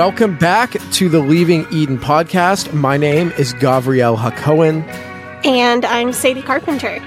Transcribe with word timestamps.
Welcome 0.00 0.38
back 0.38 0.70
to 0.92 1.10
the 1.10 1.18
Leaving 1.20 1.66
Eden 1.70 1.98
podcast. 1.98 2.72
My 2.72 2.96
name 2.96 3.32
is 3.32 3.52
Gavriel 3.52 4.16
Hakohen, 4.16 4.82
And 5.44 5.84
I'm 5.84 6.14
Sadie 6.14 6.40
Carpenter. 6.40 6.98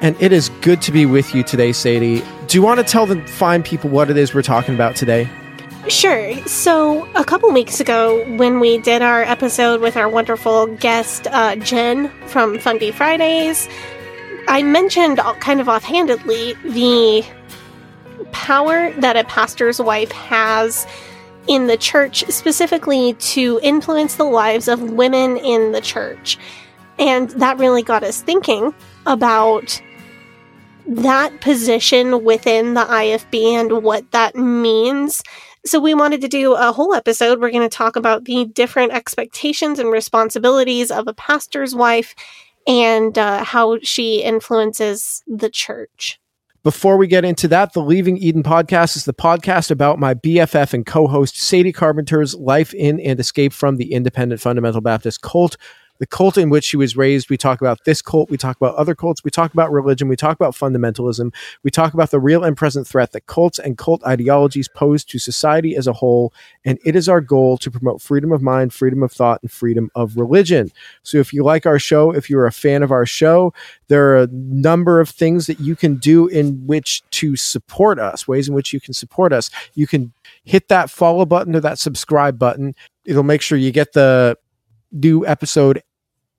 and 0.00 0.14
it 0.22 0.30
is 0.30 0.48
good 0.60 0.80
to 0.82 0.92
be 0.92 1.06
with 1.06 1.34
you 1.34 1.42
today, 1.42 1.72
Sadie. 1.72 2.22
Do 2.46 2.56
you 2.56 2.62
want 2.62 2.78
to 2.78 2.84
tell 2.84 3.04
the 3.04 3.20
fine 3.26 3.64
people 3.64 3.90
what 3.90 4.10
it 4.10 4.16
is 4.16 4.32
we're 4.32 4.42
talking 4.42 4.76
about 4.76 4.94
today? 4.94 5.28
Sure. 5.88 6.36
So, 6.46 7.08
a 7.16 7.24
couple 7.24 7.50
weeks 7.50 7.80
ago, 7.80 8.24
when 8.36 8.60
we 8.60 8.78
did 8.78 9.02
our 9.02 9.24
episode 9.24 9.80
with 9.80 9.96
our 9.96 10.08
wonderful 10.08 10.68
guest, 10.68 11.26
uh, 11.32 11.56
Jen 11.56 12.12
from 12.28 12.58
Fundie 12.58 12.94
Fridays, 12.94 13.68
I 14.46 14.62
mentioned 14.62 15.18
kind 15.40 15.60
of 15.60 15.68
offhandedly 15.68 16.54
the 16.62 17.24
power 18.30 18.92
that 19.00 19.16
a 19.16 19.24
pastor's 19.24 19.80
wife 19.80 20.12
has 20.12 20.86
in 21.48 21.66
the 21.66 21.76
church, 21.76 22.24
specifically 22.28 23.14
to 23.14 23.60
influence 23.62 24.16
the 24.16 24.24
lives 24.24 24.68
of 24.68 24.92
women 24.92 25.36
in 25.36 25.72
the 25.72 25.80
church. 25.80 26.38
And 26.98 27.30
that 27.30 27.58
really 27.58 27.82
got 27.82 28.02
us 28.02 28.22
thinking 28.22 28.74
about 29.04 29.80
that 30.86 31.40
position 31.40 32.24
within 32.24 32.74
the 32.74 32.84
IFB 32.84 33.52
and 33.52 33.82
what 33.82 34.10
that 34.12 34.34
means. 34.34 35.22
So, 35.64 35.80
we 35.80 35.94
wanted 35.94 36.20
to 36.20 36.28
do 36.28 36.54
a 36.54 36.70
whole 36.72 36.94
episode. 36.94 37.40
We're 37.40 37.50
going 37.50 37.68
to 37.68 37.76
talk 37.76 37.96
about 37.96 38.24
the 38.24 38.44
different 38.44 38.92
expectations 38.92 39.80
and 39.80 39.90
responsibilities 39.90 40.92
of 40.92 41.08
a 41.08 41.14
pastor's 41.14 41.74
wife 41.74 42.14
and 42.66 43.16
uh, 43.18 43.44
how 43.44 43.78
she 43.82 44.22
influences 44.22 45.22
the 45.26 45.50
church. 45.50 46.20
Before 46.66 46.96
we 46.96 47.06
get 47.06 47.24
into 47.24 47.46
that, 47.46 47.74
the 47.74 47.80
Leaving 47.80 48.16
Eden 48.16 48.42
podcast 48.42 48.96
is 48.96 49.04
the 49.04 49.14
podcast 49.14 49.70
about 49.70 50.00
my 50.00 50.14
BFF 50.14 50.74
and 50.74 50.84
co 50.84 51.06
host 51.06 51.38
Sadie 51.38 51.72
Carpenter's 51.72 52.34
life 52.34 52.74
in 52.74 52.98
and 52.98 53.20
escape 53.20 53.52
from 53.52 53.76
the 53.76 53.92
independent 53.92 54.40
fundamental 54.40 54.80
Baptist 54.80 55.22
cult. 55.22 55.56
The 55.98 56.06
cult 56.06 56.36
in 56.36 56.50
which 56.50 56.64
she 56.64 56.76
was 56.76 56.96
raised. 56.96 57.30
We 57.30 57.36
talk 57.36 57.60
about 57.60 57.84
this 57.84 58.02
cult. 58.02 58.30
We 58.30 58.36
talk 58.36 58.56
about 58.56 58.74
other 58.74 58.94
cults. 58.94 59.24
We 59.24 59.30
talk 59.30 59.52
about 59.52 59.72
religion. 59.72 60.08
We 60.08 60.16
talk 60.16 60.36
about 60.36 60.54
fundamentalism. 60.54 61.34
We 61.62 61.70
talk 61.70 61.94
about 61.94 62.10
the 62.10 62.20
real 62.20 62.44
and 62.44 62.56
present 62.56 62.86
threat 62.86 63.12
that 63.12 63.26
cults 63.26 63.58
and 63.58 63.78
cult 63.78 64.04
ideologies 64.04 64.68
pose 64.68 65.04
to 65.04 65.18
society 65.18 65.76
as 65.76 65.86
a 65.86 65.92
whole. 65.92 66.32
And 66.64 66.78
it 66.84 66.96
is 66.96 67.08
our 67.08 67.20
goal 67.20 67.56
to 67.58 67.70
promote 67.70 68.02
freedom 68.02 68.32
of 68.32 68.42
mind, 68.42 68.72
freedom 68.72 69.02
of 69.02 69.12
thought, 69.12 69.42
and 69.42 69.50
freedom 69.50 69.90
of 69.94 70.16
religion. 70.16 70.70
So 71.02 71.18
if 71.18 71.32
you 71.32 71.44
like 71.44 71.66
our 71.66 71.78
show, 71.78 72.10
if 72.12 72.28
you're 72.28 72.46
a 72.46 72.52
fan 72.52 72.82
of 72.82 72.92
our 72.92 73.06
show, 73.06 73.52
there 73.88 74.10
are 74.10 74.22
a 74.22 74.28
number 74.30 75.00
of 75.00 75.08
things 75.08 75.46
that 75.46 75.60
you 75.60 75.76
can 75.76 75.96
do 75.96 76.26
in 76.26 76.66
which 76.66 77.02
to 77.10 77.36
support 77.36 77.98
us, 77.98 78.28
ways 78.28 78.48
in 78.48 78.54
which 78.54 78.72
you 78.72 78.80
can 78.80 78.94
support 78.94 79.32
us. 79.32 79.50
You 79.74 79.86
can 79.86 80.12
hit 80.44 80.68
that 80.68 80.90
follow 80.90 81.24
button 81.24 81.56
or 81.56 81.60
that 81.60 81.78
subscribe 81.78 82.38
button. 82.38 82.74
It'll 83.04 83.22
make 83.22 83.42
sure 83.42 83.56
you 83.58 83.72
get 83.72 83.92
the 83.92 84.36
new 84.92 85.26
episode 85.26 85.82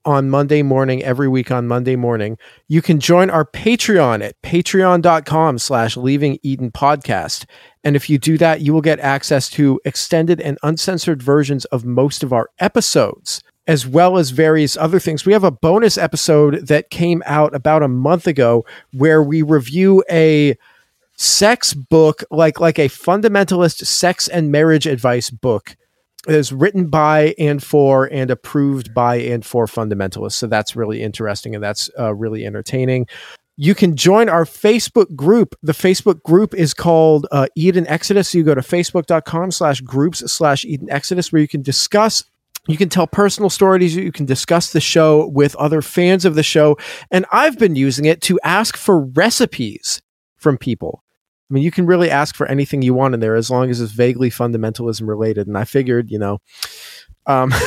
on 0.05 0.29
Monday 0.29 0.63
morning, 0.63 1.03
every 1.03 1.27
week 1.27 1.51
on 1.51 1.67
Monday 1.67 1.97
morning. 1.97 2.37
You 2.69 2.81
can 2.81 2.99
join 2.99 3.29
our 3.29 3.43
Patreon 3.43 4.23
at 4.23 4.41
patreon.com 4.41 5.59
slash 5.59 5.97
leaving 5.97 6.39
Eden 6.43 6.71
podcast. 6.71 7.45
And 7.83 7.95
if 7.95 8.09
you 8.09 8.17
do 8.17 8.37
that, 8.37 8.61
you 8.61 8.73
will 8.73 8.81
get 8.81 9.01
access 9.01 9.49
to 9.51 9.81
extended 9.83 10.39
and 10.39 10.57
uncensored 10.63 11.21
versions 11.21 11.65
of 11.65 11.83
most 11.83 12.23
of 12.23 12.31
our 12.31 12.49
episodes 12.59 13.41
as 13.67 13.85
well 13.85 14.17
as 14.17 14.29
various 14.29 14.77
other 14.77 14.97
things. 14.99 15.25
We 15.25 15.33
have 15.33 15.43
a 15.43 15.51
bonus 15.51 15.97
episode 15.97 16.67
that 16.67 16.89
came 16.89 17.21
out 17.25 17.53
about 17.53 17.83
a 17.83 17.89
month 17.89 18.25
ago 18.25 18.65
where 18.93 19.21
we 19.21 19.41
review 19.41 20.03
a 20.09 20.57
sex 21.15 21.73
book 21.73 22.23
like 22.29 22.59
like 22.59 22.77
a 22.77 22.87
fundamentalist 22.87 23.85
sex 23.85 24.27
and 24.27 24.51
marriage 24.51 24.85
advice 24.85 25.31
book 25.31 25.75
is 26.27 26.51
written 26.51 26.87
by 26.87 27.35
and 27.37 27.63
for 27.63 28.05
and 28.11 28.31
approved 28.31 28.93
by 28.93 29.15
and 29.15 29.45
for 29.45 29.65
fundamentalists. 29.65 30.33
So 30.33 30.47
that's 30.47 30.75
really 30.75 31.01
interesting 31.01 31.55
and 31.55 31.63
that's 31.63 31.89
uh, 31.97 32.13
really 32.13 32.45
entertaining. 32.45 33.07
You 33.55 33.73
can 33.73 33.95
join 33.95 34.29
our 34.29 34.45
Facebook 34.45 35.15
group. 35.15 35.55
The 35.63 35.73
Facebook 35.73 36.21
group 36.23 36.53
is 36.53 36.73
called 36.73 37.27
uh, 37.31 37.47
Eden 37.55 37.87
Exodus. 37.87 38.29
So 38.29 38.37
you 38.37 38.43
go 38.43 38.53
to 38.55 38.61
facebook.com 38.61 39.51
slash 39.51 39.81
groups 39.81 40.19
slash 40.31 40.63
Eden 40.65 40.89
Exodus 40.91 41.31
where 41.31 41.41
you 41.41 41.47
can 41.47 41.61
discuss 41.61 42.23
you 42.67 42.77
can 42.77 42.89
tell 42.89 43.07
personal 43.07 43.49
stories. 43.49 43.95
You 43.95 44.11
can 44.11 44.25
discuss 44.25 44.73
the 44.73 44.81
show 44.81 45.27
with 45.27 45.55
other 45.55 45.81
fans 45.81 46.25
of 46.25 46.35
the 46.35 46.43
show. 46.43 46.77
And 47.09 47.25
I've 47.31 47.57
been 47.57 47.75
using 47.75 48.05
it 48.05 48.21
to 48.23 48.39
ask 48.43 48.75
for 48.75 48.99
recipes 48.99 50.01
from 50.35 50.57
people. 50.57 51.01
I 51.49 51.53
mean, 51.53 51.63
you 51.63 51.71
can 51.71 51.85
really 51.85 52.09
ask 52.09 52.35
for 52.35 52.45
anything 52.47 52.81
you 52.81 52.93
want 52.93 53.13
in 53.13 53.19
there 53.21 53.35
as 53.35 53.49
long 53.49 53.69
as 53.69 53.79
it's 53.79 53.93
vaguely 53.93 54.29
fundamentalism 54.29 55.07
related. 55.07 55.47
And 55.47 55.57
I 55.57 55.63
figured, 55.63 56.11
you 56.11 56.19
know, 56.19 56.41
um, 57.25 57.51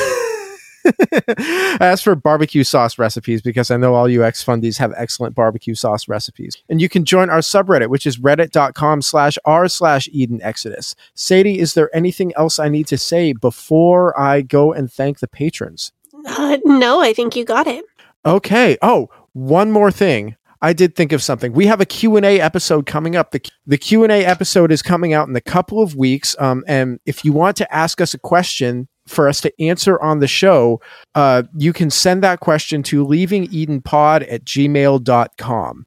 I 0.85 1.77
asked 1.79 2.03
for 2.03 2.15
barbecue 2.15 2.63
sauce 2.63 2.97
recipes 2.99 3.41
because 3.41 3.71
I 3.71 3.77
know 3.77 3.93
all 3.95 4.09
you 4.09 4.23
ex 4.23 4.43
fundies 4.43 4.77
have 4.77 4.93
excellent 4.95 5.35
barbecue 5.35 5.75
sauce 5.75 6.07
recipes. 6.07 6.61
And 6.69 6.81
you 6.81 6.89
can 6.89 7.05
join 7.05 7.29
our 7.29 7.39
subreddit, 7.39 7.89
which 7.89 8.05
is 8.05 8.17
reddit.com 8.17 9.01
slash 9.01 9.37
r 9.45 9.67
slash 9.67 10.07
Eden 10.11 10.41
Exodus. 10.41 10.95
Sadie, 11.13 11.59
is 11.59 11.73
there 11.73 11.95
anything 11.95 12.33
else 12.35 12.59
I 12.59 12.69
need 12.69 12.87
to 12.87 12.97
say 12.97 13.33
before 13.33 14.19
I 14.19 14.41
go 14.41 14.73
and 14.73 14.91
thank 14.91 15.19
the 15.19 15.27
patrons? 15.27 15.91
Uh, 16.25 16.57
no, 16.65 17.01
I 17.01 17.13
think 17.13 17.35
you 17.35 17.45
got 17.45 17.67
it. 17.67 17.85
Okay. 18.25 18.77
Oh, 18.81 19.09
one 19.33 19.71
more 19.71 19.91
thing. 19.91 20.35
I 20.61 20.73
did 20.73 20.95
think 20.95 21.11
of 21.11 21.23
something. 21.23 21.53
We 21.53 21.65
have 21.65 21.81
a 21.81 21.85
Q&A 21.85 22.39
episode 22.39 22.85
coming 22.85 23.15
up. 23.15 23.31
The, 23.31 23.41
the 23.65 23.77
Q&A 23.77 24.23
episode 24.25 24.71
is 24.71 24.81
coming 24.81 25.13
out 25.13 25.27
in 25.27 25.35
a 25.35 25.41
couple 25.41 25.81
of 25.81 25.95
weeks. 25.95 26.35
Um, 26.39 26.63
and 26.67 26.99
if 27.05 27.25
you 27.25 27.33
want 27.33 27.57
to 27.57 27.73
ask 27.73 27.99
us 27.99 28.13
a 28.13 28.19
question 28.19 28.87
for 29.07 29.27
us 29.27 29.41
to 29.41 29.61
answer 29.61 29.99
on 30.01 30.19
the 30.19 30.27
show, 30.27 30.79
uh, 31.15 31.43
you 31.57 31.73
can 31.73 31.89
send 31.89 32.23
that 32.23 32.41
question 32.41 32.83
to 32.83 33.05
leavingedenpod 33.05 34.31
at 34.31 34.45
gmail.com. 34.45 35.85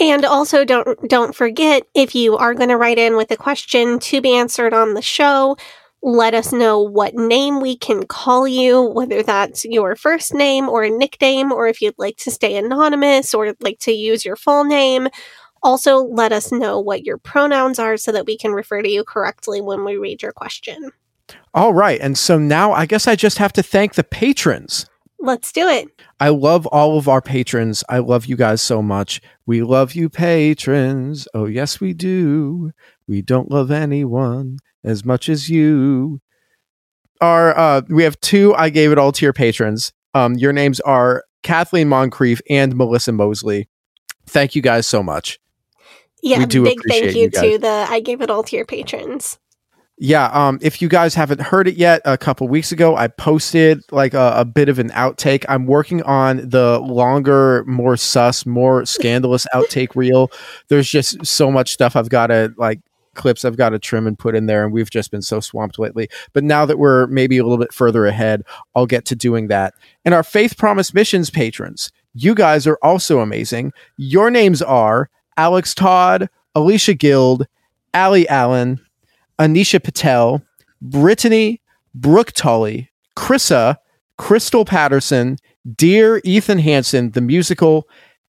And 0.00 0.24
also 0.24 0.64
don't 0.64 1.08
don't 1.08 1.34
forget 1.34 1.82
if 1.92 2.14
you 2.14 2.36
are 2.36 2.54
going 2.54 2.68
to 2.68 2.76
write 2.76 2.98
in 2.98 3.16
with 3.16 3.32
a 3.32 3.36
question 3.36 3.98
to 3.98 4.20
be 4.20 4.32
answered 4.32 4.72
on 4.72 4.94
the 4.94 5.02
show, 5.02 5.56
let 6.02 6.34
us 6.34 6.52
know 6.52 6.80
what 6.80 7.14
name 7.14 7.60
we 7.60 7.76
can 7.76 8.06
call 8.06 8.46
you, 8.46 8.82
whether 8.82 9.22
that's 9.22 9.64
your 9.64 9.96
first 9.96 10.32
name 10.32 10.68
or 10.68 10.84
a 10.84 10.90
nickname, 10.90 11.52
or 11.52 11.66
if 11.66 11.82
you'd 11.82 11.98
like 11.98 12.16
to 12.18 12.30
stay 12.30 12.56
anonymous 12.56 13.34
or 13.34 13.54
like 13.60 13.78
to 13.80 13.92
use 13.92 14.24
your 14.24 14.36
full 14.36 14.64
name. 14.64 15.08
Also, 15.62 16.04
let 16.04 16.30
us 16.30 16.52
know 16.52 16.78
what 16.78 17.04
your 17.04 17.18
pronouns 17.18 17.80
are 17.80 17.96
so 17.96 18.12
that 18.12 18.26
we 18.26 18.38
can 18.38 18.52
refer 18.52 18.80
to 18.80 18.88
you 18.88 19.02
correctly 19.02 19.60
when 19.60 19.84
we 19.84 19.96
read 19.96 20.22
your 20.22 20.32
question. 20.32 20.92
All 21.52 21.74
right. 21.74 22.00
And 22.00 22.16
so 22.16 22.38
now 22.38 22.72
I 22.72 22.86
guess 22.86 23.08
I 23.08 23.16
just 23.16 23.38
have 23.38 23.52
to 23.54 23.62
thank 23.62 23.94
the 23.94 24.04
patrons. 24.04 24.86
Let's 25.20 25.50
do 25.50 25.68
it. 25.68 25.88
I 26.20 26.28
love 26.28 26.66
all 26.66 26.96
of 26.96 27.08
our 27.08 27.20
patrons. 27.20 27.82
I 27.88 27.98
love 27.98 28.26
you 28.26 28.36
guys 28.36 28.62
so 28.62 28.82
much. 28.82 29.20
We 29.46 29.62
love 29.62 29.94
you, 29.94 30.08
patrons. 30.08 31.26
Oh, 31.34 31.46
yes, 31.46 31.80
we 31.80 31.92
do. 31.92 32.72
We 33.08 33.22
don't 33.22 33.50
love 33.50 33.70
anyone 33.70 34.58
as 34.84 35.04
much 35.04 35.28
as 35.28 35.48
you. 35.48 36.20
Our 37.20 37.56
uh, 37.58 37.82
we 37.88 38.04
have 38.04 38.20
two. 38.20 38.54
I 38.54 38.70
gave 38.70 38.92
it 38.92 38.98
all 38.98 39.10
to 39.10 39.26
your 39.26 39.32
patrons. 39.32 39.92
Um, 40.14 40.34
your 40.34 40.52
names 40.52 40.78
are 40.80 41.24
Kathleen 41.42 41.88
Moncrief 41.88 42.40
and 42.48 42.76
Melissa 42.76 43.10
Mosley. 43.10 43.68
Thank 44.26 44.54
you 44.54 44.62
guys 44.62 44.86
so 44.86 45.02
much. 45.02 45.40
Yeah, 46.22 46.38
We 46.38 46.46
do 46.46 46.64
big 46.64 46.78
thank 46.88 47.14
you 47.14 47.22
you, 47.22 47.30
to 47.30 47.58
the 47.58 47.86
I 47.88 48.00
gave 48.00 48.20
it 48.20 48.30
all 48.30 48.42
to 48.44 48.56
your 48.56 48.66
patrons. 48.66 49.38
Yeah, 50.00 50.26
um, 50.26 50.60
if 50.62 50.80
you 50.80 50.88
guys 50.88 51.14
haven't 51.16 51.40
heard 51.40 51.66
it 51.66 51.76
yet, 51.76 52.00
a 52.04 52.16
couple 52.16 52.46
weeks 52.46 52.70
ago, 52.70 52.96
I 52.96 53.08
posted 53.08 53.82
like 53.90 54.14
a, 54.14 54.32
a 54.36 54.44
bit 54.44 54.68
of 54.68 54.78
an 54.78 54.90
outtake. 54.90 55.44
I'm 55.48 55.66
working 55.66 56.02
on 56.04 56.48
the 56.48 56.78
longer, 56.78 57.64
more 57.66 57.96
sus, 57.96 58.46
more 58.46 58.86
scandalous 58.86 59.44
outtake 59.54 59.96
reel. 59.96 60.30
There's 60.68 60.88
just 60.88 61.26
so 61.26 61.50
much 61.50 61.72
stuff 61.72 61.96
I've 61.96 62.10
got 62.10 62.28
to 62.28 62.54
like 62.56 62.80
clips 63.14 63.44
I've 63.44 63.56
got 63.56 63.70
to 63.70 63.78
trim 63.80 64.06
and 64.06 64.16
put 64.16 64.36
in 64.36 64.46
there, 64.46 64.64
and 64.64 64.72
we've 64.72 64.88
just 64.88 65.10
been 65.10 65.22
so 65.22 65.40
swamped 65.40 65.80
lately. 65.80 66.08
But 66.32 66.44
now 66.44 66.64
that 66.64 66.78
we're 66.78 67.08
maybe 67.08 67.36
a 67.36 67.42
little 67.42 67.58
bit 67.58 67.72
further 67.72 68.06
ahead, 68.06 68.44
I'll 68.76 68.86
get 68.86 69.04
to 69.06 69.16
doing 69.16 69.48
that. 69.48 69.74
And 70.04 70.14
our 70.14 70.22
Faith 70.22 70.56
Promise 70.56 70.94
Missions 70.94 71.28
patrons, 71.28 71.90
you 72.14 72.36
guys 72.36 72.66
are 72.66 72.78
also 72.82 73.18
amazing. 73.18 73.72
Your 73.96 74.30
names 74.30 74.62
are 74.62 75.10
Alex 75.36 75.74
Todd, 75.74 76.28
Alicia 76.54 76.94
Guild, 76.94 77.46
Ali 77.92 78.28
Allen, 78.28 78.80
Anisha 79.38 79.82
Patel, 79.82 80.42
Brittany, 80.82 81.60
Brooke 81.94 82.32
Tully, 82.32 82.90
Chrissa, 83.16 83.76
Crystal 84.16 84.64
Patterson, 84.64 85.38
Dear 85.76 86.20
Ethan 86.24 86.58
Hansen, 86.58 87.10
the 87.10 87.20
musical, 87.20 87.88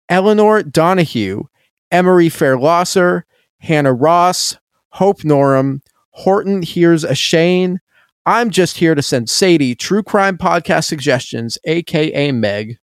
Eleanor 0.08 0.62
Donahue, 0.62 1.44
Emery 1.90 2.28
Fairlosser, 2.28 3.22
Hannah 3.60 3.92
Ross, 3.92 4.56
Hope 4.90 5.20
Norum, 5.20 5.80
Horton 6.10 6.62
Here's 6.62 7.04
a 7.04 7.14
Shane. 7.14 7.80
I'm 8.26 8.50
just 8.50 8.76
here 8.76 8.94
to 8.94 9.02
send 9.02 9.30
Sadie 9.30 9.74
true 9.74 10.02
crime 10.02 10.36
podcast 10.36 10.84
suggestions, 10.84 11.58
aka 11.64 12.32
Meg, 12.32 12.78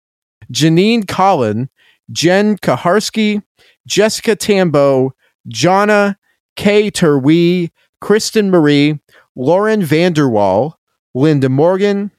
Janine 0.53 1.07
Collin, 1.07 1.71
Jen 2.11 2.57
Kaharski, 2.59 3.43
Jessica 3.87 4.37
Tambo, 4.37 5.15
Jonna, 5.49 6.17
Kay 6.57 6.91
Terwee, 6.91 7.71
Kristen 8.01 8.51
Marie, 8.51 9.01
Lauren 9.37 9.83
Vanderwall, 9.83 10.75
Linda 11.15 11.49
Morgan, 11.49 12.11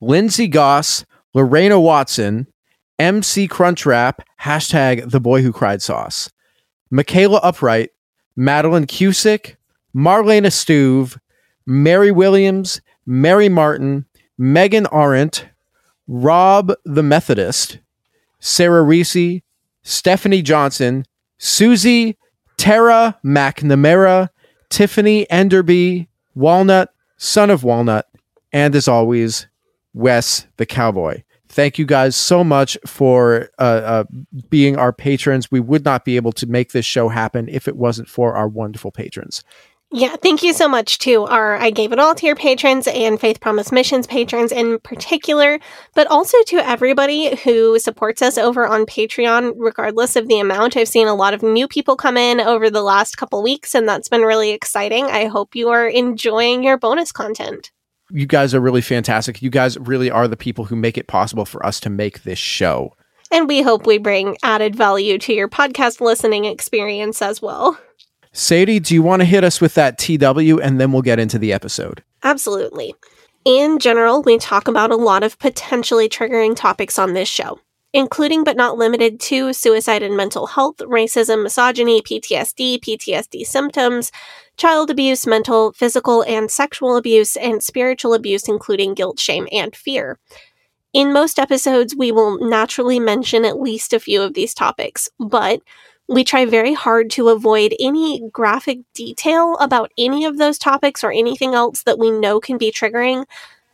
Lindsay 0.00 0.48
Goss, 0.48 1.04
Lorena 1.32 1.80
Watson, 1.80 2.46
MC 2.98 3.48
Crunchwrap, 3.48 4.20
hashtag 4.40 5.10
the 5.10 5.20
boy 5.20 5.42
who 5.42 5.52
cried 5.52 5.82
sauce, 5.82 6.30
Michaela 6.90 7.38
Upright, 7.38 7.90
Madeline 8.36 8.86
Cusick, 8.86 9.56
Marlena 9.94 10.48
Stuve, 10.48 11.18
Mary 11.66 12.10
Williams, 12.10 12.80
Mary 13.06 13.48
Martin, 13.48 14.04
Megan 14.38 14.86
Arendt, 14.92 15.46
Rob 16.06 16.72
the 16.84 17.02
Methodist, 17.02 17.78
Sarah 18.40 18.82
Reese, 18.82 19.40
Stephanie 19.82 20.42
Johnson, 20.42 21.04
Susie, 21.38 22.16
Tara 22.56 23.18
McNamara, 23.24 24.28
Tiffany 24.74 25.24
Enderby, 25.30 26.08
Walnut, 26.34 26.92
Son 27.16 27.48
of 27.48 27.62
Walnut, 27.62 28.08
and 28.52 28.74
as 28.74 28.88
always, 28.88 29.46
Wes 29.92 30.48
the 30.56 30.66
Cowboy. 30.66 31.22
Thank 31.48 31.78
you 31.78 31.86
guys 31.86 32.16
so 32.16 32.42
much 32.42 32.76
for 32.84 33.50
uh, 33.60 33.62
uh, 33.62 34.04
being 34.50 34.76
our 34.76 34.92
patrons. 34.92 35.48
We 35.48 35.60
would 35.60 35.84
not 35.84 36.04
be 36.04 36.16
able 36.16 36.32
to 36.32 36.46
make 36.46 36.72
this 36.72 36.84
show 36.84 37.08
happen 37.08 37.48
if 37.48 37.68
it 37.68 37.76
wasn't 37.76 38.08
for 38.08 38.34
our 38.34 38.48
wonderful 38.48 38.90
patrons. 38.90 39.44
Yeah, 39.96 40.16
thank 40.16 40.42
you 40.42 40.52
so 40.52 40.66
much 40.66 40.98
to 40.98 41.22
our 41.26 41.54
I 41.54 41.70
Gave 41.70 41.92
It 41.92 42.00
All 42.00 42.16
to 42.16 42.26
Your 42.26 42.34
patrons 42.34 42.88
and 42.88 43.20
Faith 43.20 43.40
Promise 43.40 43.70
Missions 43.70 44.08
patrons 44.08 44.50
in 44.50 44.80
particular, 44.80 45.60
but 45.94 46.08
also 46.08 46.36
to 46.48 46.56
everybody 46.56 47.36
who 47.36 47.78
supports 47.78 48.20
us 48.20 48.36
over 48.36 48.66
on 48.66 48.86
Patreon, 48.86 49.52
regardless 49.56 50.16
of 50.16 50.26
the 50.26 50.40
amount. 50.40 50.76
I've 50.76 50.88
seen 50.88 51.06
a 51.06 51.14
lot 51.14 51.32
of 51.32 51.44
new 51.44 51.68
people 51.68 51.94
come 51.94 52.16
in 52.16 52.40
over 52.40 52.70
the 52.70 52.82
last 52.82 53.16
couple 53.16 53.40
weeks, 53.40 53.72
and 53.72 53.88
that's 53.88 54.08
been 54.08 54.22
really 54.22 54.50
exciting. 54.50 55.04
I 55.04 55.26
hope 55.26 55.54
you 55.54 55.68
are 55.68 55.86
enjoying 55.86 56.64
your 56.64 56.76
bonus 56.76 57.12
content. 57.12 57.70
You 58.10 58.26
guys 58.26 58.52
are 58.52 58.60
really 58.60 58.82
fantastic. 58.82 59.42
You 59.42 59.50
guys 59.50 59.78
really 59.78 60.10
are 60.10 60.26
the 60.26 60.36
people 60.36 60.64
who 60.64 60.74
make 60.74 60.98
it 60.98 61.06
possible 61.06 61.44
for 61.44 61.64
us 61.64 61.78
to 61.78 61.88
make 61.88 62.24
this 62.24 62.40
show. 62.40 62.96
And 63.30 63.46
we 63.46 63.62
hope 63.62 63.86
we 63.86 63.98
bring 63.98 64.38
added 64.42 64.74
value 64.74 65.18
to 65.18 65.32
your 65.32 65.48
podcast 65.48 66.00
listening 66.00 66.46
experience 66.46 67.22
as 67.22 67.40
well. 67.40 67.78
Sadie, 68.36 68.80
do 68.80 68.94
you 68.94 69.02
want 69.02 69.20
to 69.20 69.26
hit 69.26 69.44
us 69.44 69.60
with 69.60 69.74
that 69.74 69.96
TW 69.96 70.60
and 70.60 70.80
then 70.80 70.90
we'll 70.90 71.02
get 71.02 71.20
into 71.20 71.38
the 71.38 71.52
episode? 71.52 72.02
Absolutely. 72.24 72.96
In 73.44 73.78
general, 73.78 74.22
we 74.22 74.38
talk 74.38 74.66
about 74.66 74.90
a 74.90 74.96
lot 74.96 75.22
of 75.22 75.38
potentially 75.38 76.08
triggering 76.08 76.56
topics 76.56 76.98
on 76.98 77.12
this 77.12 77.28
show, 77.28 77.60
including 77.92 78.42
but 78.42 78.56
not 78.56 78.76
limited 78.76 79.20
to 79.20 79.52
suicide 79.52 80.02
and 80.02 80.16
mental 80.16 80.48
health, 80.48 80.78
racism, 80.78 81.44
misogyny, 81.44 82.02
PTSD, 82.02 82.80
PTSD 82.80 83.46
symptoms, 83.46 84.10
child 84.56 84.90
abuse, 84.90 85.28
mental, 85.28 85.72
physical, 85.72 86.22
and 86.22 86.50
sexual 86.50 86.96
abuse, 86.96 87.36
and 87.36 87.62
spiritual 87.62 88.14
abuse, 88.14 88.48
including 88.48 88.94
guilt, 88.94 89.20
shame, 89.20 89.46
and 89.52 89.76
fear. 89.76 90.18
In 90.92 91.12
most 91.12 91.38
episodes, 91.38 91.94
we 91.94 92.10
will 92.10 92.38
naturally 92.40 92.98
mention 92.98 93.44
at 93.44 93.60
least 93.60 93.92
a 93.92 94.00
few 94.00 94.22
of 94.22 94.34
these 94.34 94.54
topics, 94.54 95.08
but 95.20 95.60
we 96.08 96.24
try 96.24 96.44
very 96.44 96.74
hard 96.74 97.10
to 97.10 97.30
avoid 97.30 97.74
any 97.80 98.28
graphic 98.30 98.80
detail 98.94 99.56
about 99.56 99.90
any 99.96 100.24
of 100.24 100.38
those 100.38 100.58
topics 100.58 101.02
or 101.02 101.10
anything 101.10 101.54
else 101.54 101.82
that 101.84 101.98
we 101.98 102.10
know 102.10 102.40
can 102.40 102.58
be 102.58 102.70
triggering 102.70 103.24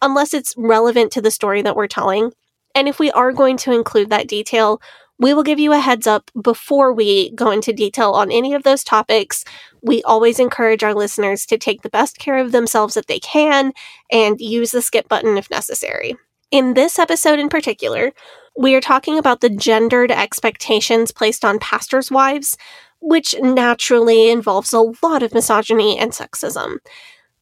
unless 0.01 0.33
it's 0.33 0.55
relevant 0.57 1.13
to 1.13 1.21
the 1.21 1.31
story 1.31 1.63
that 1.63 1.77
we're 1.77 1.89
telling. 1.89 2.33
And 2.75 2.89
if 2.89 2.99
we 2.99 3.11
are 3.11 3.33
going 3.33 3.57
to 3.59 3.73
include 3.73 4.11
that 4.11 4.29
detail, 4.29 4.81
We 5.21 5.35
will 5.35 5.43
give 5.43 5.59
you 5.61 5.75
a 5.75 5.79
heads 5.79 6.07
up 6.07 6.31
before 6.41 6.95
we 6.95 7.31
go 7.33 7.51
into 7.51 7.75
detail 7.75 8.13
on 8.13 8.33
any 8.33 8.55
of 8.55 8.63
those 8.63 8.83
topics. 8.83 9.45
We 9.83 10.03
always 10.05 10.39
encourage 10.39 10.83
our 10.83 10.95
listeners 10.95 11.45
to 11.47 11.59
take 11.59 11.83
the 11.83 11.91
best 11.91 12.19
care 12.19 12.39
of 12.39 12.53
themselves 12.53 12.95
that 12.95 13.07
they 13.07 13.21
can 13.21 13.75
and 14.11 14.41
use 14.41 14.71
the 14.71 14.81
skip 14.81 15.09
button 15.09 15.37
if 15.37 15.51
necessary. 15.51 16.17
In 16.51 16.73
this 16.73 16.99
episode 16.99 17.39
in 17.39 17.51
particular, 17.51 18.13
we 18.57 18.75
are 18.75 18.81
talking 18.81 19.19
about 19.19 19.41
the 19.41 19.51
gendered 19.51 20.11
expectations 20.11 21.13
placed 21.13 21.45
on 21.45 21.59
pastors' 21.59 22.11
wives, 22.11 22.57
which 23.01 23.35
naturally 23.41 24.31
involves 24.31 24.73
a 24.73 24.93
lot 25.03 25.23
of 25.23 25.33
misogyny 25.33 25.99
and 25.99 26.13
sexism. 26.13 26.79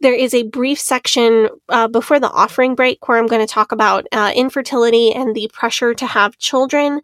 There 0.01 0.15
is 0.15 0.33
a 0.33 0.45
brief 0.45 0.79
section 0.79 1.49
uh, 1.69 1.89
before 1.89 2.21
the 2.21 2.31
offering 2.31 2.77
break 2.77 3.09
where 3.09 3.19
I'm 3.19 3.27
going 3.27 3.45
to 3.45 3.53
talk 3.53 3.73
about 3.73 4.07
uh, 4.13 4.33
infertility 4.35 5.13
and 5.13 5.35
the 5.35 5.51
pressure 5.53 5.93
to 5.95 6.07
have 6.07 6.39
children. 6.39 7.01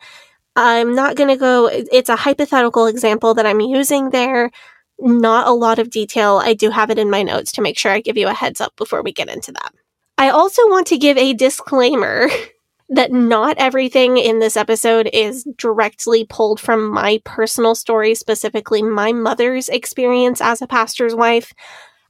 I'm 0.55 0.95
not 0.95 1.17
going 1.17 1.31
to 1.31 1.37
go, 1.37 1.69
it's 1.69 2.09
a 2.09 2.17
hypothetical 2.17 2.87
example 2.87 3.35
that 3.35 3.47
I'm 3.47 3.61
using 3.61 4.11
there. 4.11 4.53
Not 5.01 5.49
a 5.49 5.53
lot 5.53 5.81
of 5.81 5.91
detail. 5.91 6.41
I 6.43 6.55
do 6.55 6.71
have 6.71 6.91
it 6.91 6.99
in 6.99 7.11
my 7.11 7.25
notes 7.25 7.51
to 7.53 7.63
make 7.63 7.77
sure 7.77 7.91
I 7.91 8.01
give 8.01 8.17
you 8.17 8.29
a 8.29 8.33
heads 8.33 8.61
up 8.61 8.77
before 8.77 9.03
we 9.03 9.13
get 9.13 9.29
into 9.29 9.51
that. 9.51 9.75
I 10.17 10.29
also 10.31 10.63
want 10.69 10.87
to 10.89 10.99
give 10.99 11.19
a 11.19 11.35
disclaimer 11.35 12.29
that 12.89 13.13
not 13.13 13.57
everything 13.59 14.19
in 14.19 14.41
this 14.41 14.57
episode 14.57 15.09
is 15.13 15.47
directly 15.57 16.25
pulled 16.25 16.61
from 16.61 16.91
my 16.91 17.21
personal 17.25 17.75
story, 17.75 18.15
specifically 18.15 18.83
my 18.83 19.13
mother's 19.13 19.69
experience 19.69 20.41
as 20.41 20.61
a 20.61 20.67
pastor's 20.67 21.15
wife. 21.15 21.53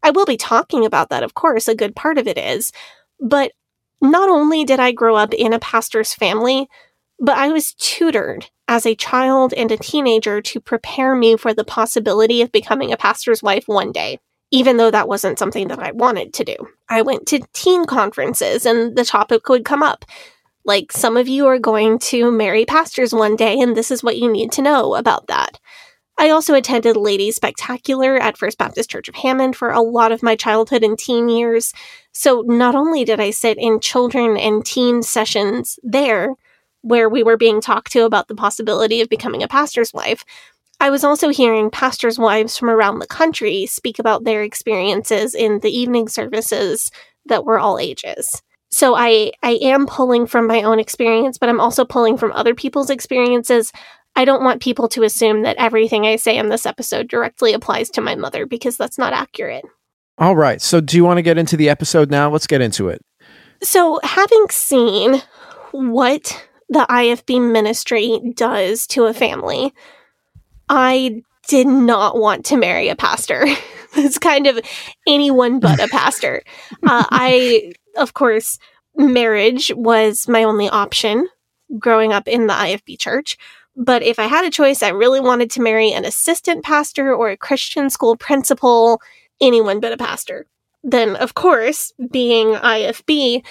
I 0.02 0.10
will 0.10 0.26
be 0.26 0.36
talking 0.36 0.84
about 0.84 1.10
that, 1.10 1.22
of 1.22 1.34
course, 1.34 1.68
a 1.68 1.74
good 1.74 1.94
part 1.94 2.18
of 2.18 2.26
it 2.26 2.36
is. 2.36 2.72
But 3.20 3.52
not 4.00 4.28
only 4.28 4.64
did 4.64 4.80
I 4.80 4.92
grow 4.92 5.16
up 5.16 5.32
in 5.32 5.52
a 5.52 5.58
pastor's 5.58 6.12
family, 6.12 6.68
but 7.18 7.38
I 7.38 7.48
was 7.48 7.74
tutored 7.74 8.50
as 8.68 8.84
a 8.84 8.94
child 8.94 9.54
and 9.54 9.70
a 9.70 9.76
teenager 9.76 10.40
to 10.40 10.60
prepare 10.60 11.14
me 11.14 11.36
for 11.36 11.54
the 11.54 11.64
possibility 11.64 12.42
of 12.42 12.52
becoming 12.52 12.92
a 12.92 12.96
pastor's 12.96 13.42
wife 13.42 13.64
one 13.66 13.92
day, 13.92 14.18
even 14.50 14.76
though 14.76 14.90
that 14.90 15.08
wasn't 15.08 15.38
something 15.38 15.68
that 15.68 15.78
I 15.78 15.92
wanted 15.92 16.34
to 16.34 16.44
do. 16.44 16.56
I 16.88 17.02
went 17.02 17.26
to 17.28 17.40
teen 17.52 17.84
conferences 17.84 18.66
and 18.66 18.96
the 18.96 19.04
topic 19.04 19.48
would 19.48 19.64
come 19.64 19.82
up. 19.82 20.04
Like, 20.64 20.92
some 20.92 21.16
of 21.16 21.28
you 21.28 21.46
are 21.46 21.58
going 21.58 21.98
to 22.00 22.30
marry 22.30 22.64
pastors 22.64 23.12
one 23.12 23.36
day, 23.36 23.60
and 23.60 23.76
this 23.76 23.90
is 23.90 24.02
what 24.02 24.16
you 24.16 24.32
need 24.32 24.50
to 24.52 24.62
know 24.62 24.94
about 24.94 25.26
that. 25.26 25.60
I 26.16 26.30
also 26.30 26.54
attended 26.54 26.96
Ladies 26.96 27.36
Spectacular 27.36 28.16
at 28.16 28.38
First 28.38 28.56
Baptist 28.56 28.88
Church 28.88 29.08
of 29.08 29.16
Hammond 29.16 29.56
for 29.56 29.70
a 29.70 29.82
lot 29.82 30.12
of 30.12 30.22
my 30.22 30.36
childhood 30.36 30.84
and 30.84 30.98
teen 30.98 31.28
years. 31.28 31.72
So 32.12 32.42
not 32.46 32.74
only 32.74 33.04
did 33.04 33.20
I 33.20 33.30
sit 33.30 33.58
in 33.58 33.80
children 33.80 34.36
and 34.36 34.64
teen 34.64 35.02
sessions 35.02 35.78
there, 35.82 36.34
where 36.82 37.08
we 37.08 37.22
were 37.22 37.36
being 37.36 37.60
talked 37.60 37.92
to 37.92 38.04
about 38.04 38.28
the 38.28 38.34
possibility 38.34 39.00
of 39.00 39.08
becoming 39.08 39.42
a 39.42 39.48
pastor's 39.48 39.92
wife, 39.92 40.24
I 40.80 40.90
was 40.90 41.02
also 41.04 41.30
hearing 41.30 41.70
pastors' 41.70 42.18
wives 42.18 42.56
from 42.56 42.70
around 42.70 43.00
the 43.00 43.06
country 43.06 43.66
speak 43.66 43.98
about 43.98 44.24
their 44.24 44.42
experiences 44.42 45.34
in 45.34 45.60
the 45.60 45.76
evening 45.76 46.08
services 46.08 46.90
that 47.26 47.44
were 47.44 47.58
all 47.58 47.78
ages 47.78 48.42
so 48.74 48.96
I 48.96 49.30
I 49.42 49.52
am 49.62 49.86
pulling 49.86 50.26
from 50.26 50.46
my 50.48 50.62
own 50.62 50.80
experience, 50.80 51.38
but 51.38 51.48
I'm 51.48 51.60
also 51.60 51.84
pulling 51.84 52.18
from 52.18 52.32
other 52.32 52.54
people's 52.54 52.90
experiences. 52.90 53.72
I 54.16 54.24
don't 54.24 54.42
want 54.42 54.62
people 54.62 54.88
to 54.88 55.04
assume 55.04 55.42
that 55.42 55.56
everything 55.56 56.06
I 56.06 56.16
say 56.16 56.36
in 56.36 56.48
this 56.48 56.66
episode 56.66 57.08
directly 57.08 57.52
applies 57.52 57.88
to 57.90 58.00
my 58.00 58.14
mother 58.14 58.46
because 58.46 58.76
that's 58.76 58.98
not 58.98 59.12
accurate. 59.12 59.64
All 60.18 60.36
right. 60.36 60.60
So 60.60 60.80
do 60.80 60.96
you 60.96 61.04
want 61.04 61.18
to 61.18 61.22
get 61.22 61.38
into 61.38 61.56
the 61.56 61.68
episode 61.68 62.10
now? 62.10 62.30
Let's 62.30 62.46
get 62.46 62.60
into 62.60 62.88
it. 62.88 63.00
So, 63.62 64.00
having 64.02 64.46
seen 64.50 65.22
what 65.70 66.44
the 66.68 66.86
IFB 66.90 67.52
ministry 67.52 68.20
does 68.34 68.86
to 68.88 69.04
a 69.04 69.14
family, 69.14 69.72
I 70.68 71.22
did 71.48 71.66
not 71.68 72.18
want 72.18 72.44
to 72.46 72.56
marry 72.56 72.88
a 72.88 72.96
pastor. 72.96 73.44
it's 73.96 74.18
kind 74.18 74.46
of 74.46 74.58
anyone 75.06 75.60
but 75.60 75.80
a 75.80 75.88
pastor. 75.88 76.42
Uh, 76.86 77.04
I 77.10 77.72
of 77.96 78.14
course, 78.14 78.58
marriage 78.96 79.72
was 79.74 80.28
my 80.28 80.44
only 80.44 80.68
option 80.68 81.28
growing 81.78 82.12
up 82.12 82.28
in 82.28 82.46
the 82.46 82.52
IFB 82.52 82.98
church. 82.98 83.36
But 83.76 84.02
if 84.02 84.18
I 84.18 84.24
had 84.24 84.44
a 84.44 84.50
choice, 84.50 84.82
I 84.82 84.90
really 84.90 85.20
wanted 85.20 85.50
to 85.52 85.62
marry 85.62 85.92
an 85.92 86.04
assistant 86.04 86.64
pastor 86.64 87.12
or 87.12 87.30
a 87.30 87.36
Christian 87.36 87.90
school 87.90 88.16
principal, 88.16 89.00
anyone 89.40 89.80
but 89.80 89.92
a 89.92 89.96
pastor. 89.96 90.46
Then, 90.84 91.16
of 91.16 91.34
course, 91.34 91.92
being 92.10 92.54
IFB, 92.54 93.44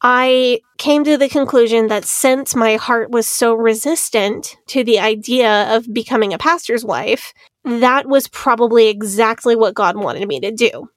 I 0.00 0.60
came 0.78 1.04
to 1.04 1.16
the 1.16 1.28
conclusion 1.28 1.88
that 1.88 2.04
since 2.04 2.54
my 2.54 2.76
heart 2.76 3.10
was 3.10 3.26
so 3.26 3.54
resistant 3.54 4.56
to 4.68 4.82
the 4.82 4.98
idea 4.98 5.74
of 5.74 5.92
becoming 5.92 6.32
a 6.32 6.38
pastor's 6.38 6.84
wife, 6.84 7.32
that 7.64 8.08
was 8.08 8.28
probably 8.28 8.88
exactly 8.88 9.54
what 9.54 9.74
God 9.74 9.96
wanted 9.96 10.26
me 10.26 10.40
to 10.40 10.50
do 10.50 10.88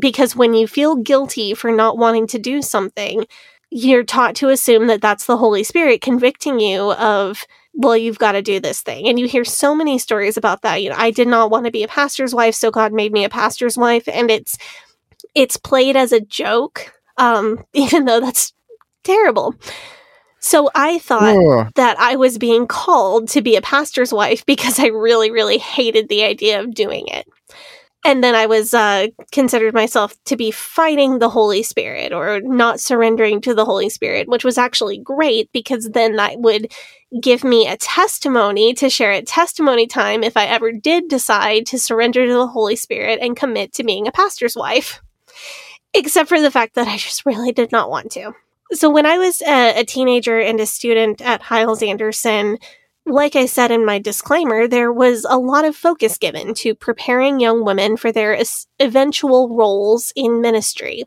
because 0.00 0.34
when 0.34 0.54
you 0.54 0.66
feel 0.66 0.96
guilty 0.96 1.54
for 1.54 1.70
not 1.70 1.98
wanting 1.98 2.26
to 2.28 2.38
do 2.38 2.62
something, 2.62 3.26
you're 3.70 4.04
taught 4.04 4.34
to 4.36 4.48
assume 4.48 4.88
that 4.88 5.00
that's 5.00 5.26
the 5.26 5.36
Holy 5.36 5.62
Spirit 5.62 6.00
convicting 6.00 6.58
you 6.58 6.92
of, 6.92 7.44
well, 7.74 7.96
you've 7.96 8.18
got 8.18 8.32
to 8.32 8.42
do 8.42 8.58
this 8.58 8.82
thing. 8.82 9.08
And 9.08 9.18
you 9.18 9.28
hear 9.28 9.44
so 9.44 9.74
many 9.74 9.98
stories 9.98 10.36
about 10.36 10.62
that. 10.62 10.82
You 10.82 10.90
know, 10.90 10.96
I 10.98 11.10
did 11.10 11.28
not 11.28 11.50
want 11.50 11.66
to 11.66 11.70
be 11.70 11.84
a 11.84 11.88
pastor's 11.88 12.34
wife, 12.34 12.54
so 12.54 12.70
God 12.70 12.92
made 12.92 13.12
me 13.12 13.24
a 13.24 13.28
pastor's 13.28 13.78
wife. 13.78 14.08
And 14.08 14.30
it's, 14.30 14.58
it's 15.34 15.56
played 15.56 15.96
as 15.96 16.12
a 16.12 16.20
joke, 16.20 16.92
um, 17.16 17.64
even 17.72 18.06
though 18.06 18.20
that's 18.20 18.52
terrible. 19.04 19.54
So 20.40 20.70
I 20.74 20.98
thought 20.98 21.36
Ugh. 21.36 21.72
that 21.76 22.00
I 22.00 22.16
was 22.16 22.38
being 22.38 22.66
called 22.66 23.28
to 23.28 23.42
be 23.42 23.56
a 23.56 23.62
pastor's 23.62 24.12
wife 24.12 24.44
because 24.46 24.80
I 24.80 24.86
really, 24.86 25.30
really 25.30 25.58
hated 25.58 26.08
the 26.08 26.24
idea 26.24 26.60
of 26.60 26.74
doing 26.74 27.06
it 27.08 27.26
and 28.04 28.24
then 28.24 28.34
I 28.34 28.46
was 28.46 28.72
uh, 28.72 29.08
considered 29.30 29.74
myself 29.74 30.16
to 30.24 30.36
be 30.36 30.50
fighting 30.50 31.18
the 31.18 31.28
Holy 31.28 31.62
Spirit 31.62 32.12
or 32.12 32.40
not 32.40 32.80
surrendering 32.80 33.40
to 33.42 33.54
the 33.54 33.66
Holy 33.66 33.90
Spirit, 33.90 34.28
which 34.28 34.44
was 34.44 34.56
actually 34.56 34.98
great 34.98 35.52
because 35.52 35.90
then 35.90 36.16
that 36.16 36.40
would 36.40 36.72
give 37.20 37.44
me 37.44 37.66
a 37.66 37.76
testimony 37.76 38.72
to 38.74 38.88
share 38.88 39.12
at 39.12 39.26
testimony 39.26 39.86
time 39.86 40.22
if 40.22 40.36
I 40.36 40.46
ever 40.46 40.72
did 40.72 41.08
decide 41.08 41.66
to 41.66 41.78
surrender 41.78 42.26
to 42.26 42.32
the 42.32 42.46
Holy 42.46 42.76
Spirit 42.76 43.18
and 43.20 43.36
commit 43.36 43.74
to 43.74 43.84
being 43.84 44.06
a 44.06 44.12
pastor's 44.12 44.56
wife. 44.56 45.02
Except 45.92 46.28
for 46.28 46.40
the 46.40 46.52
fact 46.52 46.76
that 46.76 46.88
I 46.88 46.96
just 46.96 47.26
really 47.26 47.52
did 47.52 47.72
not 47.72 47.90
want 47.90 48.12
to. 48.12 48.32
So 48.72 48.88
when 48.88 49.04
I 49.04 49.18
was 49.18 49.42
a, 49.42 49.80
a 49.80 49.84
teenager 49.84 50.38
and 50.38 50.60
a 50.60 50.66
student 50.66 51.20
at 51.20 51.42
Hyles 51.42 51.82
Anderson, 51.82 52.58
like 53.10 53.36
I 53.36 53.46
said 53.46 53.70
in 53.70 53.84
my 53.84 53.98
disclaimer, 53.98 54.66
there 54.66 54.92
was 54.92 55.26
a 55.28 55.38
lot 55.38 55.64
of 55.64 55.76
focus 55.76 56.16
given 56.18 56.54
to 56.54 56.74
preparing 56.74 57.40
young 57.40 57.64
women 57.64 57.96
for 57.96 58.12
their 58.12 58.34
es- 58.34 58.66
eventual 58.78 59.54
roles 59.54 60.12
in 60.16 60.40
ministry. 60.40 61.04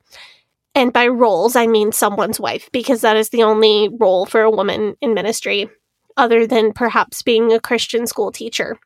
And 0.75 0.91
by 0.91 1.07
roles, 1.07 1.55
I 1.55 1.67
mean 1.67 1.91
someone's 1.91 2.39
wife, 2.39 2.69
because 2.71 3.01
that 3.01 3.17
is 3.17 3.29
the 3.29 3.43
only 3.43 3.89
role 3.99 4.25
for 4.25 4.41
a 4.41 4.51
woman 4.51 4.95
in 5.01 5.13
ministry, 5.13 5.69
other 6.17 6.45
than 6.45 6.73
perhaps 6.73 7.21
being 7.21 7.53
a 7.53 7.59
Christian 7.59 8.07
school 8.07 8.31
teacher. 8.31 8.77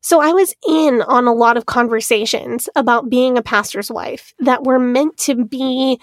So 0.00 0.20
I 0.20 0.32
was 0.32 0.54
in 0.68 1.00
on 1.02 1.26
a 1.26 1.32
lot 1.32 1.56
of 1.56 1.66
conversations 1.66 2.68
about 2.76 3.08
being 3.08 3.38
a 3.38 3.42
pastor's 3.42 3.90
wife 3.90 4.34
that 4.38 4.64
were 4.64 4.78
meant 4.78 5.16
to 5.18 5.44
be 5.44 5.98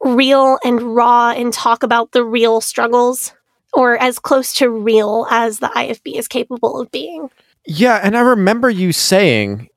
real 0.00 0.58
and 0.64 0.80
raw 0.80 1.30
and 1.30 1.52
talk 1.52 1.82
about 1.82 2.12
the 2.12 2.24
real 2.24 2.60
struggles 2.60 3.32
or 3.72 3.96
as 3.96 4.18
close 4.18 4.52
to 4.54 4.70
real 4.70 5.26
as 5.30 5.58
the 5.58 5.68
IFB 5.68 6.18
is 6.18 6.28
capable 6.28 6.80
of 6.80 6.90
being. 6.90 7.30
Yeah, 7.66 8.00
and 8.02 8.16
I 8.16 8.20
remember 8.20 8.68
you 8.68 8.92
saying, 8.92 9.68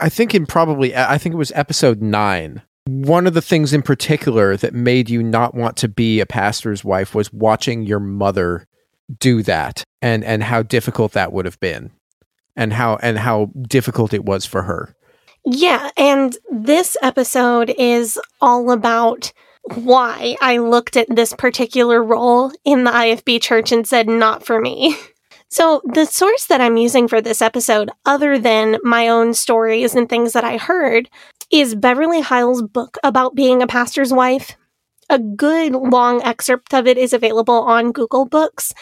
I 0.00 0.08
think 0.08 0.34
in 0.34 0.46
probably, 0.46 0.94
I 0.96 1.18
think 1.18 1.34
it 1.34 1.38
was 1.38 1.52
episode 1.52 2.02
nine. 2.02 2.62
One 2.86 3.26
of 3.26 3.34
the 3.34 3.42
things 3.42 3.72
in 3.72 3.82
particular 3.82 4.56
that 4.56 4.74
made 4.74 5.10
you 5.10 5.22
not 5.22 5.54
want 5.54 5.76
to 5.78 5.88
be 5.88 6.20
a 6.20 6.26
pastor's 6.26 6.84
wife 6.84 7.14
was 7.14 7.32
watching 7.32 7.82
your 7.82 8.00
mother 8.00 8.66
do 9.18 9.42
that 9.42 9.84
and 10.02 10.22
and 10.24 10.42
how 10.42 10.62
difficult 10.62 11.12
that 11.12 11.32
would 11.32 11.44
have 11.44 11.58
been 11.60 11.90
and 12.56 12.72
how 12.72 12.96
and 13.02 13.18
how 13.18 13.50
difficult 13.62 14.12
it 14.12 14.24
was 14.24 14.44
for 14.44 14.62
her. 14.62 14.94
Yeah, 15.44 15.90
and 15.96 16.36
this 16.50 16.96
episode 17.02 17.74
is 17.78 18.18
all 18.40 18.70
about 18.70 19.32
why 19.74 20.36
I 20.40 20.58
looked 20.58 20.96
at 20.96 21.14
this 21.14 21.34
particular 21.34 22.02
role 22.02 22.52
in 22.64 22.84
the 22.84 22.90
IFB 22.90 23.42
church 23.42 23.72
and 23.72 23.86
said, 23.86 24.08
not 24.08 24.44
for 24.44 24.60
me. 24.60 24.96
So, 25.50 25.80
the 25.84 26.04
source 26.04 26.44
that 26.46 26.60
I'm 26.60 26.76
using 26.76 27.08
for 27.08 27.22
this 27.22 27.40
episode, 27.40 27.90
other 28.04 28.38
than 28.38 28.76
my 28.82 29.08
own 29.08 29.32
stories 29.32 29.94
and 29.94 30.06
things 30.06 30.34
that 30.34 30.44
I 30.44 30.58
heard, 30.58 31.08
is 31.50 31.74
Beverly 31.74 32.20
Hyles' 32.20 32.60
book 32.60 32.98
about 33.02 33.34
being 33.34 33.62
a 33.62 33.66
pastor's 33.66 34.12
wife. 34.12 34.56
A 35.08 35.18
good 35.18 35.72
long 35.72 36.22
excerpt 36.22 36.74
of 36.74 36.86
it 36.86 36.98
is 36.98 37.14
available 37.14 37.62
on 37.62 37.92
Google 37.92 38.26
Books. 38.26 38.74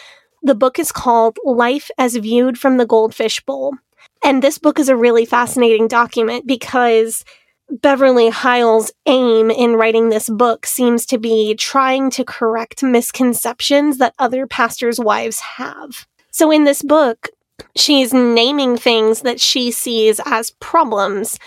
The 0.43 0.55
book 0.55 0.77
is 0.77 0.91
called 0.91 1.37
Life 1.45 1.89
as 1.97 2.17
Viewed 2.17 2.59
from 2.59 2.75
the 2.75 2.85
Goldfish 2.85 3.39
Bowl. 3.45 3.73
And 4.21 4.41
this 4.41 4.57
book 4.57 4.77
is 4.77 4.89
a 4.89 4.97
really 4.97 5.25
fascinating 5.25 5.87
document 5.87 6.45
because 6.45 7.23
Beverly 7.69 8.29
Hyles' 8.29 8.91
aim 9.05 9.51
in 9.51 9.75
writing 9.75 10.09
this 10.09 10.29
book 10.29 10.65
seems 10.65 11.05
to 11.07 11.17
be 11.17 11.53
trying 11.55 12.09
to 12.11 12.23
correct 12.23 12.81
misconceptions 12.81 13.97
that 13.97 14.15
other 14.19 14.47
pastors' 14.47 14.99
wives 14.99 15.39
have. 15.39 16.07
So 16.31 16.49
in 16.49 16.63
this 16.63 16.81
book, 16.81 17.29
she's 17.75 18.13
naming 18.13 18.77
things 18.77 19.21
that 19.21 19.41
she 19.41 19.71
sees 19.71 20.21
as 20.25 20.51
problems 20.51 21.39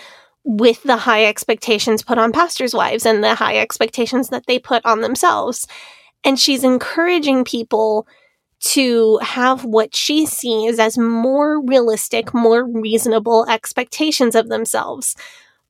with 0.43 0.83
the 0.83 0.97
high 0.97 1.25
expectations 1.25 2.03
put 2.03 2.17
on 2.17 2.31
pastors' 2.31 2.73
wives 2.73 3.05
and 3.05 3.23
the 3.23 3.35
high 3.35 3.57
expectations 3.57 4.29
that 4.29 4.45
they 4.47 4.59
put 4.59 4.85
on 4.85 5.01
themselves. 5.01 5.67
And 6.23 6.39
she's 6.39 6.63
encouraging 6.63 7.45
people 7.45 8.07
to 8.61 9.17
have 9.23 9.65
what 9.65 9.95
she 9.95 10.27
sees 10.27 10.77
as 10.77 10.97
more 10.97 11.61
realistic, 11.65 12.31
more 12.31 12.63
reasonable 12.63 13.45
expectations 13.49 14.35
of 14.35 14.49
themselves, 14.49 15.15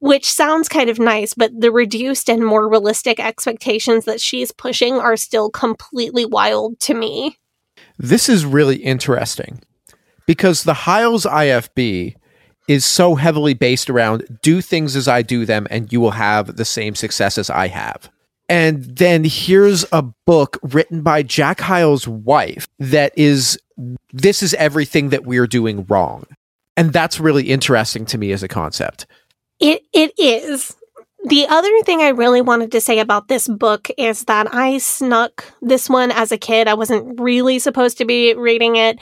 which 0.02 0.30
sounds 0.30 0.68
kind 0.68 0.90
of 0.90 1.00
nice, 1.00 1.36
but 1.36 1.52
the 1.58 1.72
reduced 1.72 2.28
and 2.28 2.44
more 2.44 2.68
realistic 2.68 3.20
expectations 3.20 4.06
that 4.06 4.20
she's 4.20 4.52
pushing 4.52 4.96
are 4.96 5.16
still 5.16 5.52
completely 5.52 6.26
wild 6.26 6.80
to 6.82 6.96
me. 6.96 7.38
This 8.00 8.28
is 8.28 8.44
really 8.44 8.78
interesting 8.78 9.62
because 10.26 10.64
the 10.64 10.74
Hyles 10.74 11.26
IFB 11.26 12.16
is 12.68 12.84
so 12.84 13.14
heavily 13.14 13.54
based 13.54 13.92
around 13.92 14.40
do 14.42 14.60
things 14.60 14.96
as 14.96 15.08
I 15.08 15.22
do 15.22 15.46
them 15.46 15.68
and 15.70 15.94
you 15.94 16.02
will 16.02 16.12
have 16.12 16.58
the 16.58 16.66
same 16.66 16.96
success 16.96 17.38
as 17.38 17.52
I 17.52 17.68
have. 17.68 18.10
And 18.50 18.84
then 18.84 19.24
here's 19.24 19.86
a 19.92 20.02
book 20.02 20.58
written 20.64 21.04
by 21.04 21.22
Jack 21.22 21.60
Hyles' 21.60 22.08
wife 22.08 22.68
that 22.80 23.14
is 23.16 23.60
this 24.12 24.42
is 24.42 24.56
everything 24.56 25.10
that 25.10 25.26
we're 25.26 25.48
doing 25.48 25.86
wrong. 25.86 26.26
And 26.76 26.92
that's 26.92 27.20
really 27.20 27.50
interesting 27.50 28.06
to 28.08 28.18
me 28.18 28.32
as 28.32 28.42
a 28.42 28.48
concept. 28.48 29.06
It 29.62 29.84
it 29.94 30.12
is. 30.18 30.76
The 31.26 31.46
other 31.48 31.70
thing 31.86 32.02
I 32.02 32.10
really 32.10 32.42
wanted 32.42 32.72
to 32.72 32.82
say 32.82 32.98
about 33.00 33.28
this 33.28 33.48
book 33.48 33.90
is 33.98 34.24
that 34.26 34.54
I 34.54 34.80
snuck 34.80 35.46
this 35.62 35.88
one 35.88 36.10
as 36.12 36.32
a 36.32 36.38
kid. 36.38 36.68
I 36.68 36.74
wasn't 36.74 37.20
really 37.22 37.60
supposed 37.60 38.00
to 38.00 38.06
be 38.06 38.34
reading 38.34 38.76
it, 38.76 39.00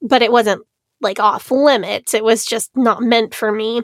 but 0.00 0.22
it 0.22 0.32
wasn't 0.32 0.62
like 1.02 1.20
off 1.20 1.50
limits. 1.50 2.14
It 2.14 2.24
was 2.24 2.46
just 2.46 2.70
not 2.74 3.02
meant 3.02 3.34
for 3.34 3.52
me. 3.52 3.78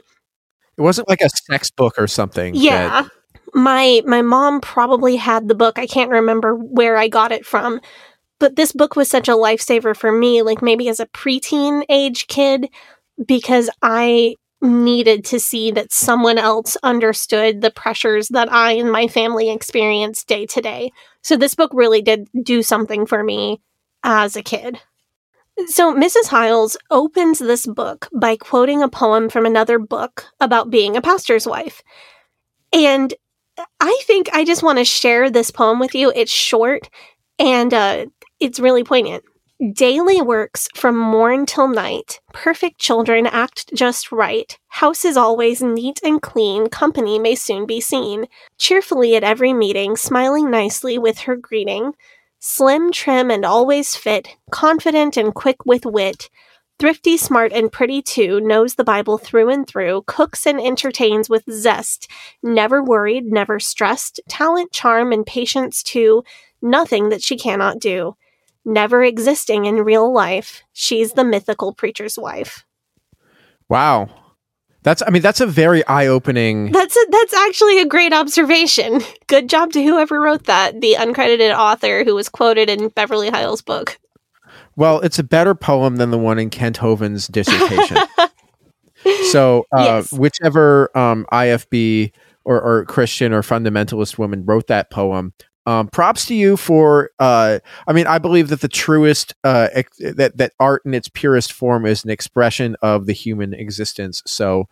It 0.77 0.81
wasn't 0.81 1.09
like 1.09 1.21
a 1.21 1.29
sex 1.29 1.71
book 1.71 1.95
or 1.99 2.07
something. 2.09 2.55
Yeah. 2.55 3.03
that- 3.03 3.11
My 3.53 4.03
my 4.07 4.23
mom 4.23 4.61
probably 4.63 5.17
had 5.17 5.47
the 5.49 5.55
book. 5.55 5.79
I 5.79 5.87
can't 5.87 6.11
remember 6.11 6.55
where 6.57 6.97
I 6.97 7.09
got 7.09 7.33
it 7.33 7.45
from. 7.45 7.81
But 8.41 8.57
this 8.57 8.73
book 8.73 8.97
was 8.97 9.09
such 9.09 9.29
a 9.29 9.33
lifesaver 9.33 9.95
for 9.97 10.11
me, 10.11 10.43
like 10.43 10.61
maybe 10.63 10.89
as 10.89 11.01
a 11.01 11.07
preteen 11.07 11.85
age 11.89 12.27
kid, 12.27 12.69
because 13.25 13.71
I 13.83 14.35
needed 14.61 15.25
to 15.27 15.39
see 15.39 15.71
that 15.73 15.93
someone 15.93 16.39
else 16.39 16.77
understood 16.83 17.61
the 17.61 17.71
pressures 17.71 18.29
that 18.29 18.51
I 18.53 18.73
and 18.73 18.91
my 18.91 19.09
family 19.09 19.51
experience 19.51 20.25
day 20.25 20.47
to 20.47 20.61
day. 20.61 20.91
So 21.23 21.37
this 21.37 21.55
book 21.55 21.71
really 21.75 22.03
did 22.03 22.29
do 22.43 22.63
something 22.63 23.07
for 23.07 23.23
me 23.23 23.61
as 24.03 24.37
a 24.37 24.43
kid. 24.43 24.79
So 25.67 25.95
Mrs. 25.95 26.27
Hyles 26.29 26.77
opens 26.91 27.39
this 27.39 27.67
book 27.67 28.09
by 28.13 28.37
quoting 28.37 28.83
a 28.83 28.89
poem 28.89 29.29
from 29.29 29.47
another 29.47 29.79
book 29.79 30.27
about 30.41 30.71
being 30.71 30.97
a 30.97 31.03
pastor's 31.03 31.47
wife. 31.47 31.83
And 32.73 33.15
I 33.81 34.01
think 34.05 34.29
I 34.33 34.45
just 34.45 34.63
want 34.63 34.79
to 34.79 34.85
share 34.85 35.31
this 35.31 35.51
poem 35.51 35.79
with 35.79 35.95
you. 35.95 36.13
It's 36.15 36.33
short 36.33 36.91
and 37.39 37.73
uh, 37.73 38.07
it's 38.41 38.59
really 38.59 38.83
poignant. 38.83 39.25
Daily 39.73 40.21
works 40.21 40.67
from 40.75 40.99
morn 40.99 41.47
till 41.47 41.69
night. 41.69 42.21
Perfect 42.33 42.81
children 42.81 43.25
act 43.25 43.73
just 43.73 44.11
right. 44.11 44.59
House 44.67 45.05
is 45.05 45.17
always 45.17 45.63
neat 45.63 46.01
and 46.03 46.21
clean. 46.21 46.69
Company 46.69 47.21
may 47.21 47.37
soon 47.37 47.65
be 47.65 47.81
seen. 47.81 48.27
Cheerfully 48.59 49.15
at 49.15 49.23
every 49.23 49.53
meeting, 49.53 49.97
smiling 49.97 50.51
nicely 50.51 50.99
with 50.99 51.19
her 51.21 51.37
greeting. 51.37 51.93
Slim, 52.41 52.91
trim, 52.91 53.31
and 53.31 53.45
always 53.45 53.95
fit. 53.95 54.37
Confident 54.51 55.17
and 55.17 55.33
quick 55.33 55.65
with 55.65 55.87
wit. 55.87 56.31
Thrifty, 56.81 57.17
smart, 57.17 57.53
and 57.53 57.71
pretty 57.71 58.03
too, 58.03 58.41
knows 58.41 58.75
the 58.75 58.83
Bible 58.83 59.19
through 59.19 59.51
and 59.51 59.65
through, 59.65 60.03
cooks 60.09 60.45
and 60.49 60.61
entertains 60.61 61.31
with 61.31 61.45
zest, 61.49 62.11
never 62.43 62.83
worried, 62.83 63.27
never 63.27 63.61
stressed, 63.61 64.21
talent, 64.29 64.73
charm, 64.73 65.13
and 65.13 65.25
patience 65.25 65.85
too, 65.85 66.25
nothing 66.61 67.11
that 67.11 67.23
she 67.23 67.37
cannot 67.37 67.79
do. 67.79 68.17
Never 68.65 69.05
existing 69.05 69.67
in 69.67 69.77
real 69.77 70.13
life, 70.13 70.63
she's 70.73 71.13
the 71.13 71.25
mythical 71.25 71.73
preacher's 71.75 72.17
wife. 72.19 72.65
Wow. 73.69 74.09
That's 74.83 75.03
I 75.07 75.11
mean 75.11 75.23
that's 75.23 75.41
a 75.41 75.47
very 75.47 75.87
eye-opening 75.87 76.71
That's 76.71 76.95
a, 76.95 77.07
that's 77.11 77.33
actually 77.33 77.81
a 77.81 77.87
great 77.87 78.13
observation. 78.13 79.01
Good 79.29 79.49
job 79.49 79.73
to 79.73 79.83
whoever 79.83 80.21
wrote 80.21 80.45
that, 80.45 80.81
the 80.83 80.97
uncredited 80.99 81.57
author 81.57 82.05
who 82.05 82.15
was 82.15 82.29
quoted 82.29 82.69
in 82.69 82.89
Beverly 82.89 83.31
Hyles' 83.31 83.63
book. 83.63 83.99
Well, 84.77 85.01
it's 85.01 85.19
a 85.19 85.25
better 85.25 85.55
poem 85.55 85.97
than 85.97 86.11
the 86.11 86.19
one 86.19 86.39
in 86.39 86.51
Kent 86.51 86.79
Hovind's 86.79 87.29
dissertation. 87.29 87.97
so, 89.31 89.65
uh, 89.73 89.83
Yes. 89.85 90.13
whichever 90.13 90.97
um, 90.97 91.27
IFB 91.33 92.13
or, 92.45 92.61
or 92.61 92.85
Christian 92.85 93.33
or 93.33 93.43
fundamentalist 93.43 94.19
woman 94.19 94.45
wrote 94.45 94.67
that 94.67 94.91
poem, 94.91 95.33
um, 95.67 95.89
props 95.89 96.27
to 96.27 96.35
you 96.35 96.57
for. 96.57 97.11
Uh, 97.19 97.61
I 97.87 97.93
mean, 97.93 98.07
I 98.07 98.19
believe 98.19 98.49
that 98.49 98.61
the 98.61 98.69
truest 98.69 99.35
uh, 99.45 99.69
ex- 99.73 99.99
that 99.99 100.37
that 100.37 100.53
art 100.61 100.83
in 100.85 100.95
its 100.95 101.09
purest 101.09 101.53
form 101.53 101.87
is 101.87 102.05
an 102.05 102.11
expression 102.11 102.77
of 102.83 103.07
the 103.07 103.13
human 103.13 103.55
existence. 103.55 104.23
So, 104.27 104.69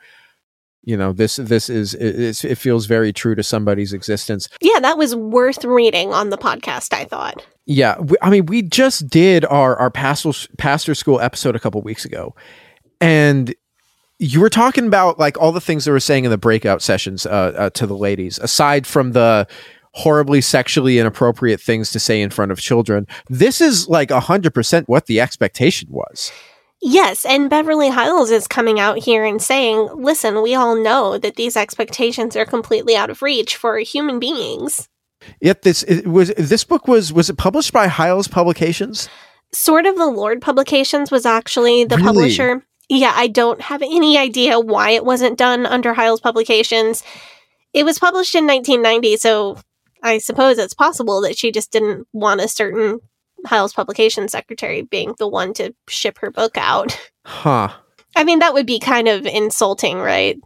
you 0.83 0.97
know, 0.97 1.13
this 1.13 1.37
this 1.37 1.71
is 1.71 1.95
it, 1.95 2.45
it 2.45 2.57
feels 2.57 2.87
very 2.87 3.13
true 3.13 3.35
to 3.35 3.43
somebody's 3.43 3.93
existence. 3.93 4.49
Yeah, 4.61 4.81
that 4.81 4.99
was 4.99 5.17
worth 5.17 5.65
reading 5.65 6.13
on 6.13 6.31
the 6.31 6.39
podcast, 6.39 6.93
I 6.93 7.05
thought. 7.05 7.47
Yeah, 7.65 7.99
we, 8.01 8.17
I 8.21 8.31
mean, 8.31 8.47
we 8.47 8.63
just 8.63 9.09
did 9.09 9.45
our 9.47 9.77
our 9.77 9.91
pastor 9.91 10.33
pastor 10.59 10.95
school 10.95 11.21
episode 11.21 11.57
a 11.57 11.61
couple 11.61 11.81
weeks 11.83 12.05
ago, 12.05 12.35
and 13.01 13.55
you 14.19 14.41
were 14.41 14.51
talking 14.51 14.87
about 14.87 15.19
like 15.19 15.37
all 15.41 15.53
the 15.53 15.61
things 15.61 15.85
they 15.85 15.91
were 15.91 16.01
saying 16.01 16.25
in 16.25 16.31
the 16.31 16.39
breakout 16.39 16.81
sessions 16.81 17.27
uh, 17.27 17.53
uh, 17.57 17.71
to 17.71 17.87
the 17.87 17.97
ladies, 17.97 18.39
aside 18.39 18.87
from 18.87 19.13
the 19.13 19.49
horribly 19.95 20.41
sexually 20.41 20.99
inappropriate 20.99 21.61
things 21.61 21.91
to 21.93 22.01
say 22.01 22.21
in 22.21 22.31
front 22.31 22.51
of 22.53 22.61
children. 22.61 23.07
This 23.29 23.61
is 23.61 23.89
like 23.89 24.11
hundred 24.11 24.55
percent 24.55 24.89
what 24.89 25.07
the 25.07 25.21
expectation 25.21 25.89
was. 25.91 26.33
Yes, 26.85 27.25
and 27.25 27.49
Beverly 27.49 27.91
Hyles 27.91 28.33
is 28.33 28.49
coming 28.49 28.81
out 28.81 28.99
here 28.99 29.25
and 29.25 29.41
saying, 29.41 29.89
listen, 29.95 30.43
we 30.43 30.57
all 30.57 30.75
know 30.75 31.17
that 31.17 31.37
these 31.37 31.57
expectations 31.57 32.35
are 32.35 32.45
completely 32.45 32.97
out 32.97 33.09
of 33.09 33.23
reach 33.23 33.55
for 33.57 33.79
human 33.79 34.19
beings. 34.19 34.89
Yet 35.41 35.63
this 35.63 35.85
it 35.85 36.09
was 36.09 36.33
this 36.37 36.65
book 36.65 36.89
was 36.89 37.13
was 37.13 37.31
it 37.31 37.39
published 37.39 37.73
by 37.73 37.87
Hyles 37.87 38.27
Publications? 38.27 39.09
Sword 39.53 39.87
of 39.87 39.97
the 39.97 40.07
Lord 40.07 40.41
Publications 40.41 41.11
was 41.11 41.27
actually 41.27 41.85
the 41.85 41.97
Really? 41.97 42.07
publisher. 42.07 42.67
Yeah, 42.89 43.13
I 43.15 43.29
don't 43.29 43.61
have 43.61 43.83
any 43.83 44.19
idea 44.19 44.59
why 44.59 44.91
it 44.91 45.05
wasn't 45.05 45.39
done 45.39 45.67
under 45.67 45.95
Hyles 45.95 46.21
Publications. 46.21 47.05
It 47.73 47.85
was 47.85 47.99
published 47.99 48.35
in 48.35 48.47
1990, 48.47 49.17
so 49.19 49.59
I 50.03 50.19
suppose 50.19 50.59
it's 50.59 50.75
possible 50.75 51.21
that 51.23 51.39
she 51.39 51.53
just 51.53 51.71
didn't 51.71 52.07
want 52.13 52.41
a 52.41 52.49
certain 52.49 53.01
Hyles 53.47 53.73
Publications 53.73 54.33
secretary 54.33 54.83
being 54.83 55.15
the 55.19 55.29
one 55.29 55.53
to 55.55 55.75
ship 55.89 56.19
her 56.19 56.31
book 56.31 56.57
out. 56.57 56.99
Huh. 57.25 57.69
I 58.17 58.25
mean, 58.25 58.41
that 58.41 58.55
would 58.55 58.67
be 58.67 58.79
kind 58.79 59.09
of 59.09 59.27
insulting, 59.27 59.99
right? 59.99 60.39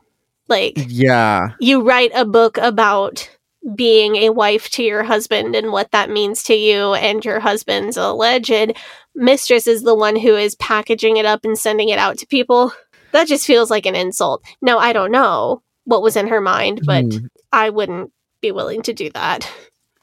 Like, 0.48 0.74
Yeah. 0.88 1.48
you 1.58 1.82
write 1.82 2.12
a 2.14 2.24
book 2.24 2.58
about 2.58 3.28
being 3.74 4.16
a 4.16 4.30
wife 4.30 4.70
to 4.70 4.82
your 4.84 5.02
husband 5.02 5.56
and 5.56 5.72
what 5.72 5.90
that 5.90 6.08
means 6.10 6.42
to 6.44 6.54
you, 6.54 6.94
and 6.94 7.24
your 7.24 7.40
husband's 7.40 7.96
alleged 7.96 8.72
mistress 9.14 9.66
is 9.66 9.82
the 9.82 9.94
one 9.94 10.14
who 10.16 10.36
is 10.36 10.54
packaging 10.56 11.16
it 11.16 11.26
up 11.26 11.44
and 11.44 11.58
sending 11.58 11.88
it 11.88 11.98
out 11.98 12.18
to 12.18 12.26
people. 12.26 12.72
That 13.12 13.26
just 13.26 13.46
feels 13.46 13.70
like 13.70 13.86
an 13.86 13.96
insult. 13.96 14.44
Now, 14.62 14.78
I 14.78 14.92
don't 14.92 15.10
know 15.10 15.62
what 15.84 16.02
was 16.02 16.16
in 16.16 16.28
her 16.28 16.40
mind, 16.40 16.82
but 16.84 17.04
Hmm. 17.04 17.26
I 17.52 17.70
wouldn't 17.70 18.12
be 18.40 18.52
willing 18.52 18.82
to 18.82 18.92
do 18.92 19.10
that. 19.10 19.50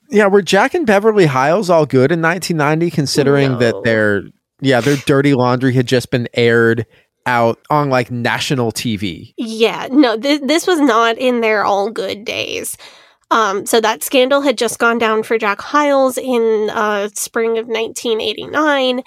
Yeah, 0.10 0.28
were 0.28 0.42
Jack 0.42 0.74
and 0.74 0.86
Beverly 0.86 1.26
Hyles 1.26 1.70
all 1.70 1.86
good 1.86 2.12
in 2.12 2.22
1990, 2.22 2.92
considering 2.92 3.54
No. 3.54 3.58
that 3.60 3.84
their 3.84 4.24
yeah 4.62 4.80
their 4.82 4.98
dirty 4.98 5.34
laundry 5.34 5.74
had 5.74 5.88
just 5.88 6.12
been 6.12 6.28
aired 6.34 6.86
out 7.26 7.60
on 7.70 7.90
like 7.90 8.12
national 8.12 8.72
TV? 8.72 9.34
Yeah, 9.38 9.88
no, 9.92 10.18
th- 10.18 10.42
this 10.44 10.68
was 10.68 10.80
not 10.80 11.18
in 11.18 11.42
their 11.42 11.64
all 11.64 11.90
good 11.90 12.26
days. 12.26 12.78
Um, 13.32 13.66
so 13.66 13.82
that 13.82 14.04
scandal 14.04 14.42
had 14.42 14.58
just 14.60 14.78
gone 14.78 15.00
down 15.00 15.24
for 15.24 15.40
Jack 15.40 15.60
Hyles 15.60 16.20
in 16.20 16.70
uh, 16.70 17.10
spring 17.16 17.58
of 17.58 17.66
1989. 17.68 19.02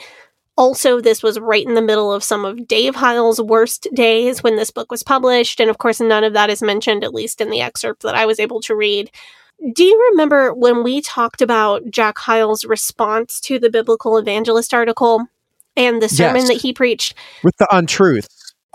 Also, 0.57 1.01
this 1.01 1.23
was 1.23 1.39
right 1.39 1.67
in 1.67 1.75
the 1.75 1.83
middle 1.83 2.13
of 2.13 2.25
some 2.25 2.45
of 2.45 2.67
Dave 2.67 2.95
Hyles' 2.95 3.41
worst 3.41 3.89
days 3.93 4.43
when 4.43 4.57
this 4.57 4.71
book 4.71 4.91
was 4.91 5.03
published. 5.03 5.61
And 5.61 5.69
of 5.69 5.79
course, 5.79 6.01
none 6.01 6.25
of 6.25 6.33
that 6.33 6.49
is 6.49 6.63
mentioned, 6.63 7.05
at 7.05 7.13
least 7.13 7.41
in 7.43 7.51
the 7.51 7.61
excerpt 7.61 8.03
that 8.03 8.15
I 8.15 8.25
was 8.25 8.41
able 8.41 8.61
to 8.63 8.75
read. 8.75 9.11
Do 9.75 9.85
you 9.85 10.09
remember 10.11 10.55
when 10.55 10.83
we 10.83 11.01
talked 11.03 11.43
about 11.43 11.91
Jack 11.91 12.19
Hyles' 12.19 12.65
response 12.65 13.41
to 13.41 13.59
the 13.59 13.71
Biblical 13.71 14.17
Evangelist 14.19 14.73
article 14.73 15.27
and 15.77 16.01
the 16.01 16.09
sermon 16.09 16.43
Yes. 16.43 16.49
that 16.49 16.61
he 16.63 16.73
preached? 16.73 17.15
With 17.43 17.57
the 17.59 17.69
untruth. 17.71 18.29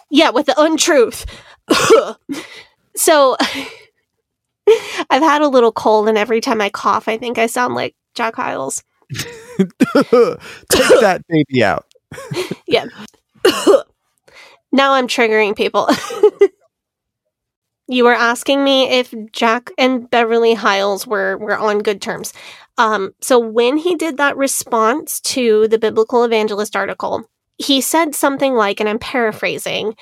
Yeah, 0.09 0.29
with 0.29 0.47
the 0.47 0.59
untruth. 0.61 1.25
so 2.95 3.37
I've 5.09 5.23
had 5.23 5.41
a 5.41 5.47
little 5.47 5.71
cold, 5.71 6.07
and 6.09 6.17
every 6.17 6.41
time 6.41 6.61
I 6.61 6.69
cough, 6.69 7.07
I 7.07 7.17
think 7.17 7.37
I 7.37 7.47
sound 7.47 7.73
like 7.75 7.95
Jack 8.13 8.35
Hyles. 8.35 8.83
Take 10.69 11.01
that 11.01 11.21
baby 11.27 11.63
out. 11.63 11.85
yeah. 12.67 12.85
now 14.71 14.93
I'm 14.93 15.07
triggering 15.07 15.55
people. 15.55 15.89
you 17.87 18.03
were 18.03 18.13
asking 18.13 18.63
me 18.63 18.89
if 18.89 19.13
Jack 19.31 19.71
and 19.77 20.09
Beverly 20.09 20.53
Hyles 20.53 21.05
were 21.05 21.37
were 21.37 21.57
on 21.57 21.79
good 21.79 22.01
terms. 22.01 22.33
Um, 22.77 23.13
so 23.21 23.37
when 23.37 23.77
he 23.77 23.95
did 23.95 24.17
that 24.17 24.37
response 24.37 25.19
to 25.21 25.67
the 25.67 25.77
biblical 25.77 26.23
evangelist 26.23 26.75
article, 26.75 27.29
he 27.57 27.81
said 27.81 28.15
something 28.15 28.55
like, 28.55 28.79
and 28.79 28.87
I'm 28.89 28.99
paraphrasing, 28.99 29.95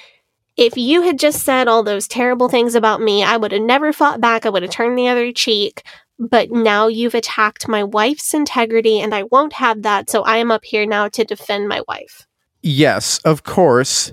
if 0.56 0.78
you 0.78 1.02
had 1.04 1.18
just 1.18 1.44
said 1.44 1.68
all 1.68 1.84
those 1.84 2.08
terrible 2.08 2.50
things 2.50 2.76
about 2.76 3.02
me, 3.02 3.24
I 3.24 3.38
would 3.38 3.54
have 3.54 3.62
never 3.62 3.94
fought 3.94 4.20
back. 4.22 4.46
I 4.46 4.50
would 4.50 4.62
have 4.62 4.72
turned 4.72 4.98
the 4.98 5.08
other 5.08 5.32
cheek. 5.32 5.84
But 6.20 6.52
now 6.52 6.88
you've 6.88 7.16
attacked 7.16 7.68
my 7.68 7.84
wife's 7.84 8.34
integrity, 8.34 9.00
and 9.00 9.16
I 9.16 9.24
won't 9.24 9.54
have 9.54 9.84
that. 9.84 10.10
So 10.10 10.24
I 10.24 10.38
am 10.38 10.52
up 10.52 10.66
here 10.66 10.86
now 10.86 11.08
to 11.08 11.24
defend 11.24 11.68
my 11.70 11.82
wife. 11.88 12.28
Yes, 12.62 13.20
of 13.20 13.44
course. 13.44 14.12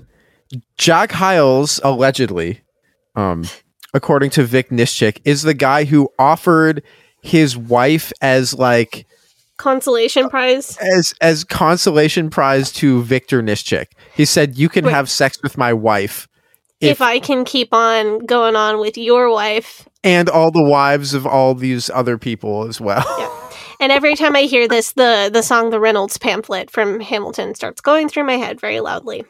Jack 0.77 1.11
Hyles 1.11 1.81
allegedly, 1.83 2.61
um, 3.15 3.43
according 3.93 4.29
to 4.31 4.43
Vic 4.43 4.69
Nischik, 4.69 5.19
is 5.25 5.41
the 5.41 5.53
guy 5.53 5.83
who 5.83 6.09
offered 6.17 6.81
his 7.21 7.57
wife 7.57 8.13
as 8.21 8.53
like 8.53 9.05
Consolation 9.57 10.29
prize. 10.29 10.77
as 10.77 11.13
as 11.19 11.43
consolation 11.43 12.29
prize 12.29 12.71
to 12.73 13.01
Victor 13.03 13.41
Nischik. 13.41 13.87
He 14.13 14.23
said, 14.23 14.57
"You 14.57 14.69
can 14.69 14.85
Wait. 14.85 14.93
have 14.93 15.09
sex 15.09 15.41
with 15.41 15.57
my 15.57 15.73
wife 15.73 16.27
If, 16.79 16.91
if, 16.91 17.01
I 17.01 17.19
can 17.19 17.43
keep 17.43 17.73
on 17.73 18.19
going 18.19 18.55
on 18.55 18.79
with 18.79 18.97
your 18.97 19.31
wife. 19.31 19.89
And 20.07 20.29
all 20.29 20.51
the 20.51 20.63
wives 20.63 21.13
of 21.13 21.27
all 21.27 21.53
these 21.53 21.89
other 21.89 22.17
people 22.17 22.67
as 22.67 22.79
well." 22.79 23.05
Yeah. 23.19 23.33
And 23.79 23.91
every 23.91 24.15
time 24.15 24.35
I 24.35 24.43
hear 24.43 24.67
this, 24.67 24.93
the 24.93 25.29
the 25.31 25.43
song 25.43 25.69
"The 25.69 25.79
Reynolds 25.79 26.17
Pamphlet" 26.17 26.71
from 26.71 26.99
Hamilton 26.99 27.53
starts 27.53 27.81
going 27.81 28.09
through 28.09 28.23
my 28.23 28.37
head 28.37 28.59
very 28.59 28.79
loudly. 28.79 29.23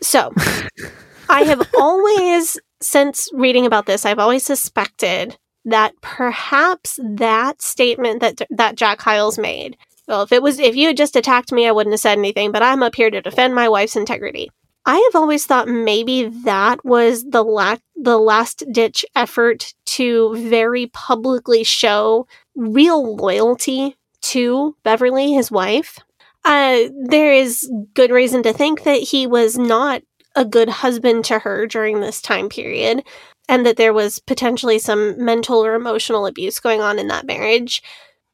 So, 0.00 0.32
I 1.28 1.42
have 1.42 1.68
always, 1.76 2.58
since 2.80 3.28
reading 3.32 3.66
about 3.66 3.86
this, 3.86 4.06
I've 4.06 4.18
always 4.18 4.44
suspected 4.44 5.36
that 5.64 5.92
perhaps 6.00 6.98
that 7.02 7.60
statement 7.60 8.20
that 8.20 8.40
that 8.50 8.76
Jack 8.76 9.00
Hyles 9.00 9.38
made. 9.38 9.76
Well, 10.06 10.22
if 10.22 10.32
it 10.32 10.42
was 10.42 10.58
if 10.58 10.74
you 10.74 10.88
had 10.88 10.96
just 10.96 11.16
attacked 11.16 11.52
me, 11.52 11.66
I 11.66 11.72
wouldn't 11.72 11.92
have 11.92 12.00
said 12.00 12.18
anything. 12.18 12.52
But 12.52 12.62
I'm 12.62 12.82
up 12.82 12.94
here 12.94 13.10
to 13.10 13.20
defend 13.20 13.54
my 13.54 13.68
wife's 13.68 13.96
integrity. 13.96 14.50
I 14.88 14.96
have 15.12 15.20
always 15.20 15.44
thought 15.44 15.68
maybe 15.68 16.24
that 16.44 16.82
was 16.82 17.22
the 17.22 17.44
la- 17.44 17.76
the 17.94 18.18
last 18.18 18.64
ditch 18.72 19.04
effort 19.14 19.74
to 19.84 20.34
very 20.36 20.86
publicly 20.86 21.62
show 21.62 22.26
real 22.56 23.14
loyalty 23.14 23.98
to 24.22 24.76
Beverly, 24.84 25.34
his 25.34 25.50
wife. 25.50 25.98
Uh, 26.42 26.84
there 27.02 27.34
is 27.34 27.70
good 27.92 28.10
reason 28.10 28.42
to 28.44 28.54
think 28.54 28.84
that 28.84 29.02
he 29.02 29.26
was 29.26 29.58
not 29.58 30.00
a 30.34 30.46
good 30.46 30.70
husband 30.70 31.26
to 31.26 31.40
her 31.40 31.66
during 31.66 32.00
this 32.00 32.22
time 32.22 32.48
period, 32.48 33.04
and 33.46 33.66
that 33.66 33.76
there 33.76 33.92
was 33.92 34.20
potentially 34.20 34.78
some 34.78 35.22
mental 35.22 35.62
or 35.62 35.74
emotional 35.74 36.24
abuse 36.24 36.60
going 36.60 36.80
on 36.80 36.98
in 36.98 37.08
that 37.08 37.26
marriage. 37.26 37.82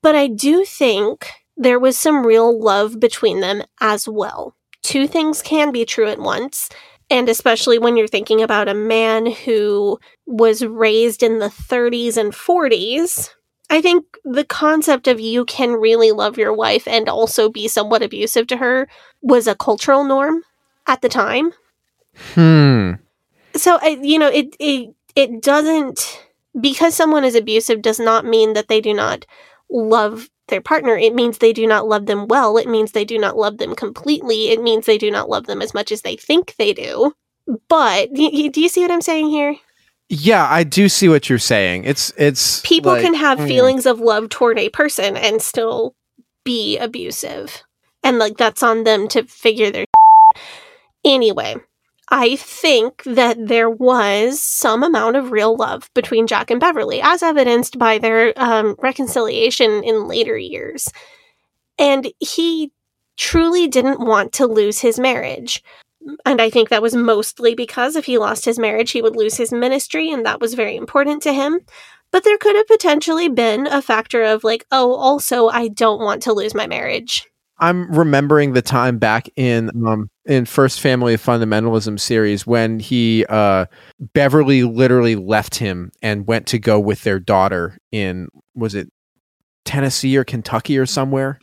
But 0.03 0.15
I 0.15 0.29
do 0.29 0.65
think 0.65 1.31
there 1.57 1.81
was 1.81 1.99
some 1.99 2.25
real 2.25 2.57
love 2.57 3.01
between 3.01 3.41
them 3.41 3.65
as 3.81 4.07
well. 4.07 4.55
Two 4.85 5.09
things 5.09 5.43
can 5.43 5.73
be 5.73 5.85
true 5.85 6.07
at 6.07 6.21
once. 6.21 6.69
And 7.11 7.29
especially 7.29 7.79
when 7.79 7.97
you're 7.97 8.07
thinking 8.07 8.43
about 8.43 8.69
a 8.69 8.75
man 8.75 9.27
who 9.27 9.99
was 10.27 10.65
raised 10.65 11.23
in 11.23 11.39
the 11.39 11.49
30s 11.49 12.17
and 12.17 12.33
40s, 12.33 13.31
I 13.71 13.81
think 13.81 14.05
the 14.25 14.45
concept 14.45 15.09
of 15.09 15.19
you 15.21 15.45
can 15.47 15.73
really 15.73 16.13
love 16.13 16.39
your 16.39 16.53
wife 16.53 16.87
and 16.87 17.09
also 17.09 17.49
be 17.49 17.67
somewhat 17.67 18.03
abusive 18.03 18.47
to 18.49 18.59
her 18.59 18.89
was 19.23 19.47
a 19.47 19.55
cultural 19.55 20.05
norm 20.05 20.43
at 20.87 21.03
the 21.03 21.09
time. 21.09 21.53
Hmm. 22.35 22.93
So 23.57 23.79
I 23.81 23.99
you 24.03 24.19
know 24.19 24.29
it 24.29 24.55
it 24.61 24.95
it 25.17 25.43
doesn't 25.43 26.23
because 26.61 26.95
someone 26.95 27.25
is 27.25 27.35
abusive 27.35 27.83
does 27.83 27.99
not 27.99 28.25
mean 28.25 28.53
that 28.53 28.69
they 28.69 28.81
do 28.81 28.93
not 28.95 29.27
love 29.71 30.29
their 30.49 30.61
partner. 30.61 30.97
It 30.97 31.15
means 31.15 31.39
they 31.39 31.53
do 31.53 31.67
not 31.67 31.89
love 31.89 32.07
them 32.07 32.27
well. 32.29 32.57
It 32.57 32.69
means 32.69 32.93
they 32.93 33.05
do 33.05 33.19
not 33.19 33.37
love 33.37 33.59
them 33.59 33.75
completely. 33.75 34.51
It 34.51 34.63
means 34.63 34.87
they 34.87 34.99
do 34.99 35.11
not 35.11 35.29
love 35.29 35.47
them 35.47 35.63
as 35.63 35.75
much 35.75 35.91
as 35.93 36.03
they 36.03 36.17
think 36.17 36.55
they 36.57 36.73
do. 36.73 37.13
But 37.69 38.13
do 38.15 38.23
you 38.23 38.69
see 38.69 38.81
what 38.81 38.91
I'm 38.91 39.03
saying 39.03 39.29
here? 39.29 39.57
Yeah, 40.09 40.47
I 40.49 40.65
do 40.65 40.89
see 40.89 41.09
what 41.09 41.29
you're 41.29 41.39
saying. 41.39 41.85
It's 41.85 42.13
it's 42.17 42.61
People 42.61 42.93
like- 42.93 43.03
can 43.03 43.15
have 43.15 43.39
mm. 43.39 43.49
feelings 43.49 43.87
of 43.87 44.01
love 44.01 44.29
toward 44.29 44.59
a 44.59 44.69
person 44.69 45.17
and 45.17 45.41
still 45.41 45.95
be 46.45 46.79
abusive. 46.79 47.63
And 48.03 48.19
like 48.19 48.37
that's 48.37 48.63
on 48.63 48.85
them 48.85 49.09
to 49.09 49.25
figure 49.25 49.71
their 49.71 49.87
Anyway, 51.05 51.57
I 52.11 52.37
think 52.37 53.03
that 53.05 53.37
there 53.39 53.71
was 53.71 54.41
some 54.41 54.83
amount 54.83 55.17
of 55.17 55.33
real 55.33 55.57
love 55.57 55.91
between 55.95 56.27
Jack 56.27 56.51
and 56.51 56.61
Beverly, 56.61 57.01
as 57.01 57.23
evidenced 57.23 57.79
by 57.79 57.99
their 57.99 58.33
um, 58.37 58.77
reconciliation 58.79 59.83
in 59.83 60.07
later 60.07 60.37
years. 60.37 60.89
And 61.79 62.13
he 62.21 62.73
truly 63.17 63.69
didn't 63.69 64.01
want 64.01 64.33
to 64.35 64.47
lose 64.47 64.81
his 64.81 64.99
marriage. 64.99 65.63
And 66.27 66.41
I 66.41 66.51
think 66.51 66.69
that 66.69 66.83
was 66.83 66.95
mostly 66.95 67.55
because 67.55 67.97
if 67.97 68.05
he 68.05 68.19
lost 68.19 68.45
his 68.45 68.59
marriage, 68.59 68.91
he 68.91 69.01
would 69.01 69.17
lose 69.17 69.37
his 69.37 69.53
ministry, 69.53 70.11
and 70.11 70.27
that 70.27 70.41
was 70.41 70.55
very 70.55 70.77
important 70.77 71.23
to 71.23 71.33
him. 71.33 71.61
But 72.11 72.25
there 72.25 72.39
could 72.39 72.55
have 72.55 72.67
potentially 72.67 73.29
been 73.29 73.67
a 73.67 73.81
factor 73.81 74.23
of, 74.23 74.45
like, 74.45 74.67
oh, 74.71 74.95
also, 74.95 75.49
I 75.49 75.69
don't 75.69 76.03
want 76.03 76.23
to 76.25 76.35
lose 76.35 76.55
my 76.55 76.67
marriage. 76.67 77.27
I'm 77.59 77.91
remembering 77.93 78.53
the 78.53 78.63
time 78.63 78.99
back 78.99 79.29
in 79.37 79.71
um 79.87 80.11
in 80.25 80.45
First 80.45 80.81
Family 80.81 81.15
of 81.15 81.23
Fundamentalism 81.23 81.99
series 82.01 82.47
when 82.47 82.79
he 82.81 83.25
uh 83.29 83.67
Beverly 84.13 84.65
literally 84.65 85.17
left 85.17 85.57
him 85.57 85.93
and 86.03 86.27
went 86.27 86.47
to 86.49 86.59
go 86.59 86.81
with 86.81 87.03
their 87.03 87.19
daughter 87.19 87.79
in 87.93 88.29
was 88.55 88.75
it 88.75 88.91
Tennessee 89.65 90.17
or 90.17 90.25
Kentucky 90.25 90.79
or 90.79 90.87
somewhere? 90.87 91.39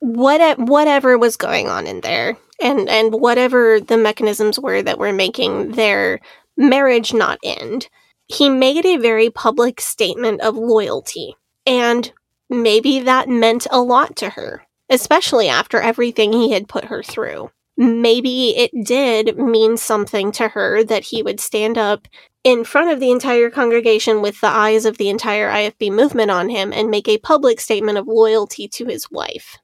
what 0.00 0.58
whatever 0.58 1.16
was 1.18 1.36
going 1.36 1.68
on 1.68 1.86
in 1.86 2.00
there 2.02 2.36
and 2.60 2.88
and 2.88 3.14
whatever 3.14 3.80
the 3.80 3.96
mechanisms 3.96 4.58
were 4.58 4.82
that 4.82 4.98
were 4.98 5.12
making 5.12 5.72
their 5.72 6.20
marriage 6.56 7.14
not 7.14 7.38
end 7.42 7.88
he 8.28 8.48
made 8.48 8.84
a 8.84 8.96
very 8.96 9.30
public 9.30 9.80
statement 9.80 10.40
of 10.42 10.56
loyalty 10.56 11.34
and 11.64 12.12
maybe 12.50 13.00
that 13.00 13.28
meant 13.28 13.66
a 13.70 13.80
lot 13.80 14.14
to 14.16 14.28
her 14.28 14.62
especially 14.88 15.48
after 15.48 15.80
everything 15.80 16.32
he 16.32 16.52
had 16.52 16.68
put 16.68 16.86
her 16.86 17.02
through 17.02 17.50
maybe 17.78 18.56
it 18.56 18.70
did 18.84 19.36
mean 19.36 19.76
something 19.76 20.32
to 20.32 20.48
her 20.48 20.82
that 20.82 21.04
he 21.04 21.22
would 21.22 21.38
stand 21.38 21.76
up 21.76 22.08
in 22.42 22.64
front 22.64 22.90
of 22.90 23.00
the 23.00 23.10
entire 23.10 23.50
congregation 23.50 24.22
with 24.22 24.40
the 24.40 24.46
eyes 24.46 24.86
of 24.86 24.96
the 24.96 25.10
entire 25.10 25.50
IFB 25.50 25.92
movement 25.92 26.30
on 26.30 26.48
him 26.48 26.72
and 26.72 26.90
make 26.90 27.06
a 27.06 27.18
public 27.18 27.60
statement 27.60 27.98
of 27.98 28.06
loyalty 28.06 28.66
to 28.66 28.86
his 28.86 29.10
wife 29.10 29.58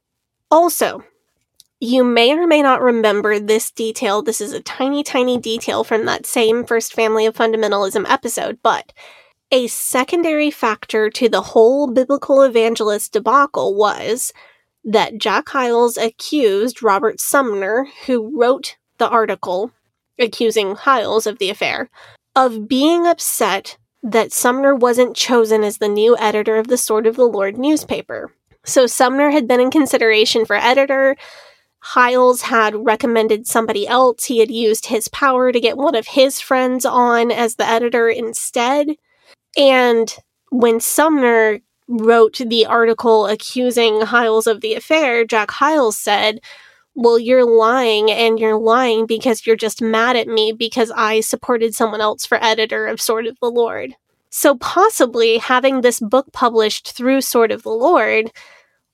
also, 0.52 1.02
you 1.80 2.04
may 2.04 2.32
or 2.32 2.46
may 2.46 2.60
not 2.60 2.82
remember 2.82 3.38
this 3.38 3.70
detail. 3.70 4.20
This 4.20 4.42
is 4.42 4.52
a 4.52 4.60
tiny, 4.60 5.02
tiny 5.02 5.38
detail 5.38 5.82
from 5.82 6.04
that 6.04 6.26
same 6.26 6.66
First 6.66 6.92
Family 6.92 7.24
of 7.24 7.34
Fundamentalism 7.34 8.04
episode, 8.06 8.58
but 8.62 8.92
a 9.50 9.66
secondary 9.68 10.50
factor 10.50 11.08
to 11.08 11.28
the 11.30 11.40
whole 11.40 11.90
biblical 11.90 12.42
evangelist 12.42 13.14
debacle 13.14 13.74
was 13.74 14.30
that 14.84 15.18
Jack 15.18 15.48
Hyles 15.48 15.96
accused 15.96 16.82
Robert 16.82 17.20
Sumner, 17.20 17.86
who 18.06 18.38
wrote 18.38 18.76
the 18.98 19.08
article 19.08 19.72
accusing 20.18 20.74
Hyles 20.74 21.26
of 21.26 21.38
the 21.38 21.50
affair, 21.50 21.90
of 22.34 22.68
being 22.68 23.06
upset 23.06 23.76
that 24.02 24.32
Sumner 24.32 24.74
wasn't 24.74 25.16
chosen 25.16 25.62
as 25.62 25.78
the 25.78 25.88
new 25.88 26.16
editor 26.18 26.56
of 26.56 26.68
the 26.68 26.76
Sword 26.76 27.06
of 27.06 27.16
the 27.16 27.24
Lord 27.24 27.56
newspaper. 27.56 28.32
So 28.64 28.86
Sumner 28.86 29.30
had 29.30 29.46
been 29.46 29.60
in 29.60 29.70
consideration 29.70 30.44
for 30.44 30.56
editor. 30.56 31.16
Hyles 31.80 32.42
had 32.42 32.74
recommended 32.86 33.46
somebody 33.46 33.86
else. 33.86 34.24
He 34.24 34.38
had 34.38 34.50
used 34.50 34.86
his 34.86 35.08
power 35.08 35.50
to 35.50 35.60
get 35.60 35.76
one 35.76 35.94
of 35.94 36.06
his 36.06 36.40
friends 36.40 36.84
on 36.84 37.30
as 37.30 37.56
the 37.56 37.68
editor 37.68 38.08
instead. 38.08 38.96
And 39.56 40.14
when 40.50 40.80
Sumner 40.80 41.60
wrote 42.00 42.38
the 42.38 42.66
article 42.66 43.26
accusing 43.26 44.00
Hyles 44.00 44.46
of 44.46 44.60
the 44.60 44.74
affair, 44.74 45.24
Jack 45.24 45.50
Hyles 45.50 45.98
said, 45.98 46.40
Well, 46.94 47.18
you're 47.18 47.44
lying, 47.44 48.10
and 48.10 48.38
you're 48.38 48.58
lying 48.58 49.06
because 49.06 49.46
you're 49.46 49.56
just 49.56 49.82
mad 49.82 50.16
at 50.16 50.28
me 50.28 50.52
because 50.52 50.90
I 50.94 51.20
supported 51.20 51.74
someone 51.74 52.00
else 52.00 52.24
for 52.24 52.42
editor 52.42 52.86
of 52.86 53.00
Sword 53.00 53.26
of 53.26 53.38
the 53.40 53.50
Lord. 53.50 53.94
So 54.30 54.56
possibly 54.56 55.38
having 55.38 55.82
this 55.82 56.00
book 56.00 56.32
published 56.32 56.92
through 56.92 57.20
Sword 57.20 57.52
of 57.52 57.62
the 57.62 57.70
Lord 57.70 58.32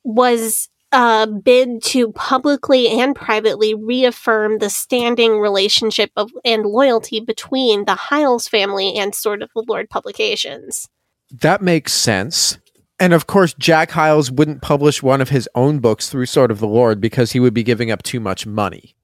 was 0.02 0.68
a 0.90 1.26
bid 1.26 1.82
to 1.82 2.12
publicly 2.12 2.88
and 2.88 3.14
privately 3.14 3.74
reaffirm 3.74 4.58
the 4.58 4.70
standing 4.70 5.38
relationship 5.38 6.11
of 6.16 6.32
and 6.44 6.64
loyalty 6.64 7.20
between 7.20 7.84
the 7.84 7.94
Hyles 7.94 8.48
family 8.48 8.96
and 8.96 9.14
Sword 9.14 9.42
of 9.42 9.50
the 9.54 9.64
Lord 9.68 9.90
publications. 9.90 10.88
That 11.30 11.62
makes 11.62 11.92
sense. 11.92 12.58
And 13.00 13.12
of 13.12 13.26
course, 13.26 13.54
Jack 13.54 13.92
Hyles 13.92 14.30
wouldn't 14.30 14.61
publish 14.61 15.02
one 15.02 15.20
of 15.20 15.28
his 15.28 15.48
own 15.54 15.78
books 15.78 16.08
through 16.08 16.26
Sword 16.26 16.50
of 16.50 16.58
the 16.58 16.66
Lord 16.66 17.00
because 17.00 17.32
he 17.32 17.40
would 17.40 17.54
be 17.54 17.62
giving 17.62 17.90
up 17.90 18.02
too 18.02 18.20
much 18.20 18.46
money. 18.46 18.94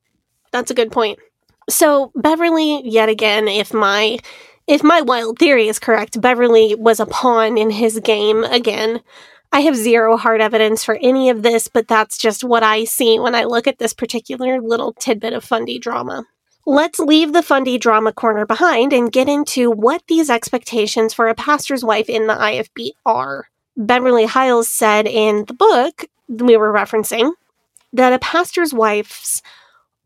that's 0.51 0.71
a 0.71 0.75
good 0.75 0.93
point. 0.93 1.19
So 1.69 2.13
Beverly, 2.15 2.83
yet 2.85 3.09
again, 3.09 3.49
if 3.49 3.73
my 3.73 4.19
if 4.67 4.83
my 4.83 5.01
wild 5.01 5.39
theory 5.39 5.69
is 5.69 5.79
correct, 5.79 6.21
Beverly 6.21 6.75
was 6.75 7.01
a 7.01 7.07
pawn 7.07 7.59
in 7.59 7.71
his 7.71 8.01
game 8.01 8.45
again. 8.45 9.01
I 9.53 9.61
have 9.61 9.77
zero 9.77 10.17
hard 10.17 10.41
evidence 10.41 10.83
for 10.83 10.99
any 11.01 11.31
of 11.31 11.43
this, 11.43 11.69
but 11.69 11.87
that's 11.87 12.19
just 12.19 12.43
what 12.43 12.63
I 12.63 12.85
see 12.85 13.21
when 13.21 13.35
I 13.35 13.45
look 13.45 13.67
at 13.67 13.79
this 13.79 13.93
particular 13.93 14.61
little 14.61 14.93
tidbit 14.95 15.33
of 15.33 15.45
Fundy 15.45 15.79
drama. 15.79 16.25
Let's 16.67 16.99
leave 16.99 17.33
the 17.33 17.43
Fundy 17.43 17.79
drama 17.79 18.13
corner 18.13 18.47
behind 18.47 18.93
and 18.93 19.13
get 19.13 19.29
into 19.29 19.71
what 19.71 20.03
these 20.09 20.31
expectations 20.31 21.15
for 21.15 21.29
a 21.29 21.35
pastor's 21.35 21.85
wife 21.85 22.09
in 22.09 22.27
the 22.27 22.35
IFB 22.35 22.93
are. 23.05 23.49
Beverly 23.77 24.27
Hyles 24.27 24.69
said 24.69 25.07
in 25.07 25.45
the 25.47 25.55
book 25.55 26.05
we 26.29 26.57
were 26.57 26.73
referencing 26.73 27.33
that 27.93 28.13
a 28.13 28.19
pastor's 28.19 28.73
wife's 28.73 29.43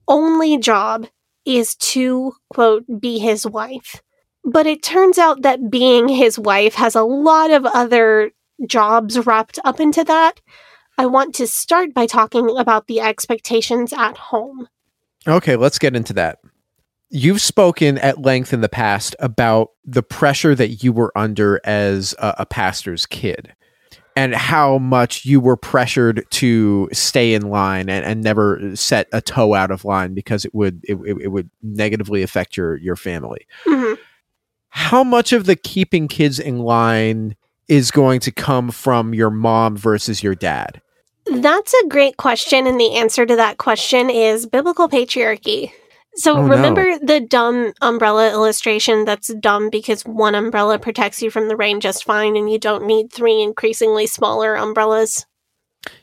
only 0.07 0.59
job 0.59 1.07
is 1.45 1.75
to, 1.77 2.35
quote, 2.51 2.85
be 3.01 3.19
his 3.19 3.47
wife. 3.47 4.03
But 4.45 4.67
it 4.67 4.83
turns 4.83 5.19
out 5.19 5.43
that 5.43 5.71
being 5.71 6.09
his 6.09 6.39
wife 6.39 6.75
has 6.75 6.95
a 6.95 7.03
lot 7.03 7.51
of 7.51 7.67
other 7.67 8.31
jobs 8.67 9.27
wrapped 9.27 9.59
up 9.65 9.81
into 9.81 10.05
that. 10.05 10.41
I 10.97 11.07
want 11.07 11.35
to 11.37 11.47
start 11.47 11.95
by 11.95 12.07
talking 12.07 12.57
about 12.57 12.87
the 12.87 13.01
expectations 13.01 13.93
at 13.93 14.17
home. 14.17 14.69
Okay, 15.27 15.57
let's 15.57 15.79
get 15.79 15.95
into 15.95 16.13
that. 16.15 16.39
You've 17.11 17.41
spoken 17.41 17.99
at 17.99 18.21
length 18.21 18.53
in 18.53 18.61
the 18.61 18.69
past 18.69 19.17
about 19.19 19.71
the 19.85 20.03
pressure 20.03 20.55
that 20.55 20.83
you 20.83 20.93
were 20.93 21.13
under 21.17 21.61
as 21.65 22.15
a, 22.19 22.35
a 22.41 22.47
pastor's 22.47 23.07
kid 23.07 23.55
and 24.19 24.35
how 24.35 24.79
much 24.79 25.25
you 25.25 25.41
were 25.41 25.57
pressured 25.57 26.27
to 26.29 26.89
stay 26.93 27.35
in 27.35 27.51
line 27.51 27.89
and, 27.89 28.05
and 28.05 28.21
never 28.21 28.75
set 28.75 29.07
a 29.13 29.21
toe 29.21 29.55
out 29.55 29.71
of 29.71 29.85
line 29.85 30.13
because 30.13 30.45
it 30.45 30.53
would 30.53 30.81
it, 30.83 30.97
it 31.21 31.29
would 31.29 31.49
negatively 31.63 32.23
affect 32.23 32.57
your 32.57 32.77
your 32.77 32.97
family. 32.97 33.47
Mm-hmm. 33.65 33.95
How 34.71 35.05
much 35.05 35.33
of 35.33 35.47
the 35.47 35.55
keeping 35.55 36.09
kids 36.09 36.41
in 36.41 36.59
line 36.59 37.37
is 37.69 37.91
going 37.91 38.19
to 38.21 38.33
come 38.33 38.71
from 38.71 39.15
your 39.15 39.31
mom 39.31 39.77
versus 39.77 40.23
your 40.23 40.35
dad? 40.35 40.83
That's 41.27 41.73
a 41.75 41.87
great 41.87 42.17
question. 42.17 42.67
And 42.67 42.81
the 42.81 42.97
answer 42.97 43.25
to 43.25 43.37
that 43.37 43.59
question 43.59 44.11
is 44.11 44.47
biblical 44.47 44.89
patriarchy. 44.89 45.73
So 46.19 46.37
Oh, 46.37 46.47
no. 46.47 46.55
remember 46.57 46.99
the 46.99 47.21
dumb 47.21 47.73
umbrella 47.81 48.31
illustration 48.33 49.05
that's 49.05 49.33
dumb 49.35 49.71
because 49.71 50.03
one 50.05 50.35
umbrella 50.35 50.79
protects 50.79 51.23
you 51.23 51.31
from 51.31 51.47
the 51.47 51.57
rain 51.57 51.79
just 51.81 52.05
fine 52.05 52.37
and 52.37 52.51
you 52.51 52.59
don't 52.59 52.87
need 52.87 53.13
three 53.13 53.41
increasingly 53.41 54.07
smaller 54.09 54.57
umbrellas? 54.57 55.25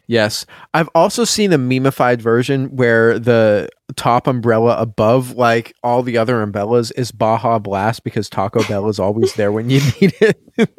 Yes. 0.08 0.46
I've 0.74 0.90
also 0.96 1.26
seen 1.26 1.52
a 1.52 1.58
memeified 1.60 2.22
version 2.22 2.76
where 2.78 3.20
the 3.20 3.68
top 3.98 4.26
umbrella 4.26 4.78
above 4.80 5.32
like 5.36 5.74
all 5.84 6.02
the 6.02 6.18
other 6.18 6.42
umbrellas 6.42 6.92
is 6.92 7.12
Baja 7.12 7.60
Blast 7.60 8.04
because 8.06 8.30
Taco 8.30 8.64
Bell 8.64 8.88
is 8.88 9.00
always 9.00 9.34
there 9.34 9.52
when 9.52 9.70
you 9.70 9.82
need 10.02 10.14
it. 10.22 10.42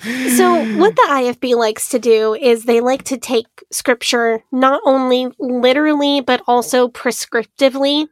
So, 0.00 0.78
what 0.78 0.96
the 0.96 1.06
IFB 1.08 1.56
likes 1.56 1.88
to 1.90 1.98
do 1.98 2.34
is 2.34 2.64
they 2.64 2.80
like 2.80 3.02
to 3.04 3.18
take 3.18 3.46
scripture 3.70 4.42
not 4.50 4.80
only 4.84 5.28
literally, 5.38 6.20
but 6.20 6.42
also 6.46 6.88
prescriptively. 6.88 8.08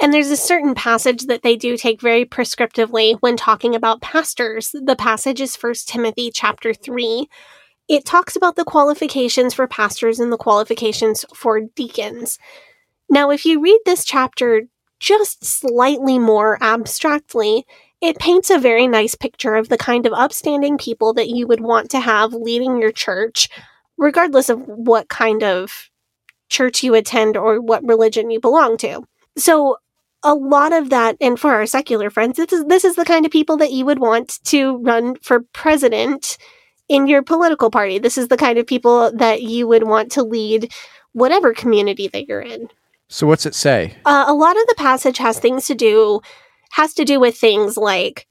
And 0.00 0.12
there's 0.12 0.30
a 0.30 0.36
certain 0.36 0.74
passage 0.74 1.22
that 1.26 1.42
they 1.42 1.56
do 1.56 1.76
take 1.76 2.02
very 2.02 2.24
prescriptively 2.24 3.16
when 3.20 3.36
talking 3.36 3.74
about 3.74 4.02
pastors. 4.02 4.70
The 4.72 4.96
passage 4.96 5.40
is 5.40 5.56
1 5.56 5.74
Timothy 5.86 6.30
chapter 6.30 6.74
3. 6.74 7.28
It 7.88 8.04
talks 8.04 8.36
about 8.36 8.56
the 8.56 8.64
qualifications 8.64 9.54
for 9.54 9.66
pastors 9.66 10.18
and 10.18 10.32
the 10.32 10.36
qualifications 10.36 11.24
for 11.34 11.60
deacons. 11.60 12.38
Now, 13.08 13.30
if 13.30 13.46
you 13.46 13.60
read 13.60 13.80
this 13.86 14.04
chapter 14.04 14.62
just 14.98 15.44
slightly 15.44 16.18
more 16.18 16.58
abstractly, 16.60 17.64
it 18.00 18.18
paints 18.18 18.50
a 18.50 18.58
very 18.58 18.86
nice 18.86 19.14
picture 19.14 19.54
of 19.54 19.68
the 19.68 19.78
kind 19.78 20.06
of 20.06 20.12
upstanding 20.12 20.78
people 20.78 21.14
that 21.14 21.28
you 21.28 21.46
would 21.46 21.60
want 21.60 21.90
to 21.90 22.00
have 22.00 22.32
leading 22.32 22.80
your 22.80 22.92
church, 22.92 23.48
regardless 23.96 24.48
of 24.48 24.60
what 24.66 25.08
kind 25.08 25.42
of 25.42 25.90
church 26.48 26.82
you 26.82 26.94
attend 26.94 27.36
or 27.36 27.60
what 27.60 27.84
religion 27.84 28.30
you 28.30 28.40
belong 28.40 28.76
to. 28.78 29.02
So, 29.36 29.78
a 30.22 30.34
lot 30.34 30.72
of 30.72 30.90
that, 30.90 31.16
and 31.20 31.38
for 31.38 31.52
our 31.52 31.66
secular 31.66 32.10
friends, 32.10 32.36
this 32.36 32.52
is 32.52 32.64
this 32.64 32.84
is 32.84 32.96
the 32.96 33.04
kind 33.04 33.24
of 33.24 33.32
people 33.32 33.56
that 33.58 33.72
you 33.72 33.84
would 33.84 33.98
want 33.98 34.42
to 34.44 34.78
run 34.78 35.16
for 35.16 35.40
president 35.52 36.36
in 36.88 37.06
your 37.06 37.22
political 37.22 37.70
party. 37.70 37.98
This 37.98 38.18
is 38.18 38.28
the 38.28 38.36
kind 38.36 38.58
of 38.58 38.66
people 38.66 39.12
that 39.12 39.42
you 39.42 39.68
would 39.68 39.84
want 39.84 40.10
to 40.12 40.22
lead 40.22 40.72
whatever 41.12 41.52
community 41.52 42.08
that 42.08 42.28
you're 42.28 42.42
in. 42.42 42.68
so 43.08 43.26
what's 43.26 43.46
it 43.46 43.54
say? 43.54 43.96
Uh, 44.04 44.24
a 44.26 44.34
lot 44.34 44.56
of 44.56 44.66
the 44.66 44.74
passage 44.76 45.18
has 45.18 45.38
things 45.38 45.66
to 45.66 45.74
do 45.74 46.20
has 46.70 46.94
to 46.94 47.04
do 47.04 47.20
with 47.20 47.36
things 47.36 47.76
like 47.76 48.26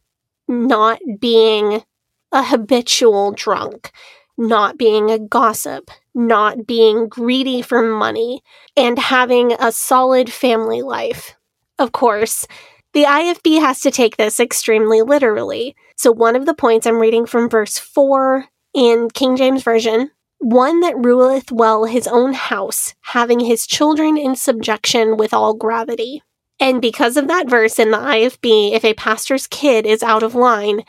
not 0.48 1.00
being 1.20 1.84
a 2.32 2.44
habitual 2.44 3.32
drunk, 3.32 3.92
not 4.38 4.78
being 4.78 5.10
a 5.10 5.20
gossip, 5.20 5.90
not 6.14 6.68
being 6.68 7.08
greedy 7.08 7.62
for 7.62 7.82
money, 7.82 8.42
and 8.76 9.00
having 9.00 9.54
a 9.54 9.72
solid 9.72 10.32
family 10.32 10.82
life. 10.82 11.36
Of 11.80 11.92
course, 11.92 12.48
the 12.94 13.04
IFB 13.04 13.60
has 13.60 13.82
to 13.82 13.92
take 13.92 14.18
this 14.18 14.40
extremely 14.40 15.02
literally. 15.02 15.76
So, 15.98 16.12
one 16.12 16.36
of 16.36 16.46
the 16.46 16.54
points 16.54 16.88
I'm 16.88 17.00
reading 17.00 17.26
from 17.26 17.50
verse 17.50 17.78
4 17.78 18.46
in 18.74 19.10
King 19.10 19.36
James 19.36 19.64
Version 19.64 20.12
one 20.40 20.82
that 20.82 20.98
ruleth 20.98 21.52
well 21.52 21.86
his 21.86 22.08
own 22.08 22.34
house, 22.34 22.94
having 23.02 23.40
his 23.40 23.66
children 23.66 24.18
in 24.18 24.36
subjection 24.36 25.18
with 25.18 25.34
all 25.34 25.54
gravity. 25.54 26.22
And 26.60 26.82
because 26.82 27.18
of 27.18 27.28
that 27.28 27.50
verse 27.50 27.80
in 27.80 27.92
the 27.92 27.98
IFB, 27.98 28.72
if 28.72 28.86
a 28.86 28.94
pastor's 28.94 29.48
kid 29.48 29.86
is 29.86 30.02
out 30.02 30.24
of 30.24 30.36
line, 30.36 30.84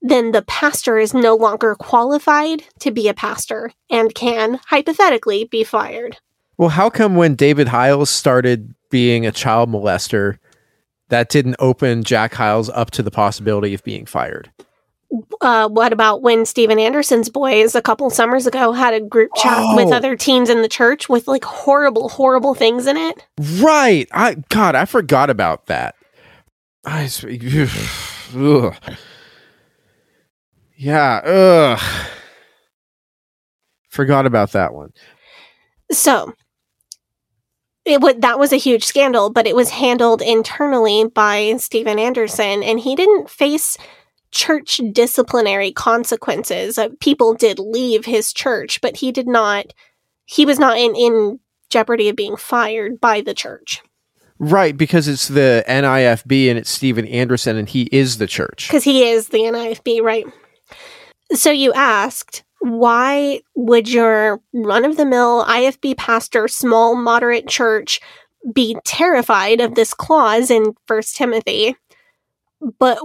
then 0.00 0.32
the 0.32 0.42
pastor 0.42 0.98
is 0.98 1.14
no 1.14 1.36
longer 1.36 1.76
qualified 1.76 2.64
to 2.80 2.90
be 2.90 3.08
a 3.08 3.14
pastor 3.14 3.72
and 3.88 4.14
can, 4.14 4.58
hypothetically, 4.66 5.44
be 5.44 5.62
fired. 5.62 6.18
Well, 6.58 6.70
how 6.70 6.90
come 6.90 7.14
when 7.14 7.36
David 7.36 7.68
Hyles 7.68 8.10
started 8.10 8.74
being 8.90 9.24
a 9.24 9.32
child 9.32 9.70
molester, 9.70 10.38
that 11.08 11.28
didn't 11.28 11.56
open 11.58 12.04
Jack 12.04 12.34
Hyles 12.34 12.68
up 12.70 12.90
to 12.92 13.02
the 13.02 13.10
possibility 13.10 13.74
of 13.74 13.84
being 13.84 14.06
fired? 14.06 14.50
Uh, 15.42 15.68
what 15.68 15.92
about 15.92 16.22
when 16.22 16.46
Steven 16.46 16.78
Anderson's 16.78 17.28
boys 17.28 17.74
a 17.74 17.82
couple 17.82 18.08
summers 18.08 18.46
ago 18.46 18.72
had 18.72 18.94
a 18.94 19.00
group 19.00 19.30
chat 19.36 19.62
with 19.76 19.88
Oh. 19.88 19.92
other 19.92 20.16
teens 20.16 20.48
in 20.48 20.62
the 20.62 20.68
church 20.68 21.08
with 21.08 21.28
like 21.28 21.44
horrible, 21.44 22.08
horrible 22.08 22.54
things 22.54 22.86
in 22.86 22.96
it? 22.96 23.26
Right. 23.60 24.08
I 24.12 24.36
God, 24.48 24.74
I 24.74 24.86
forgot 24.86 25.28
about 25.28 25.66
that. 25.66 25.94
I 26.84 27.08
ugh. 28.34 28.74
Yeah, 30.76 31.16
ugh. 31.24 31.80
Forgot 33.90 34.24
about 34.26 34.52
that 34.52 34.72
one. 34.72 34.92
So 35.90 36.32
it 37.84 38.00
would 38.00 38.22
that 38.22 38.38
was 38.38 38.52
a 38.52 38.56
huge 38.56 38.84
scandal, 38.84 39.28
but 39.30 39.46
it 39.46 39.54
was 39.54 39.70
handled 39.70 40.22
internally 40.22 41.04
by 41.14 41.56
Steven 41.58 41.98
Anderson, 41.98 42.62
and 42.62 42.80
he 42.80 42.96
didn't 42.96 43.28
face 43.28 43.76
church 44.32 44.80
disciplinary 44.92 45.72
consequences. 45.72 46.78
Uh, 46.78 46.88
people 47.00 47.34
did 47.34 47.58
leave 47.58 48.04
his 48.04 48.32
church, 48.32 48.80
but 48.80 48.96
he 48.96 49.12
did 49.12 49.28
not. 49.28 49.72
He 50.24 50.44
was 50.44 50.58
not 50.58 50.76
in 50.78 50.94
in 50.96 51.38
jeopardy 51.70 52.08
of 52.08 52.16
being 52.16 52.36
fired 52.36 53.00
by 53.00 53.22
the 53.22 53.32
church 53.32 53.80
Right, 54.44 54.76
because 54.76 55.06
it's 55.06 55.28
the 55.28 55.64
NIFB 55.68 56.50
and 56.50 56.58
it's 56.58 56.68
Steven 56.68 57.06
Anderson 57.06 57.56
and 57.56 57.68
he 57.68 57.82
is 57.92 58.18
the 58.18 58.26
church. 58.26 58.66
because 58.66 58.82
he 58.82 59.04
is 59.08 59.28
the 59.28 59.38
NIFB, 59.38 60.02
right? 60.02 60.26
So 61.32 61.52
you 61.52 61.72
asked. 61.72 62.42
Why 62.58 63.40
would 63.54 63.88
your 63.88 64.40
run 64.52 64.84
of 64.84 64.96
the 64.96 65.06
mill 65.06 65.44
IFB 65.44 65.96
pastor, 65.96 66.48
small, 66.48 66.96
moderate 66.96 67.46
church 67.48 68.00
be 68.52 68.76
terrified 68.84 69.60
of 69.60 69.76
this 69.76 69.94
clause 69.94 70.50
in 70.50 70.74
First 70.86 71.16
Timothy? 71.16 71.76
But 72.80 72.98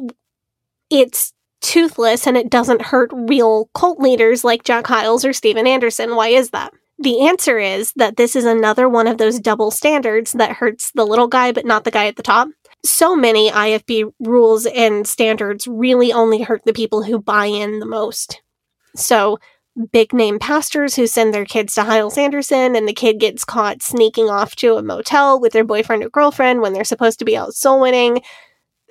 it's 0.89 1.33
toothless 1.61 2.27
and 2.27 2.37
it 2.37 2.49
doesn't 2.49 2.81
hurt 2.81 3.09
real 3.13 3.69
cult 3.73 3.99
leaders 3.99 4.43
like 4.43 4.63
Jack 4.63 4.87
Hyles 4.87 5.25
or 5.25 5.33
Steven 5.33 5.67
Anderson. 5.67 6.15
Why 6.15 6.29
is 6.29 6.51
that? 6.51 6.73
The 6.99 7.27
answer 7.27 7.59
is 7.59 7.93
that 7.95 8.17
this 8.17 8.35
is 8.35 8.45
another 8.45 8.89
one 8.89 9.07
of 9.07 9.17
those 9.17 9.39
double 9.39 9.69
standards 9.69 10.31
that 10.33 10.53
hurts 10.53 10.91
the 10.91 11.05
little 11.05 11.27
guy 11.27 11.51
but 11.51 11.65
not 11.65 11.83
the 11.83 11.91
guy 11.91 12.07
at 12.07 12.15
the 12.15 12.23
top. 12.23 12.47
So 12.83 13.15
many 13.15 13.51
IFB 13.51 14.13
rules 14.19 14.65
and 14.65 15.05
standards 15.05 15.67
really 15.67 16.11
only 16.11 16.41
hurt 16.41 16.63
the 16.65 16.73
people 16.73 17.03
who 17.03 17.19
buy 17.19 17.45
in 17.45 17.79
the 17.79 17.85
most. 17.85 18.41
So, 18.95 19.39
big 19.91 20.11
name 20.11 20.39
pastors 20.39 20.95
who 20.95 21.05
send 21.05 21.33
their 21.33 21.45
kids 21.45 21.75
to 21.75 21.83
Hyles 21.83 22.17
Anderson 22.17 22.75
and 22.75 22.87
the 22.87 22.93
kid 22.93 23.19
gets 23.19 23.45
caught 23.45 23.83
sneaking 23.83 24.27
off 24.27 24.55
to 24.55 24.75
a 24.75 24.81
motel 24.81 25.39
with 25.39 25.53
their 25.53 25.63
boyfriend 25.63 26.03
or 26.03 26.09
girlfriend 26.09 26.61
when 26.61 26.73
they're 26.73 26.83
supposed 26.83 27.19
to 27.19 27.25
be 27.25 27.37
out 27.37 27.53
soul 27.53 27.81
winning 27.81 28.21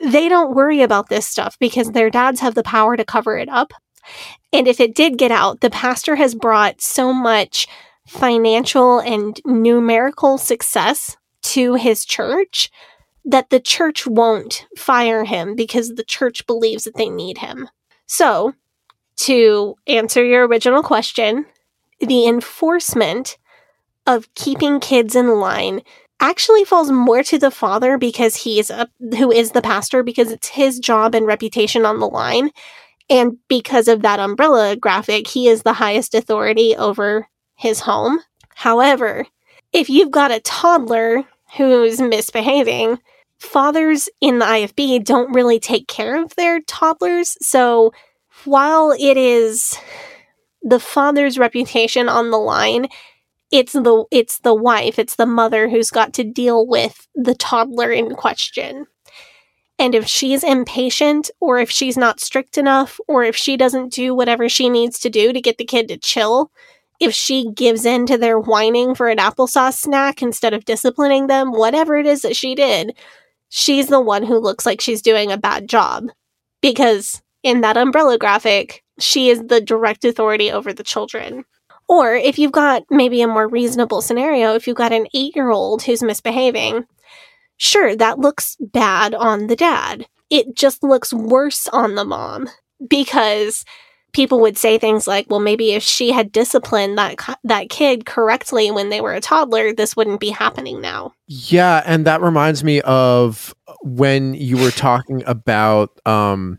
they 0.02 0.28
don't 0.28 0.54
worry 0.54 0.82
about 0.82 1.08
this 1.08 1.26
stuff 1.26 1.58
because 1.58 1.92
their 1.92 2.10
dads 2.10 2.40
have 2.40 2.54
the 2.54 2.62
power 2.62 2.96
to 2.96 3.04
cover 3.04 3.38
it 3.38 3.48
up. 3.48 3.72
And 4.52 4.68
if 4.68 4.80
it 4.80 4.94
did 4.94 5.18
get 5.18 5.30
out, 5.30 5.60
the 5.60 5.70
pastor 5.70 6.16
has 6.16 6.34
brought 6.34 6.80
so 6.80 7.12
much 7.12 7.66
financial 8.06 9.00
and 9.00 9.40
numerical 9.44 10.38
success 10.38 11.16
to 11.42 11.74
his 11.74 12.04
church 12.04 12.70
that 13.24 13.50
the 13.50 13.60
church 13.60 14.06
won't 14.06 14.66
fire 14.76 15.24
him 15.24 15.56
because 15.56 15.94
the 15.94 16.04
church 16.04 16.46
believes 16.46 16.84
that 16.84 16.94
they 16.96 17.08
need 17.08 17.38
him. 17.38 17.68
So, 18.06 18.54
to 19.16 19.74
answer 19.86 20.24
your 20.24 20.46
original 20.46 20.82
question, 20.82 21.46
the 21.98 22.26
enforcement 22.26 23.36
of 24.06 24.32
keeping 24.34 24.78
kids 24.78 25.16
in 25.16 25.40
line 25.40 25.82
actually 26.20 26.64
falls 26.64 26.90
more 26.90 27.22
to 27.22 27.38
the 27.38 27.50
father 27.50 27.98
because 27.98 28.36
he's 28.36 28.70
a 28.70 28.88
who 29.18 29.30
is 29.30 29.50
the 29.52 29.62
pastor 29.62 30.02
because 30.02 30.32
it's 30.32 30.48
his 30.48 30.78
job 30.78 31.14
and 31.14 31.26
reputation 31.26 31.84
on 31.84 32.00
the 32.00 32.08
line. 32.08 32.50
And 33.08 33.36
because 33.48 33.86
of 33.86 34.02
that 34.02 34.20
umbrella 34.20 34.76
graphic 34.76 35.26
he 35.26 35.48
is 35.48 35.62
the 35.62 35.74
highest 35.74 36.14
authority 36.14 36.74
over 36.76 37.28
his 37.54 37.80
home. 37.80 38.20
However 38.54 39.26
if 39.72 39.90
you've 39.90 40.10
got 40.10 40.30
a 40.30 40.40
toddler 40.40 41.24
who's 41.56 42.00
misbehaving 42.00 42.98
fathers 43.38 44.08
in 44.20 44.38
the 44.38 44.46
IFB 44.46 45.04
don't 45.04 45.34
really 45.34 45.60
take 45.60 45.86
care 45.86 46.22
of 46.22 46.34
their 46.36 46.60
toddlers. 46.62 47.36
So 47.42 47.92
while 48.44 48.92
it 48.98 49.16
is 49.16 49.76
the 50.62 50.80
father's 50.80 51.38
reputation 51.38 52.08
on 52.08 52.30
the 52.30 52.38
line 52.38 52.88
it's 53.52 53.72
the 53.72 54.04
it's 54.10 54.40
the 54.40 54.54
wife 54.54 54.98
it's 54.98 55.16
the 55.16 55.26
mother 55.26 55.68
who's 55.68 55.90
got 55.90 56.12
to 56.14 56.24
deal 56.24 56.66
with 56.66 57.06
the 57.14 57.34
toddler 57.34 57.90
in 57.90 58.14
question. 58.14 58.86
And 59.78 59.94
if 59.94 60.06
she's 60.06 60.42
impatient 60.42 61.30
or 61.38 61.58
if 61.58 61.70
she's 61.70 61.98
not 61.98 62.18
strict 62.20 62.56
enough 62.56 62.98
or 63.08 63.24
if 63.24 63.36
she 63.36 63.56
doesn't 63.58 63.92
do 63.92 64.14
whatever 64.14 64.48
she 64.48 64.70
needs 64.70 64.98
to 65.00 65.10
do 65.10 65.32
to 65.32 65.40
get 65.40 65.58
the 65.58 65.64
kid 65.64 65.88
to 65.88 65.98
chill 65.98 66.50
if 66.98 67.12
she 67.12 67.50
gives 67.52 67.84
in 67.84 68.06
to 68.06 68.16
their 68.16 68.40
whining 68.40 68.94
for 68.94 69.08
an 69.08 69.18
applesauce 69.18 69.74
snack 69.74 70.22
instead 70.22 70.54
of 70.54 70.64
disciplining 70.64 71.26
them 71.26 71.52
whatever 71.52 71.96
it 71.96 72.06
is 72.06 72.22
that 72.22 72.34
she 72.34 72.54
did 72.54 72.96
she's 73.48 73.88
the 73.88 74.00
one 74.00 74.22
who 74.22 74.38
looks 74.38 74.66
like 74.66 74.80
she's 74.80 75.02
doing 75.02 75.30
a 75.30 75.38
bad 75.38 75.68
job. 75.68 76.08
Because 76.62 77.22
in 77.42 77.60
that 77.60 77.76
umbrella 77.76 78.18
graphic 78.18 78.82
she 78.98 79.28
is 79.28 79.42
the 79.46 79.60
direct 79.60 80.04
authority 80.04 80.50
over 80.50 80.72
the 80.72 80.82
children 80.82 81.44
or 81.88 82.14
if 82.14 82.38
you've 82.38 82.52
got 82.52 82.82
maybe 82.90 83.22
a 83.22 83.28
more 83.28 83.48
reasonable 83.48 84.02
scenario, 84.02 84.54
if 84.54 84.66
you've 84.66 84.76
got 84.76 84.92
an 84.92 85.06
eight 85.14 85.34
year 85.36 85.50
old 85.50 85.82
who's 85.82 86.02
misbehaving, 86.02 86.84
sure, 87.56 87.94
that 87.96 88.18
looks 88.18 88.56
bad 88.60 89.14
on 89.14 89.46
the 89.46 89.56
dad. 89.56 90.06
It 90.30 90.56
just 90.56 90.82
looks 90.82 91.12
worse 91.12 91.68
on 91.68 91.94
the 91.94 92.04
mom 92.04 92.48
because 92.88 93.64
people 94.12 94.40
would 94.40 94.56
say 94.56 94.78
things 94.78 95.06
like, 95.06 95.26
well, 95.28 95.40
maybe 95.40 95.72
if 95.72 95.82
she 95.82 96.10
had 96.10 96.32
disciplined 96.32 96.96
that, 96.98 97.16
that 97.44 97.68
kid 97.68 98.06
correctly 98.06 98.70
when 98.70 98.88
they 98.88 99.00
were 99.00 99.12
a 99.12 99.20
toddler, 99.20 99.72
this 99.72 99.94
wouldn't 99.94 100.20
be 100.20 100.30
happening 100.30 100.80
now. 100.80 101.12
Yeah. 101.26 101.82
And 101.84 102.06
that 102.06 102.22
reminds 102.22 102.64
me 102.64 102.80
of 102.80 103.54
when 103.82 104.34
you 104.34 104.56
were 104.56 104.70
talking 104.70 105.22
about, 105.26 106.00
um, 106.06 106.58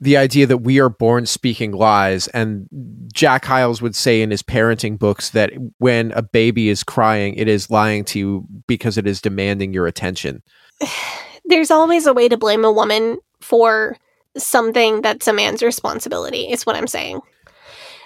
the 0.00 0.16
idea 0.16 0.46
that 0.46 0.58
we 0.58 0.80
are 0.80 0.88
born 0.88 1.26
speaking 1.26 1.72
lies. 1.72 2.26
And 2.28 2.68
Jack 3.12 3.44
Hyles 3.44 3.82
would 3.82 3.94
say 3.94 4.22
in 4.22 4.30
his 4.30 4.42
parenting 4.42 4.98
books 4.98 5.30
that 5.30 5.52
when 5.78 6.12
a 6.12 6.22
baby 6.22 6.70
is 6.70 6.82
crying, 6.82 7.34
it 7.34 7.48
is 7.48 7.70
lying 7.70 8.04
to 8.06 8.18
you 8.18 8.46
because 8.66 8.96
it 8.96 9.06
is 9.06 9.20
demanding 9.20 9.72
your 9.72 9.86
attention. 9.86 10.42
There's 11.44 11.70
always 11.70 12.06
a 12.06 12.14
way 12.14 12.28
to 12.28 12.36
blame 12.36 12.64
a 12.64 12.72
woman 12.72 13.18
for 13.40 13.96
something 14.36 15.02
that's 15.02 15.26
a 15.26 15.32
man's 15.32 15.62
responsibility, 15.62 16.50
is 16.50 16.64
what 16.64 16.76
I'm 16.76 16.86
saying. 16.86 17.20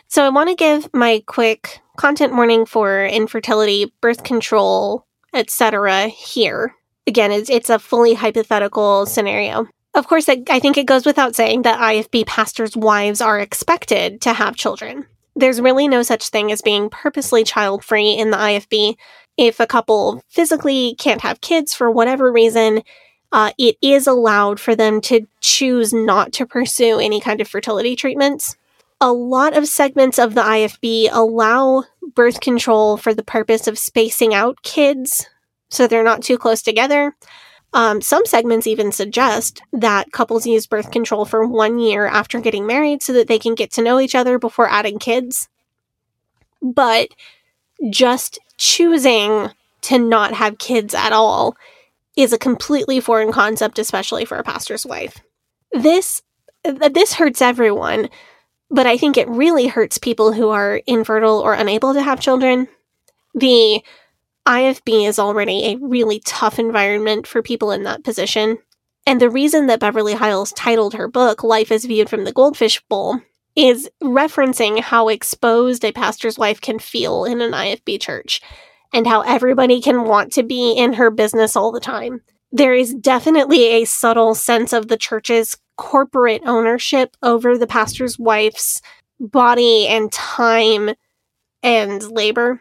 So 0.09 0.25
I 0.25 0.31
want 0.31 0.49
to 0.49 0.55
give 0.55 0.89
my 0.95 1.23
quick 1.27 1.81
content 1.97 2.35
warning 2.35 2.67
for 2.67 3.05
infertility, 3.05 3.93
birth 4.01 4.25
control, 4.25 5.07
etc. 5.35 6.09
here. 6.09 6.75
Again, 7.07 7.33
it's, 7.33 7.51
it's 7.51 7.69
a 7.69 7.79
fully 7.79 8.15
hypothetical 8.15 9.07
scenario. 9.07 9.67
Of 9.95 10.09
course, 10.09 10.29
I 10.29 10.59
think 10.59 10.77
it 10.77 10.87
goes 10.87 11.07
without 11.07 11.37
saying 11.37 11.63
that 11.63 11.79
IFB 11.79 12.27
pastors' 12.27 12.77
wives 12.77 13.21
are 13.21 13.39
expected 13.39 14.21
to 14.23 14.33
have 14.33 14.57
children. 14.57 15.07
There's 15.37 15.61
really 15.61 15.87
no 15.87 16.03
such 16.03 16.29
thing 16.29 16.51
as 16.51 16.63
being 16.63 16.91
purposely 16.91 17.45
child 17.45 17.85
free 17.85 18.11
in 18.11 18.31
the 18.31 18.37
IFB. 18.37 18.97
If 19.37 19.61
a 19.61 19.67
couple 19.67 20.23
physically 20.29 20.97
can't 20.97 21.21
have 21.21 21.41
kids 21.41 21.75
for 21.75 21.91
whatever 21.91 22.33
reason, 22.33 22.83
uh, 23.31 23.53
it 23.59 23.77
is 23.83 24.07
allowed 24.07 24.61
for 24.61 24.75
them 24.77 25.01
to 25.03 25.27
choose 25.41 25.93
not 25.93 26.33
to 26.35 26.47
pursue 26.47 26.99
any 26.99 27.21
kind 27.21 27.41
of 27.41 27.49
fertility 27.49 27.97
treatments. 27.97 28.57
A 29.01 29.13
lot 29.13 29.57
of 29.57 29.67
segments 29.67 30.19
of 30.19 30.35
the 30.35 30.43
IFB 30.43 31.09
allow 31.13 31.85
birth 32.15 32.41
control 32.41 32.97
for 32.97 33.13
the 33.13 33.25
purpose 33.25 33.67
of 33.67 33.79
spacing 33.79 34.35
out 34.35 34.63
kids 34.63 35.29
so 35.75 35.87
they're 35.87 36.05
not 36.05 36.23
too 36.23 36.39
close 36.39 36.63
together. 36.63 37.15
Um, 37.75 38.01
some 38.01 38.25
segments 38.25 38.69
even 38.69 38.93
suggest 38.93 39.61
that 39.73 40.13
couples 40.13 40.47
use 40.47 40.65
birth 40.65 40.93
control 40.93 41.25
for 41.25 41.45
one 41.45 41.81
year 41.81 42.07
after 42.07 42.41
getting 42.41 42.67
married 42.67 43.03
so 43.03 43.13
that 43.13 43.27
they 43.27 43.39
can 43.39 43.57
get 43.57 43.73
to 43.73 43.83
know 43.83 43.99
each 43.99 44.15
other 44.15 44.39
before 44.39 44.71
adding 44.71 45.01
kids. 45.01 45.49
But 46.63 47.09
just 47.91 48.39
choosing 48.59 49.51
to 49.83 49.99
not 49.99 50.35
have 50.35 50.59
kids 50.59 50.95
at 50.95 51.13
all 51.13 51.57
is 52.17 52.33
a 52.33 52.39
completely 52.39 53.01
foreign 53.01 53.33
concept, 53.33 53.81
especially 53.81 54.25
for 54.25 54.39
a 54.39 54.45
pastor's 54.45 54.87
wife. 54.87 55.19
This 55.73 56.23
this 56.63 57.13
hurts 57.15 57.43
everyone, 57.43 58.09
but 58.71 58.87
I 58.87 58.97
think 58.97 59.17
it 59.17 59.29
really 59.29 59.67
hurts 59.67 59.99
people 59.99 60.33
who 60.33 60.49
are 60.49 60.81
infertile 60.87 61.41
or 61.41 61.53
unable 61.53 61.93
to 61.93 62.03
have 62.03 62.21
children. 62.21 62.69
The 63.35 63.83
IFB 64.47 65.09
is 65.09 65.19
already 65.19 65.65
a 65.67 65.77
really 65.77 66.21
tough 66.21 66.59
environment 66.59 67.27
for 67.27 67.43
people 67.43 67.71
in 67.71 67.85
that 67.85 68.05
position. 68.05 68.59
And 69.07 69.21
the 69.21 69.31
reason 69.31 69.67
that 69.67 69.81
Beverly 69.81 70.15
Hyles 70.15 70.53
titled 70.53 70.95
her 70.95 71.09
book 71.09 71.43
Life 71.43 71.71
as 71.71 71.85
Viewed 71.85 72.09
from 72.09 72.25
the 72.25 72.33
Goldfish 72.33 72.83
Bowl 72.89 73.21
is 73.57 73.89
referencing 74.03 74.81
how 74.81 75.09
exposed 75.09 75.85
a 75.85 75.93
pastor's 75.93 76.39
wife 76.39 76.61
can 76.61 76.79
feel 76.79 77.25
in 77.25 77.41
an 77.41 77.53
IFB 77.53 78.01
church 78.01 78.41
and 78.93 79.07
how 79.07 79.23
everybody 79.23 79.81
can 79.81 80.05
want 80.05 80.33
to 80.33 80.43
be 80.43 80.73
in 80.73 80.95
her 80.95 81.11
business 81.11 81.57
all 81.57 81.73
the 81.73 81.81
time. 81.81 82.21
There 82.53 82.75
is 82.75 82.95
definitely 82.95 83.65
a 83.65 83.85
subtle 83.85 84.35
sense 84.35 84.73
of 84.73 84.89
the 84.89 84.97
church's 84.97 85.57
corporate 85.77 86.43
ownership 86.45 87.17
over 87.23 87.59
the 87.59 87.67
pastor's 87.67 88.19
wife's 88.19 88.81
body 89.19 89.89
and 89.89 90.13
time 90.13 90.91
and 91.63 92.03
labor. 92.11 92.61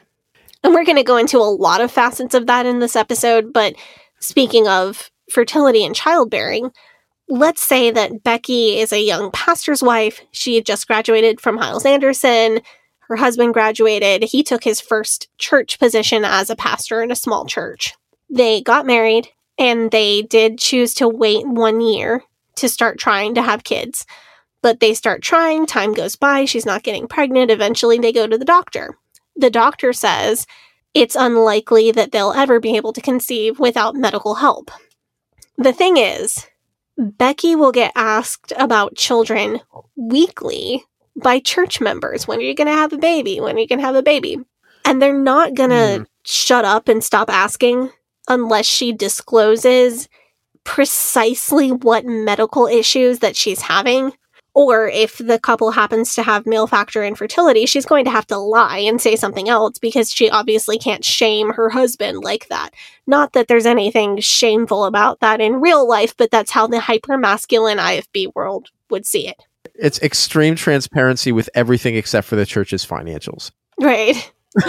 And 0.64 0.74
we're 0.74 0.86
going 0.86 0.98
to 0.98 1.04
go 1.04 1.18
into 1.18 1.38
a 1.38 1.44
lot 1.44 1.82
of 1.82 1.92
facets 1.92 2.34
of 2.34 2.48
that 2.48 2.66
in 2.66 2.80
this 2.80 2.96
episode. 2.96 3.52
But 3.52 3.76
speaking 4.20 4.68
of 4.68 5.12
fertility 5.30 5.84
and 5.84 5.96
childbearing, 5.96 6.72
let's 7.28 7.62
say 7.62 7.92
that 7.92 8.24
Becky 8.24 8.78
is 8.78 8.94
a 8.94 9.04
young 9.04 9.32
pastor's 9.32 9.84
wife. 9.84 10.22
She 10.32 10.56
had 10.56 10.66
just 10.66 10.88
graduated 10.88 11.42
from 11.42 11.58
Hyles 11.58 11.86
Anderson. 11.86 12.62
Her 13.10 13.18
husband 13.18 13.54
graduated. 13.54 14.24
He 14.24 14.44
took 14.44 14.64
his 14.64 14.80
first 14.80 15.28
church 15.38 15.80
position 15.80 16.24
as 16.24 16.50
a 16.50 16.56
pastor 16.56 17.02
in 17.04 17.12
a 17.12 17.16
small 17.16 17.46
church. 17.46 17.96
They 18.30 18.62
got 18.62 18.86
married 18.86 19.28
and 19.58 19.92
they 19.92 20.22
did 20.22 20.58
choose 20.58 20.94
to 20.96 21.10
wait 21.10 21.46
one 21.46 21.82
year 21.82 22.24
to 22.56 22.70
start 22.70 22.98
trying 22.98 23.36
to 23.36 23.42
have 23.42 23.64
kids. 23.66 24.06
But 24.62 24.80
they 24.80 24.94
start 24.94 25.22
trying, 25.22 25.66
time 25.66 25.94
goes 25.94 26.16
by, 26.16 26.46
she's 26.46 26.66
not 26.66 26.84
getting 26.84 27.08
pregnant. 27.08 27.52
Eventually, 27.52 28.00
they 28.00 28.14
go 28.14 28.26
to 28.26 28.38
the 28.38 28.46
doctor 28.46 28.98
the 29.36 29.50
doctor 29.50 29.94
says 29.94 30.46
it's 30.94 31.16
unlikely 31.16 31.92
that 31.92 32.12
they'll 32.12 32.34
ever 32.34 32.60
be 32.60 32.76
able 32.76 32.94
to 32.94 33.02
conceive 33.02 33.60
without 33.60 33.96
medical 33.96 34.36
help. 34.36 34.72
The 35.58 35.74
thing 35.74 35.98
is, 35.98 36.46
Becky 36.98 37.56
will 37.56 37.72
get 37.72 37.92
asked 37.96 38.54
about 38.58 38.96
children 38.96 39.60
weekly 39.96 40.84
by 41.16 41.40
church 41.40 41.82
members. 41.82 42.28
When 42.28 42.40
are 42.40 42.44
you 42.44 42.56
going 42.56 42.68
to 42.68 42.74
have 42.74 42.94
a 42.94 42.98
baby? 42.98 43.40
When 43.40 43.56
are 43.56 43.60
you 43.60 43.68
going 43.68 43.80
to 43.80 43.86
have 43.86 43.96
a 43.96 44.04
baby? 44.04 44.38
And 44.86 45.02
they're 45.02 45.18
not 45.18 45.56
going 45.56 45.70
to 45.70 46.02
mm. 46.02 46.08
shut 46.24 46.66
up 46.66 46.88
and 46.88 47.04
stop 47.04 47.30
asking 47.30 47.90
unless 48.28 48.66
she 48.66 48.92
discloses 48.92 50.08
precisely 50.64 51.72
what 51.72 52.06
medical 52.06 52.68
issues 52.68 53.20
that 53.20 53.36
she's 53.36 53.62
having 53.62 54.14
or 54.54 54.88
if 54.88 55.18
the 55.18 55.40
couple 55.40 55.72
happens 55.72 56.14
to 56.16 56.24
have 56.24 56.46
male 56.46 56.68
factor 56.68 57.04
infertility, 57.04 57.66
she's 57.66 57.86
going 57.86 58.06
to 58.06 58.12
have 58.12 58.28
to 58.28 58.38
lie 58.38 58.78
and 58.78 59.02
say 59.02 59.16
something 59.16 59.50
else 59.50 59.80
because 59.80 60.12
she 60.12 60.30
obviously 60.30 60.78
can't 60.78 61.04
shame 61.04 61.52
her 61.54 61.70
husband 61.70 62.20
like 62.20 62.48
that. 62.50 62.72
Not 63.08 63.34
that 63.34 63.48
there's 63.48 63.66
anything 63.66 64.20
shameful 64.20 64.86
about 64.86 65.20
that 65.22 65.42
in 65.42 65.62
real 65.62 65.88
life, 65.88 66.16
but 66.16 66.32
that's 66.32 66.52
how 66.52 66.68
the 66.68 66.80
hyper 66.80 67.18
masculine 67.18 67.80
IFB 67.80 68.34
world 68.36 68.70
would 68.90 69.06
see 69.06 69.28
it. 69.28 69.42
It's 69.76 70.02
extreme 70.02 70.56
transparency 70.56 71.32
with 71.32 71.50
everything 71.56 71.96
except 71.96 72.28
for 72.28 72.36
the 72.36 72.46
church's 72.46 72.86
financials. 72.86 73.52
Right. 73.80 74.32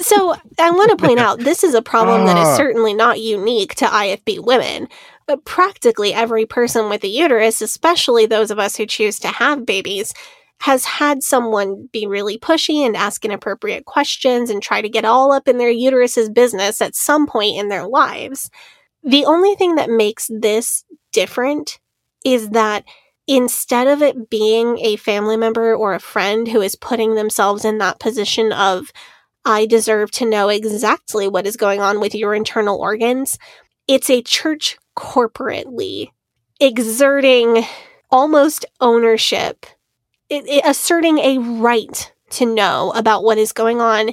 so 0.00 0.34
I 0.58 0.70
want 0.70 0.90
to 0.90 0.96
point 0.96 1.20
out 1.20 1.38
this 1.38 1.62
is 1.62 1.74
a 1.74 1.82
problem 1.82 2.26
that 2.26 2.36
is 2.36 2.48
ah. 2.48 2.56
certainly 2.56 2.94
not 2.94 3.20
unique 3.20 3.74
to 3.76 3.84
IFB 3.84 4.44
women. 4.44 4.88
But 5.26 5.44
practically 5.44 6.12
every 6.12 6.46
person 6.46 6.88
with 6.88 7.04
a 7.04 7.08
uterus, 7.08 7.62
especially 7.62 8.26
those 8.26 8.50
of 8.50 8.58
us 8.58 8.76
who 8.76 8.86
choose 8.86 9.18
to 9.20 9.28
have 9.28 9.66
babies, 9.66 10.12
has 10.60 10.84
had 10.84 11.22
someone 11.22 11.88
be 11.92 12.06
really 12.06 12.38
pushy 12.38 12.86
and 12.86 12.96
ask 12.96 13.24
inappropriate 13.24 13.84
questions 13.84 14.48
and 14.48 14.62
try 14.62 14.80
to 14.80 14.88
get 14.88 15.04
all 15.04 15.32
up 15.32 15.48
in 15.48 15.58
their 15.58 15.70
uterus's 15.70 16.30
business 16.30 16.80
at 16.80 16.94
some 16.94 17.26
point 17.26 17.56
in 17.56 17.68
their 17.68 17.86
lives. 17.86 18.48
The 19.02 19.24
only 19.24 19.56
thing 19.56 19.74
that 19.74 19.90
makes 19.90 20.30
this 20.32 20.84
different 21.12 21.80
is 22.24 22.50
that 22.50 22.84
instead 23.26 23.88
of 23.88 24.02
it 24.02 24.30
being 24.30 24.78
a 24.78 24.96
family 24.96 25.36
member 25.36 25.74
or 25.74 25.94
a 25.94 26.00
friend 26.00 26.46
who 26.46 26.60
is 26.60 26.76
putting 26.76 27.14
themselves 27.14 27.64
in 27.64 27.78
that 27.78 27.98
position 27.98 28.52
of, 28.52 28.92
I 29.44 29.66
deserve 29.66 30.12
to 30.12 30.28
know 30.28 30.48
exactly 30.48 31.26
what 31.26 31.46
is 31.46 31.56
going 31.56 31.80
on 31.80 31.98
with 31.98 32.14
your 32.14 32.34
internal 32.34 32.78
organs, 32.78 33.36
it's 33.88 34.08
a 34.10 34.22
church 34.22 34.78
corporately 34.96 36.10
exerting 36.60 37.64
almost 38.10 38.64
ownership 38.80 39.66
it, 40.28 40.46
it, 40.46 40.64
asserting 40.64 41.18
a 41.18 41.38
right 41.38 42.12
to 42.30 42.46
know 42.46 42.92
about 42.94 43.24
what 43.24 43.38
is 43.38 43.52
going 43.52 43.80
on 43.80 44.12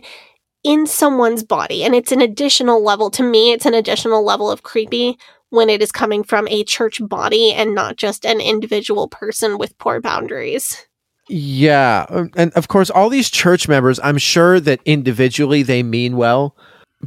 in 0.63 0.85
someone's 0.85 1.43
body. 1.43 1.83
And 1.83 1.95
it's 1.95 2.11
an 2.11 2.21
additional 2.21 2.83
level, 2.83 3.09
to 3.11 3.23
me, 3.23 3.51
it's 3.51 3.65
an 3.65 3.73
additional 3.73 4.23
level 4.23 4.51
of 4.51 4.63
creepy 4.63 5.17
when 5.49 5.69
it 5.69 5.81
is 5.81 5.91
coming 5.91 6.23
from 6.23 6.47
a 6.49 6.63
church 6.63 7.01
body 7.01 7.53
and 7.53 7.73
not 7.73 7.95
just 7.95 8.25
an 8.25 8.41
individual 8.41 9.07
person 9.07 9.57
with 9.57 9.77
poor 9.77 10.01
boundaries. 10.01 10.85
Yeah. 11.27 12.05
um, 12.09 12.31
And 12.35 12.51
of 12.53 12.67
course, 12.67 12.89
all 12.89 13.09
these 13.09 13.29
church 13.29 13.67
members, 13.67 13.99
I'm 14.03 14.17
sure 14.17 14.59
that 14.59 14.81
individually 14.85 15.63
they 15.63 15.83
mean 15.83 16.17
well. 16.17 16.55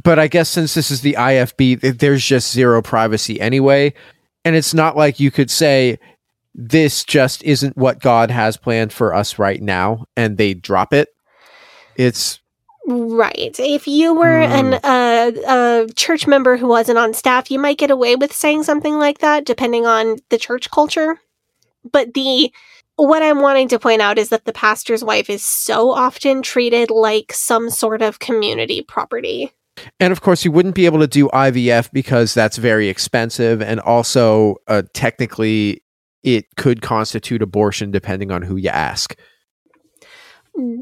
But 0.01 0.17
I 0.17 0.27
guess 0.27 0.49
since 0.49 0.73
this 0.73 0.89
is 0.89 1.01
the 1.01 1.13
IFB, 1.13 1.99
there's 1.99 2.25
just 2.25 2.51
zero 2.51 2.81
privacy 2.81 3.39
anyway. 3.39 3.93
And 4.43 4.55
it's 4.55 4.73
not 4.73 4.97
like 4.97 5.19
you 5.19 5.31
could 5.31 5.51
say, 5.51 5.99
this 6.55 7.03
just 7.03 7.43
isn't 7.43 7.77
what 7.77 7.99
God 7.99 8.29
has 8.31 8.57
planned 8.57 8.93
for 8.93 9.13
us 9.13 9.39
right 9.39 9.61
now, 9.61 10.05
and 10.15 10.37
they 10.37 10.53
drop 10.53 10.93
it. 10.93 11.09
It's 11.95 12.39
Right. 12.85 13.57
If 13.59 13.87
you 13.87 14.13
were 14.13 14.41
an 14.41 14.73
uh, 14.73 15.31
a 15.47 15.93
church 15.95 16.27
member 16.27 16.57
who 16.57 16.67
wasn't 16.67 16.97
on 16.97 17.13
staff, 17.13 17.49
you 17.49 17.57
might 17.57 17.77
get 17.77 17.91
away 17.91 18.17
with 18.17 18.33
saying 18.33 18.63
something 18.63 18.97
like 18.97 19.19
that, 19.19 19.45
depending 19.45 19.85
on 19.85 20.17
the 20.29 20.37
church 20.37 20.69
culture. 20.69 21.17
But 21.89 22.13
the 22.13 22.51
what 22.97 23.23
I'm 23.23 23.41
wanting 23.41 23.69
to 23.69 23.79
point 23.79 24.01
out 24.01 24.19
is 24.19 24.29
that 24.29 24.43
the 24.43 24.51
pastor's 24.51 25.03
wife 25.03 25.29
is 25.29 25.43
so 25.43 25.91
often 25.91 26.41
treated 26.41 26.91
like 26.91 27.31
some 27.31 27.69
sort 27.69 28.01
of 28.01 28.19
community 28.19 28.81
property. 28.81 29.53
And 29.99 30.11
of 30.11 30.21
course, 30.21 30.45
you 30.45 30.51
wouldn't 30.51 30.75
be 30.75 30.85
able 30.85 30.99
to 30.99 31.07
do 31.07 31.29
IVF 31.29 31.91
because 31.91 32.33
that's 32.33 32.57
very 32.57 32.89
expensive. 32.89 33.61
And 33.61 33.79
also, 33.79 34.57
uh, 34.67 34.83
technically, 34.93 35.83
it 36.23 36.45
could 36.55 36.81
constitute 36.81 37.41
abortion 37.41 37.91
depending 37.91 38.31
on 38.31 38.41
who 38.41 38.55
you 38.55 38.69
ask. 38.69 39.17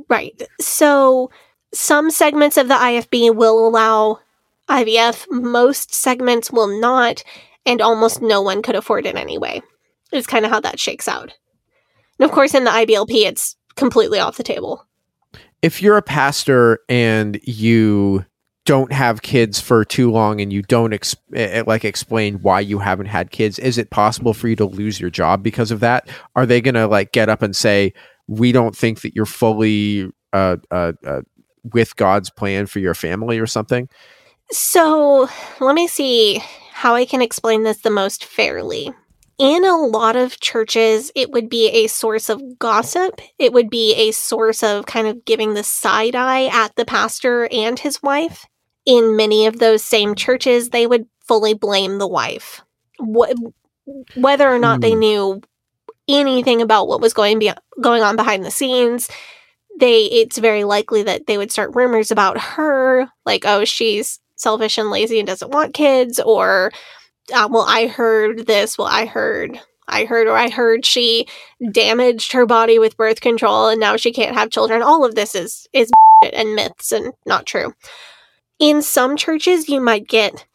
Right. 0.10 0.42
So 0.60 1.32
some 1.74 2.12
segments 2.12 2.58
of 2.58 2.68
the 2.68 2.76
IFB 2.76 3.36
will 3.36 3.68
allow 3.68 4.20
IVF, 4.70 5.26
most 5.30 5.94
segments 5.94 6.52
will 6.52 6.80
not, 6.80 7.24
and 7.66 7.82
almost 7.82 8.22
no 8.22 8.42
one 8.42 8.62
could 8.62 8.76
afford 8.76 9.06
it 9.06 9.16
anyway. 9.16 9.62
Is 10.12 10.28
kind 10.28 10.46
of 10.46 10.52
how 10.52 10.60
that 10.60 10.80
shakes 10.80 11.08
out. 11.08 11.34
And 12.20 12.30
of 12.30 12.32
course, 12.32 12.54
in 12.54 12.66
the 12.66 12.72
IBLP, 12.72 13.26
it's 13.26 13.56
completely 13.76 14.20
off 14.20 14.38
the 14.38 14.44
table. 14.44 14.86
If 15.62 15.82
you're 15.82 15.98
a 15.98 16.02
pastor 16.02 16.80
and 16.90 17.40
you 17.44 18.26
don't 18.66 18.92
have 18.92 19.22
kids 19.22 19.60
for 19.60 19.84
too 19.84 20.12
long 20.12 20.40
and 20.40 20.54
you 20.54 20.62
don't 20.62 20.94
ex- 20.94 21.16
eh, 21.34 21.64
like 21.66 21.84
explain 21.84 22.36
why 22.36 22.60
you 22.60 22.80
haven't 22.80 23.08
had 23.08 23.32
kids 23.32 23.58
is 23.60 23.78
it 23.78 23.90
possible 23.90 24.34
for 24.34 24.48
you 24.48 24.56
to 24.56 24.66
lose 24.66 25.00
your 25.00 25.10
job 25.10 25.42
because 25.42 25.72
of 25.72 25.80
that 25.80 26.08
are 26.36 26.46
they 26.46 26.62
going 26.62 26.76
to 26.76 26.88
like 26.88 27.12
get 27.12 27.30
up 27.30 27.42
and 27.42 27.56
say 27.56 27.94
we 28.28 28.52
don't 28.52 28.76
think 28.76 29.02
that 29.02 29.16
you're 29.16 29.26
fully 29.26 30.12
uh, 30.34 30.58
uh, 30.70 30.94
uh, 31.06 31.22
with 31.74 31.96
god's 31.96 32.30
plan 32.30 32.66
for 32.68 32.80
your 32.80 32.94
family 32.94 33.40
or 33.40 33.48
something 33.48 33.90
So 34.52 35.30
let 35.62 35.76
me 35.76 35.88
see 35.88 36.44
how 36.74 36.96
I 36.96 37.06
can 37.06 37.22
explain 37.22 37.64
this 37.64 37.78
the 37.78 37.90
most 37.90 38.26
fairly. 38.26 38.92
In 39.42 39.66
a 39.66 39.76
lot 39.76 40.16
of 40.16 40.40
churches, 40.40 41.12
it 41.16 41.32
would 41.32 41.50
be 41.50 41.68
a 41.70 41.88
source 41.88 42.30
of 42.30 42.60
gossip. 42.60 43.20
It 43.40 43.54
would 43.54 43.72
be 43.72 43.96
a 43.96 44.12
source 44.12 44.62
of 44.62 44.86
kind 44.86 45.08
of 45.08 45.26
giving 45.26 45.56
the 45.56 45.64
side 45.64 46.16
eye 46.16 46.46
at 46.46 46.76
the 46.76 46.86
pastor 46.86 47.48
and 47.52 47.80
his 47.80 48.04
wife. 48.04 48.46
In 48.86 49.16
many 49.16 49.48
of 49.48 49.58
those 49.58 49.84
same 49.84 50.14
churches, 50.14 50.70
they 50.70 50.86
would 50.86 51.08
fully 51.28 51.56
blame 51.56 51.98
the 51.98 52.08
wife. 52.08 52.62
Wh- 53.00 53.32
whether 54.16 54.48
or 54.48 54.60
not 54.60 54.82
they 54.82 54.94
Hmm. 54.94 55.00
knew 55.00 55.42
anything 56.08 56.62
about 56.62 56.88
what 56.88 57.02
was 57.02 57.14
going 57.14 57.40
be- 57.40 57.54
going 57.82 58.04
on 58.04 58.16
behind 58.18 58.46
the 58.46 58.52
scenes, 58.52 59.10
they 59.80 60.06
it's 60.06 60.38
very 60.40 60.64
likely 60.66 61.04
that 61.04 61.28
they 61.28 61.38
would 61.38 61.52
start 61.52 61.76
rumors 61.76 62.12
about 62.12 62.40
her, 62.40 63.08
like 63.26 63.46
oh 63.46 63.66
she's 63.66 64.20
selfish 64.38 64.78
and 64.78 64.92
lazy 64.92 65.20
and 65.20 65.28
doesn't 65.28 65.52
want 65.52 65.74
kids, 65.74 66.20
or 66.20 66.72
uh, 67.34 67.48
well 67.52 67.66
I 67.68 67.88
heard 67.88 68.48
this, 68.48 68.78
well 68.78 68.88
I 68.88 69.06
heard. 69.06 69.60
I 69.88 70.06
heard 70.06 70.28
or 70.28 70.38
I 70.38 70.50
heard 70.50 70.86
she 70.86 71.28
damaged 71.72 72.32
her 72.32 72.46
body 72.46 72.80
with 72.80 72.96
birth 72.96 73.20
control 73.20 73.68
and 73.68 73.80
now 73.80 73.98
she 73.98 74.14
can't 74.14 74.36
have 74.36 74.50
children. 74.50 74.82
All 74.82 75.04
of 75.04 75.16
this 75.16 75.36
is 75.36 75.68
is 75.74 75.92
and 76.34 76.56
myths 76.56 76.92
and 76.92 77.14
not 77.26 77.46
true. 77.46 77.74
In 78.60 78.82
some 78.82 79.18
churches 79.18 79.68
you 79.68 79.82
might 79.82 80.08
get 80.08 80.46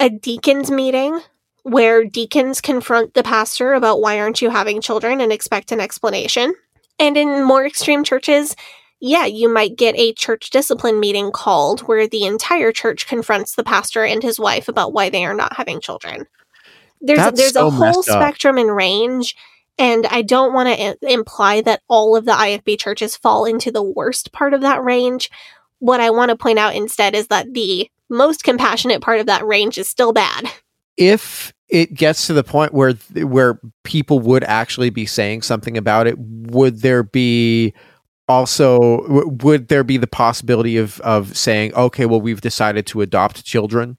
a 0.00 0.08
deacons 0.08 0.70
meeting 0.70 1.20
where 1.64 2.04
deacons 2.04 2.60
confront 2.60 3.14
the 3.14 3.22
pastor 3.22 3.74
about 3.74 4.00
why 4.00 4.18
aren't 4.18 4.40
you 4.40 4.48
having 4.48 4.80
children 4.80 5.20
and 5.20 5.32
expect 5.32 5.72
an 5.72 5.80
explanation. 5.80 6.54
And 6.98 7.16
in 7.16 7.44
more 7.44 7.66
extreme 7.66 8.04
churches, 8.04 8.56
yeah, 9.00 9.26
you 9.26 9.48
might 9.48 9.76
get 9.76 9.96
a 9.96 10.12
church 10.12 10.50
discipline 10.50 10.98
meeting 10.98 11.30
called 11.30 11.80
where 11.82 12.08
the 12.08 12.24
entire 12.24 12.72
church 12.72 13.06
confronts 13.06 13.54
the 13.54 13.64
pastor 13.64 14.04
and 14.04 14.22
his 14.22 14.40
wife 14.40 14.68
about 14.68 14.92
why 14.92 15.08
they 15.08 15.24
are 15.24 15.34
not 15.34 15.56
having 15.56 15.80
children. 15.80 16.26
There's 17.00 17.18
That's 17.18 17.38
there's 17.38 17.52
so 17.52 17.68
a 17.68 17.70
whole 17.70 18.02
spectrum 18.02 18.58
and 18.58 18.74
range, 18.74 19.36
and 19.78 20.04
I 20.06 20.22
don't 20.22 20.52
want 20.52 20.68
to 20.68 20.82
I- 20.82 20.96
imply 21.02 21.60
that 21.60 21.82
all 21.88 22.16
of 22.16 22.24
the 22.24 22.32
IFB 22.32 22.78
churches 22.78 23.16
fall 23.16 23.44
into 23.44 23.70
the 23.70 23.82
worst 23.82 24.32
part 24.32 24.52
of 24.52 24.62
that 24.62 24.82
range. 24.82 25.30
What 25.78 26.00
I 26.00 26.10
want 26.10 26.30
to 26.30 26.36
point 26.36 26.58
out 26.58 26.74
instead 26.74 27.14
is 27.14 27.28
that 27.28 27.54
the 27.54 27.88
most 28.08 28.42
compassionate 28.42 29.00
part 29.00 29.20
of 29.20 29.26
that 29.26 29.46
range 29.46 29.78
is 29.78 29.88
still 29.88 30.12
bad. 30.12 30.46
if 30.96 31.52
it 31.68 31.94
gets 31.94 32.26
to 32.26 32.32
the 32.32 32.42
point 32.42 32.72
where 32.72 32.94
where 33.14 33.60
people 33.84 34.18
would 34.20 34.42
actually 34.44 34.90
be 34.90 35.06
saying 35.06 35.42
something 35.42 35.76
about 35.76 36.06
it 36.06 36.18
would 36.18 36.80
there 36.80 37.02
be 37.02 37.72
also 38.28 38.78
w- 39.02 39.36
would 39.42 39.68
there 39.68 39.84
be 39.84 39.96
the 39.96 40.06
possibility 40.06 40.76
of 40.76 41.00
of 41.00 41.36
saying 41.36 41.72
okay 41.74 42.06
well 42.06 42.20
we've 42.20 42.40
decided 42.40 42.86
to 42.86 43.00
adopt 43.00 43.44
children 43.44 43.96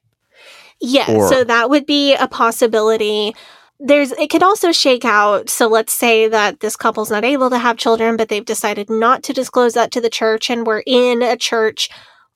Yeah, 0.82 1.12
Or- 1.12 1.28
so 1.28 1.44
that 1.44 1.70
would 1.70 1.86
be 1.86 2.16
a 2.16 2.28
possibility. 2.28 3.36
There's 3.82 4.12
it 4.14 4.30
could 4.30 4.44
also 4.44 4.72
shake 4.72 5.06
out. 5.06 5.50
So 5.50 5.68
let's 5.68 5.94
say 5.94 6.28
that 6.30 6.60
this 6.60 6.76
couple's 6.76 7.12
not 7.12 7.24
able 7.26 7.50
to 7.50 7.58
have 7.58 7.78
children, 7.78 8.18
but 8.18 8.30
they've 8.30 8.46
decided 8.46 8.90
not 8.90 9.24
to 9.24 9.34
disclose 9.34 9.74
that 9.74 9.92
to 9.92 10.02
the 10.02 10.10
church 10.10 10.50
and 10.50 10.66
we're 10.68 10.84
in 10.86 11.22
a 11.22 11.36
church 11.38 11.90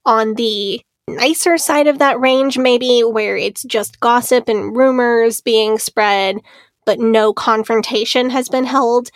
on 0.05 0.33
the 0.35 0.81
nicer 1.07 1.57
side 1.57 1.87
of 1.87 1.99
that 1.99 2.19
range 2.19 2.57
maybe 2.57 3.01
where 3.01 3.35
it's 3.37 3.63
just 3.63 3.99
gossip 3.99 4.47
and 4.47 4.75
rumors 4.75 5.41
being 5.41 5.77
spread 5.77 6.37
but 6.85 6.99
no 6.99 7.33
confrontation 7.33 8.29
has 8.29 8.49
been 8.49 8.65
held. 8.65 9.09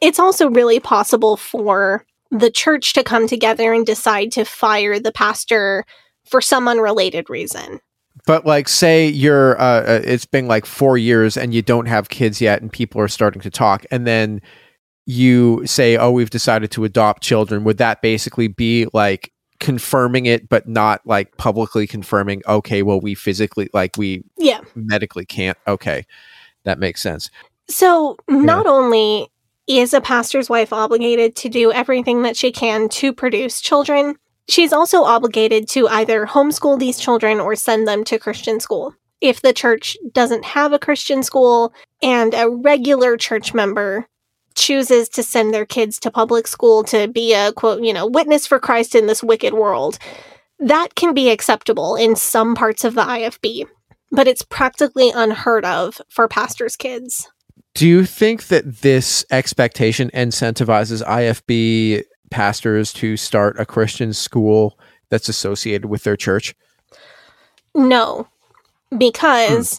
It's 0.00 0.18
also 0.18 0.50
really 0.50 0.80
possible 0.80 1.36
for 1.36 2.04
the 2.30 2.50
church 2.50 2.92
to 2.94 3.02
come 3.04 3.26
together 3.26 3.72
and 3.72 3.86
decide 3.86 4.32
to 4.32 4.44
fire 4.44 4.98
the 4.98 5.12
pastor 5.12 5.84
for 6.28 6.40
some 6.40 6.66
unrelated 6.68 7.30
reason. 7.30 7.80
but 8.26 8.44
like 8.44 8.68
say 8.68 9.06
you're 9.06 9.58
uh, 9.60 9.82
uh, 9.82 10.00
it's 10.04 10.24
been 10.26 10.48
like 10.48 10.66
4 10.66 10.98
years 10.98 11.36
and 11.36 11.54
you 11.54 11.62
don't 11.62 11.86
have 11.86 12.08
kids 12.08 12.40
yet 12.40 12.60
and 12.62 12.72
people 12.72 13.00
are 13.00 13.08
starting 13.08 13.40
to 13.42 13.50
talk 13.50 13.84
and 13.92 14.06
then 14.06 14.40
you 15.06 15.64
say 15.66 15.96
oh 15.96 16.10
we've 16.10 16.30
decided 16.30 16.70
to 16.72 16.84
adopt 16.84 17.22
children. 17.22 17.62
Would 17.62 17.78
that 17.78 18.02
basically 18.02 18.48
be 18.48 18.86
like 18.92 19.32
confirming 19.60 20.26
it 20.26 20.48
but 20.48 20.66
not 20.68 21.00
like 21.06 21.36
publicly 21.36 21.86
confirming 21.86 22.42
okay 22.48 22.82
well 22.82 23.00
we 23.00 23.14
physically 23.14 23.70
like 23.72 23.96
we 23.96 24.24
Yeah. 24.36 24.60
medically 24.74 25.24
can't? 25.24 25.56
Okay. 25.68 26.04
That 26.64 26.80
makes 26.80 27.00
sense. 27.00 27.30
So, 27.68 28.16
not 28.28 28.66
only 28.66 29.28
is 29.66 29.92
a 29.92 30.00
pastor's 30.00 30.48
wife 30.48 30.72
obligated 30.72 31.34
to 31.36 31.48
do 31.48 31.72
everything 31.72 32.22
that 32.22 32.36
she 32.36 32.52
can 32.52 32.88
to 32.88 33.12
produce 33.12 33.60
children, 33.60 34.16
she's 34.48 34.72
also 34.72 35.02
obligated 35.02 35.68
to 35.68 35.88
either 35.88 36.26
homeschool 36.26 36.78
these 36.78 36.98
children 36.98 37.40
or 37.40 37.54
send 37.54 37.86
them 37.86 38.04
to 38.04 38.18
Christian 38.18 38.60
school. 38.60 38.94
If 39.20 39.42
the 39.42 39.52
church 39.52 39.96
doesn't 40.12 40.44
have 40.44 40.72
a 40.72 40.78
Christian 40.78 41.22
school 41.22 41.72
and 42.02 42.34
a 42.34 42.48
regular 42.48 43.16
church 43.16 43.54
member 43.54 44.06
chooses 44.54 45.08
to 45.10 45.22
send 45.22 45.52
their 45.52 45.66
kids 45.66 45.98
to 46.00 46.10
public 46.10 46.46
school 46.46 46.82
to 46.84 47.08
be 47.08 47.34
a 47.34 47.52
quote, 47.52 47.82
you 47.82 47.92
know, 47.92 48.06
witness 48.06 48.46
for 48.46 48.58
Christ 48.58 48.94
in 48.94 49.06
this 49.06 49.22
wicked 49.22 49.54
world, 49.54 49.98
that 50.58 50.94
can 50.94 51.12
be 51.12 51.30
acceptable 51.30 51.96
in 51.96 52.16
some 52.16 52.54
parts 52.54 52.84
of 52.84 52.94
the 52.94 53.02
IFB, 53.02 53.66
but 54.10 54.26
it's 54.26 54.42
practically 54.42 55.10
unheard 55.14 55.64
of 55.64 56.00
for 56.08 56.28
pastors' 56.28 56.76
kids. 56.76 57.30
Do 57.76 57.86
you 57.86 58.06
think 58.06 58.46
that 58.46 58.80
this 58.80 59.22
expectation 59.30 60.10
incentivizes 60.14 61.06
IFB 61.06 62.04
pastors 62.30 62.90
to 62.94 63.18
start 63.18 63.60
a 63.60 63.66
Christian 63.66 64.14
school 64.14 64.78
that's 65.10 65.28
associated 65.28 65.84
with 65.84 66.02
their 66.02 66.16
church? 66.16 66.54
No, 67.74 68.28
because 68.96 69.78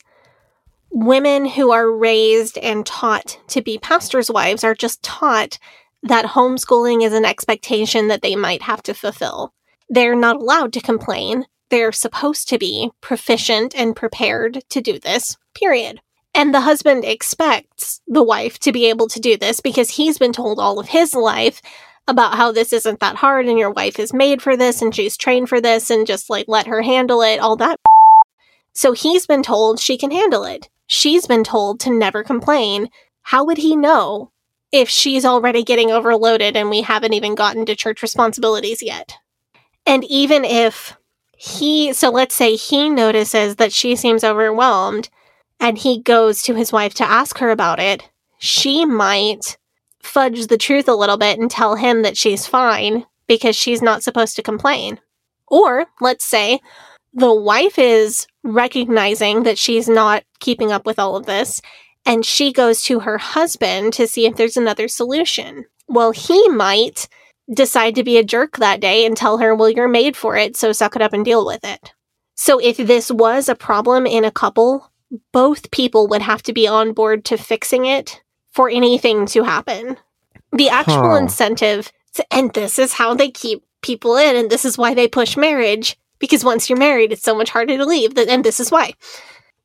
hmm. 0.91 1.07
women 1.07 1.45
who 1.47 1.71
are 1.71 1.91
raised 1.91 2.59
and 2.59 2.85
taught 2.85 3.39
to 3.47 3.63
be 3.63 3.79
pastors' 3.79 4.29
wives 4.29 4.63
are 4.63 4.75
just 4.75 5.01
taught 5.01 5.57
that 6.03 6.25
homeschooling 6.25 7.03
is 7.03 7.13
an 7.13 7.25
expectation 7.25 8.09
that 8.09 8.21
they 8.21 8.35
might 8.35 8.61
have 8.61 8.83
to 8.83 8.93
fulfill. 8.93 9.55
They're 9.89 10.15
not 10.15 10.35
allowed 10.35 10.71
to 10.73 10.81
complain. 10.81 11.47
They're 11.71 11.91
supposed 11.91 12.47
to 12.49 12.59
be 12.59 12.91
proficient 13.01 13.73
and 13.75 13.95
prepared 13.95 14.61
to 14.69 14.81
do 14.81 14.99
this, 14.99 15.35
period. 15.55 15.99
And 16.37 16.53
the 16.53 16.61
husband 16.61 17.03
expects 17.03 17.99
the 18.07 18.21
wife 18.21 18.59
to 18.59 18.71
be 18.71 18.85
able 18.85 19.07
to 19.07 19.19
do 19.19 19.37
this 19.37 19.59
because 19.59 19.89
he's 19.89 20.19
been 20.19 20.33
told 20.33 20.59
all 20.59 20.79
of 20.79 20.89
his 20.89 21.15
life 21.15 21.63
about 22.07 22.35
how 22.35 22.51
this 22.51 22.71
isn't 22.71 22.99
that 22.99 23.15
hard 23.15 23.47
and 23.47 23.57
your 23.57 23.71
wife 23.71 23.97
is 23.97 24.13
made 24.13 24.43
for 24.43 24.55
this 24.55 24.79
and 24.79 24.93
she's 24.93 25.17
trained 25.17 25.49
for 25.49 25.59
this 25.59 25.89
and 25.89 26.05
just 26.05 26.29
like 26.29 26.45
let 26.47 26.67
her 26.67 26.83
handle 26.83 27.23
it, 27.23 27.39
all 27.39 27.55
that. 27.55 27.79
So 28.73 28.91
he's 28.91 29.25
been 29.25 29.41
told 29.41 29.79
she 29.79 29.97
can 29.97 30.11
handle 30.11 30.43
it. 30.43 30.69
She's 30.85 31.25
been 31.25 31.43
told 31.43 31.79
to 31.79 31.89
never 31.89 32.23
complain. 32.23 32.91
How 33.23 33.43
would 33.43 33.57
he 33.57 33.75
know 33.75 34.31
if 34.71 34.89
she's 34.89 35.25
already 35.25 35.63
getting 35.63 35.89
overloaded 35.89 36.55
and 36.55 36.69
we 36.69 36.83
haven't 36.83 37.13
even 37.13 37.33
gotten 37.33 37.65
to 37.65 37.75
church 37.75 38.03
responsibilities 38.03 38.83
yet? 38.83 39.17
And 39.87 40.03
even 40.03 40.45
if 40.45 40.95
he, 41.35 41.93
so 41.93 42.11
let's 42.11 42.35
say 42.35 42.55
he 42.55 42.91
notices 42.91 43.55
that 43.55 43.73
she 43.73 43.95
seems 43.95 44.23
overwhelmed 44.23 45.09
and 45.59 45.77
he 45.77 46.01
goes 46.01 46.41
to 46.43 46.55
his 46.55 46.71
wife 46.71 46.93
to 46.95 47.09
ask 47.09 47.37
her 47.39 47.49
about 47.49 47.79
it, 47.79 48.07
she 48.37 48.85
might 48.85 49.57
fudge 50.01 50.47
the 50.47 50.57
truth 50.57 50.87
a 50.87 50.95
little 50.95 51.17
bit 51.17 51.39
and 51.39 51.49
tell 51.49 51.75
him 51.75 52.03
that 52.03 52.17
she's 52.17 52.47
fine 52.47 53.05
because 53.27 53.55
she's 53.55 53.81
not 53.81 54.03
supposed 54.03 54.35
to 54.35 54.43
complain. 54.43 54.99
Or 55.47 55.85
let's 55.99 56.25
say 56.25 56.59
the 57.13 57.33
wife 57.33 57.77
is 57.79 58.27
recognizing 58.43 59.43
that 59.43 59.57
she's 59.57 59.89
not 59.89 60.23
keeping 60.39 60.71
up 60.71 60.85
with 60.85 60.99
all 60.99 61.15
of 61.15 61.25
this 61.25 61.61
and 62.05 62.25
she 62.25 62.53
goes 62.53 62.83
to 62.83 63.01
her 63.01 63.17
husband 63.17 63.91
to 63.93 64.07
see 64.07 64.25
if 64.25 64.37
there's 64.37 64.55
another 64.55 64.87
solution. 64.87 65.65
Well, 65.89 66.11
he 66.11 66.47
might 66.49 67.09
decide 67.53 67.95
to 67.95 68.03
be 68.03 68.17
a 68.17 68.23
jerk 68.23 68.57
that 68.57 68.79
day 68.79 69.05
and 69.05 69.15
tell 69.15 69.37
her, 69.37 69.53
well, 69.53 69.69
you're 69.69 69.87
made 69.87 70.15
for 70.15 70.37
it, 70.37 70.55
so 70.55 70.71
suck 70.71 70.95
it 70.95 71.01
up 71.01 71.13
and 71.13 71.25
deal 71.25 71.45
with 71.45 71.63
it. 71.63 71.93
So 72.35 72.59
if 72.59 72.77
this 72.77 73.11
was 73.11 73.49
a 73.49 73.55
problem 73.55 74.05
in 74.05 74.23
a 74.23 74.31
couple, 74.31 74.91
both 75.31 75.71
people 75.71 76.07
would 76.07 76.21
have 76.21 76.43
to 76.43 76.53
be 76.53 76.67
on 76.67 76.93
board 76.93 77.25
to 77.25 77.37
fixing 77.37 77.85
it 77.85 78.21
for 78.51 78.69
anything 78.69 79.25
to 79.27 79.43
happen. 79.43 79.97
The 80.51 80.69
actual 80.69 81.11
Huh. 81.11 81.17
incentive, 81.17 81.91
and 82.31 82.53
this 82.53 82.79
is 82.79 82.93
how 82.93 83.13
they 83.13 83.29
keep 83.29 83.63
people 83.81 84.17
in, 84.17 84.35
and 84.35 84.49
this 84.49 84.65
is 84.65 84.77
why 84.77 84.93
they 84.93 85.07
push 85.07 85.37
marriage, 85.37 85.97
because 86.19 86.43
once 86.43 86.69
you're 86.69 86.79
married, 86.79 87.11
it's 87.11 87.23
so 87.23 87.35
much 87.35 87.49
harder 87.49 87.77
to 87.77 87.85
leave, 87.85 88.17
and 88.17 88.43
this 88.43 88.59
is 88.59 88.71
why. 88.71 88.93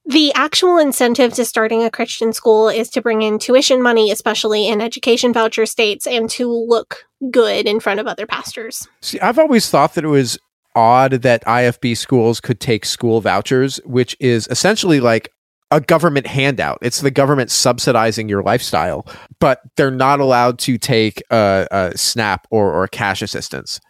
The 0.04 0.32
actual 0.34 0.78
incentive 0.78 1.32
to 1.34 1.44
starting 1.44 1.84
a 1.84 1.90
Christian 1.90 2.32
school 2.32 2.68
is 2.68 2.90
to 2.90 3.00
bring 3.00 3.22
in 3.22 3.38
tuition 3.38 3.80
money, 3.80 4.10
especially 4.10 4.66
in 4.66 4.80
education 4.80 5.32
voucher 5.32 5.64
states, 5.64 6.06
and 6.06 6.28
to 6.30 6.52
look 6.52 7.06
good 7.30 7.66
in 7.66 7.78
front 7.78 8.00
of 8.00 8.08
other 8.08 8.26
pastors. 8.26 8.88
See, 9.00 9.20
I've 9.20 9.38
always 9.38 9.70
thought 9.70 9.94
that 9.94 10.04
it 10.04 10.08
was 10.08 10.38
odd 10.74 11.22
that 11.22 11.44
IFB 11.44 11.96
schools 11.96 12.40
could 12.40 12.60
take 12.60 12.84
school 12.84 13.20
vouchers, 13.20 13.80
which 13.84 14.16
is 14.20 14.46
essentially 14.48 15.00
like 15.00 15.32
a 15.70 15.80
government 15.80 16.26
handout. 16.26 16.78
It's 16.82 17.00
the 17.00 17.10
government 17.10 17.50
subsidizing 17.50 18.28
your 18.28 18.42
lifestyle, 18.42 19.06
but 19.40 19.60
they're 19.76 19.90
not 19.90 20.20
allowed 20.20 20.58
to 20.60 20.76
take 20.76 21.22
a, 21.30 21.66
a 21.70 21.96
SNAP 21.96 22.46
or, 22.50 22.72
or 22.72 22.86
cash 22.88 23.22
assistance. 23.22 23.80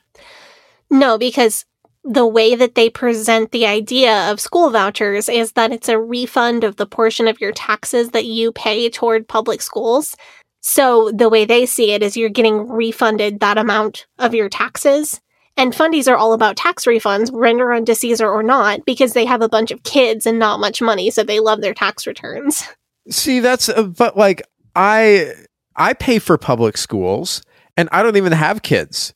No, 0.90 1.18
because 1.18 1.64
the 2.04 2.26
way 2.26 2.54
that 2.54 2.74
they 2.74 2.90
present 2.90 3.50
the 3.50 3.66
idea 3.66 4.30
of 4.30 4.40
school 4.40 4.70
vouchers 4.70 5.28
is 5.28 5.52
that 5.52 5.72
it's 5.72 5.88
a 5.88 6.00
refund 6.00 6.64
of 6.64 6.76
the 6.76 6.86
portion 6.86 7.28
of 7.28 7.40
your 7.40 7.52
taxes 7.52 8.10
that 8.10 8.26
you 8.26 8.52
pay 8.52 8.88
toward 8.88 9.28
public 9.28 9.60
schools. 9.60 10.16
So 10.60 11.10
the 11.12 11.28
way 11.28 11.44
they 11.44 11.66
see 11.66 11.92
it 11.92 12.02
is 12.02 12.16
you're 12.16 12.28
getting 12.28 12.68
refunded 12.68 13.40
that 13.40 13.58
amount 13.58 14.06
of 14.18 14.34
your 14.34 14.48
taxes. 14.48 15.20
And 15.56 15.72
fundies 15.72 16.10
are 16.10 16.16
all 16.16 16.32
about 16.32 16.56
tax 16.56 16.86
refunds, 16.86 17.30
render 17.32 17.72
unto 17.72 17.94
Caesar 17.94 18.28
or 18.28 18.42
not, 18.42 18.84
because 18.86 19.12
they 19.12 19.26
have 19.26 19.42
a 19.42 19.48
bunch 19.48 19.70
of 19.70 19.82
kids 19.82 20.24
and 20.26 20.38
not 20.38 20.60
much 20.60 20.80
money, 20.80 21.10
so 21.10 21.22
they 21.22 21.40
love 21.40 21.60
their 21.60 21.74
tax 21.74 22.06
returns. 22.06 22.64
See, 23.10 23.40
that's 23.40 23.68
uh, 23.68 23.82
but 23.82 24.16
like 24.16 24.42
I 24.76 25.32
I 25.76 25.92
pay 25.92 26.18
for 26.18 26.38
public 26.38 26.76
schools 26.76 27.42
and 27.76 27.88
I 27.92 28.02
don't 28.02 28.16
even 28.16 28.32
have 28.32 28.62
kids. 28.62 29.12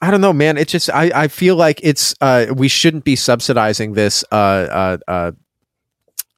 I 0.00 0.10
don't 0.10 0.20
know, 0.20 0.32
man. 0.32 0.56
It 0.56 0.68
just 0.68 0.88
I 0.90 1.10
I 1.14 1.28
feel 1.28 1.56
like 1.56 1.80
it's 1.82 2.14
uh 2.20 2.46
we 2.54 2.68
shouldn't 2.68 3.04
be 3.04 3.16
subsidizing 3.16 3.94
this 3.94 4.24
uh 4.30 4.34
uh 4.34 4.98
uh 5.08 5.32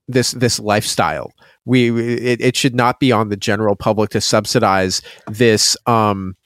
this 0.07 0.33
this 0.33 0.59
lifestyle. 0.59 1.33
We 1.65 1.91
we- 1.91 2.15
it, 2.15 2.41
it 2.41 2.57
should 2.57 2.75
not 2.75 3.01
be 3.01 3.13
on 3.13 3.29
the 3.29 3.37
general 3.37 3.77
public 3.77 4.11
to 4.11 4.21
subsidize 4.21 5.03
this 5.27 5.77
um 5.87 6.37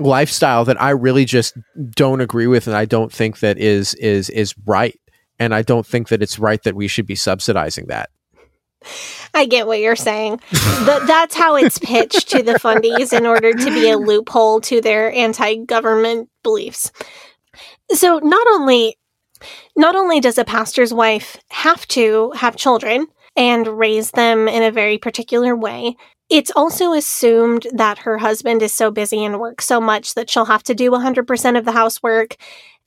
lifestyle 0.00 0.64
that 0.64 0.80
I 0.80 0.90
really 0.90 1.24
just 1.24 1.56
don't 1.90 2.20
agree 2.20 2.46
with 2.46 2.66
and 2.66 2.76
I 2.76 2.84
don't 2.84 3.12
think 3.12 3.40
that 3.40 3.58
is 3.58 3.94
is 3.94 4.30
is 4.30 4.54
right. 4.66 4.98
And 5.38 5.54
I 5.54 5.62
don't 5.62 5.86
think 5.86 6.08
that 6.08 6.22
it's 6.22 6.38
right 6.38 6.62
that 6.64 6.74
we 6.74 6.88
should 6.88 7.06
be 7.06 7.14
subsidizing 7.14 7.86
that. 7.86 8.10
I 9.34 9.46
get 9.46 9.66
what 9.66 9.80
you're 9.80 9.96
saying. 9.96 10.40
Th- 10.50 11.02
that's 11.06 11.34
how 11.34 11.56
it's 11.56 11.78
pitched 11.78 12.28
to 12.30 12.42
the 12.42 12.54
fundies 12.54 13.16
in 13.16 13.26
order 13.26 13.52
to 13.52 13.70
be 13.70 13.90
a 13.90 13.98
loophole 13.98 14.60
to 14.62 14.80
their 14.80 15.12
anti-government 15.12 16.28
beliefs. 16.42 16.90
So 17.92 18.18
not 18.18 18.46
only 18.48 18.96
not 19.76 19.96
only 19.96 20.20
does 20.20 20.38
a 20.38 20.44
pastor's 20.44 20.92
wife 20.92 21.38
have 21.48 21.86
to 21.88 22.32
have 22.32 22.56
children 22.56 23.06
and 23.36 23.66
raise 23.66 24.10
them 24.10 24.48
in 24.48 24.62
a 24.62 24.70
very 24.70 24.98
particular 24.98 25.56
way, 25.56 25.96
it's 26.30 26.52
also 26.54 26.92
assumed 26.92 27.66
that 27.72 27.98
her 27.98 28.18
husband 28.18 28.62
is 28.62 28.74
so 28.74 28.90
busy 28.90 29.24
and 29.24 29.40
works 29.40 29.66
so 29.66 29.80
much 29.80 30.14
that 30.14 30.30
she'll 30.30 30.44
have 30.44 30.62
to 30.64 30.74
do 30.74 30.90
100% 30.90 31.58
of 31.58 31.64
the 31.64 31.72
housework. 31.72 32.36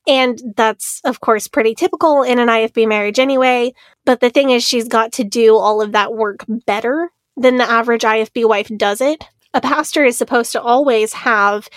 And 0.08 0.42
that's, 0.56 1.02
of 1.04 1.20
course, 1.20 1.48
pretty 1.48 1.76
typical 1.76 2.24
in 2.24 2.40
an 2.40 2.48
IFB 2.48 2.88
marriage 2.88 3.20
anyway. 3.20 3.74
But 4.06 4.22
the 4.22 4.30
thing 4.30 4.50
is, 4.50 4.64
she's 4.64 4.88
got 4.88 5.12
to 5.14 5.24
do 5.24 5.56
all 5.56 5.82
of 5.82 5.92
that 5.92 6.14
work 6.14 6.46
better 6.48 7.12
than 7.38 7.58
the 7.58 7.70
average 7.70 8.04
IFB 8.04 8.48
wife 8.48 8.70
does 8.78 9.02
it. 9.02 9.26
A 9.54 9.62
pastor 9.62 10.04
is 10.04 10.18
supposed 10.18 10.52
to 10.54 10.62
always 10.62 11.14
have 11.14 11.70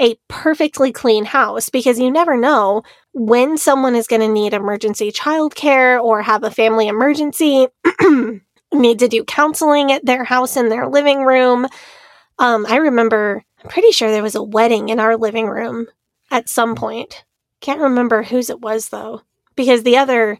a 0.00 0.16
perfectly 0.28 0.92
clean 0.92 1.24
house 1.24 1.68
because 1.68 1.98
you 1.98 2.10
never 2.10 2.36
know 2.36 2.82
when 3.12 3.58
someone 3.58 3.96
is 3.96 4.06
going 4.06 4.20
to 4.20 4.28
need 4.28 4.54
emergency 4.54 5.10
childcare 5.10 6.00
or 6.00 6.22
have 6.22 6.44
a 6.44 6.50
family 6.50 6.86
emergency, 6.86 7.66
need 8.72 8.98
to 9.00 9.08
do 9.08 9.24
counseling 9.24 9.92
at 9.92 10.04
their 10.04 10.24
house 10.24 10.56
in 10.56 10.68
their 10.68 10.88
living 10.88 11.24
room. 11.24 11.66
Um, 12.38 12.66
I 12.66 12.76
remember, 12.76 13.42
I'm 13.62 13.70
pretty 13.70 13.92
sure 13.92 14.10
there 14.10 14.22
was 14.22 14.34
a 14.34 14.42
wedding 14.42 14.88
in 14.88 15.00
our 15.00 15.16
living 15.16 15.46
room 15.46 15.86
at 16.30 16.48
some 16.48 16.74
point. 16.74 17.24
Can't 17.60 17.80
remember 17.80 18.22
whose 18.22 18.50
it 18.50 18.60
was 18.60 18.90
though, 18.90 19.22
because 19.56 19.82
the 19.82 19.96
other 19.96 20.38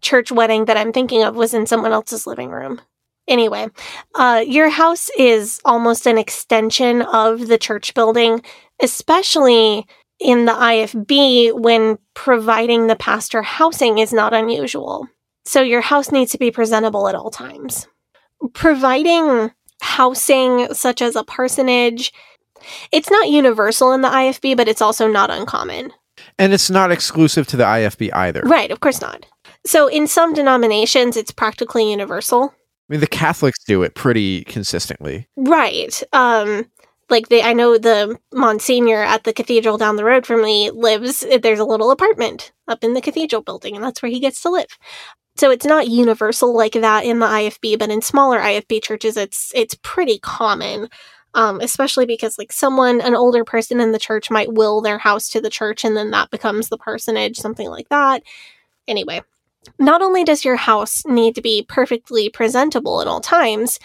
church 0.00 0.32
wedding 0.32 0.64
that 0.66 0.76
I'm 0.76 0.92
thinking 0.92 1.22
of 1.22 1.36
was 1.36 1.54
in 1.54 1.66
someone 1.66 1.92
else's 1.92 2.26
living 2.26 2.50
room. 2.50 2.80
Anyway, 3.28 3.66
uh, 4.14 4.44
your 4.46 4.68
house 4.68 5.10
is 5.18 5.60
almost 5.64 6.06
an 6.06 6.16
extension 6.16 7.02
of 7.02 7.48
the 7.48 7.58
church 7.58 7.92
building, 7.92 8.42
especially 8.80 9.86
in 10.20 10.44
the 10.44 10.52
IFB 10.52 11.60
when 11.60 11.98
providing 12.14 12.86
the 12.86 12.96
pastor 12.96 13.42
housing 13.42 13.98
is 13.98 14.12
not 14.12 14.32
unusual. 14.32 15.08
So 15.46 15.62
your 15.62 15.80
house 15.80 16.10
needs 16.10 16.32
to 16.32 16.38
be 16.38 16.50
presentable 16.50 17.08
at 17.08 17.14
all 17.14 17.30
times. 17.30 17.86
Providing 18.52 19.52
housing 19.80 20.72
such 20.74 21.00
as 21.00 21.16
a 21.16 21.24
parsonage, 21.24 22.12
it's 22.92 23.10
not 23.10 23.30
universal 23.30 23.92
in 23.92 24.02
the 24.02 24.08
IFB, 24.08 24.56
but 24.56 24.68
it's 24.68 24.82
also 24.82 25.06
not 25.06 25.30
uncommon. 25.30 25.92
And 26.38 26.52
it's 26.52 26.68
not 26.68 26.90
exclusive 26.90 27.46
to 27.48 27.56
the 27.56 27.64
IFB 27.64 28.12
either. 28.12 28.42
Right, 28.42 28.70
of 28.70 28.80
course 28.80 29.00
not. 29.00 29.26
So 29.64 29.86
in 29.86 30.06
some 30.06 30.34
denominations, 30.34 31.16
it's 31.16 31.30
practically 31.30 31.90
universal. 31.90 32.52
I 32.54 32.92
mean, 32.92 33.00
the 33.00 33.06
Catholics 33.06 33.62
do 33.64 33.82
it 33.82 33.94
pretty 33.94 34.44
consistently. 34.44 35.28
Right. 35.36 36.02
Um, 36.12 36.70
like 37.08 37.28
they, 37.28 37.42
I 37.42 37.52
know 37.52 37.78
the 37.78 38.18
Monsignor 38.32 39.02
at 39.02 39.24
the 39.24 39.32
cathedral 39.32 39.78
down 39.78 39.96
the 39.96 40.04
road 40.04 40.26
from 40.26 40.42
me 40.42 40.70
lives. 40.70 41.24
There's 41.42 41.58
a 41.58 41.64
little 41.64 41.90
apartment 41.90 42.52
up 42.68 42.82
in 42.82 42.94
the 42.94 43.00
cathedral 43.00 43.42
building, 43.42 43.74
and 43.74 43.84
that's 43.84 44.02
where 44.02 44.10
he 44.10 44.20
gets 44.20 44.40
to 44.42 44.50
live. 44.50 44.78
So 45.38 45.50
it's 45.50 45.66
not 45.66 45.88
universal 45.88 46.54
like 46.54 46.72
that 46.72 47.04
in 47.04 47.18
the 47.18 47.26
IFB, 47.26 47.78
but 47.78 47.90
in 47.90 48.00
smaller 48.00 48.38
IFB 48.38 48.82
churches, 48.82 49.16
it's 49.16 49.52
it's 49.54 49.76
pretty 49.82 50.18
common. 50.18 50.88
Um, 51.34 51.60
especially 51.60 52.06
because 52.06 52.38
like 52.38 52.50
someone, 52.50 53.02
an 53.02 53.14
older 53.14 53.44
person 53.44 53.78
in 53.78 53.92
the 53.92 53.98
church 53.98 54.30
might 54.30 54.54
will 54.54 54.80
their 54.80 54.96
house 54.96 55.28
to 55.28 55.40
the 55.40 55.50
church, 55.50 55.84
and 55.84 55.94
then 55.94 56.10
that 56.12 56.30
becomes 56.30 56.70
the 56.70 56.78
parsonage, 56.78 57.36
something 57.36 57.68
like 57.68 57.90
that. 57.90 58.22
Anyway, 58.88 59.20
not 59.78 60.00
only 60.00 60.24
does 60.24 60.46
your 60.46 60.56
house 60.56 61.04
need 61.04 61.34
to 61.34 61.42
be 61.42 61.62
perfectly 61.68 62.30
presentable 62.30 63.02
at 63.02 63.06
all 63.06 63.20
times, 63.20 63.78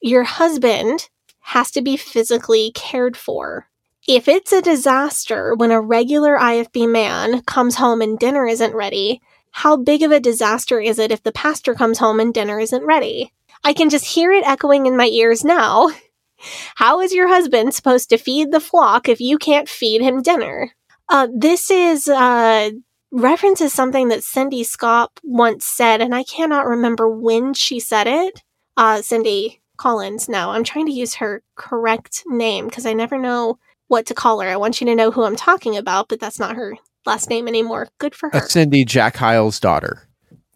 your 0.00 0.24
husband 0.24 1.08
has 1.40 1.70
to 1.70 1.82
be 1.82 1.96
physically 1.96 2.72
cared 2.74 3.16
for. 3.16 3.68
If 4.08 4.26
it's 4.26 4.52
a 4.52 4.62
disaster 4.62 5.54
when 5.54 5.70
a 5.70 5.80
regular 5.80 6.36
IFB 6.36 6.90
man 6.90 7.42
comes 7.42 7.76
home 7.76 8.02
and 8.02 8.18
dinner 8.18 8.46
isn't 8.46 8.74
ready, 8.74 9.20
how 9.56 9.74
big 9.74 10.02
of 10.02 10.10
a 10.10 10.20
disaster 10.20 10.78
is 10.80 10.98
it 10.98 11.10
if 11.10 11.22
the 11.22 11.32
pastor 11.32 11.74
comes 11.74 11.98
home 11.98 12.20
and 12.20 12.34
dinner 12.34 12.60
isn't 12.60 12.84
ready? 12.84 13.32
I 13.64 13.72
can 13.72 13.88
just 13.88 14.04
hear 14.04 14.30
it 14.30 14.46
echoing 14.46 14.84
in 14.84 14.98
my 14.98 15.06
ears 15.06 15.46
now. 15.46 15.88
How 16.74 17.00
is 17.00 17.14
your 17.14 17.26
husband 17.28 17.72
supposed 17.72 18.10
to 18.10 18.18
feed 18.18 18.52
the 18.52 18.60
flock 18.60 19.08
if 19.08 19.18
you 19.18 19.38
can't 19.38 19.66
feed 19.66 20.02
him 20.02 20.20
dinner? 20.20 20.72
Uh, 21.08 21.28
this 21.34 21.70
is 21.70 22.06
uh, 22.06 22.68
references 23.10 23.72
something 23.72 24.08
that 24.08 24.22
Cindy 24.22 24.62
Schaap 24.62 25.08
once 25.24 25.64
said, 25.64 26.02
and 26.02 26.14
I 26.14 26.24
cannot 26.24 26.66
remember 26.66 27.08
when 27.08 27.54
she 27.54 27.80
said 27.80 28.06
it. 28.06 28.42
Uh, 28.76 29.00
Cindy 29.00 29.62
Collins. 29.78 30.28
No, 30.28 30.50
I'm 30.50 30.64
trying 30.64 30.84
to 30.84 30.92
use 30.92 31.14
her 31.14 31.42
correct 31.54 32.24
name 32.26 32.66
because 32.66 32.84
I 32.84 32.92
never 32.92 33.16
know 33.16 33.58
what 33.88 34.04
to 34.06 34.14
call 34.14 34.40
her. 34.40 34.48
I 34.50 34.56
want 34.56 34.82
you 34.82 34.86
to 34.88 34.94
know 34.94 35.10
who 35.10 35.24
I'm 35.24 35.34
talking 35.34 35.78
about, 35.78 36.10
but 36.10 36.20
that's 36.20 36.38
not 36.38 36.56
her 36.56 36.76
last 37.06 37.30
name 37.30 37.48
anymore. 37.48 37.88
Good 37.98 38.14
for 38.14 38.30
her. 38.30 38.36
Uh, 38.36 38.40
Cindy 38.40 38.84
Jack 38.84 39.16
Hyles' 39.16 39.60
daughter. 39.60 40.08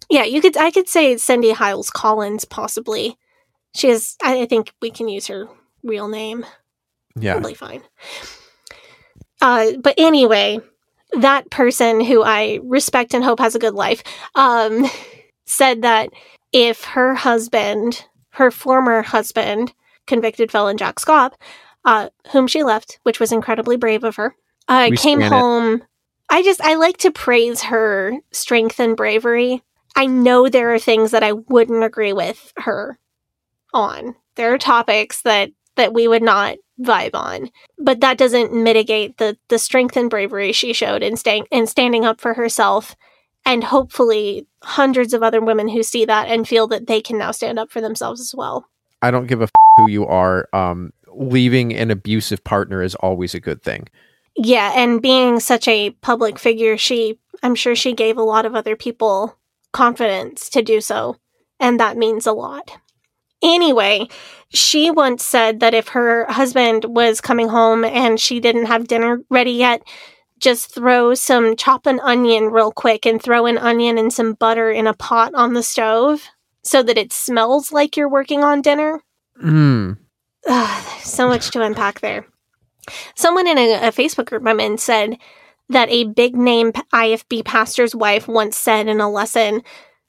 Yeah, 0.08 0.24
you 0.24 0.40
could. 0.40 0.56
I 0.56 0.70
could 0.70 0.88
say 0.88 1.16
Cindy 1.16 1.52
Hyles 1.52 1.90
Collins, 1.90 2.44
possibly. 2.44 3.16
She 3.74 3.88
is. 3.88 4.16
I, 4.22 4.42
I 4.42 4.46
think 4.46 4.72
we 4.82 4.90
can 4.90 5.08
use 5.08 5.28
her 5.28 5.48
real 5.82 6.08
name. 6.08 6.44
Yeah. 7.16 7.34
Totally 7.34 7.54
fine. 7.54 7.82
Uh, 9.40 9.72
but 9.82 9.94
anyway, 9.96 10.60
that 11.12 11.50
person 11.50 12.00
who 12.00 12.22
I 12.22 12.60
respect 12.62 13.14
and 13.14 13.24
hope 13.24 13.38
has 13.38 13.54
a 13.54 13.60
good 13.60 13.74
life, 13.74 14.02
um, 14.34 14.86
said 15.46 15.82
that 15.82 16.10
if 16.52 16.84
her 16.84 17.14
husband, 17.14 18.04
her 18.30 18.50
former 18.50 19.02
husband, 19.02 19.72
convicted 20.06 20.50
felon 20.50 20.76
Jack 20.76 20.96
Schaap, 20.96 21.32
uh, 21.84 22.10
whom 22.32 22.46
she 22.46 22.62
left, 22.62 22.98
which 23.04 23.20
was 23.20 23.32
incredibly 23.32 23.76
brave 23.76 24.04
of 24.04 24.16
her, 24.16 24.36
uh, 24.68 24.90
came 24.96 25.20
home 25.20 25.74
it. 25.76 25.82
I 26.30 26.42
just 26.42 26.60
I 26.60 26.76
like 26.76 26.96
to 26.98 27.10
praise 27.10 27.62
her 27.62 28.14
strength 28.30 28.78
and 28.78 28.96
bravery. 28.96 29.62
I 29.96 30.06
know 30.06 30.48
there 30.48 30.72
are 30.72 30.78
things 30.78 31.10
that 31.10 31.24
I 31.24 31.32
wouldn't 31.32 31.82
agree 31.82 32.12
with 32.12 32.52
her 32.56 32.98
on. 33.74 34.14
There 34.36 34.54
are 34.54 34.58
topics 34.58 35.22
that 35.22 35.50
that 35.76 35.92
we 35.92 36.06
would 36.06 36.22
not 36.22 36.56
vibe 36.80 37.14
on, 37.14 37.50
but 37.78 38.00
that 38.00 38.16
doesn't 38.16 38.52
mitigate 38.52 39.18
the 39.18 39.36
the 39.48 39.58
strength 39.58 39.96
and 39.96 40.08
bravery 40.08 40.52
she 40.52 40.72
showed 40.72 41.02
in 41.02 41.16
staying 41.16 41.46
in 41.50 41.66
standing 41.66 42.04
up 42.04 42.20
for 42.20 42.34
herself 42.34 42.94
and 43.44 43.64
hopefully 43.64 44.46
hundreds 44.62 45.12
of 45.12 45.22
other 45.22 45.40
women 45.40 45.68
who 45.68 45.82
see 45.82 46.04
that 46.04 46.28
and 46.28 46.46
feel 46.46 46.68
that 46.68 46.86
they 46.86 47.00
can 47.00 47.18
now 47.18 47.32
stand 47.32 47.58
up 47.58 47.70
for 47.70 47.80
themselves 47.80 48.20
as 48.20 48.34
well. 48.34 48.68
I 49.02 49.10
don't 49.10 49.26
give 49.26 49.40
a 49.40 49.44
f- 49.44 49.50
who 49.78 49.90
you 49.90 50.06
are. 50.06 50.48
Um, 50.52 50.92
leaving 51.08 51.74
an 51.74 51.90
abusive 51.90 52.44
partner 52.44 52.82
is 52.82 52.94
always 52.96 53.34
a 53.34 53.40
good 53.40 53.62
thing. 53.62 53.88
Yeah, 54.42 54.72
and 54.74 55.02
being 55.02 55.38
such 55.38 55.68
a 55.68 55.90
public 55.90 56.38
figure, 56.38 56.78
she 56.78 57.18
I'm 57.42 57.54
sure 57.54 57.76
she 57.76 57.92
gave 57.92 58.16
a 58.16 58.22
lot 58.22 58.46
of 58.46 58.54
other 58.54 58.74
people 58.74 59.36
confidence 59.72 60.48
to 60.50 60.62
do 60.62 60.80
so, 60.80 61.16
and 61.58 61.78
that 61.78 61.98
means 61.98 62.26
a 62.26 62.32
lot. 62.32 62.78
Anyway, 63.42 64.08
she 64.48 64.90
once 64.90 65.22
said 65.24 65.60
that 65.60 65.74
if 65.74 65.88
her 65.88 66.24
husband 66.30 66.86
was 66.88 67.20
coming 67.20 67.48
home 67.48 67.84
and 67.84 68.18
she 68.18 68.40
didn't 68.40 68.64
have 68.64 68.88
dinner 68.88 69.20
ready 69.28 69.52
yet, 69.52 69.82
just 70.38 70.74
throw 70.74 71.12
some 71.12 71.54
chop 71.54 71.84
an 71.86 72.00
onion 72.00 72.44
real 72.44 72.72
quick 72.72 73.04
and 73.04 73.22
throw 73.22 73.44
an 73.44 73.58
onion 73.58 73.98
and 73.98 74.10
some 74.10 74.32
butter 74.32 74.70
in 74.70 74.86
a 74.86 74.94
pot 74.94 75.34
on 75.34 75.52
the 75.52 75.62
stove 75.62 76.28
so 76.62 76.82
that 76.82 76.96
it 76.96 77.12
smells 77.12 77.72
like 77.72 77.94
you're 77.94 78.08
working 78.08 78.42
on 78.42 78.62
dinner. 78.62 79.02
Mm. 79.42 79.98
Ugh, 80.48 81.00
so 81.02 81.28
much 81.28 81.50
to 81.50 81.60
unpack 81.60 82.00
there. 82.00 82.26
Someone 83.14 83.46
in 83.46 83.58
a, 83.58 83.88
a 83.88 83.92
Facebook 83.92 84.26
group 84.26 84.46
I'm 84.46 84.60
in 84.60 84.78
said 84.78 85.18
that 85.68 85.88
a 85.88 86.04
big 86.04 86.36
name 86.36 86.72
IFB 86.72 87.44
pastor's 87.44 87.94
wife 87.94 88.26
once 88.26 88.56
said 88.56 88.88
in 88.88 89.00
a 89.00 89.10
lesson 89.10 89.62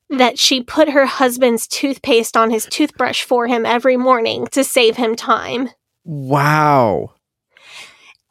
that 0.10 0.38
she 0.38 0.62
put 0.62 0.90
her 0.90 1.06
husband's 1.06 1.68
toothpaste 1.68 2.36
on 2.36 2.50
his 2.50 2.66
toothbrush 2.66 3.24
for 3.24 3.48
him 3.48 3.66
every 3.66 3.96
morning 3.96 4.48
to 4.48 4.64
save 4.64 4.98
him 4.98 5.16
time. 5.16 5.70
Wow. 6.04 7.14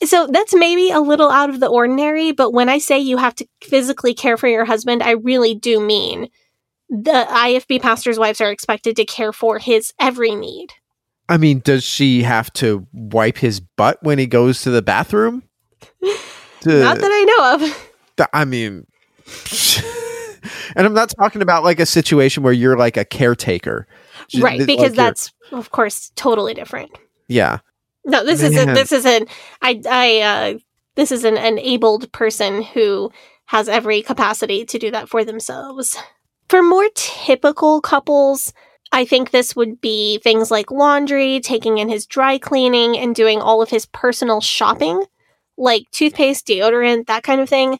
So 0.04 0.26
that's 0.26 0.54
maybe 0.54 0.90
a 0.90 1.00
little 1.00 1.30
out 1.30 1.50
of 1.50 1.60
the 1.60 1.68
ordinary, 1.68 2.32
but 2.32 2.52
when 2.52 2.68
I 2.68 2.78
say 2.78 2.98
you 2.98 3.18
have 3.18 3.34
to 3.36 3.46
physically 3.62 4.14
care 4.14 4.36
for 4.36 4.48
your 4.48 4.64
husband, 4.64 5.02
I 5.02 5.12
really 5.12 5.54
do 5.54 5.80
mean 5.80 6.28
the 6.88 7.26
IFB 7.28 7.80
pastor's 7.80 8.18
wives 8.18 8.40
are 8.40 8.50
expected 8.50 8.96
to 8.96 9.04
care 9.04 9.32
for 9.32 9.58
his 9.58 9.92
every 10.00 10.34
need. 10.34 10.72
I 11.30 11.38
mean, 11.38 11.60
does 11.60 11.84
she 11.84 12.24
have 12.24 12.52
to 12.54 12.86
wipe 12.92 13.38
his 13.38 13.60
butt 13.60 13.98
when 14.02 14.18
he 14.18 14.26
goes 14.26 14.60
to 14.62 14.70
the 14.70 14.82
bathroom? 14.82 15.44
To- 16.62 16.78
Not 16.78 16.98
that 16.98 17.10
I 17.10 17.24
know 17.24 17.54
of. 17.54 17.60
Th- 18.18 18.28
I 18.34 18.44
mean, 18.44 18.86
and 20.76 20.86
I'm 20.86 20.92
not 20.92 21.10
talking 21.18 21.40
about 21.40 21.64
like 21.64 21.80
a 21.80 21.86
situation 21.86 22.42
where 22.42 22.52
you're 22.52 22.76
like 22.76 22.98
a 22.98 23.04
caretaker, 23.06 23.86
right 24.38 24.56
th- 24.58 24.66
because 24.66 24.90
like 24.90 24.96
that's 24.96 25.32
of 25.52 25.70
course 25.70 26.12
totally 26.14 26.54
different 26.54 26.90
yeah. 27.28 27.58
no 28.04 28.24
this 28.24 28.42
is 28.42 28.56
a, 28.56 28.66
Man. 28.66 28.74
this 28.74 28.92
is 28.92 29.04
an 29.04 29.26
i 29.62 29.80
i 29.88 30.20
uh 30.20 30.58
this 30.94 31.12
is 31.12 31.24
an 31.24 31.36
enabled 31.36 32.12
person 32.12 32.62
who 32.62 33.10
has 33.46 33.68
every 33.68 34.02
capacity 34.02 34.64
to 34.64 34.78
do 34.78 34.90
that 34.90 35.08
for 35.08 35.24
themselves 35.24 35.98
for 36.48 36.62
more 36.62 36.88
typical 36.94 37.80
couples 37.80 38.52
i 38.92 39.04
think 39.04 39.30
this 39.30 39.54
would 39.56 39.80
be 39.80 40.18
things 40.18 40.50
like 40.50 40.70
laundry 40.70 41.40
taking 41.40 41.78
in 41.78 41.88
his 41.88 42.06
dry 42.06 42.38
cleaning 42.38 42.96
and 42.96 43.14
doing 43.14 43.40
all 43.40 43.62
of 43.62 43.70
his 43.70 43.86
personal 43.86 44.40
shopping 44.40 45.04
like 45.56 45.90
toothpaste 45.90 46.46
deodorant 46.46 47.06
that 47.06 47.22
kind 47.22 47.40
of 47.40 47.48
thing 47.48 47.78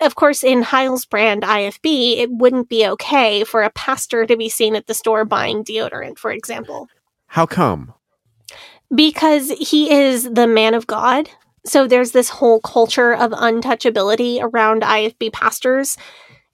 of 0.00 0.16
course, 0.16 0.42
in 0.42 0.62
Hyles' 0.62 1.04
brand 1.04 1.44
IFB, 1.44 2.18
it 2.18 2.28
wouldn't 2.28 2.68
be 2.68 2.84
okay 2.88 3.44
for 3.44 3.62
a 3.62 3.70
pastor 3.70 4.26
to 4.26 4.36
be 4.36 4.48
seen 4.48 4.74
at 4.74 4.88
the 4.88 4.94
store 4.94 5.24
buying 5.24 5.62
deodorant, 5.62 6.18
for 6.18 6.32
example. 6.32 6.88
How 7.28 7.46
come? 7.46 7.94
because 8.94 9.50
he 9.50 9.90
is 9.90 10.30
the 10.32 10.46
man 10.46 10.74
of 10.74 10.86
God. 10.86 11.30
So 11.64 11.86
there's 11.86 12.12
this 12.12 12.28
whole 12.28 12.60
culture 12.60 13.14
of 13.14 13.30
untouchability 13.30 14.40
around 14.42 14.82
IFB 14.82 15.32
pastors. 15.32 15.96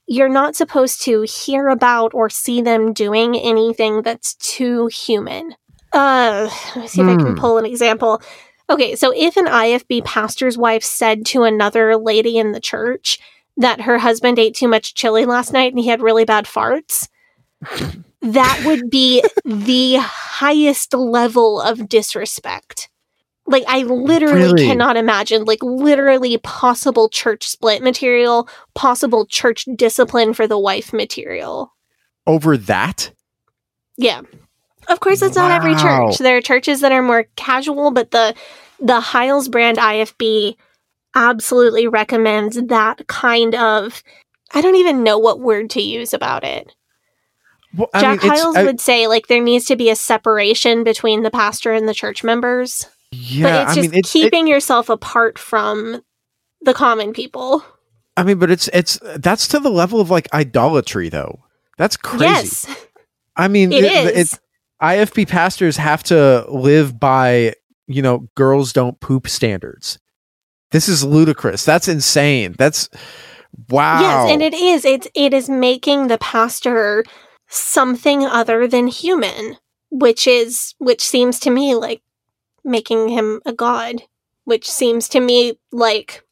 You're 0.09 0.29
not 0.31 0.57
supposed 0.57 1.03
to 1.03 1.23
hear 1.23 1.69
about 1.69 2.15
or 2.15 2.31
see 2.31 2.63
them 2.63 2.93
doing 2.93 3.37
anything 3.37 4.03
that's 4.03 4.35
too 4.37 4.87
human. 4.87 5.55
Uh, 5.93 6.49
let 6.75 6.83
me 6.83 6.89
see 6.89 7.03
if 7.03 7.09
I 7.09 7.17
can 7.17 7.35
Hmm. 7.35 7.39
pull 7.39 7.59
an 7.59 7.67
example. 7.67 8.21
Okay, 8.71 8.97
so 8.97 9.13
if 9.15 9.37
an 9.37 9.47
IFB 9.47 10.03
pastor's 10.05 10.59
wife 10.59 10.83
said 10.83 11.25
to 11.27 11.45
another 11.45 11.97
lady 11.97 12.39
in 12.39 12.53
the 12.53 12.61
church 12.61 13.19
that 13.57 13.83
her 13.83 13.99
husband 13.99 14.39
ate 14.39 14.55
too 14.55 14.69
much 14.69 14.95
chili 14.95 15.25
last 15.27 15.53
night 15.53 15.73
and 15.73 15.81
he 15.81 15.89
had 15.89 16.03
really 16.03 16.25
bad 16.25 16.45
farts, 16.47 17.09
that 18.23 18.63
would 18.65 18.91
be 18.91 19.23
the 19.45 19.97
highest 19.97 20.95
level 20.95 21.61
of 21.61 21.89
disrespect. 21.89 22.89
Like, 23.49 23.65
I 23.67 23.83
literally 23.83 24.43
Really? 24.43 24.67
cannot 24.67 24.97
imagine, 24.97 25.45
like, 25.45 25.63
literally 25.63 26.37
possible 26.39 27.09
church 27.09 27.47
split 27.49 27.83
material, 27.83 28.49
possible 28.75 29.25
church 29.27 29.65
discipline 29.75 30.35
for 30.35 30.47
the 30.47 30.59
wife 30.59 30.93
material. 30.93 31.75
Over 32.27 32.57
that? 32.59 33.11
Yeah. 33.97 34.21
Of 34.89 35.01
course, 35.01 35.23
it's 35.23 35.37
not 35.37 35.51
every 35.51 35.75
church. 35.77 36.19
There 36.19 36.37
are 36.37 36.41
churches 36.43 36.81
that 36.83 36.93
are 36.93 37.03
more 37.03 37.27
casual, 37.37 37.91
but 37.91 38.11
the 38.11 38.35
the 38.81 39.01
Hyles 39.01 39.49
brand 39.49 39.77
IFB 39.77 40.57
absolutely 41.15 41.87
recommends 41.89 42.57
that 42.69 43.07
kind 43.09 43.55
of. 43.55 44.03
I 44.55 44.61
don't 44.61 44.77
even 44.77 45.03
know 45.03 45.19
what 45.19 45.41
word 45.41 45.69
to 45.71 45.83
use 45.83 46.15
about 46.15 46.45
it. 46.45 46.75
Well, 47.77 47.91
Jack 47.99 48.23
mean, 48.23 48.31
Hyles 48.33 48.57
I- 48.57 48.63
would 48.65 48.81
say 48.81 49.07
like 49.09 49.27
there 49.27 49.43
needs 49.43 49.67
to 49.67 49.77
be 49.77 49.91
a 49.91 49.97
separation 49.97 50.85
between 50.85 51.23
the 51.23 51.31
pastor 51.31 51.73
and 51.73 51.87
the 51.89 51.93
church 51.95 52.25
members, 52.25 52.87
yeah, 53.11 53.43
but 53.43 53.63
it's 53.63 53.71
I 53.71 53.75
just 53.75 53.91
mean, 53.91 53.99
it's, 53.99 54.09
it- 54.11 54.13
keeping 54.13 54.47
yourself 54.47 54.89
apart 54.89 55.39
from 55.39 56.03
the 56.61 56.75
common 56.75 57.13
people. 57.13 57.65
I 58.17 58.25
mean, 58.25 58.39
but 58.39 58.51
it's 58.51 58.69
it's 58.73 58.99
that's 59.17 59.47
to 59.49 59.61
the 59.61 59.71
level 59.71 60.01
of 60.01 60.11
like 60.11 60.33
idolatry, 60.35 61.09
though. 61.09 61.41
That's 61.77 61.97
crazy. 61.97 62.25
Yes, 62.25 62.87
I 63.37 63.47
mean, 63.49 63.73
it 63.73 63.85
it- 63.85 64.17
is. 64.17 64.33
it- 64.35 64.41
IFB 64.81 65.27
pastors 65.27 65.77
have 65.77 66.05
to 66.05 66.45
live 66.49 67.01
by 67.01 67.53
you 67.89 68.01
know 68.03 68.29
girls 68.37 68.73
don't 68.73 69.01
poop 69.01 69.27
standards. 69.29 69.99
This 70.71 70.89
is 70.89 71.03
ludicrous. 71.05 71.65
That's 71.65 71.89
insane. 71.89 72.55
That's 72.59 72.89
wow. 73.69 74.01
Yes, 74.01 74.31
and 74.33 74.43
it 74.43 74.55
is. 74.55 74.85
It's 74.85 75.09
it 75.15 75.33
is 75.35 75.49
making 75.49 76.07
the 76.09 76.19
pastor 76.19 77.05
something 77.49 78.25
other 78.25 78.69
than 78.69 78.87
human, 78.87 79.57
which 79.91 80.27
is 80.29 80.75
which 80.79 81.03
seems 81.03 81.41
to 81.41 81.51
me 81.51 81.75
like 81.75 82.03
making 82.65 83.09
him 83.09 83.41
a 83.47 83.53
god, 83.53 84.03
which 84.45 84.69
seems 84.71 85.09
to 85.11 85.21
me 85.21 85.59
like 85.73 86.23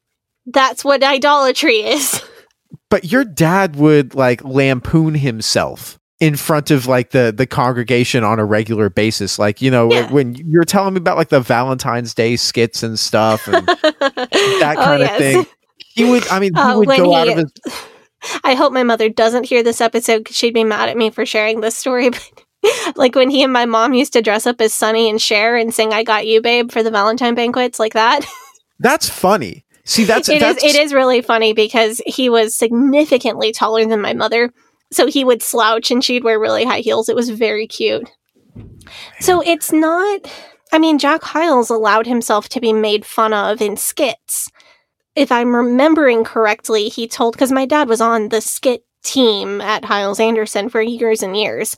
that's 0.46 0.84
what 0.84 1.02
idolatry 1.02 1.78
is. 1.80 2.22
but 2.90 3.04
your 3.10 3.24
dad 3.24 3.76
would 3.76 4.14
like 4.14 4.44
lampoon 4.44 5.14
himself 5.14 5.98
in 6.20 6.36
front 6.36 6.70
of 6.70 6.86
like 6.86 7.10
the 7.10 7.32
the 7.36 7.46
congregation 7.46 8.24
on 8.24 8.38
a 8.38 8.44
regular 8.44 8.88
basis 8.88 9.38
like 9.38 9.60
you 9.60 9.70
know 9.70 9.92
Yeah. 9.92 10.10
when 10.10 10.34
you're 10.34 10.64
telling 10.64 10.94
me 10.94 10.98
about 10.98 11.18
like 11.18 11.28
the 11.28 11.40
valentine's 11.40 12.14
day 12.14 12.36
skits 12.36 12.82
and 12.82 12.98
stuff 12.98 13.46
and 13.48 13.66
that 13.66 14.74
Oh, 14.78 14.82
kind 14.84 15.02
of 15.02 15.08
yes. 15.10 15.18
thing 15.18 15.46
he 15.94 16.04
would 16.10 16.26
i 16.28 16.38
mean 16.38 16.54
he 16.54 16.60
Uh, 16.60 16.78
would 16.78 16.88
go 16.88 17.14
out 17.14 17.26
he- 17.26 17.32
of 17.34 17.38
his 17.40 17.52
I 18.44 18.54
hope 18.54 18.72
my 18.72 18.82
mother 18.82 19.08
doesn't 19.10 19.44
hear 19.46 19.62
this 19.62 19.80
episode 19.82 20.18
because 20.20 20.36
she'd 20.36 20.54
be 20.54 20.64
mad 20.64 20.88
at 20.88 20.96
me 20.96 21.10
for 21.10 21.26
sharing 21.26 21.60
this 21.60 21.76
story. 21.76 22.10
But 22.10 22.44
like 22.96 23.14
when 23.14 23.30
he 23.30 23.42
and 23.42 23.52
my 23.52 23.66
mom 23.66 23.94
used 23.94 24.12
to 24.14 24.22
dress 24.22 24.46
up 24.46 24.60
as 24.60 24.72
Sonny 24.72 25.08
and 25.08 25.20
Cher 25.20 25.56
and 25.56 25.72
sing 25.74 25.92
"I 25.92 26.02
Got 26.02 26.26
You, 26.26 26.40
Babe" 26.40 26.70
for 26.70 26.82
the 26.82 26.90
Valentine 26.90 27.34
banquets, 27.34 27.78
like 27.78 27.94
that. 27.94 28.26
that's 28.78 29.08
funny 29.08 29.66
see 29.86 30.04
that's 30.04 30.28
It 30.28 30.36
is. 30.36 30.40
that's 30.40 30.64
It 30.64 30.76
is 30.76 30.92
really 30.92 31.22
funny 31.22 31.54
because 31.54 32.02
he 32.04 32.28
was 32.28 32.54
significantly 32.54 33.52
taller 33.52 33.86
than 33.86 34.02
my 34.02 34.12
mother, 34.12 34.52
so 34.92 35.06
he 35.06 35.24
would 35.24 35.42
slouch 35.42 35.90
and 35.90 36.04
she'd 36.04 36.24
wear 36.24 36.38
really 36.38 36.64
high 36.64 36.80
heels. 36.80 37.08
It 37.08 37.16
was 37.16 37.30
very 37.30 37.66
cute. 37.66 38.10
So 39.20 39.40
it's 39.40 39.72
not. 39.72 40.30
I 40.72 40.78
mean, 40.78 40.98
Jack 40.98 41.22
Hyles 41.22 41.70
allowed 41.70 42.06
himself 42.06 42.48
to 42.50 42.60
be 42.60 42.72
made 42.72 43.06
fun 43.06 43.32
of 43.32 43.62
in 43.62 43.76
skits. 43.76 44.50
If 45.14 45.32
I'm 45.32 45.54
remembering 45.54 46.24
correctly, 46.24 46.88
he 46.88 47.08
told 47.08 47.34
because 47.34 47.52
my 47.52 47.64
dad 47.64 47.88
was 47.88 48.00
on 48.00 48.28
the 48.28 48.40
skit 48.40 48.84
team 49.02 49.60
at 49.60 49.84
Hyles 49.84 50.20
Anderson 50.20 50.68
for 50.68 50.82
years 50.82 51.22
and 51.22 51.36
years. 51.36 51.76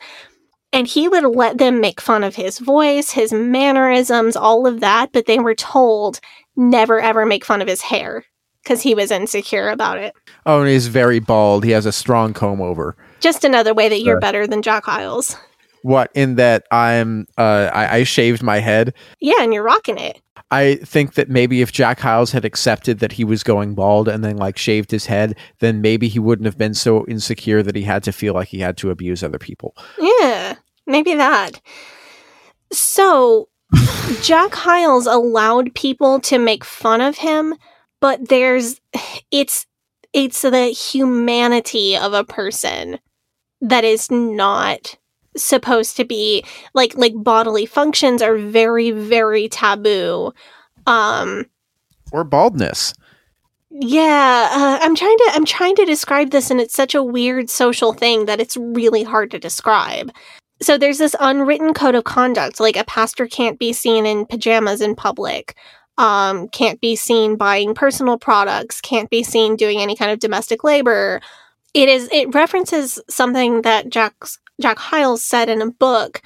And 0.72 0.86
he 0.86 1.08
would 1.08 1.24
let 1.24 1.58
them 1.58 1.80
make 1.80 2.00
fun 2.00 2.22
of 2.22 2.36
his 2.36 2.58
voice, 2.58 3.10
his 3.10 3.32
mannerisms, 3.32 4.36
all 4.36 4.66
of 4.66 4.80
that, 4.80 5.12
but 5.12 5.26
they 5.26 5.38
were 5.38 5.54
told 5.54 6.20
never 6.56 7.00
ever 7.00 7.24
make 7.24 7.44
fun 7.44 7.62
of 7.62 7.68
his 7.68 7.80
hair 7.82 8.24
because 8.62 8.82
he 8.82 8.94
was 8.94 9.10
insecure 9.10 9.68
about 9.68 9.96
it. 9.98 10.12
oh 10.44 10.60
and 10.60 10.68
he's 10.68 10.88
very 10.88 11.20
bald 11.20 11.64
he 11.64 11.70
has 11.70 11.86
a 11.86 11.92
strong 11.92 12.34
comb 12.34 12.60
over 12.60 12.96
Just 13.20 13.44
another 13.44 13.72
way 13.72 13.88
that 13.88 14.02
you're 14.02 14.20
better 14.20 14.46
than 14.46 14.60
Jack 14.62 14.84
Hyles. 14.84 15.36
What 15.82 16.10
in 16.14 16.36
that 16.36 16.64
i'm 16.70 17.26
uh 17.36 17.70
I, 17.72 17.98
I 17.98 18.02
shaved 18.04 18.42
my 18.42 18.58
head 18.58 18.94
Yeah, 19.20 19.40
and 19.40 19.52
you're 19.52 19.62
rocking 19.62 19.98
it. 19.98 20.20
I 20.50 20.76
think 20.76 21.14
that 21.14 21.28
maybe 21.28 21.60
if 21.60 21.72
Jack 21.72 22.00
Hyles 22.00 22.32
had 22.32 22.44
accepted 22.44 23.00
that 23.00 23.12
he 23.12 23.24
was 23.24 23.42
going 23.42 23.74
bald 23.74 24.08
and 24.08 24.24
then 24.24 24.36
like 24.38 24.56
shaved 24.56 24.90
his 24.90 25.04
head, 25.04 25.36
then 25.60 25.82
maybe 25.82 26.08
he 26.08 26.18
wouldn't 26.18 26.46
have 26.46 26.56
been 26.56 26.72
so 26.74 27.04
insecure 27.06 27.62
that 27.62 27.76
he 27.76 27.82
had 27.82 28.02
to 28.04 28.12
feel 28.12 28.32
like 28.32 28.48
he 28.48 28.60
had 28.60 28.78
to 28.78 28.90
abuse 28.90 29.22
other 29.22 29.38
people. 29.38 29.76
Yeah, 29.98 30.54
maybe 30.86 31.14
that. 31.16 31.60
So, 32.72 33.48
Jack 34.22 34.54
Hyles 34.54 35.06
allowed 35.06 35.74
people 35.74 36.18
to 36.20 36.38
make 36.38 36.64
fun 36.64 37.02
of 37.02 37.18
him, 37.18 37.54
but 38.00 38.28
there's 38.30 38.80
it's 39.30 39.66
it's 40.14 40.40
the 40.40 40.68
humanity 40.68 41.94
of 41.96 42.14
a 42.14 42.24
person 42.24 42.98
that 43.60 43.84
is 43.84 44.10
not 44.10 44.96
supposed 45.44 45.96
to 45.96 46.04
be 46.04 46.44
like 46.74 46.94
like 46.96 47.14
bodily 47.16 47.66
functions 47.66 48.22
are 48.22 48.36
very 48.38 48.90
very 48.90 49.48
taboo. 49.48 50.32
Um 50.86 51.46
Or 52.12 52.24
baldness. 52.24 52.94
yeah, 53.70 54.48
uh, 54.52 54.78
I'm 54.84 54.94
trying 54.96 55.16
to 55.18 55.30
I'm 55.34 55.44
trying 55.44 55.76
to 55.76 55.84
describe 55.84 56.30
this 56.30 56.50
and 56.50 56.60
it's 56.60 56.74
such 56.74 56.94
a 56.94 57.02
weird 57.02 57.50
social 57.50 57.92
thing 57.92 58.24
that 58.26 58.40
it's 58.40 58.56
really 58.56 59.02
hard 59.02 59.30
to 59.32 59.38
describe. 59.38 60.10
So 60.60 60.76
there's 60.78 60.98
this 60.98 61.14
unwritten 61.20 61.74
code 61.74 61.94
of 61.94 62.04
conduct 62.04 62.60
like 62.60 62.76
a 62.76 62.84
pastor 62.84 63.26
can't 63.26 63.58
be 63.58 63.72
seen 63.72 64.06
in 64.06 64.26
pajamas 64.26 64.80
in 64.80 64.94
public. 64.96 65.54
Um 65.98 66.48
can't 66.48 66.80
be 66.80 66.96
seen 66.96 67.36
buying 67.36 67.74
personal 67.74 68.18
products, 68.18 68.80
can't 68.80 69.10
be 69.10 69.22
seen 69.22 69.56
doing 69.56 69.80
any 69.80 69.94
kind 69.96 70.10
of 70.10 70.18
domestic 70.20 70.64
labor. 70.64 71.20
It 71.74 71.88
is 71.88 72.08
it 72.12 72.34
references 72.34 72.98
something 73.10 73.62
that 73.62 73.90
Jack's 73.90 74.38
Jack 74.60 74.78
Hyles 74.78 75.24
said 75.24 75.48
in 75.48 75.62
a 75.62 75.70
book 75.70 76.22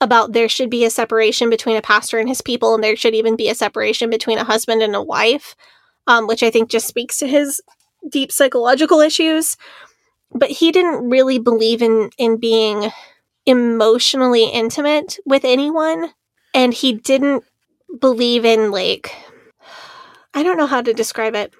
about 0.00 0.32
there 0.32 0.48
should 0.48 0.70
be 0.70 0.84
a 0.84 0.90
separation 0.90 1.50
between 1.50 1.76
a 1.76 1.82
pastor 1.82 2.18
and 2.18 2.28
his 2.28 2.42
people 2.42 2.74
and 2.74 2.82
there 2.82 2.96
should 2.96 3.14
even 3.14 3.36
be 3.36 3.48
a 3.48 3.54
separation 3.54 4.10
between 4.10 4.38
a 4.38 4.44
husband 4.44 4.82
and 4.82 4.96
a 4.96 5.02
wife 5.02 5.54
um, 6.06 6.26
which 6.26 6.42
I 6.42 6.50
think 6.50 6.70
just 6.70 6.86
speaks 6.88 7.18
to 7.18 7.26
his 7.26 7.60
deep 8.08 8.32
psychological 8.32 9.00
issues. 9.00 9.56
But 10.32 10.50
he 10.50 10.72
didn't 10.72 11.10
really 11.10 11.38
believe 11.38 11.82
in 11.82 12.10
in 12.18 12.38
being 12.38 12.90
emotionally 13.44 14.46
intimate 14.46 15.18
with 15.26 15.44
anyone, 15.44 16.10
and 16.54 16.72
he 16.72 16.94
didn't 16.94 17.44
believe 18.00 18.44
in 18.44 18.70
like 18.70 19.14
I 20.34 20.42
don't 20.42 20.56
know 20.56 20.66
how 20.66 20.80
to 20.80 20.94
describe 20.94 21.34
it. 21.34 21.52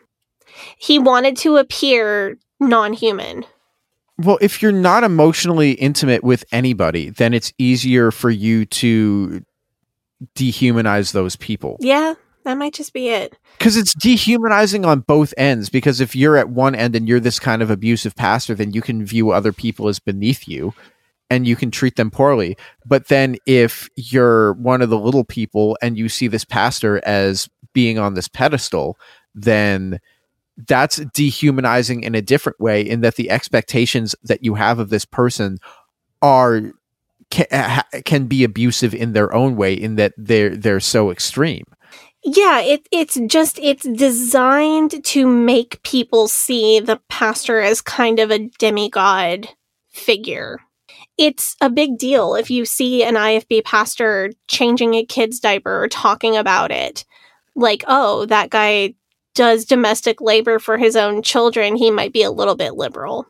He 0.78 0.98
wanted 0.98 1.36
to 1.38 1.56
appear 1.58 2.38
non-human. 2.60 3.44
Well, 4.22 4.38
if 4.40 4.62
you're 4.62 4.72
not 4.72 5.04
emotionally 5.04 5.72
intimate 5.72 6.22
with 6.22 6.44
anybody, 6.52 7.10
then 7.10 7.34
it's 7.34 7.52
easier 7.58 8.10
for 8.10 8.30
you 8.30 8.64
to 8.66 9.44
dehumanize 10.36 11.12
those 11.12 11.34
people. 11.36 11.76
Yeah, 11.80 12.14
that 12.44 12.54
might 12.54 12.74
just 12.74 12.92
be 12.92 13.08
it. 13.08 13.36
Because 13.58 13.76
it's 13.76 13.94
dehumanizing 13.94 14.84
on 14.84 15.00
both 15.00 15.34
ends. 15.36 15.68
Because 15.70 16.00
if 16.00 16.14
you're 16.14 16.36
at 16.36 16.50
one 16.50 16.74
end 16.74 16.94
and 16.94 17.08
you're 17.08 17.20
this 17.20 17.40
kind 17.40 17.62
of 17.62 17.70
abusive 17.70 18.14
pastor, 18.14 18.54
then 18.54 18.72
you 18.72 18.82
can 18.82 19.04
view 19.04 19.30
other 19.30 19.52
people 19.52 19.88
as 19.88 19.98
beneath 19.98 20.46
you 20.46 20.72
and 21.30 21.46
you 21.46 21.56
can 21.56 21.70
treat 21.70 21.96
them 21.96 22.10
poorly. 22.10 22.56
But 22.84 23.08
then 23.08 23.36
if 23.46 23.88
you're 23.96 24.52
one 24.54 24.82
of 24.82 24.90
the 24.90 24.98
little 24.98 25.24
people 25.24 25.78
and 25.80 25.96
you 25.96 26.08
see 26.08 26.28
this 26.28 26.44
pastor 26.44 27.00
as 27.06 27.48
being 27.72 27.98
on 27.98 28.14
this 28.14 28.28
pedestal, 28.28 28.98
then 29.34 29.98
that's 30.56 30.96
dehumanizing 31.14 32.02
in 32.02 32.14
a 32.14 32.22
different 32.22 32.60
way 32.60 32.82
in 32.82 33.00
that 33.00 33.16
the 33.16 33.30
expectations 33.30 34.14
that 34.22 34.44
you 34.44 34.54
have 34.54 34.78
of 34.78 34.90
this 34.90 35.04
person 35.04 35.58
are 36.20 36.72
can, 37.30 37.82
can 38.04 38.26
be 38.26 38.44
abusive 38.44 38.94
in 38.94 39.12
their 39.12 39.34
own 39.34 39.56
way 39.56 39.72
in 39.72 39.96
that 39.96 40.12
they're 40.16 40.54
they're 40.54 40.80
so 40.80 41.10
extreme 41.10 41.64
Yeah, 42.22 42.60
it 42.60 42.86
it's 42.92 43.18
just 43.26 43.58
it's 43.58 43.84
designed 43.84 45.02
to 45.04 45.26
make 45.26 45.82
people 45.82 46.28
see 46.28 46.78
the 46.78 47.00
pastor 47.08 47.60
as 47.60 47.80
kind 47.80 48.20
of 48.20 48.30
a 48.30 48.50
demigod 48.58 49.48
figure. 49.90 50.60
It's 51.18 51.56
a 51.60 51.70
big 51.70 51.98
deal 51.98 52.34
if 52.34 52.50
you 52.50 52.64
see 52.64 53.04
an 53.04 53.14
IFB 53.14 53.64
pastor 53.64 54.32
changing 54.48 54.94
a 54.94 55.04
kid's 55.04 55.40
diaper 55.40 55.82
or 55.82 55.88
talking 55.88 56.36
about 56.36 56.70
it. 56.70 57.04
Like, 57.54 57.84
oh, 57.86 58.26
that 58.26 58.50
guy 58.50 58.94
does 59.34 59.64
domestic 59.64 60.20
labor 60.20 60.58
for 60.58 60.78
his 60.78 60.96
own 60.96 61.22
children, 61.22 61.76
he 61.76 61.90
might 61.90 62.12
be 62.12 62.22
a 62.22 62.30
little 62.30 62.56
bit 62.56 62.74
liberal. 62.74 63.26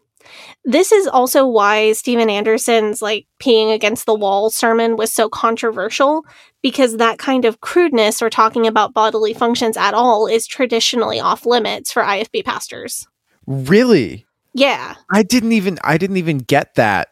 This 0.64 0.92
is 0.92 1.08
also 1.08 1.46
why 1.46 1.92
Steven 1.92 2.30
Anderson's 2.30 3.02
like 3.02 3.26
peeing 3.40 3.74
against 3.74 4.06
the 4.06 4.14
wall 4.14 4.50
sermon 4.50 4.96
was 4.96 5.12
so 5.12 5.28
controversial 5.28 6.24
because 6.62 6.96
that 6.98 7.18
kind 7.18 7.44
of 7.44 7.60
crudeness 7.60 8.22
or 8.22 8.30
talking 8.30 8.66
about 8.66 8.94
bodily 8.94 9.34
functions 9.34 9.76
at 9.76 9.94
all 9.94 10.28
is 10.28 10.46
traditionally 10.46 11.18
off 11.18 11.44
limits 11.44 11.90
for 11.90 12.02
IFB 12.02 12.44
pastors. 12.44 13.08
really 13.46 14.24
Yeah. 14.54 14.94
i 15.12 15.24
didn't 15.24 15.52
even 15.52 15.78
i 15.82 15.98
didn't 15.98 16.18
even 16.18 16.38
get 16.38 16.76
that 16.76 17.08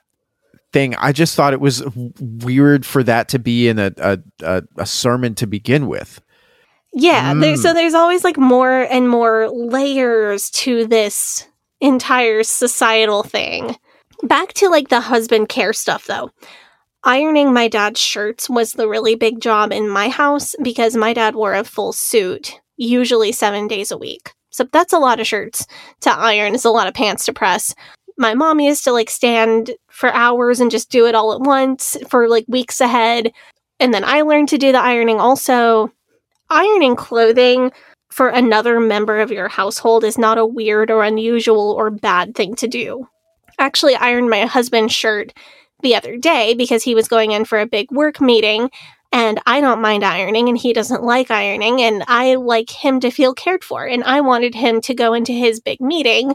thing 0.72 0.95
i 0.97 1.11
just 1.11 1.34
thought 1.34 1.53
it 1.53 1.61
was 1.61 1.82
weird 2.20 2.86
for 2.86 3.03
that 3.03 3.28
to 3.30 3.41
be 3.41 3.66
in 3.66 3.80
a 3.80 3.91
a, 3.99 4.18
a, 4.45 4.62
a 4.76 4.86
sermon 4.86 5.34
to 5.34 5.47
begin 5.49 5.88
with 5.88 6.20
Yeah, 6.93 7.34
there, 7.34 7.55
Mm. 7.55 7.59
so 7.59 7.72
there's 7.72 7.95
always 7.95 8.24
like 8.24 8.36
more 8.38 8.82
and 8.82 9.09
more 9.09 9.49
layers 9.49 10.51
to 10.51 10.86
this 10.86 11.47
entire 11.80 12.43
societal 12.43 13.22
thing. 13.22 13.76
Back 14.22 14.53
to 14.55 14.68
like 14.68 14.88
the 14.88 15.01
husband 15.01 15.49
care 15.49 15.72
stuff 15.72 16.07
though. 16.07 16.30
Ironing 17.05 17.53
my 17.55 17.68
dad's 17.68 18.01
shirts 18.01 18.51
was 18.51 18.72
the 18.72 18.88
really 18.88 19.14
big 19.14 19.41
job 19.41 19.72
in 19.72 19.88
my 19.88 20.09
house 20.09 20.55
because 20.62 20.97
my 20.97 21.14
dad 21.14 21.34
wore 21.34 21.55
a 21.55 21.64
full 21.64 21.93
suit, 21.93 22.61
usually 22.76 23.32
seven 23.32 23.68
days 23.68 23.91
a 23.91 23.97
week. 23.97 24.32
So 24.51 24.64
that's 24.70 24.93
a 24.93 24.99
lot 24.99 25.20
of 25.20 25.26
shirts 25.26 25.66
to 26.01 26.11
iron, 26.11 26.55
it's 26.55 26.64
a 26.66 26.70
lot 26.70 26.88
of 26.88 26.95
pants 26.95 27.24
to 27.26 27.32
press. 27.32 27.74
My 28.18 28.34
mom 28.34 28.61
used 28.61 28.84
to 28.84 28.93
like 28.93 29.09
stand 29.09 29.70
for 29.91 30.12
hours 30.12 30.61
and 30.61 30.70
just 30.70 30.91
do 30.91 31.07
it 31.07 31.14
all 31.14 31.32
at 31.32 31.41
once 31.41 31.97
for 32.11 32.28
like 32.28 32.45
weeks 32.49 32.80
ahead. 32.82 33.32
And 33.78 33.95
then 33.95 34.05
I 34.05 34.20
learned 34.22 34.51
to 34.51 34.59
do 34.59 34.72
the 34.72 34.80
ironing 34.80 35.20
also 35.20 35.91
ironing 36.51 36.96
clothing 36.96 37.72
for 38.11 38.28
another 38.28 38.80
member 38.80 39.20
of 39.20 39.30
your 39.30 39.48
household 39.48 40.05
is 40.05 40.18
not 40.18 40.38
a 40.38 40.46
weird 40.46 40.90
or 40.90 41.05
unusual 41.05 41.72
or 41.72 41.90
bad 41.90 42.34
thing 42.34 42.55
to 42.57 42.68
do. 42.68 43.09
Actually, 43.59 43.94
ironed 43.94 44.30
my 44.30 44.46
husband's 44.46 44.92
shirt 44.92 45.32
the 45.82 45.94
other 45.94 46.16
day 46.16 46.55
because 46.55 46.82
he 46.82 46.94
was 46.94 47.09
going 47.09 47.30
in 47.30 47.44
for 47.44 47.61
a 47.61 47.66
big 47.66 47.90
work 47.90 48.20
meeting 48.20 48.70
and 49.12 49.40
I 49.46 49.61
don't 49.61 49.80
mind 49.80 50.05
ironing 50.05 50.48
and 50.48 50.59
he 50.59 50.72
doesn't 50.72 51.03
like 51.03 51.30
ironing 51.30 51.80
and 51.82 52.05
I 52.07 52.34
like 52.36 52.70
him 52.70 53.01
to 53.01 53.11
feel 53.11 53.34
cared 53.34 53.64
for 53.64 53.86
and 53.86 54.05
I 54.05 54.20
wanted 54.20 54.55
him 54.55 54.80
to 54.82 54.94
go 54.94 55.14
into 55.14 55.32
his 55.32 55.61
big 55.61 55.80
meeting 55.80 56.34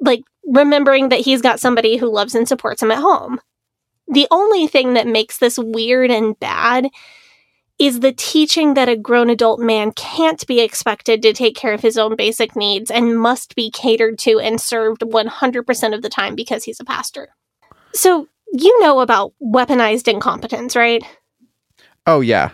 like 0.00 0.22
remembering 0.46 1.08
that 1.08 1.20
he's 1.20 1.42
got 1.42 1.60
somebody 1.60 1.96
who 1.96 2.10
loves 2.10 2.34
and 2.34 2.46
supports 2.46 2.82
him 2.82 2.90
at 2.90 2.98
home. 2.98 3.40
The 4.08 4.28
only 4.30 4.66
thing 4.66 4.94
that 4.94 5.06
makes 5.06 5.38
this 5.38 5.58
weird 5.58 6.10
and 6.10 6.38
bad 6.38 6.88
is 7.78 8.00
the 8.00 8.12
teaching 8.12 8.74
that 8.74 8.88
a 8.88 8.96
grown 8.96 9.28
adult 9.28 9.60
man 9.60 9.92
can't 9.92 10.46
be 10.46 10.60
expected 10.60 11.20
to 11.22 11.32
take 11.32 11.54
care 11.54 11.74
of 11.74 11.80
his 11.80 11.98
own 11.98 12.16
basic 12.16 12.56
needs 12.56 12.90
and 12.90 13.18
must 13.18 13.54
be 13.54 13.70
catered 13.70 14.18
to 14.20 14.40
and 14.40 14.60
served 14.60 15.02
100% 15.02 15.94
of 15.94 16.02
the 16.02 16.08
time 16.08 16.34
because 16.34 16.64
he's 16.64 16.80
a 16.80 16.84
pastor. 16.84 17.28
So, 17.92 18.28
you 18.52 18.80
know 18.80 19.00
about 19.00 19.32
weaponized 19.42 20.08
incompetence, 20.08 20.76
right? 20.76 21.02
Oh 22.06 22.20
yeah. 22.20 22.52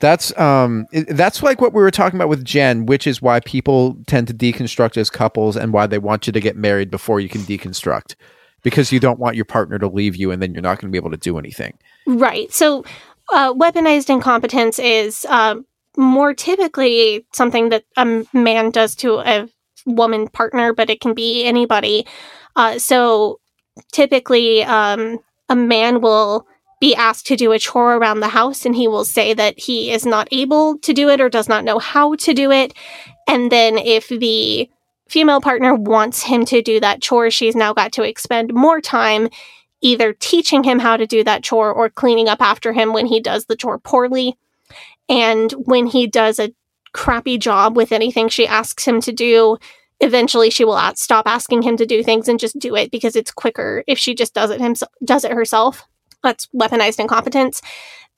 That's 0.00 0.36
um 0.38 0.86
that's 1.08 1.42
like 1.42 1.60
what 1.60 1.72
we 1.72 1.82
were 1.82 1.90
talking 1.90 2.18
about 2.18 2.28
with 2.28 2.44
Jen, 2.44 2.86
which 2.86 3.06
is 3.06 3.22
why 3.22 3.40
people 3.40 3.96
tend 4.06 4.28
to 4.28 4.34
deconstruct 4.34 4.96
as 4.96 5.10
couples 5.10 5.56
and 5.56 5.72
why 5.72 5.86
they 5.86 5.98
want 5.98 6.26
you 6.26 6.32
to 6.32 6.40
get 6.40 6.56
married 6.56 6.90
before 6.90 7.20
you 7.20 7.28
can 7.28 7.42
deconstruct. 7.42 8.14
Because 8.62 8.92
you 8.92 9.00
don't 9.00 9.18
want 9.18 9.36
your 9.36 9.44
partner 9.44 9.78
to 9.78 9.88
leave 9.88 10.14
you 10.14 10.30
and 10.30 10.40
then 10.40 10.54
you're 10.54 10.62
not 10.62 10.80
going 10.80 10.90
to 10.90 10.92
be 10.92 10.98
able 10.98 11.10
to 11.10 11.16
do 11.16 11.36
anything. 11.36 11.76
Right. 12.06 12.52
So, 12.52 12.84
uh, 13.32 13.54
weaponized 13.54 14.10
incompetence 14.10 14.78
is 14.78 15.26
uh, 15.28 15.56
more 15.96 16.34
typically 16.34 17.26
something 17.32 17.70
that 17.70 17.84
a 17.96 18.24
man 18.32 18.70
does 18.70 18.94
to 18.96 19.18
a 19.18 19.48
woman 19.86 20.28
partner, 20.28 20.72
but 20.72 20.90
it 20.90 21.00
can 21.00 21.14
be 21.14 21.44
anybody. 21.44 22.06
Uh, 22.56 22.78
so, 22.78 23.40
typically, 23.92 24.62
um, 24.64 25.18
a 25.48 25.56
man 25.56 26.00
will 26.00 26.46
be 26.80 26.94
asked 26.94 27.26
to 27.26 27.36
do 27.36 27.52
a 27.52 27.58
chore 27.58 27.94
around 27.96 28.20
the 28.20 28.28
house 28.28 28.66
and 28.66 28.74
he 28.74 28.88
will 28.88 29.04
say 29.04 29.32
that 29.32 29.56
he 29.58 29.92
is 29.92 30.04
not 30.04 30.26
able 30.32 30.76
to 30.78 30.92
do 30.92 31.08
it 31.08 31.20
or 31.20 31.28
does 31.28 31.48
not 31.48 31.64
know 31.64 31.78
how 31.78 32.14
to 32.16 32.34
do 32.34 32.50
it. 32.50 32.74
And 33.28 33.50
then, 33.50 33.78
if 33.78 34.08
the 34.08 34.68
female 35.08 35.40
partner 35.40 35.74
wants 35.74 36.22
him 36.22 36.44
to 36.46 36.62
do 36.62 36.80
that 36.80 37.02
chore, 37.02 37.30
she's 37.30 37.54
now 37.54 37.72
got 37.72 37.92
to 37.92 38.02
expend 38.02 38.52
more 38.52 38.80
time 38.80 39.28
either 39.82 40.12
teaching 40.12 40.62
him 40.62 40.78
how 40.78 40.96
to 40.96 41.06
do 41.06 41.22
that 41.24 41.42
chore 41.42 41.72
or 41.72 41.90
cleaning 41.90 42.28
up 42.28 42.40
after 42.40 42.72
him 42.72 42.92
when 42.92 43.06
he 43.06 43.20
does 43.20 43.44
the 43.46 43.56
chore 43.56 43.78
poorly. 43.78 44.38
And 45.08 45.52
when 45.52 45.86
he 45.86 46.06
does 46.06 46.38
a 46.38 46.54
crappy 46.94 47.36
job 47.36 47.76
with 47.76 47.92
anything 47.92 48.28
she 48.28 48.46
asks 48.46 48.86
him 48.86 49.00
to 49.02 49.12
do, 49.12 49.58
eventually 50.00 50.50
she 50.50 50.64
will 50.64 50.76
a- 50.76 50.94
stop 50.96 51.26
asking 51.26 51.62
him 51.62 51.76
to 51.76 51.86
do 51.86 52.02
things 52.02 52.28
and 52.28 52.40
just 52.40 52.58
do 52.58 52.74
it 52.76 52.90
because 52.90 53.16
it's 53.16 53.30
quicker 53.30 53.82
if 53.86 53.98
she 53.98 54.14
just 54.14 54.34
does 54.34 54.50
it 54.50 54.60
himself 54.60 54.92
does 55.04 55.24
it 55.24 55.32
herself. 55.32 55.84
That's 56.22 56.46
weaponized 56.54 57.00
incompetence. 57.00 57.60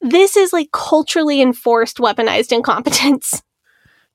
This 0.01 0.37
is 0.37 0.53
like 0.53 0.71
culturally 0.73 1.41
enforced 1.41 1.97
weaponized 1.97 2.53
incompetence. 2.53 3.43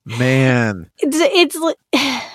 Man. 0.04 0.90
It's, 0.98 1.16
it's 1.20 1.58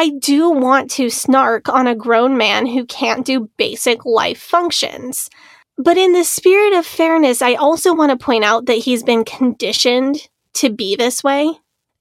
I 0.00 0.08
do 0.08 0.48
want 0.48 0.90
to 0.92 1.10
snark 1.10 1.68
on 1.68 1.86
a 1.86 1.94
grown 1.94 2.38
man 2.38 2.64
who 2.64 2.86
can't 2.86 3.26
do 3.26 3.50
basic 3.58 4.06
life 4.06 4.40
functions. 4.40 5.28
But 5.76 5.98
in 5.98 6.14
the 6.14 6.24
spirit 6.24 6.72
of 6.72 6.86
fairness, 6.86 7.42
I 7.42 7.52
also 7.52 7.94
want 7.94 8.10
to 8.10 8.24
point 8.24 8.42
out 8.42 8.64
that 8.64 8.78
he's 8.78 9.02
been 9.02 9.26
conditioned 9.26 10.26
to 10.54 10.70
be 10.70 10.96
this 10.96 11.22
way. 11.22 11.52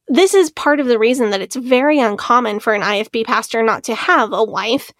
This 0.07 0.33
is 0.33 0.49
part 0.49 0.79
of 0.79 0.87
the 0.87 0.97
reason 0.97 1.31
that 1.31 1.41
it's 1.41 1.57
very 1.57 1.99
uncommon 1.99 2.61
for 2.61 2.73
an 2.73 2.83
IFB 2.83 3.25
pastor 3.25 3.63
not 3.63 3.83
to 3.83 3.95
have 3.95 4.31
a 4.31 4.45
wife, 4.45 4.93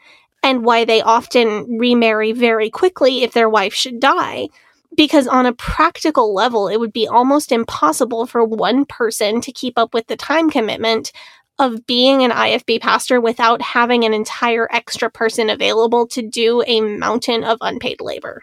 and 0.44 0.66
why 0.66 0.84
they 0.84 1.02
often 1.02 1.78
remarry 1.78 2.34
very 2.34 2.70
quickly 2.70 3.24
if 3.24 3.32
their 3.32 3.48
wife 3.48 3.74
should 3.74 4.02
die. 4.02 4.50
Because 4.98 5.26
on 5.26 5.46
a 5.46 5.54
practical 5.54 6.34
level, 6.34 6.68
it 6.68 6.82
would 6.82 6.92
be 6.92 7.08
almost 7.08 7.54
impossible 7.54 8.26
for 8.26 8.44
one 8.44 8.84
person 8.84 9.40
to 9.40 9.54
keep 9.54 9.78
up 9.78 9.94
with 9.94 10.08
the 10.08 10.18
time 10.18 10.50
commitment 10.50 11.14
of 11.60 11.86
being 11.86 12.24
an 12.24 12.32
IFB 12.32 12.82
pastor 12.82 13.20
without 13.20 13.62
having 13.62 14.06
an 14.06 14.14
entire 14.14 14.68
extra 14.72 15.12
person 15.12 15.50
available 15.50 16.08
to 16.08 16.22
do 16.22 16.64
a 16.66 16.82
mountain 16.82 17.44
of 17.44 17.58
unpaid 17.62 18.00
labor. 18.02 18.42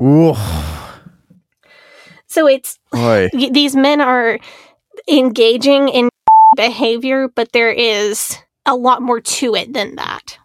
Ooh. 0.00 0.34
So 2.28 2.46
it's 2.46 2.78
Boy. 2.92 3.28
these 3.32 3.74
men 3.74 4.00
are 4.00 4.38
engaging 5.08 5.88
in 5.88 6.08
behavior, 6.56 7.28
but 7.28 7.52
there 7.52 7.72
is 7.72 8.38
a 8.64 8.76
lot 8.76 9.02
more 9.02 9.20
to 9.20 9.54
it 9.54 9.72
than 9.72 9.96
that. 9.96 10.38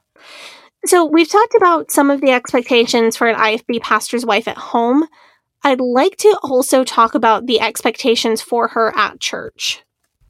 So 0.85 1.05
we've 1.05 1.29
talked 1.29 1.55
about 1.55 1.91
some 1.91 2.09
of 2.09 2.21
the 2.21 2.31
expectations 2.31 3.15
for 3.15 3.27
an 3.27 3.35
IFB 3.35 3.81
pastor's 3.81 4.25
wife 4.25 4.47
at 4.47 4.57
home. 4.57 5.05
I'd 5.63 5.79
like 5.79 6.17
to 6.17 6.37
also 6.43 6.83
talk 6.83 7.15
about 7.15 7.45
the 7.45 7.61
expectations 7.61 8.41
for 8.41 8.69
her 8.69 8.93
at 8.97 9.19
church. 9.19 9.83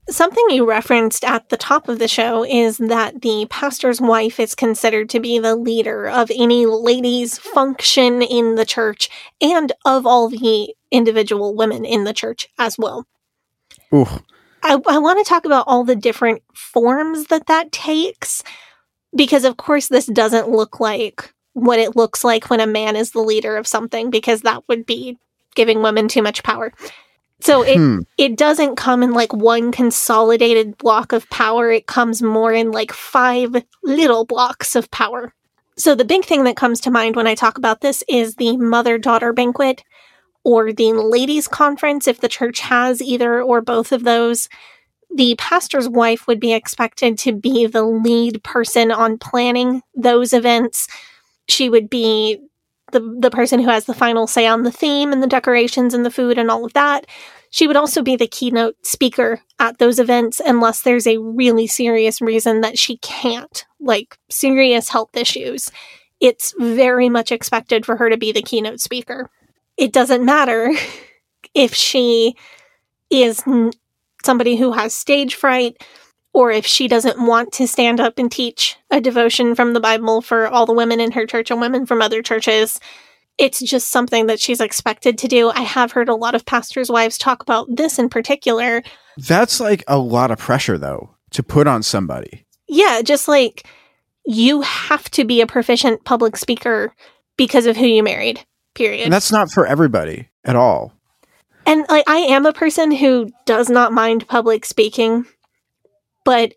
Something 0.10 0.50
you 0.50 0.68
referenced 0.68 1.24
at 1.24 1.48
the 1.48 1.56
top 1.56 1.88
of 1.88 1.98
the 1.98 2.10
show 2.10 2.44
is 2.44 2.78
that 2.78 3.22
the 3.22 3.48
pastor's 3.50 4.02
wife 4.02 4.38
is 4.38 4.54
considered 4.54 5.10
to 5.12 5.20
be 5.20 5.40
the 5.40 5.56
leader 5.56 6.08
of 6.08 6.30
any 6.36 6.66
ladies' 6.66 7.38
function 7.38 8.22
in 8.22 8.56
the 8.56 8.66
church 8.66 9.10
and 9.40 9.72
of 9.86 10.06
all 10.06 10.28
the 10.28 10.76
individual 10.92 11.56
women 11.56 11.86
in 11.86 12.04
the 12.04 12.14
church 12.14 12.50
as 12.60 12.78
well. 12.78 13.08
Ooh. 13.94 14.06
I, 14.62 14.74
I 14.88 14.98
want 14.98 15.20
to 15.20 15.30
talk 15.30 15.46
about 15.46 15.66
all 15.68 15.86
the 15.86 15.96
different 15.96 16.42
forms 16.54 17.28
that 17.28 17.48
that 17.48 17.72
takes 17.72 18.44
because, 19.16 19.46
of 19.46 19.58
course, 19.58 19.88
this 19.88 20.06
doesn't 20.06 20.50
look 20.50 20.80
like 20.80 21.34
what 21.54 21.80
it 21.80 21.96
looks 21.96 22.24
like 22.24 22.50
when 22.50 22.60
a 22.60 22.68
man 22.68 22.96
is 22.96 23.12
the 23.12 23.22
leader 23.22 23.56
of 23.56 23.68
something 23.68 24.10
because 24.10 24.42
that 24.42 24.64
would 24.68 24.86
be 24.86 25.18
giving 25.56 25.82
women 25.82 26.08
too 26.08 26.22
much 26.22 26.44
power. 26.44 26.74
So 27.44 27.62
it 27.62 27.76
Hmm. 27.76 28.00
it 28.18 28.38
doesn't 28.38 28.78
come 28.78 29.04
in 29.04 29.12
like 29.12 29.34
one 29.34 29.74
consolidated 29.74 30.78
block 30.78 31.12
of 31.12 31.30
power. 31.30 31.72
It 31.72 31.88
comes 31.88 32.22
more 32.22 32.54
in 32.54 32.72
like 32.72 32.94
five 32.94 33.66
little 33.84 34.24
blocks 34.24 34.78
of 34.78 34.90
power. 34.92 35.34
So 35.76 35.94
the 35.94 36.06
big 36.06 36.24
thing 36.24 36.46
that 36.46 36.56
comes 36.56 36.80
to 36.82 36.92
mind 36.92 37.18
when 37.18 37.28
I 37.28 37.36
talk 37.36 37.58
about 37.58 37.82
this 37.82 38.02
is 38.08 38.36
the 38.36 38.56
mother 38.56 38.98
daughter 38.98 39.34
banquet 39.34 39.84
or 40.46 40.72
the 40.72 40.94
ladies 40.94 41.50
conference 41.50 42.08
if 42.08 42.22
the 42.22 42.30
church 42.30 42.62
has 42.62 43.02
either 43.02 43.42
or 43.42 43.60
both 43.60 43.92
of 43.92 44.04
those. 44.06 44.48
The 45.14 45.36
pastor's 45.38 45.90
wife 45.90 46.28
would 46.28 46.40
be 46.40 46.54
expected 46.54 47.18
to 47.20 47.34
be 47.34 47.66
the 47.66 47.84
lead 47.84 48.42
person 48.44 48.90
on 48.90 49.18
planning 49.18 49.82
those 49.94 50.32
events. 50.32 50.88
She 51.50 51.70
would 51.70 51.90
be 51.90 52.40
the 52.94 53.18
the 53.20 53.30
person 53.30 53.60
who 53.60 53.70
has 53.70 53.86
the 53.86 53.94
final 53.94 54.28
say 54.28 54.48
on 54.48 54.64
the 54.64 54.72
theme 54.72 55.12
and 55.12 55.22
the 55.22 55.28
decorations 55.28 55.94
and 55.94 56.06
the 56.06 56.12
food 56.12 56.38
and 56.38 56.50
all 56.50 56.66
of 56.66 56.74
that. 56.74 57.06
She 57.50 57.68
would 57.68 57.76
also 57.76 58.02
be 58.02 58.16
the 58.16 58.26
keynote 58.26 58.84
speaker 58.84 59.42
at 59.60 59.78
those 59.78 60.00
events 60.00 60.42
unless 60.44 60.82
there's 60.82 61.06
a 61.06 61.20
really 61.20 61.68
serious 61.68 62.20
reason 62.20 62.62
that 62.62 62.80
she 62.80 62.98
can't, 62.98 63.66
like 63.80 64.18
serious 64.30 64.90
health 64.90 65.16
issues. 65.16 65.72
It's 66.20 66.56
very 66.58 67.10
much 67.10 67.32
expected 67.32 67.86
for 67.86 67.98
her 67.98 68.10
to 68.10 68.18
be 68.18 68.32
the 68.32 68.42
keynote 68.42 68.80
speaker. 68.80 69.30
It 69.78 69.94
doesn't 69.94 70.26
matter 70.26 70.72
if 71.54 71.76
she 71.76 72.36
is 73.12 73.44
somebody 74.24 74.56
who 74.56 74.72
has 74.72 74.94
stage 74.94 75.36
fright 75.36 75.78
or 76.34 76.52
if 76.52 76.66
she 76.66 76.88
doesn't 76.88 77.26
want 77.26 77.52
to 77.54 77.68
stand 77.68 78.00
up 78.00 78.18
and 78.18 78.32
teach 78.32 78.76
a 78.92 79.00
devotion 79.00 79.56
from 79.56 79.74
the 79.74 79.80
Bible 79.80 80.22
for 80.22 80.48
all 80.48 80.66
the 80.66 80.74
women 80.74 81.00
in 81.00 81.12
her 81.12 81.26
church 81.26 81.52
and 81.52 81.62
women 81.62 81.86
from 81.86 82.02
other 82.02 82.22
churches. 82.22 82.80
It's 83.38 83.60
just 83.60 83.90
something 83.90 84.28
that 84.28 84.40
she's 84.40 84.62
expected 84.62 85.18
to 85.20 85.28
do. 85.28 85.50
I 85.50 85.62
have 85.62 85.92
heard 85.92 86.10
a 86.10 86.16
lot 86.16 86.36
of 86.36 86.46
pastors' 86.46 86.90
wives 86.90 87.18
talk 87.18 87.42
about 87.42 87.68
this 87.76 87.98
in 87.98 88.10
particular. 88.10 88.84
That's 89.18 89.60
like 89.60 89.84
a 89.88 89.98
lot 89.98 90.32
of 90.32 90.40
pressure 90.40 90.78
though 90.78 91.16
to 91.32 91.44
put 91.44 91.68
on 91.68 91.84
somebody. 91.84 92.46
Yeah, 92.68 93.02
just 93.02 93.28
like 93.28 93.68
you 94.26 94.62
have 94.62 95.10
to 95.12 95.26
be 95.26 95.42
a 95.42 95.48
proficient 95.48 96.04
public 96.06 96.38
speaker 96.38 96.96
because 97.38 97.66
of 97.66 97.78
who 97.78 97.86
you 97.86 98.04
married, 98.04 98.46
period. 98.76 99.04
And 99.04 99.14
that's 99.14 99.32
not 99.32 99.52
for 99.52 99.66
everybody 99.66 100.30
at 100.46 100.56
all. 100.56 100.94
And 101.66 101.86
like 101.90 102.08
I 102.08 102.18
am 102.18 102.46
a 102.46 102.54
person 102.54 102.92
who 102.92 103.30
does 103.46 103.70
not 103.70 103.94
mind 103.94 104.28
public 104.28 104.66
speaking, 104.66 105.26
but 106.24 106.54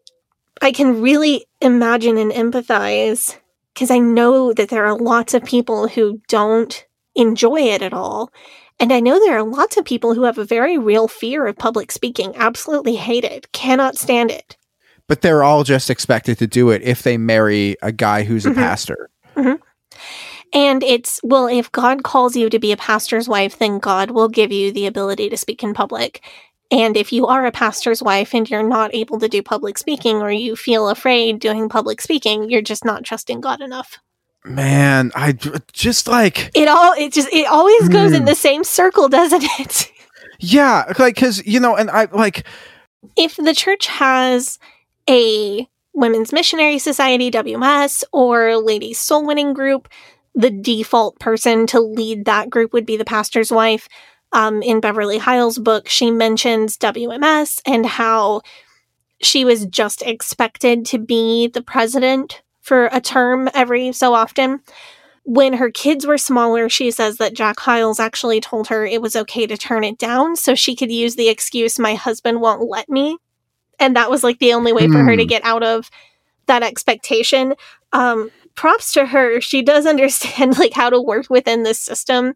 I 0.62 0.72
can 0.72 1.02
really 1.02 1.46
imagine 1.60 2.16
and 2.16 2.32
empathize 2.32 3.36
because 3.74 3.90
I 3.90 3.98
know 3.98 4.52
that 4.54 4.70
there 4.70 4.86
are 4.86 4.96
lots 4.96 5.34
of 5.34 5.44
people 5.44 5.88
who 5.88 6.20
don't 6.28 6.86
enjoy 7.14 7.60
it 7.60 7.82
at 7.82 7.92
all. 7.92 8.30
And 8.78 8.92
I 8.92 9.00
know 9.00 9.18
there 9.18 9.36
are 9.36 9.42
lots 9.42 9.76
of 9.76 9.84
people 9.84 10.14
who 10.14 10.24
have 10.24 10.38
a 10.38 10.44
very 10.44 10.78
real 10.78 11.08
fear 11.08 11.46
of 11.46 11.56
public 11.56 11.90
speaking, 11.92 12.34
absolutely 12.36 12.96
hate 12.96 13.24
it, 13.24 13.52
cannot 13.52 13.96
stand 13.96 14.30
it. 14.30 14.56
But 15.08 15.22
they're 15.22 15.44
all 15.44 15.62
just 15.64 15.88
expected 15.88 16.38
to 16.38 16.46
do 16.46 16.70
it 16.70 16.82
if 16.82 17.02
they 17.02 17.16
marry 17.16 17.76
a 17.82 17.92
guy 17.92 18.24
who's 18.24 18.44
a 18.44 18.50
Mhm. 18.50 18.56
pastor. 18.56 19.10
And 20.52 20.82
it's, 20.82 21.20
well, 21.22 21.46
if 21.46 21.70
God 21.72 22.02
calls 22.02 22.36
you 22.36 22.48
to 22.50 22.58
be 22.58 22.72
a 22.72 22.76
pastor's 22.76 23.28
wife, 23.28 23.58
then 23.58 23.78
God 23.78 24.10
will 24.10 24.28
give 24.28 24.52
you 24.52 24.72
the 24.72 24.86
ability 24.86 25.28
to 25.28 25.36
speak 25.36 25.62
in 25.62 25.74
public. 25.74 26.22
And 26.70 26.96
if 26.96 27.12
you 27.12 27.26
are 27.26 27.46
a 27.46 27.52
pastor's 27.52 28.02
wife 28.02 28.34
and 28.34 28.48
you're 28.50 28.62
not 28.62 28.94
able 28.94 29.18
to 29.20 29.28
do 29.28 29.42
public 29.42 29.78
speaking 29.78 30.16
or 30.16 30.30
you 30.32 30.56
feel 30.56 30.88
afraid 30.88 31.38
doing 31.38 31.68
public 31.68 32.00
speaking, 32.00 32.50
you're 32.50 32.62
just 32.62 32.84
not 32.84 33.04
trusting 33.04 33.40
God 33.40 33.60
enough. 33.60 33.98
Man, 34.44 35.10
I 35.14 35.32
just 35.72 36.06
like 36.08 36.50
It 36.54 36.68
all, 36.68 36.92
it 36.94 37.12
just, 37.12 37.28
it 37.32 37.46
always 37.46 37.88
goes 37.88 38.12
in 38.12 38.22
Hmm. 38.22 38.26
the 38.26 38.34
same 38.34 38.64
circle, 38.64 39.08
doesn't 39.08 39.44
it? 39.60 39.90
yeah, 40.40 40.92
like 40.98 41.16
cuz 41.16 41.44
you 41.46 41.60
know 41.60 41.76
and 41.76 41.90
I 41.90 42.06
like 42.12 42.44
if 43.16 43.36
the 43.36 43.54
church 43.54 43.86
has 43.86 44.58
a 45.08 45.68
women's 45.94 46.32
missionary 46.32 46.78
society 46.78 47.30
wms 47.30 48.04
or 48.12 48.56
ladies 48.56 48.98
soul 48.98 49.24
winning 49.26 49.54
group 49.54 49.88
the 50.34 50.50
default 50.50 51.18
person 51.20 51.66
to 51.68 51.80
lead 51.80 52.24
that 52.26 52.50
group 52.50 52.72
would 52.74 52.84
be 52.84 52.96
the 52.98 53.04
pastor's 53.04 53.50
wife 53.50 53.88
um, 54.32 54.62
in 54.62 54.80
beverly 54.80 55.18
hyles 55.18 55.58
book 55.58 55.88
she 55.88 56.10
mentions 56.10 56.76
wms 56.78 57.60
and 57.66 57.86
how 57.86 58.40
she 59.22 59.44
was 59.44 59.66
just 59.66 60.02
expected 60.02 60.84
to 60.84 60.98
be 60.98 61.46
the 61.48 61.62
president 61.62 62.42
for 62.60 62.88
a 62.92 63.00
term 63.00 63.48
every 63.54 63.92
so 63.92 64.14
often 64.14 64.60
when 65.26 65.54
her 65.54 65.72
kids 65.72 66.06
were 66.06 66.18
smaller, 66.18 66.68
she 66.68 66.92
says 66.92 67.16
that 67.16 67.34
Jack 67.34 67.58
Hyles 67.58 67.98
actually 67.98 68.40
told 68.40 68.68
her 68.68 68.86
it 68.86 69.02
was 69.02 69.16
okay 69.16 69.44
to 69.44 69.56
turn 69.56 69.82
it 69.82 69.98
down 69.98 70.36
so 70.36 70.54
she 70.54 70.76
could 70.76 70.92
use 70.92 71.16
the 71.16 71.28
excuse, 71.28 71.80
my 71.80 71.94
husband 71.94 72.40
won't 72.40 72.70
let 72.70 72.88
me. 72.88 73.18
And 73.80 73.96
that 73.96 74.08
was 74.08 74.22
like 74.22 74.38
the 74.38 74.52
only 74.52 74.72
way 74.72 74.86
for 74.86 75.02
her 75.02 75.16
to 75.16 75.24
Hmm. 75.24 75.28
get 75.28 75.44
out 75.44 75.64
of 75.64 75.90
that 76.46 76.62
expectation. 76.62 77.54
Um, 77.92 78.30
props 78.54 78.92
to 78.92 79.04
her. 79.04 79.40
She 79.40 79.62
does 79.62 79.84
understand 79.86 80.58
like 80.60 80.72
how 80.72 80.90
to 80.90 81.00
work 81.00 81.28
within 81.28 81.64
this 81.64 81.80
system 81.80 82.34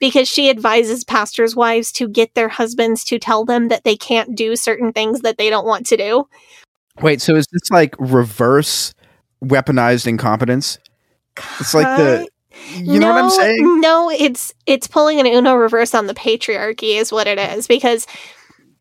because 0.00 0.28
she 0.28 0.50
advises 0.50 1.04
pastors' 1.04 1.56
wives 1.56 1.92
to 1.92 2.08
get 2.08 2.34
their 2.34 2.48
husbands 2.48 3.04
to 3.04 3.18
tell 3.18 3.44
them 3.44 3.68
that 3.68 3.84
they 3.84 3.96
can't 3.96 4.36
do 4.36 4.56
certain 4.56 4.92
things 4.92 5.20
that 5.20 5.38
they 5.38 5.50
don't 5.50 5.66
want 5.66 5.86
to 5.86 5.96
do. 5.96 6.28
Wait, 7.00 7.20
so 7.20 7.36
is 7.36 7.46
this 7.52 7.70
like 7.70 7.94
reverse 7.98 8.94
weaponized 9.44 10.06
incompetence? 10.06 10.78
It's 11.60 11.74
like 11.74 11.86
the 11.96 12.28
you 12.74 12.98
know 12.98 13.12
what 13.12 13.22
I'm 13.22 13.30
saying? 13.30 13.80
No, 13.80 14.10
it's 14.10 14.52
it's 14.66 14.86
pulling 14.86 15.20
an 15.20 15.26
Uno 15.26 15.54
reverse 15.54 15.94
on 15.94 16.06
the 16.06 16.14
patriarchy 16.14 16.96
is 16.96 17.12
what 17.12 17.26
it 17.26 17.38
is 17.38 17.66
because 17.66 18.06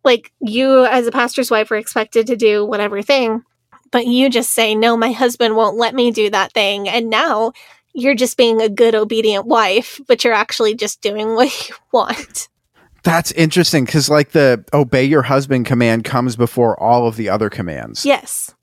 like 0.03 0.31
you 0.39 0.85
as 0.85 1.07
a 1.07 1.11
pastor's 1.11 1.51
wife 1.51 1.71
are 1.71 1.75
expected 1.75 2.27
to 2.27 2.35
do 2.35 2.65
whatever 2.65 3.01
thing, 3.01 3.43
but 3.91 4.07
you 4.07 4.29
just 4.29 4.51
say 4.51 4.75
no, 4.75 4.97
my 4.97 5.11
husband 5.11 5.55
won't 5.55 5.77
let 5.77 5.93
me 5.93 6.11
do 6.11 6.29
that 6.29 6.53
thing 6.53 6.89
and 6.89 7.09
now 7.09 7.53
you're 7.97 8.15
just 8.15 8.37
being 8.37 8.61
a 8.61 8.69
good 8.69 8.93
obedient 8.93 9.47
wife, 9.47 9.99
but 10.07 10.23
you're 10.23 10.33
actually 10.33 10.75
just 10.75 11.01
doing 11.01 11.33
what 11.33 11.67
you 11.67 11.75
want. 11.91 12.47
That's 13.03 13.31
interesting 13.31 13.85
because 13.85 14.07
like 14.07 14.31
the 14.31 14.63
obey 14.71 15.03
your 15.03 15.23
husband 15.23 15.65
command 15.65 16.03
comes 16.03 16.35
before 16.35 16.79
all 16.79 17.07
of 17.07 17.15
the 17.15 17.29
other 17.29 17.49
commands. 17.49 18.05
Yes. 18.05 18.53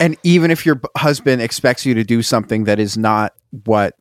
And 0.00 0.16
even 0.24 0.50
if 0.50 0.66
your 0.66 0.80
husband 0.96 1.42
expects 1.42 1.86
you 1.86 1.94
to 1.94 2.02
do 2.02 2.22
something 2.22 2.64
that 2.64 2.80
is 2.80 2.98
not 2.98 3.34
what 3.64 3.94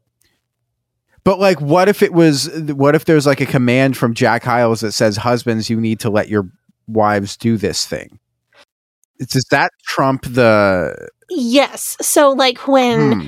but 1.23 1.39
like 1.39 1.61
what 1.61 1.87
if 1.87 2.01
it 2.01 2.13
was 2.13 2.49
what 2.71 2.95
if 2.95 3.05
there's 3.05 3.25
like 3.27 3.41
a 3.41 3.45
command 3.45 3.95
from 3.97 4.13
Jack 4.15 4.43
Hyles 4.43 4.81
that 4.81 4.93
says 4.93 5.17
husbands 5.17 5.69
you 5.69 5.79
need 5.79 5.99
to 5.99 6.09
let 6.09 6.27
your 6.27 6.49
wives 6.87 7.37
do 7.37 7.57
this 7.57 7.85
thing? 7.85 8.19
Does 9.19 9.45
that 9.51 9.71
trump 9.83 10.25
the 10.25 11.09
Yes. 11.29 11.97
So 12.01 12.31
like 12.31 12.67
when 12.67 13.11
Hmm. 13.11 13.25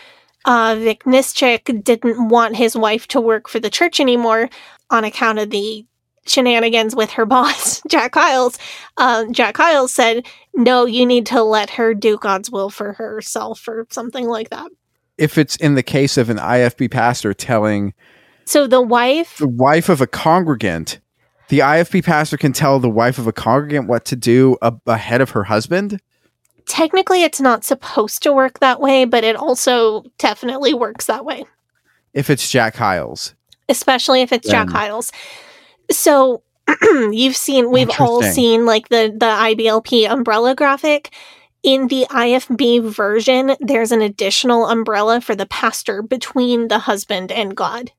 Uh, 0.48 0.76
Vic 0.80 1.04
Nischik 1.04 1.84
didn't 1.84 2.30
want 2.30 2.56
his 2.56 2.76
wife 2.76 3.08
to 3.10 3.22
work 3.22 3.48
for 3.48 3.60
the 3.60 3.70
church 3.70 4.00
anymore 4.00 4.50
on 4.90 5.04
account 5.04 5.38
of 5.38 5.52
the 5.52 5.86
shenanigans 6.26 6.96
with 6.96 7.12
her 7.12 7.26
boss, 7.28 7.82
Jack 7.88 8.16
Hyles. 8.16 8.58
Um, 8.98 9.32
Jack 9.32 9.58
Hyles 9.58 9.94
said, 9.94 10.26
"No, 10.56 10.86
you 10.86 11.06
need 11.06 11.28
to 11.28 11.44
let 11.44 11.70
her 11.72 11.94
do 11.94 12.18
God's 12.18 12.50
will 12.50 12.72
for 12.72 12.94
herself, 12.94 13.68
or 13.68 13.86
something 13.92 14.28
like 14.28 14.50
that." 14.50 14.72
if 15.18 15.38
it's 15.38 15.56
in 15.58 15.76
the 15.76 15.84
case 15.84 16.18
of 16.18 16.30
an 16.30 16.38
IFB 16.38 16.92
pastor 16.92 17.34
telling 17.34 17.94
So 18.46 18.68
the 18.68 18.82
wife, 18.82 19.38
the 19.38 19.48
wife 19.48 19.90
of 19.90 20.02
a 20.02 20.08
congregant, 20.08 21.00
the 21.50 21.60
IFB 21.60 22.04
pastor 22.04 22.38
can 22.38 22.54
tell 22.54 22.80
the 22.80 22.90
wife 22.90 23.18
of 23.18 23.28
a 23.28 23.34
congregant 23.34 23.88
what 23.88 24.06
to 24.06 24.16
do 24.16 24.58
ahead 24.86 25.22
of 25.22 25.32
her 25.32 25.46
husband? 25.46 26.02
Technically, 26.68 27.24
it's 27.24 27.40
not 27.42 27.64
supposed 27.64 28.24
to 28.24 28.34
work 28.34 28.60
that 28.60 28.80
way, 28.80 29.06
but 29.06 29.24
it 29.24 29.36
also 29.36 30.04
definitely 30.18 30.74
works 30.74 31.06
that 31.06 31.26
way. 31.26 31.46
If 32.14 32.30
it's 32.30 32.50
Jack 32.50 32.76
Hyles. 32.76 33.34
especially 33.70 34.22
if 34.22 34.32
it's 34.32 34.48
Jack 34.50 34.68
Then- 34.68 34.76
Hyles. 34.76 35.12
So 35.92 36.42
you've 37.12 37.36
seen, 37.38 37.72
we've 37.72 37.90
all 38.00 38.22
seen 38.22 38.66
like 38.66 38.90
the 38.90 39.14
the 39.18 39.26
IBLP 39.26 40.10
umbrella 40.10 40.56
graphic. 40.56 41.14
In 41.64 41.88
the 41.88 42.06
IFB 42.10 42.84
version, 42.90 43.56
there's 43.60 43.92
an 43.92 44.02
additional 44.02 44.68
umbrella 44.68 45.20
for 45.20 45.36
the 45.36 45.48
pastor 45.48 46.02
between 46.02 46.68
the 46.70 46.80
husband 46.80 47.32
and 47.32 47.56
God. 47.58 47.92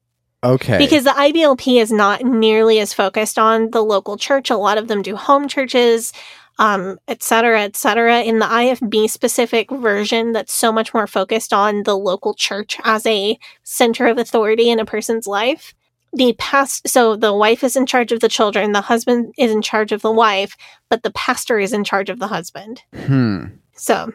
Okay. 0.44 0.78
Because 0.78 1.04
the 1.04 1.10
IBLP 1.10 1.80
is 1.80 1.90
not 1.90 2.22
nearly 2.22 2.78
as 2.78 2.94
focused 2.94 3.38
on 3.38 3.70
the 3.72 3.82
local 3.82 4.16
church. 4.16 4.48
A 4.50 4.56
lot 4.56 4.78
of 4.78 4.86
them 4.88 5.02
do 5.02 5.16
home 5.16 5.48
churches, 5.48 6.12
um, 6.58 6.98
et 7.06 7.22
cetera, 7.22 7.62
et 7.62 7.76
cetera. 7.76 8.20
In 8.20 8.38
the 8.38 8.46
IFB 8.46 9.08
specific 9.08 9.70
version, 9.70 10.32
that's 10.32 10.52
so 10.52 10.72
much 10.72 10.92
more 10.92 11.06
focused 11.06 11.52
on 11.52 11.84
the 11.84 11.96
local 11.96 12.34
church 12.34 12.78
as 12.84 13.06
a 13.06 13.38
center 13.62 14.06
of 14.06 14.18
authority 14.18 14.70
in 14.70 14.80
a 14.80 14.84
person's 14.84 15.26
life. 15.26 15.74
The 16.12 16.34
past, 16.38 16.88
so 16.88 17.16
the 17.16 17.34
wife 17.34 17.62
is 17.62 17.76
in 17.76 17.86
charge 17.86 18.12
of 18.12 18.20
the 18.20 18.28
children, 18.28 18.72
the 18.72 18.80
husband 18.80 19.34
is 19.36 19.52
in 19.52 19.62
charge 19.62 19.92
of 19.92 20.02
the 20.02 20.10
wife, 20.10 20.56
but 20.88 21.02
the 21.02 21.12
pastor 21.12 21.58
is 21.58 21.72
in 21.72 21.84
charge 21.84 22.08
of 22.08 22.18
the 22.18 22.28
husband. 22.28 22.82
hmm. 22.94 23.44
So, 23.74 24.12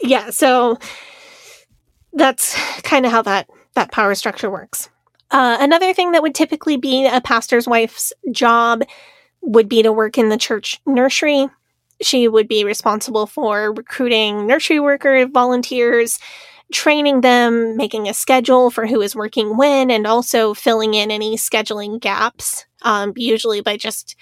yeah, 0.00 0.30
so 0.30 0.78
that's 2.12 2.56
kind 2.82 3.06
of 3.06 3.12
how 3.12 3.22
that 3.22 3.48
that 3.74 3.92
power 3.92 4.14
structure 4.14 4.50
works. 4.50 4.88
Uh, 5.30 5.58
another 5.60 5.92
thing 5.92 6.12
that 6.12 6.22
would 6.22 6.34
typically 6.34 6.76
be 6.76 7.06
a 7.06 7.20
pastor's 7.20 7.68
wife's 7.68 8.12
job 8.32 8.82
would 9.42 9.68
be 9.68 9.82
to 9.82 9.92
work 9.92 10.18
in 10.18 10.28
the 10.28 10.36
church 10.36 10.80
nursery. 10.86 11.48
She 12.00 12.28
would 12.28 12.48
be 12.48 12.64
responsible 12.64 13.26
for 13.26 13.72
recruiting 13.72 14.46
nursery 14.46 14.80
worker 14.80 15.26
volunteers, 15.26 16.18
training 16.72 17.20
them, 17.22 17.76
making 17.76 18.08
a 18.08 18.14
schedule 18.14 18.70
for 18.70 18.86
who 18.86 19.00
is 19.00 19.16
working 19.16 19.56
when, 19.56 19.90
and 19.90 20.06
also 20.06 20.54
filling 20.54 20.94
in 20.94 21.10
any 21.10 21.36
scheduling 21.36 22.00
gaps, 22.00 22.66
um, 22.82 23.12
usually 23.16 23.60
by 23.60 23.76
just 23.76 24.16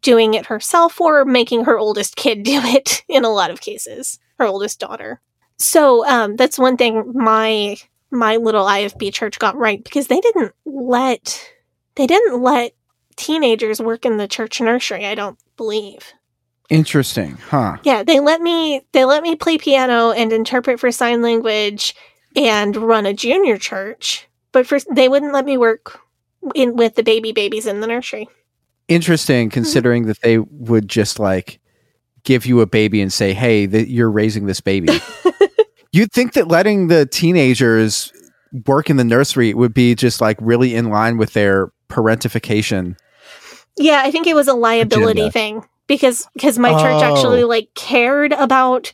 doing 0.00 0.34
it 0.34 0.46
herself 0.46 1.00
or 1.00 1.24
making 1.24 1.64
her 1.64 1.78
oldest 1.78 2.16
kid 2.16 2.42
do 2.44 2.60
it 2.62 3.02
in 3.08 3.24
a 3.24 3.32
lot 3.32 3.50
of 3.50 3.60
cases, 3.60 4.18
her 4.38 4.46
oldest 4.46 4.78
daughter. 4.78 5.20
So 5.58 6.06
um, 6.06 6.36
that's 6.36 6.58
one 6.58 6.76
thing 6.76 7.12
my 7.14 7.76
my 8.10 8.36
little 8.36 8.64
IFB 8.64 9.12
church 9.12 9.38
got 9.38 9.56
right 9.56 9.82
because 9.84 10.08
they 10.08 10.20
didn't 10.20 10.52
let 10.64 11.48
they 11.96 12.06
didn't 12.06 12.42
let 12.42 12.72
teenagers 13.16 13.80
work 13.80 14.04
in 14.04 14.16
the 14.16 14.26
church 14.26 14.60
nursery. 14.60 15.04
I 15.06 15.14
don't 15.14 15.38
believe. 15.56 16.14
Interesting. 16.70 17.36
Huh. 17.48 17.78
Yeah, 17.82 18.04
they 18.04 18.20
let 18.20 18.40
me 18.40 18.82
they 18.92 19.04
let 19.04 19.24
me 19.24 19.34
play 19.34 19.58
piano 19.58 20.12
and 20.12 20.32
interpret 20.32 20.78
for 20.78 20.92
sign 20.92 21.20
language 21.20 21.96
and 22.36 22.76
run 22.76 23.06
a 23.06 23.12
junior 23.12 23.58
church, 23.58 24.28
but 24.52 24.66
for 24.68 24.78
they 24.94 25.08
wouldn't 25.08 25.32
let 25.32 25.44
me 25.44 25.58
work 25.58 26.00
in 26.54 26.76
with 26.76 26.94
the 26.94 27.02
baby 27.02 27.32
babies 27.32 27.66
in 27.66 27.80
the 27.80 27.88
nursery. 27.88 28.28
Interesting 28.86 29.48
mm-hmm. 29.48 29.54
considering 29.54 30.06
that 30.06 30.22
they 30.22 30.38
would 30.38 30.88
just 30.88 31.18
like 31.18 31.58
give 32.22 32.46
you 32.46 32.60
a 32.60 32.66
baby 32.66 33.02
and 33.02 33.12
say, 33.12 33.34
"Hey, 33.34 33.66
that 33.66 33.88
you're 33.88 34.10
raising 34.10 34.46
this 34.46 34.60
baby." 34.60 35.00
You'd 35.92 36.12
think 36.12 36.34
that 36.34 36.46
letting 36.46 36.86
the 36.86 37.04
teenagers 37.04 38.12
work 38.64 38.90
in 38.90 38.96
the 38.96 39.02
nursery 39.02 39.54
would 39.54 39.74
be 39.74 39.96
just 39.96 40.20
like 40.20 40.36
really 40.40 40.76
in 40.76 40.88
line 40.88 41.18
with 41.18 41.32
their 41.32 41.72
parentification. 41.88 42.96
Yeah, 43.76 44.02
I 44.04 44.12
think 44.12 44.28
it 44.28 44.36
was 44.36 44.46
a 44.46 44.54
liability 44.54 45.22
Agenda. 45.22 45.32
thing 45.32 45.64
because 45.90 46.28
because 46.34 46.56
my 46.56 46.70
church 46.70 47.02
Oh. 47.02 47.12
actually 47.16 47.42
like 47.42 47.68
cared 47.74 48.32
about 48.32 48.92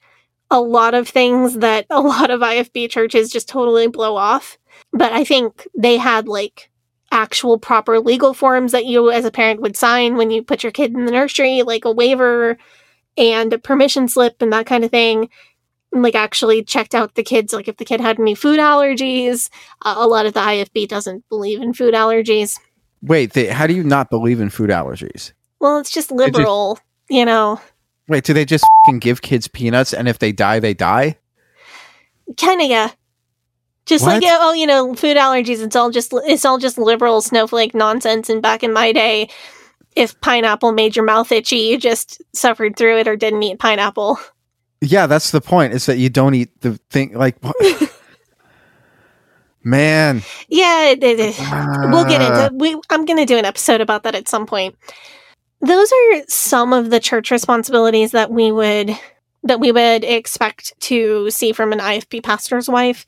a 0.50 0.62
lot 0.62 0.94
of 0.94 1.06
things 1.06 1.58
that 1.58 1.84
a 1.90 2.00
lot 2.00 2.30
of 2.30 2.40
IFB 2.40 2.88
churches 2.88 3.30
just 3.30 3.50
totally 3.50 3.86
blow 3.86 4.16
off. 4.16 4.56
But 4.94 5.12
I 5.12 5.22
think 5.22 5.68
they 5.76 5.98
had 5.98 6.26
like 6.26 6.70
actual 7.12 7.58
proper 7.58 8.00
legal 8.00 8.32
forms 8.32 8.72
that 8.72 8.86
you 8.86 9.10
as 9.10 9.26
a 9.26 9.30
parent 9.30 9.60
would 9.60 9.76
sign 9.76 10.16
when 10.16 10.30
you 10.30 10.42
put 10.42 10.62
your 10.62 10.72
kid 10.72 10.94
in 10.94 11.04
the 11.04 11.12
nursery, 11.12 11.62
like 11.62 11.84
a 11.84 11.92
waiver 11.92 12.56
and 13.18 13.52
a 13.52 13.58
permission 13.58 14.08
slip 14.08 14.40
and 14.40 14.52
that 14.54 14.64
kind 14.66 14.82
of 14.82 14.90
thing. 14.90 15.28
And, 15.92 16.02
Like 16.02 16.14
actually 16.14 16.64
checked 16.64 16.94
out 16.94 17.14
the 17.14 17.22
kids, 17.22 17.52
like 17.52 17.68
if 17.68 17.76
the 17.76 17.84
kid 17.84 18.00
had 18.00 18.18
any 18.18 18.34
food 18.34 18.58
allergies. 18.58 19.50
Uh, 19.84 19.96
a 19.98 20.08
lot 20.08 20.24
of 20.24 20.32
the 20.32 20.40
IFB 20.40 20.88
doesn't 20.88 21.28
believe 21.28 21.60
in 21.60 21.74
food 21.74 21.92
allergies. 21.92 22.58
Wait, 23.02 23.34
they, 23.34 23.48
how 23.48 23.66
do 23.66 23.74
you 23.74 23.84
not 23.84 24.08
believe 24.08 24.40
in 24.40 24.48
food 24.48 24.70
allergies? 24.70 25.32
Well, 25.60 25.78
it's 25.78 25.90
just 25.90 26.08
just- 26.10 26.18
liberal, 26.18 26.78
you 27.08 27.24
know. 27.24 27.60
Wait, 28.08 28.22
do 28.24 28.32
they 28.32 28.44
just 28.44 28.64
fing 28.86 28.98
give 29.00 29.20
kids 29.22 29.48
peanuts 29.48 29.92
and 29.92 30.06
if 30.08 30.18
they 30.20 30.30
die, 30.32 30.60
they 30.60 30.74
die? 30.74 31.18
kind 32.36 32.60
of 32.60 32.68
yeah 32.68 32.90
just 33.86 34.04
What? 34.04 34.20
like 34.20 34.24
oh 34.40 34.52
you 34.52 34.66
know 34.66 34.96
food 34.96 35.16
allergies 35.16 35.62
it's 35.62 35.76
all 35.76 35.92
just 35.92 36.12
it's 36.26 36.44
all 36.44 36.58
just 36.58 36.76
liberal 36.76 37.20
snowflake 37.20 37.72
nonsense 37.72 38.28
and 38.28 38.42
back 38.42 38.64
in 38.64 38.72
my 38.72 38.90
day 38.90 39.28
if 39.94 40.20
pineapple 40.22 40.72
made 40.72 40.96
your 40.96 41.04
mouth 41.04 41.30
itchy 41.30 41.58
you 41.58 41.78
just 41.78 42.20
suffered 42.34 42.76
through 42.76 42.98
it 42.98 43.06
or 43.06 43.14
didn't 43.14 43.44
eat 43.44 43.60
pineapple 43.60 44.18
Yeah, 44.80 45.06
that's 45.06 45.30
the 45.30 45.40
point. 45.40 45.72
Is 45.72 45.86
that 45.86 45.98
you 45.98 46.08
don't 46.10 46.34
eat 46.34 46.50
the 46.62 46.78
thing 46.90 47.14
like? 47.14 47.36
Man, 49.62 50.22
yeah 50.48 50.90
it, 50.90 51.02
it- 51.02 51.36
we'll 51.90 52.04
get 52.04 52.22
into 52.22 52.46
uh. 52.46 52.50
we 52.54 52.74
i'm 52.90 53.04
going 53.04 53.18
to 53.18 53.24
do 53.24 53.36
an 53.38 53.44
episode 53.44 53.80
about 53.80 54.02
that 54.04 54.14
at 54.16 54.28
some 54.28 54.46
point 54.46 54.76
those 55.60 55.92
are 55.92 56.22
some 56.28 56.72
of 56.72 56.90
the 56.90 57.00
church 57.00 57.30
responsibilities 57.30 58.12
that 58.12 58.30
we 58.30 58.52
would 58.52 58.96
that 59.42 59.60
we 59.60 59.70
would 59.70 60.02
expect 60.02 60.78
to 60.80 61.30
see 61.30 61.52
from 61.52 61.72
an 61.72 61.78
ifb 61.78 62.22
pastor's 62.22 62.68
wife. 62.68 63.06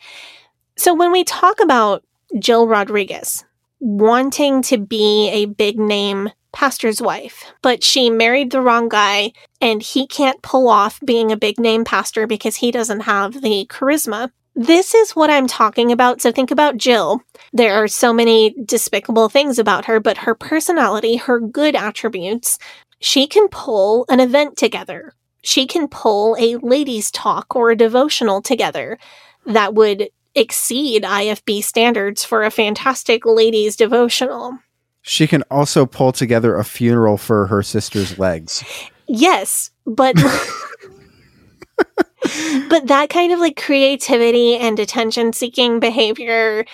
So 0.76 0.94
when 0.94 1.12
we 1.12 1.24
talk 1.24 1.61
about 1.61 2.05
jill 2.38 2.68
rodrigues 2.68 3.44
wanting 3.80 4.62
to 4.62 4.78
be 4.78 5.30
a 5.30 5.46
big 5.46 5.78
name 5.78 6.30
pastor's 6.53 7.01
wife 7.01 7.44
but 7.62 7.84
she 7.84 8.11
married 8.11 8.51
the 8.51 8.61
wrong 8.61 8.88
guy 8.88 9.30
and 9.61 9.82
he 9.82 10.07
can't 10.07 10.42
pull 10.42 10.68
off 10.68 10.99
being 11.05 11.30
a 11.30 11.36
big 11.36 11.59
name 11.61 11.84
pastor 11.84 12.26
because 12.26 12.57
he 12.57 12.70
doesn't 12.70 13.01
have 13.01 13.40
the 13.42 13.66
charisma 13.70 14.30
This 14.59 14.92
is 14.92 15.12
what 15.12 15.30
I'm 15.30 15.46
talking 15.46 15.92
about. 15.92 16.20
So 16.20 16.32
think 16.32 16.50
about 16.50 16.76
Jill. 16.76 17.22
There 17.52 17.74
are 17.74 17.86
so 17.86 18.12
many 18.12 18.56
despicable 18.64 19.28
things 19.28 19.56
about 19.56 19.84
her, 19.84 20.00
but 20.00 20.18
her 20.18 20.34
personality, 20.34 21.14
her 21.14 21.38
good 21.38 21.76
attributes, 21.76 22.59
she 22.98 23.28
can 23.28 23.46
pull 23.46 24.04
an 24.09 24.18
event 24.18 24.56
together. 24.56 25.12
She 25.44 25.64
can 25.68 25.86
pull 25.86 26.36
a 26.40 26.56
ladies' 26.56 27.12
talk 27.12 27.54
or 27.54 27.70
a 27.70 27.76
devotional 27.76 28.42
together 28.42 28.98
that 29.46 29.74
would 29.74 30.09
exceed 30.34 31.04
IFB 31.04 31.62
standards 31.62 32.24
for 32.24 32.42
a 32.42 32.50
fantastic 32.50 33.24
ladies' 33.24 33.76
devotional. 33.76 34.59
She 35.02 35.28
can 35.28 35.44
also 35.52 35.86
pull 35.86 36.11
together 36.11 36.56
a 36.56 36.64
funeral 36.64 37.16
for 37.16 37.46
her 37.46 37.62
sister's 37.62 38.18
legs. 38.18 38.64
Yes, 39.06 39.70
but 39.86 40.16
but 42.68 42.86
that 42.86 43.10
kind 43.10 43.32
of 43.32 43.38
like 43.38 43.60
creativity 43.60 44.56
and 44.56 44.78
attention 44.78 45.32
seeking 45.32 45.80
behavior 45.80 46.64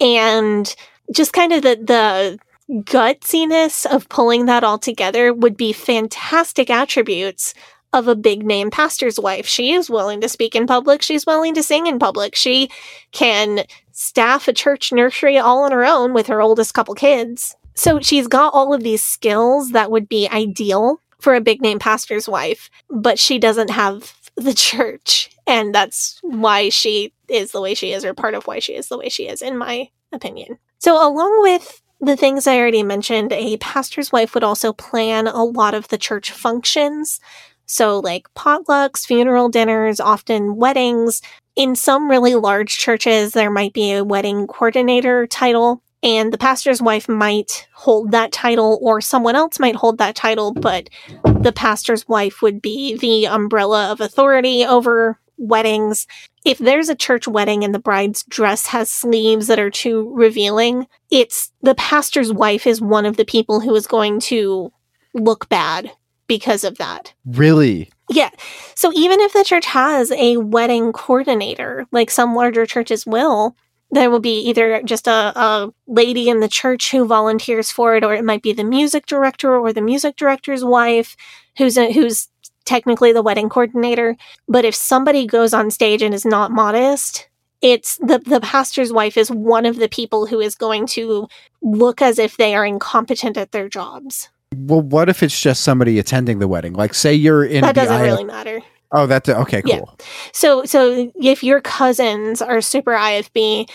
and 0.00 0.74
just 1.12 1.32
kind 1.32 1.52
of 1.52 1.62
the 1.62 1.76
the 1.76 2.38
gutsiness 2.84 3.84
of 3.86 4.08
pulling 4.08 4.46
that 4.46 4.62
all 4.62 4.78
together 4.78 5.32
would 5.34 5.56
be 5.56 5.72
fantastic 5.72 6.70
attributes 6.70 7.52
of 7.92 8.06
a 8.06 8.14
big 8.14 8.44
name 8.44 8.70
pastor's 8.70 9.18
wife. 9.18 9.46
She 9.46 9.72
is 9.72 9.90
willing 9.90 10.20
to 10.20 10.28
speak 10.28 10.54
in 10.54 10.66
public. 10.66 11.02
She's 11.02 11.26
willing 11.26 11.54
to 11.54 11.62
sing 11.62 11.88
in 11.88 11.98
public. 11.98 12.36
She 12.36 12.70
can 13.10 13.64
staff 13.90 14.46
a 14.46 14.52
church 14.52 14.92
nursery 14.92 15.38
all 15.38 15.64
on 15.64 15.72
her 15.72 15.84
own 15.84 16.14
with 16.14 16.28
her 16.28 16.40
oldest 16.40 16.72
couple 16.72 16.94
kids. 16.94 17.56
So 17.74 18.00
she's 18.00 18.28
got 18.28 18.54
all 18.54 18.72
of 18.72 18.82
these 18.82 19.02
skills 19.02 19.72
that 19.72 19.90
would 19.90 20.08
be 20.08 20.28
ideal 20.28 21.00
for 21.18 21.34
a 21.34 21.40
big 21.40 21.60
name 21.60 21.78
pastor's 21.78 22.28
wife, 22.28 22.70
but 22.88 23.18
she 23.18 23.38
doesn't 23.38 23.70
have 23.70 24.14
the 24.44 24.54
church. 24.54 25.30
And 25.46 25.74
that's 25.74 26.18
why 26.22 26.68
she 26.68 27.12
is 27.28 27.52
the 27.52 27.60
way 27.60 27.74
she 27.74 27.92
is, 27.92 28.04
or 28.04 28.14
part 28.14 28.34
of 28.34 28.46
why 28.46 28.58
she 28.58 28.74
is 28.74 28.88
the 28.88 28.98
way 28.98 29.08
she 29.08 29.28
is, 29.28 29.42
in 29.42 29.56
my 29.56 29.88
opinion. 30.12 30.58
So, 30.78 30.94
along 30.96 31.42
with 31.42 31.82
the 32.00 32.16
things 32.16 32.46
I 32.46 32.58
already 32.58 32.82
mentioned, 32.82 33.32
a 33.32 33.56
pastor's 33.58 34.12
wife 34.12 34.34
would 34.34 34.44
also 34.44 34.72
plan 34.72 35.26
a 35.26 35.44
lot 35.44 35.74
of 35.74 35.88
the 35.88 35.98
church 35.98 36.30
functions. 36.30 37.20
So, 37.66 37.98
like 38.00 38.32
potlucks, 38.34 39.06
funeral 39.06 39.48
dinners, 39.48 40.00
often 40.00 40.56
weddings. 40.56 41.22
In 41.56 41.76
some 41.76 42.08
really 42.08 42.34
large 42.34 42.78
churches, 42.78 43.32
there 43.32 43.50
might 43.50 43.72
be 43.72 43.92
a 43.92 44.04
wedding 44.04 44.46
coordinator 44.46 45.26
title, 45.26 45.82
and 46.02 46.32
the 46.32 46.38
pastor's 46.38 46.80
wife 46.80 47.08
might 47.08 47.68
hold 47.74 48.12
that 48.12 48.32
title, 48.32 48.78
or 48.80 49.00
someone 49.00 49.36
else 49.36 49.58
might 49.58 49.76
hold 49.76 49.98
that 49.98 50.14
title, 50.14 50.52
but 50.52 50.88
the 51.24 51.52
pastor's 51.52 52.08
wife 52.08 52.42
would 52.42 52.62
be 52.62 52.96
the 52.96 53.26
umbrella 53.26 53.90
of 53.92 54.00
authority 54.00 54.64
over 54.64 55.18
weddings. 55.36 56.06
If 56.44 56.58
there's 56.58 56.88
a 56.88 56.94
church 56.94 57.26
wedding 57.26 57.64
and 57.64 57.74
the 57.74 57.78
bride's 57.78 58.22
dress 58.24 58.66
has 58.66 58.90
sleeves 58.90 59.46
that 59.46 59.58
are 59.58 59.70
too 59.70 60.10
revealing, 60.14 60.86
it's 61.10 61.52
the 61.62 61.74
pastor's 61.74 62.32
wife 62.32 62.66
is 62.66 62.80
one 62.80 63.06
of 63.06 63.16
the 63.16 63.24
people 63.24 63.60
who 63.60 63.74
is 63.74 63.86
going 63.86 64.20
to 64.20 64.72
look 65.14 65.48
bad 65.48 65.90
because 66.26 66.62
of 66.62 66.78
that. 66.78 67.12
Really? 67.26 67.90
Yeah. 68.08 68.30
So 68.74 68.92
even 68.94 69.20
if 69.20 69.32
the 69.32 69.44
church 69.44 69.66
has 69.66 70.12
a 70.12 70.36
wedding 70.36 70.92
coordinator, 70.92 71.86
like 71.90 72.10
some 72.10 72.34
larger 72.34 72.66
churches 72.66 73.04
will, 73.06 73.56
there 73.90 74.10
will 74.10 74.20
be 74.20 74.40
either 74.40 74.82
just 74.82 75.06
a, 75.06 75.32
a 75.38 75.72
lady 75.86 76.28
in 76.28 76.40
the 76.40 76.48
church 76.48 76.90
who 76.90 77.06
volunteers 77.06 77.70
for 77.70 77.96
it, 77.96 78.04
or 78.04 78.14
it 78.14 78.24
might 78.24 78.42
be 78.42 78.52
the 78.52 78.64
music 78.64 79.06
director 79.06 79.56
or 79.56 79.72
the 79.72 79.80
music 79.80 80.16
director's 80.16 80.64
wife 80.64 81.16
who's 81.56 81.76
a, 81.76 81.92
who's 81.92 82.28
technically 82.64 83.12
the 83.12 83.22
wedding 83.22 83.48
coordinator. 83.48 84.16
But 84.48 84.64
if 84.64 84.74
somebody 84.74 85.26
goes 85.26 85.52
on 85.52 85.70
stage 85.70 86.02
and 86.02 86.14
is 86.14 86.24
not 86.24 86.52
modest, 86.52 87.28
it's 87.62 87.96
the 87.96 88.18
the 88.20 88.40
pastor's 88.40 88.92
wife 88.92 89.16
is 89.16 89.30
one 89.30 89.66
of 89.66 89.76
the 89.76 89.88
people 89.88 90.26
who 90.26 90.40
is 90.40 90.54
going 90.54 90.86
to 90.88 91.28
look 91.60 92.00
as 92.00 92.18
if 92.18 92.36
they 92.36 92.54
are 92.54 92.64
incompetent 92.64 93.36
at 93.36 93.52
their 93.52 93.68
jobs. 93.68 94.28
Well, 94.54 94.82
what 94.82 95.08
if 95.08 95.22
it's 95.22 95.38
just 95.40 95.62
somebody 95.62 95.98
attending 95.98 96.38
the 96.38 96.48
wedding? 96.48 96.72
Like, 96.72 96.94
say 96.94 97.14
you're 97.14 97.44
in 97.44 97.62
That 97.62 97.74
doesn't 97.74 98.00
really 98.00 98.24
matter. 98.24 98.62
Oh, 98.92 99.06
that's 99.06 99.28
okay. 99.28 99.62
Cool. 99.62 99.72
Yeah. 99.98 100.04
So 100.32 100.64
so 100.64 101.12
if 101.16 101.42
your 101.42 101.60
cousins 101.60 102.42
are 102.42 102.60
super 102.60 102.92
IFB 102.92 103.68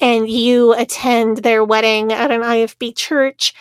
and 0.00 0.28
you 0.28 0.72
attend 0.74 1.38
their 1.38 1.62
wedding 1.64 2.12
at 2.12 2.30
an 2.30 2.40
IFB 2.42 2.96
church 2.96 3.54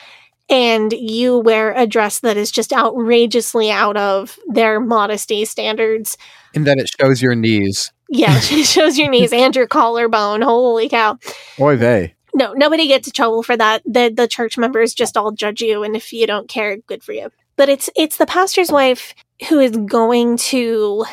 and 0.49 0.91
you 0.93 1.39
wear 1.39 1.73
a 1.73 1.85
dress 1.87 2.19
that 2.19 2.37
is 2.37 2.51
just 2.51 2.73
outrageously 2.73 3.71
out 3.71 3.97
of 3.97 4.37
their 4.47 4.79
modesty 4.79 5.45
standards, 5.45 6.17
And 6.55 6.65
then 6.67 6.79
it 6.79 6.89
shows 6.99 7.21
your 7.21 7.35
knees. 7.35 7.91
yeah, 8.09 8.35
it 8.37 8.65
shows 8.65 8.97
your 8.97 9.09
knees 9.09 9.31
and 9.33 9.55
your 9.55 9.67
collarbone. 9.67 10.41
Holy 10.41 10.89
cow. 10.89 11.17
Oy 11.59 11.77
vey. 11.77 12.13
No, 12.35 12.53
nobody 12.53 12.87
gets 12.87 13.07
in 13.07 13.13
trouble 13.13 13.43
for 13.43 13.55
that. 13.57 13.83
The 13.85 14.11
the 14.15 14.27
church 14.27 14.57
members 14.57 14.93
just 14.93 15.17
all 15.17 15.31
judge 15.31 15.61
you 15.61 15.83
and 15.83 15.95
if 15.95 16.11
you 16.13 16.25
don't 16.27 16.47
care, 16.49 16.77
good 16.77 17.03
for 17.03 17.11
you. 17.13 17.29
But 17.55 17.69
it's 17.69 17.89
it's 17.95 18.17
the 18.17 18.25
pastor's 18.25 18.71
wife 18.71 19.13
who 19.49 19.59
is 19.59 19.71
going 19.71 20.37
to 20.37 21.05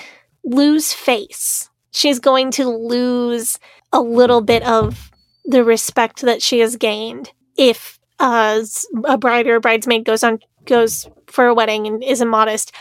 lose 0.45 0.93
face. 0.93 1.68
She's 1.93 2.18
going 2.18 2.51
to 2.53 2.68
lose 2.68 3.59
a 3.93 4.01
little 4.01 4.41
bit 4.41 4.62
of 4.62 5.11
the 5.45 5.64
respect 5.64 6.21
that 6.23 6.43
she 6.43 6.61
has 6.61 6.77
gained 6.77 7.33
if 7.57 7.99
uh, 8.18 8.62
a 9.05 9.18
bride 9.18 9.47
or 9.47 9.57
a 9.57 9.61
bridesmaid 9.61 10.05
goes 10.05 10.23
on 10.23 10.39
goes 10.66 11.09
for 11.27 11.47
a 11.47 11.55
wedding 11.55 11.87
and 11.87 12.05
is 12.05 12.21
immodest. 12.21 12.73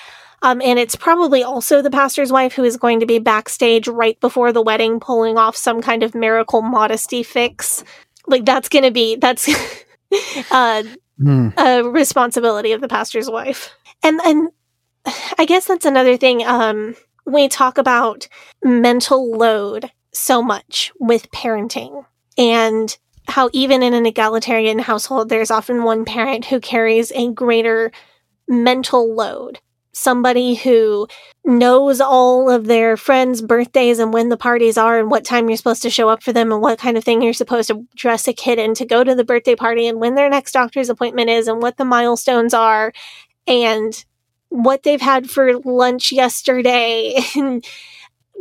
Um, 0.42 0.62
and 0.62 0.80
it's 0.80 0.96
probably 0.96 1.44
also 1.44 1.82
the 1.82 1.90
pastor's 1.90 2.32
wife 2.32 2.54
who 2.54 2.64
is 2.64 2.78
going 2.78 3.00
to 3.02 3.06
be 3.06 3.20
backstage 3.20 3.88
right 3.88 4.20
before 4.22 4.54
the 4.54 4.62
wedding, 4.62 5.00
pulling 5.00 5.38
off 5.38 5.56
some 5.56 5.82
kind 5.82 6.04
of 6.04 6.16
miracle 6.16 6.62
modesty 6.62 7.24
fix. 7.24 7.84
Like 8.28 8.46
that's 8.46 8.70
going 8.70 8.86
to 8.86 8.92
be 8.92 9.16
that's 9.16 9.50
uh, 10.52 10.84
Hmm. 11.20 11.50
a 11.58 11.84
responsibility 11.84 12.72
of 12.72 12.80
the 12.80 12.88
pastor's 12.88 13.30
wife. 13.30 13.76
And 14.02 14.22
and 14.22 14.50
I 15.38 15.46
guess 15.46 15.66
that's 15.66 15.86
another 15.86 16.18
thing. 16.18 16.46
Um, 16.46 16.96
we 17.26 17.48
talk 17.48 17.78
about 17.78 18.28
mental 18.64 19.32
load 19.32 19.92
so 20.12 20.42
much 20.42 20.92
with 21.00 21.32
parenting 21.32 22.06
and 22.38 22.98
how 23.28 23.50
even 23.54 23.84
in 23.84 23.94
an 23.94 24.06
egalitarian 24.06 24.80
household, 24.80 25.30
there's 25.30 25.52
often 25.52 25.84
one 25.84 26.06
parent 26.06 26.46
who 26.46 26.60
carries 26.60 27.12
a 27.12 27.32
greater 27.32 27.92
mental 28.48 29.14
load. 29.14 29.60
Somebody 29.92 30.56
who 30.56 31.08
knows 31.46 32.00
all 32.00 32.50
of 32.50 32.66
their 32.66 32.96
friends' 32.96 33.42
birthdays 33.42 34.00
and 34.00 34.14
when 34.14 34.30
the 34.30 34.38
parties 34.38 34.78
are 34.78 35.00
and 35.00 35.12
what 35.12 35.26
time 35.26 35.50
you're 35.50 35.58
supposed 35.58 35.82
to 35.82 35.90
show 35.90 36.10
up 36.10 36.24
for 36.24 36.32
them 36.32 36.52
and 36.52 36.62
what 36.62 36.80
kind 36.80 36.98
of 36.98 37.04
thing 37.04 37.22
you're 37.22 37.34
supposed 37.34 37.68
to 37.68 37.86
dress 37.96 38.28
a 38.28 38.34
kid 38.34 38.60
in 38.60 38.74
to 38.76 38.86
go 38.86 39.04
to 39.04 39.14
the 39.14 39.24
birthday 39.24 39.56
party 39.56 39.88
and 39.88 40.00
when 40.00 40.16
their 40.16 40.30
next 40.30 40.54
doctor's 40.54 40.90
appointment 40.90 41.30
is 41.30 41.48
and 41.48 41.62
what 41.62 41.78
the 41.78 41.86
milestones 41.86 42.54
are 42.54 42.94
and 43.48 44.06
what 44.50 44.84
they've 44.84 45.02
had 45.02 45.30
for 45.30 45.60
lunch 45.60 46.12
yesterday 46.12 47.20
and 47.36 47.66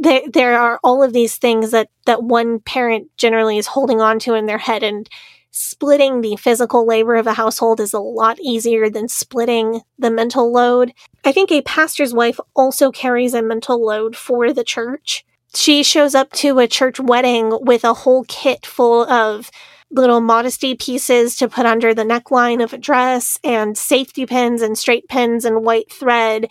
there 0.00 0.22
there 0.32 0.58
are 0.58 0.80
all 0.82 1.02
of 1.02 1.12
these 1.12 1.36
things 1.36 1.70
that 1.70 1.88
that 2.06 2.22
one 2.22 2.60
parent 2.60 3.08
generally 3.16 3.58
is 3.58 3.66
holding 3.66 4.00
on 4.00 4.18
to 4.18 4.34
in 4.34 4.46
their 4.46 4.58
head 4.58 4.82
and 4.82 5.08
splitting 5.50 6.20
the 6.20 6.36
physical 6.36 6.86
labor 6.86 7.16
of 7.16 7.26
a 7.26 7.32
household 7.32 7.80
is 7.80 7.92
a 7.92 7.98
lot 7.98 8.38
easier 8.40 8.88
than 8.88 9.08
splitting 9.08 9.80
the 9.98 10.10
mental 10.10 10.52
load. 10.52 10.92
I 11.24 11.32
think 11.32 11.50
a 11.50 11.62
pastor's 11.62 12.14
wife 12.14 12.38
also 12.54 12.92
carries 12.92 13.34
a 13.34 13.42
mental 13.42 13.84
load 13.84 14.14
for 14.14 14.52
the 14.52 14.62
church. 14.62 15.24
She 15.54 15.82
shows 15.82 16.14
up 16.14 16.32
to 16.34 16.58
a 16.58 16.68
church 16.68 17.00
wedding 17.00 17.58
with 17.62 17.82
a 17.82 17.94
whole 17.94 18.24
kit 18.28 18.66
full 18.66 19.10
of 19.10 19.50
little 19.90 20.20
modesty 20.20 20.74
pieces 20.74 21.36
to 21.36 21.48
put 21.48 21.66
under 21.66 21.94
the 21.94 22.04
neckline 22.04 22.62
of 22.62 22.72
a 22.72 22.78
dress 22.78 23.38
and 23.42 23.76
safety 23.76 24.26
pins 24.26 24.62
and 24.62 24.76
straight 24.76 25.08
pins 25.08 25.44
and 25.44 25.64
white 25.64 25.90
thread 25.90 26.50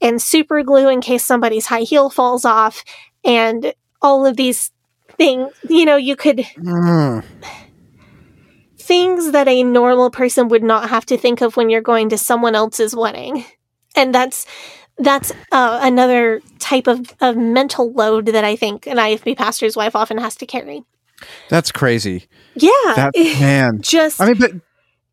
and 0.00 0.22
super 0.22 0.62
glue 0.62 0.88
in 0.88 1.00
case 1.00 1.24
somebody's 1.24 1.66
high 1.66 1.82
heel 1.82 2.08
falls 2.10 2.44
off. 2.44 2.84
And 3.24 3.72
all 4.00 4.24
of 4.26 4.36
these 4.36 4.70
things 5.16 5.52
you 5.68 5.84
know 5.84 5.96
you 5.96 6.14
could 6.14 6.46
Mm. 6.56 7.24
things 8.78 9.32
that 9.32 9.48
a 9.48 9.62
normal 9.64 10.10
person 10.10 10.48
would 10.48 10.62
not 10.62 10.88
have 10.88 11.04
to 11.06 11.18
think 11.18 11.40
of 11.40 11.56
when 11.56 11.68
you're 11.70 11.80
going 11.80 12.08
to 12.10 12.18
someone 12.18 12.54
else's 12.54 12.94
wedding. 12.94 13.44
And 13.96 14.14
that's 14.14 14.46
that's 14.98 15.32
uh, 15.52 15.80
another 15.82 16.40
type 16.58 16.86
of, 16.86 17.14
of 17.20 17.36
mental 17.36 17.92
load 17.92 18.26
that 18.26 18.44
i 18.44 18.56
think 18.56 18.86
an 18.86 18.96
ifb 18.96 19.36
pastor's 19.36 19.76
wife 19.76 19.94
often 19.94 20.18
has 20.18 20.34
to 20.34 20.44
carry 20.44 20.82
That's 21.48 21.72
crazy. 21.72 22.28
yeah 22.54 22.94
That 22.96 23.12
man. 23.40 23.78
just 23.82 24.20
I 24.20 24.26
mean, 24.26 24.38
but 24.38 24.52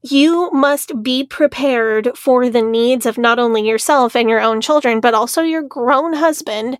you 0.03 0.51
must 0.51 1.01
be 1.01 1.23
prepared 1.23 2.15
for 2.15 2.49
the 2.49 2.61
needs 2.61 3.05
of 3.05 3.17
not 3.17 3.39
only 3.39 3.67
yourself 3.67 4.15
and 4.15 4.29
your 4.29 4.39
own 4.39 4.61
children, 4.61 4.99
but 4.99 5.13
also 5.15 5.41
your 5.41 5.63
grown 5.63 6.13
husband, 6.13 6.77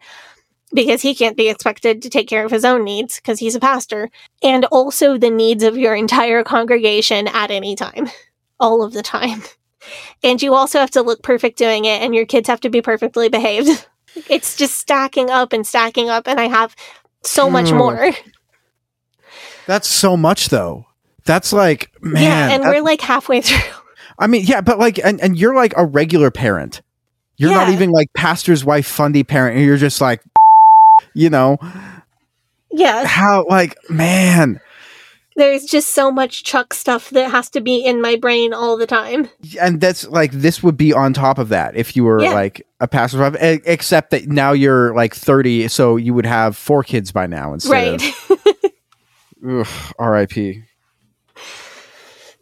because 0.74 1.02
he 1.02 1.16
can't 1.16 1.36
be 1.38 1.50
expected 1.50 2.02
to 2.04 2.10
take 2.10 2.28
care 2.28 2.46
of 2.46 2.52
his 2.52 2.64
own 2.66 2.84
needs 2.84 3.16
because 3.16 3.40
he's 3.40 3.56
a 3.56 3.60
pastor, 3.60 4.10
and 4.44 4.66
also 4.66 5.18
the 5.18 5.30
needs 5.32 5.64
of 5.64 5.78
your 5.78 5.96
entire 5.96 6.44
congregation 6.44 7.28
at 7.28 7.50
any 7.50 7.76
time, 7.76 8.10
all 8.60 8.84
of 8.84 8.94
the 8.94 9.02
time. 9.04 9.42
And 10.24 10.42
you 10.42 10.54
also 10.56 10.80
have 10.80 10.92
to 10.92 11.04
look 11.04 11.22
perfect 11.22 11.58
doing 11.58 11.86
it, 11.86 12.02
and 12.02 12.14
your 12.16 12.26
kids 12.26 12.48
have 12.48 12.62
to 12.62 12.70
be 12.70 12.82
perfectly 12.82 13.30
behaved. 13.30 13.88
It's 14.30 14.56
just 14.56 14.76
stacking 14.80 15.30
up 15.30 15.54
and 15.54 15.66
stacking 15.66 16.10
up, 16.10 16.28
and 16.28 16.40
I 16.40 16.48
have 16.48 16.76
so 17.24 17.50
much 17.50 17.72
Hmm. 17.72 17.78
more. 17.78 18.12
That's 19.68 19.88
so 19.88 20.16
much 20.18 20.50
though. 20.50 20.86
That's 21.26 21.52
like 21.54 21.92
man. 22.02 22.24
yeah, 22.24 22.50
and 22.56 22.64
we're 22.64 22.82
like 22.84 23.02
halfway 23.02 23.42
through. 23.42 23.58
I 24.20 24.28
mean, 24.28 24.44
yeah, 24.46 24.62
but 24.62 24.80
like, 24.80 24.98
and, 25.04 25.20
and 25.20 25.38
you're 25.38 25.56
like 25.56 25.74
a 25.76 25.86
regular 25.86 26.32
parent. 26.32 26.82
You're 27.38 27.52
not 27.52 27.68
even 27.70 27.90
like 27.90 28.08
pastor's 28.16 28.64
wife, 28.64 28.86
fundy 28.88 29.24
parent. 29.26 29.60
You're 29.60 29.76
just 29.78 30.00
like, 30.00 30.22
you 31.14 31.30
know, 31.30 31.58
Yeah, 32.72 33.06
how 33.06 33.46
like 33.50 33.76
man. 33.90 34.62
there's 35.36 35.66
just 35.66 35.90
so 35.90 36.12
much 36.12 36.44
Chuck 36.46 36.74
stuff 36.74 37.10
that 37.10 37.30
has 37.32 37.50
to 37.50 37.60
be 37.62 37.84
in 37.86 38.02
my 38.02 38.16
brain 38.16 38.54
all 38.54 38.78
the 38.78 38.88
time. 38.88 39.30
and 39.60 39.82
that's 39.82 40.08
like 40.08 40.32
this 40.32 40.64
would 40.64 40.78
be 40.78 40.94
on 40.94 41.12
top 41.14 41.38
of 41.38 41.50
that 41.50 41.76
if 41.76 41.96
you 41.98 42.06
were 42.06 42.22
Yeah. 42.24 42.34
like 42.34 42.66
a 42.80 42.88
pastor's 42.88 43.20
wife, 43.20 43.36
except 43.66 44.12
that 44.12 44.28
now 44.28 44.54
you're 44.54 44.96
like 44.96 45.14
30, 45.14 45.68
so 45.68 45.98
you 45.98 46.14
would 46.14 46.26
have 46.26 46.56
four 46.56 46.84
kids 46.84 47.12
by 47.12 47.28
now 47.28 47.54
instead 47.54 47.72
Right. 47.72 48.02
of 48.30 48.46
ugh, 49.48 49.94
R.I.P. 50.00 50.64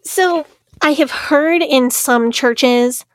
So 0.03 0.45
I 0.81 0.93
have 0.93 1.11
heard 1.11 1.61
in 1.61 1.89
some 1.91 2.31
churches 2.31 3.05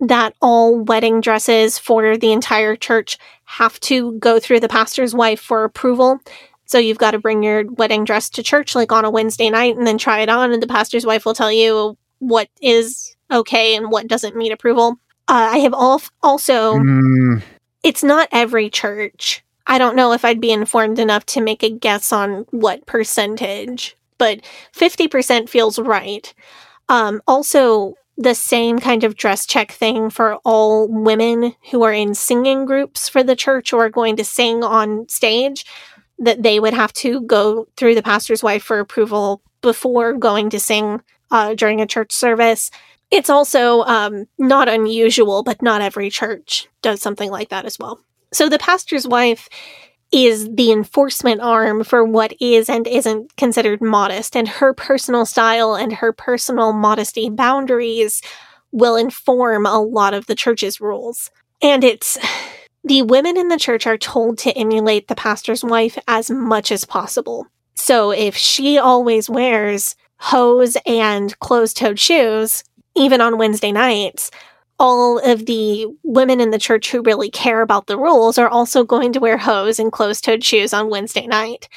that 0.00 0.34
all 0.40 0.78
wedding 0.78 1.20
dresses 1.20 1.78
for 1.78 2.16
the 2.16 2.32
entire 2.32 2.76
church 2.76 3.18
have 3.44 3.78
to 3.80 4.12
go 4.18 4.38
through 4.38 4.60
the 4.60 4.68
pastor's 4.68 5.14
wife 5.14 5.40
for 5.40 5.64
approval. 5.64 6.20
So 6.66 6.78
you've 6.78 6.98
got 6.98 7.12
to 7.12 7.18
bring 7.18 7.42
your 7.42 7.64
wedding 7.72 8.04
dress 8.04 8.28
to 8.30 8.42
church 8.42 8.74
like 8.74 8.92
on 8.92 9.04
a 9.04 9.10
Wednesday 9.10 9.50
night 9.50 9.76
and 9.76 9.86
then 9.86 9.98
try 9.98 10.20
it 10.20 10.28
on, 10.28 10.52
and 10.52 10.62
the 10.62 10.66
pastor's 10.66 11.06
wife 11.06 11.24
will 11.24 11.34
tell 11.34 11.50
you 11.50 11.96
what 12.18 12.48
is 12.60 13.16
okay 13.30 13.74
and 13.74 13.90
what 13.90 14.06
doesn't 14.06 14.36
meet 14.36 14.52
approval. 14.52 14.96
Uh, 15.26 15.50
I 15.52 15.58
have 15.58 15.74
al- 15.74 16.02
also 16.22 16.74
Mm, 16.74 17.42
it's 17.82 18.02
not 18.02 18.28
every 18.32 18.70
church. 18.70 19.42
I 19.68 19.76
don't 19.76 19.96
know 19.96 20.12
if 20.12 20.24
I'd 20.24 20.40
be 20.40 20.50
informed 20.50 20.98
enough 20.98 21.26
to 21.26 21.42
make 21.42 21.62
a 21.62 21.70
guess 21.70 22.10
on 22.10 22.46
what 22.50 22.86
percentage, 22.86 23.96
but 24.16 24.40
50% 24.74 25.48
feels 25.48 25.78
right. 25.78 26.32
Um, 26.88 27.20
also, 27.28 27.94
the 28.16 28.34
same 28.34 28.80
kind 28.80 29.04
of 29.04 29.14
dress 29.14 29.46
check 29.46 29.70
thing 29.70 30.10
for 30.10 30.36
all 30.36 30.88
women 30.88 31.54
who 31.70 31.82
are 31.84 31.92
in 31.92 32.14
singing 32.14 32.64
groups 32.64 33.08
for 33.08 33.22
the 33.22 33.36
church 33.36 33.72
or 33.72 33.84
are 33.84 33.90
going 33.90 34.16
to 34.16 34.24
sing 34.24 34.64
on 34.64 35.08
stage, 35.08 35.64
that 36.18 36.42
they 36.42 36.58
would 36.58 36.74
have 36.74 36.92
to 36.94 37.20
go 37.20 37.68
through 37.76 37.94
the 37.94 38.02
pastor's 38.02 38.42
wife 38.42 38.62
for 38.62 38.80
approval 38.80 39.40
before 39.60 40.14
going 40.14 40.50
to 40.50 40.58
sing 40.58 41.00
uh, 41.30 41.54
during 41.54 41.80
a 41.80 41.86
church 41.86 42.10
service. 42.10 42.70
It's 43.10 43.30
also 43.30 43.82
um, 43.82 44.26
not 44.38 44.68
unusual, 44.68 45.42
but 45.42 45.62
not 45.62 45.82
every 45.82 46.10
church 46.10 46.68
does 46.82 47.00
something 47.00 47.30
like 47.30 47.50
that 47.50 47.66
as 47.66 47.78
well. 47.78 48.00
So 48.32 48.48
the 48.48 48.58
pastor's 48.58 49.06
wife 49.06 49.48
is 50.12 50.48
the 50.52 50.72
enforcement 50.72 51.40
arm 51.40 51.84
for 51.84 52.04
what 52.04 52.32
is 52.40 52.70
and 52.70 52.86
isn't 52.86 53.36
considered 53.36 53.82
modest, 53.82 54.36
and 54.36 54.48
her 54.48 54.72
personal 54.72 55.26
style 55.26 55.74
and 55.74 55.92
her 55.92 56.12
personal 56.12 56.72
modesty 56.72 57.28
boundaries 57.28 58.22
will 58.72 58.96
inform 58.96 59.66
a 59.66 59.80
lot 59.80 60.14
of 60.14 60.26
the 60.26 60.34
church's 60.34 60.80
rules. 60.80 61.30
And 61.62 61.84
it's 61.84 62.18
the 62.84 63.02
women 63.02 63.36
in 63.36 63.48
the 63.48 63.58
church 63.58 63.86
are 63.86 63.98
told 63.98 64.38
to 64.38 64.52
emulate 64.52 65.08
the 65.08 65.14
pastor's 65.14 65.64
wife 65.64 65.98
as 66.06 66.30
much 66.30 66.72
as 66.72 66.84
possible. 66.84 67.46
So 67.74 68.10
if 68.10 68.36
she 68.36 68.78
always 68.78 69.28
wears 69.28 69.94
hose 70.18 70.76
and 70.86 71.38
closed 71.40 71.76
toed 71.76 71.98
shoes, 71.98 72.64
even 72.96 73.20
on 73.20 73.38
Wednesday 73.38 73.72
nights, 73.72 74.30
all 74.78 75.18
of 75.18 75.46
the 75.46 75.86
women 76.02 76.40
in 76.40 76.50
the 76.50 76.58
church 76.58 76.90
who 76.90 77.02
really 77.02 77.30
care 77.30 77.62
about 77.62 77.86
the 77.86 77.98
rules 77.98 78.38
are 78.38 78.48
also 78.48 78.84
going 78.84 79.12
to 79.12 79.20
wear 79.20 79.36
hose 79.36 79.78
and 79.78 79.92
closed 79.92 80.24
toed 80.24 80.44
shoes 80.44 80.72
on 80.72 80.90
Wednesday 80.90 81.26
night. 81.26 81.68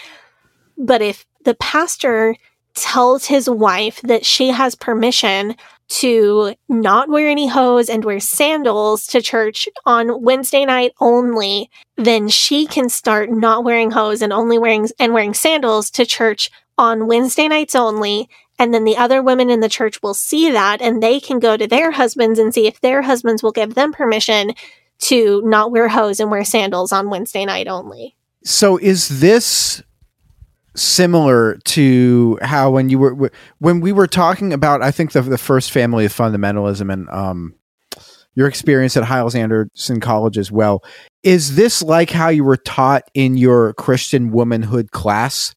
But 0.78 1.02
if 1.02 1.26
the 1.44 1.56
pastor 1.56 2.36
tells 2.76 3.26
his 3.26 3.49
wife 3.49 4.02
that 4.02 4.26
she 4.26 4.49
has 4.49 4.76
permission 4.76 5.56
to 5.90 6.56
not 6.69 7.10
wear 7.10 7.28
any 7.28 7.48
hose 7.48 7.90
and 7.90 8.06
wear 8.06 8.19
sandals 8.19 9.06
to 9.07 9.22
church 9.22 9.68
on 9.86 10.22
Wednesday 10.22 10.64
night 10.64 10.94
only, 11.02 11.69
then 11.98 12.30
she 12.30 12.65
can 12.65 12.88
start 12.88 13.30
not 13.30 13.65
wearing 13.65 13.91
hose 13.91 14.22
and 14.22 14.32
only 14.32 14.57
wearing 14.57 14.88
and 14.99 15.14
wearing 15.14 15.34
sandals 15.34 15.90
to 15.91 16.06
church 16.06 16.49
on 16.78 17.07
Wednesday 17.07 17.48
nights 17.48 17.76
only. 17.76 18.30
And 18.62 18.76
then 18.76 18.84
the 18.84 18.96
other 18.96 19.24
women 19.24 19.50
in 19.50 19.60
the 19.60 19.68
church 19.68 20.04
will 20.04 20.14
see 20.14 20.52
that 20.52 20.84
and 20.84 21.02
they 21.02 21.20
can 21.20 21.40
go 21.40 21.58
to 21.58 21.66
their 21.66 21.90
husbands 21.90 22.38
and 22.38 22.54
see 22.54 22.68
if 22.68 22.80
their 22.80 23.02
husbands 23.02 23.42
will 23.42 23.52
give 23.52 23.74
them 23.74 23.92
permission 23.92 24.52
to 25.00 25.42
not 25.44 25.72
wear 25.72 25.88
hose 25.88 26.20
and 26.20 26.30
wear 26.30 26.44
sandals 26.44 26.92
on 26.92 27.10
Wednesday 27.10 27.44
night 27.44 27.68
only. 27.68 28.16
So 28.44 28.78
is 28.78 29.20
this 29.20 29.82
similar 30.76 31.56
to 31.66 32.38
how 32.44 32.70
when 32.70 32.90
you 32.90 33.00
were 33.00 33.32
when 33.58 33.82
we 33.82 33.92
were 33.92 34.06
talking 34.06 34.54
about 34.54 34.84
I 34.84 34.92
think 34.92 35.14
the 35.14 35.24
the 35.24 35.40
first 35.40 35.72
family 35.72 36.06
of 36.06 36.14
fundamentalism 36.14 36.94
and 36.94 37.10
um 37.10 37.56
your 38.36 38.48
experience 38.48 38.96
at 38.96 39.04
Hyles 39.04 39.34
Anderson 39.34 40.00
College 40.00 40.38
as 40.38 40.52
well 40.52 40.84
is 41.24 41.56
this 41.56 41.82
like 41.82 42.12
how 42.12 42.30
you 42.30 42.44
were 42.44 42.58
taught 42.58 43.10
in 43.16 43.38
your 43.38 43.74
Christian 43.74 44.30
womanhood 44.30 44.92
class 44.92 45.56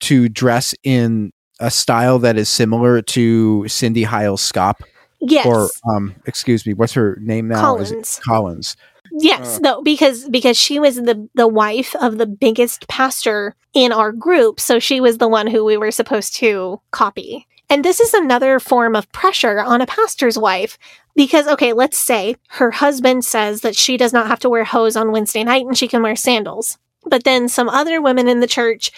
to 0.00 0.28
dress 0.28 0.74
in 0.82 1.30
a 1.62 1.70
style 1.70 2.18
that 2.18 2.36
is 2.36 2.48
similar 2.48 3.00
to 3.02 3.66
Cindy 3.68 4.02
Hyles 4.02 4.50
Schaap. 4.50 4.80
Yes. 5.24 5.46
or 5.46 5.68
um 5.88 6.16
excuse 6.26 6.66
me 6.66 6.74
what's 6.74 6.94
her 6.94 7.16
name 7.20 7.46
now 7.46 7.60
Collins. 7.60 8.20
Collins 8.24 8.76
Yes, 9.14 9.60
no, 9.60 9.82
because 9.82 10.28
because 10.30 10.56
she 10.56 10.78
was 10.78 10.96
the 10.96 11.28
the 11.34 11.48
wife 11.48 11.94
of 11.96 12.18
the 12.18 12.26
biggest 12.26 12.88
pastor 12.88 13.54
in 13.74 13.92
our 13.92 14.10
group, 14.10 14.58
so 14.58 14.78
she 14.78 15.00
was 15.00 15.18
the 15.18 15.28
one 15.28 15.46
who 15.46 15.64
we 15.64 15.76
were 15.76 15.90
supposed 15.90 16.34
to 16.36 16.80
copy. 16.92 17.46
And 17.68 17.84
this 17.84 18.00
is 18.00 18.14
another 18.14 18.58
form 18.58 18.96
of 18.96 19.10
pressure 19.12 19.60
on 19.60 19.80
a 19.80 19.86
pastor's 19.86 20.38
wife 20.38 20.78
because 21.14 21.46
okay, 21.46 21.72
let's 21.72 21.98
say 21.98 22.36
her 22.48 22.70
husband 22.70 23.24
says 23.24 23.60
that 23.60 23.76
she 23.76 23.96
does 23.96 24.12
not 24.12 24.28
have 24.28 24.40
to 24.40 24.50
wear 24.50 24.64
hose 24.64 24.96
on 24.96 25.12
Wednesday 25.12 25.44
night 25.44 25.66
and 25.66 25.76
she 25.76 25.88
can 25.88 26.02
wear 26.02 26.16
sandals. 26.16 26.78
But 27.04 27.24
then 27.24 27.48
some 27.48 27.68
other 27.68 28.00
women 28.00 28.28
in 28.28 28.40
the 28.40 28.46
church 28.46 28.92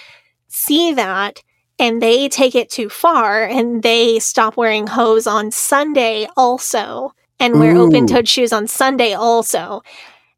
see 0.49 0.93
that 0.93 1.43
and 1.79 2.01
they 2.01 2.29
take 2.29 2.55
it 2.55 2.71
too 2.71 2.89
far 2.89 3.45
and 3.45 3.83
they 3.83 4.19
stop 4.19 4.57
wearing 4.57 4.87
hose 4.87 5.27
on 5.27 5.51
Sunday 5.51 6.29
also 6.37 7.13
and 7.41 7.59
wear 7.59 7.77
open 7.77 8.07
toed 8.07 8.29
shoes 8.29 8.53
on 8.53 8.67
Sunday 8.67 9.13
also. 9.13 9.83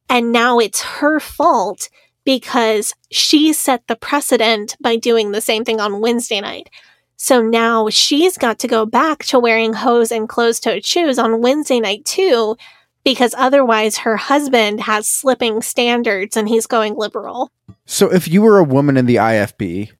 And 0.09 0.33
now 0.33 0.59
it's 0.59 0.83
her 0.83 1.21
fault 1.21 1.89
because 2.25 2.95
she 3.11 3.53
set 3.53 3.87
the 3.87 3.97
precedent 3.97 4.77
by 4.81 4.97
doing 4.97 5.31
the 5.31 5.41
same 5.41 5.65
thing 5.65 5.81
on 5.81 6.01
Wednesday 6.01 6.41
night. 6.41 6.71
So 7.17 7.41
now 7.43 7.89
she's 7.89 8.37
got 8.37 8.59
to 8.61 8.69
go 8.69 8.85
back 8.85 9.25
to 9.27 9.39
wearing 9.39 9.73
hose 9.73 10.11
and 10.11 10.29
closed 10.29 10.65
toed 10.65 10.85
shoes 10.85 11.19
on 11.19 11.41
Wednesday 11.41 11.81
night 11.81 12.05
too, 12.05 12.57
because 13.05 13.35
otherwise 13.39 13.99
her 13.99 14.17
husband 14.17 14.81
has 14.81 15.09
slipping 15.09 15.63
standards 15.63 16.37
and 16.37 16.49
he's 16.49 16.67
going 16.67 16.95
liberal. 16.97 17.51
So 17.87 18.13
if 18.13 18.27
you 18.27 18.43
were 18.43 18.59
a 18.59 18.65
woman 18.65 18.97
in 18.97 19.07
the 19.07 19.17
IFB, 19.17 19.93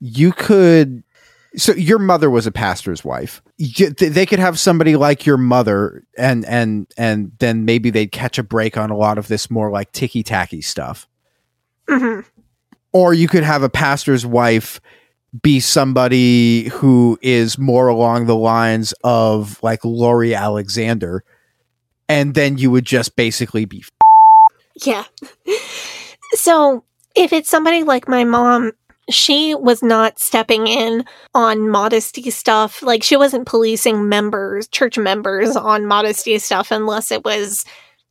you 0.00 0.32
could. 0.32 1.02
So 1.56 1.72
your 1.72 2.00
mother 2.00 2.28
was 2.28 2.46
a 2.46 2.52
pastor's 2.52 3.04
wife. 3.04 3.40
You, 3.58 3.90
they 3.90 4.26
could 4.26 4.40
have 4.40 4.58
somebody 4.58 4.96
like 4.96 5.24
your 5.24 5.36
mother, 5.36 6.04
and 6.18 6.44
and 6.46 6.92
and 6.96 7.32
then 7.38 7.64
maybe 7.64 7.90
they'd 7.90 8.10
catch 8.10 8.38
a 8.38 8.42
break 8.42 8.76
on 8.76 8.90
a 8.90 8.96
lot 8.96 9.18
of 9.18 9.28
this 9.28 9.50
more 9.50 9.70
like 9.70 9.92
ticky 9.92 10.22
tacky 10.22 10.60
stuff. 10.60 11.06
hmm 11.88 12.20
Or 12.92 13.14
you 13.14 13.28
could 13.28 13.44
have 13.44 13.62
a 13.62 13.68
pastor's 13.68 14.26
wife 14.26 14.80
be 15.42 15.58
somebody 15.60 16.68
who 16.68 17.18
is 17.22 17.58
more 17.58 17.88
along 17.88 18.26
the 18.26 18.36
lines 18.36 18.94
of 19.02 19.60
like 19.62 19.84
Lori 19.84 20.34
Alexander, 20.34 21.24
and 22.08 22.34
then 22.34 22.58
you 22.58 22.70
would 22.70 22.84
just 22.84 23.16
basically 23.16 23.64
be 23.64 23.84
Yeah. 24.84 25.04
So 26.36 26.82
if 27.14 27.32
it's 27.32 27.48
somebody 27.48 27.84
like 27.84 28.08
my 28.08 28.24
mom, 28.24 28.72
she 29.10 29.54
was 29.54 29.82
not 29.82 30.18
stepping 30.18 30.66
in 30.66 31.04
on 31.34 31.68
modesty 31.68 32.30
stuff. 32.30 32.82
Like 32.82 33.02
she 33.02 33.16
wasn't 33.16 33.46
policing 33.46 34.08
members, 34.08 34.68
church 34.68 34.98
members 34.98 35.56
on 35.56 35.86
modesty 35.86 36.38
stuff 36.38 36.70
unless 36.70 37.10
it 37.10 37.24
was 37.24 37.64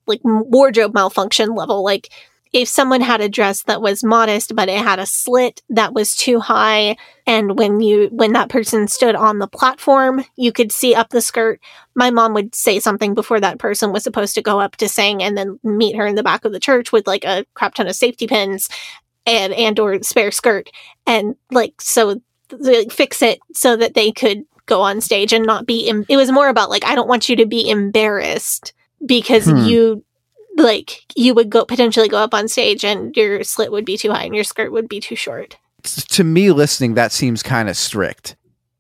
like 0.06 0.22
wardrobe 0.24 0.94
malfunction 0.94 1.56
level. 1.56 1.84
Like 1.84 2.10
if 2.54 2.68
someone 2.68 3.02
had 3.02 3.20
a 3.20 3.28
dress 3.28 3.64
that 3.64 3.82
was 3.82 4.04
modest 4.04 4.56
but 4.56 4.70
it 4.70 4.78
had 4.78 5.00
a 5.00 5.06
slit 5.06 5.62
that 5.70 5.94
was 5.94 6.16
too 6.16 6.40
high 6.40 6.96
and 7.26 7.58
when 7.58 7.82
you 7.82 8.10
when 8.12 8.34
that 8.34 8.50
person 8.50 8.88
stood 8.88 9.16
on 9.16 9.40
the 9.40 9.48
platform 9.48 10.24
you 10.36 10.52
could 10.52 10.72
see 10.72 10.94
up 10.94 11.10
the 11.10 11.22
skirt 11.22 11.60
my 11.96 12.12
mom 12.12 12.34
would 12.34 12.54
say 12.54 12.80
something 12.80 13.14
before 13.16 13.40
that 13.40 13.58
person 13.58 13.92
was 13.92 14.04
supposed 14.04 14.36
to 14.36 14.42
go 14.42 14.60
up 14.60 14.76
to 14.76 14.88
sing 14.88 15.22
and 15.22 15.36
then 15.36 15.60
meet 15.64 15.96
her 15.96 16.06
in 16.06 16.16
the 16.16 16.24
back 16.24 16.46
of 16.46 16.52
the 16.52 16.60
church 16.60 16.92
with 16.92 17.08
like 17.08 17.26
a 17.26 17.46
crap 17.56 17.74
ton 17.74 17.88
of 17.88 17.96
safety 17.96 18.28
pins 18.28 18.70
and 19.26 19.54
and 19.54 19.80
or 19.80 20.02
spare 20.04 20.32
skirt 20.32 20.70
and 21.08 21.36
like 21.52 21.80
so 21.82 22.22
like, 22.60 22.92
fix 22.92 23.22
it 23.22 23.40
so 23.54 23.76
that 23.76 23.94
they 23.94 24.12
could 24.12 24.44
go 24.66 24.82
on 24.82 25.02
stage 25.02 25.34
and 25.34 25.46
not 25.46 25.66
be 25.66 25.90
em- 25.90 26.06
it 26.10 26.18
was 26.18 26.32
more 26.32 26.48
about 26.50 26.70
like 26.70 26.86
i 26.86 26.96
don't 26.96 27.08
want 27.08 27.28
you 27.30 27.36
to 27.36 27.46
be 27.46 27.70
embarrassed 27.70 28.74
because 29.06 29.46
Hmm. 29.46 29.58
you 29.66 30.04
like 30.58 31.02
you 31.16 31.34
would 31.34 31.50
go 31.50 31.66
potentially 31.66 32.08
go 32.08 32.18
up 32.18 32.34
on 32.34 32.48
stage 32.48 32.86
and 32.86 33.16
your 33.18 33.44
slit 33.44 33.72
would 33.72 33.86
be 33.86 33.98
too 33.98 34.12
high 34.12 34.24
and 34.26 34.36
your 34.36 34.44
skirt 34.44 34.72
would 34.72 34.88
be 34.88 35.00
too 35.00 35.16
short. 35.16 35.58
to 35.84 36.24
me 36.24 36.52
listening 36.52 36.94
that 36.94 37.12
seems 37.12 37.42
kind 37.44 37.68
of 37.70 37.76
strict 37.76 38.36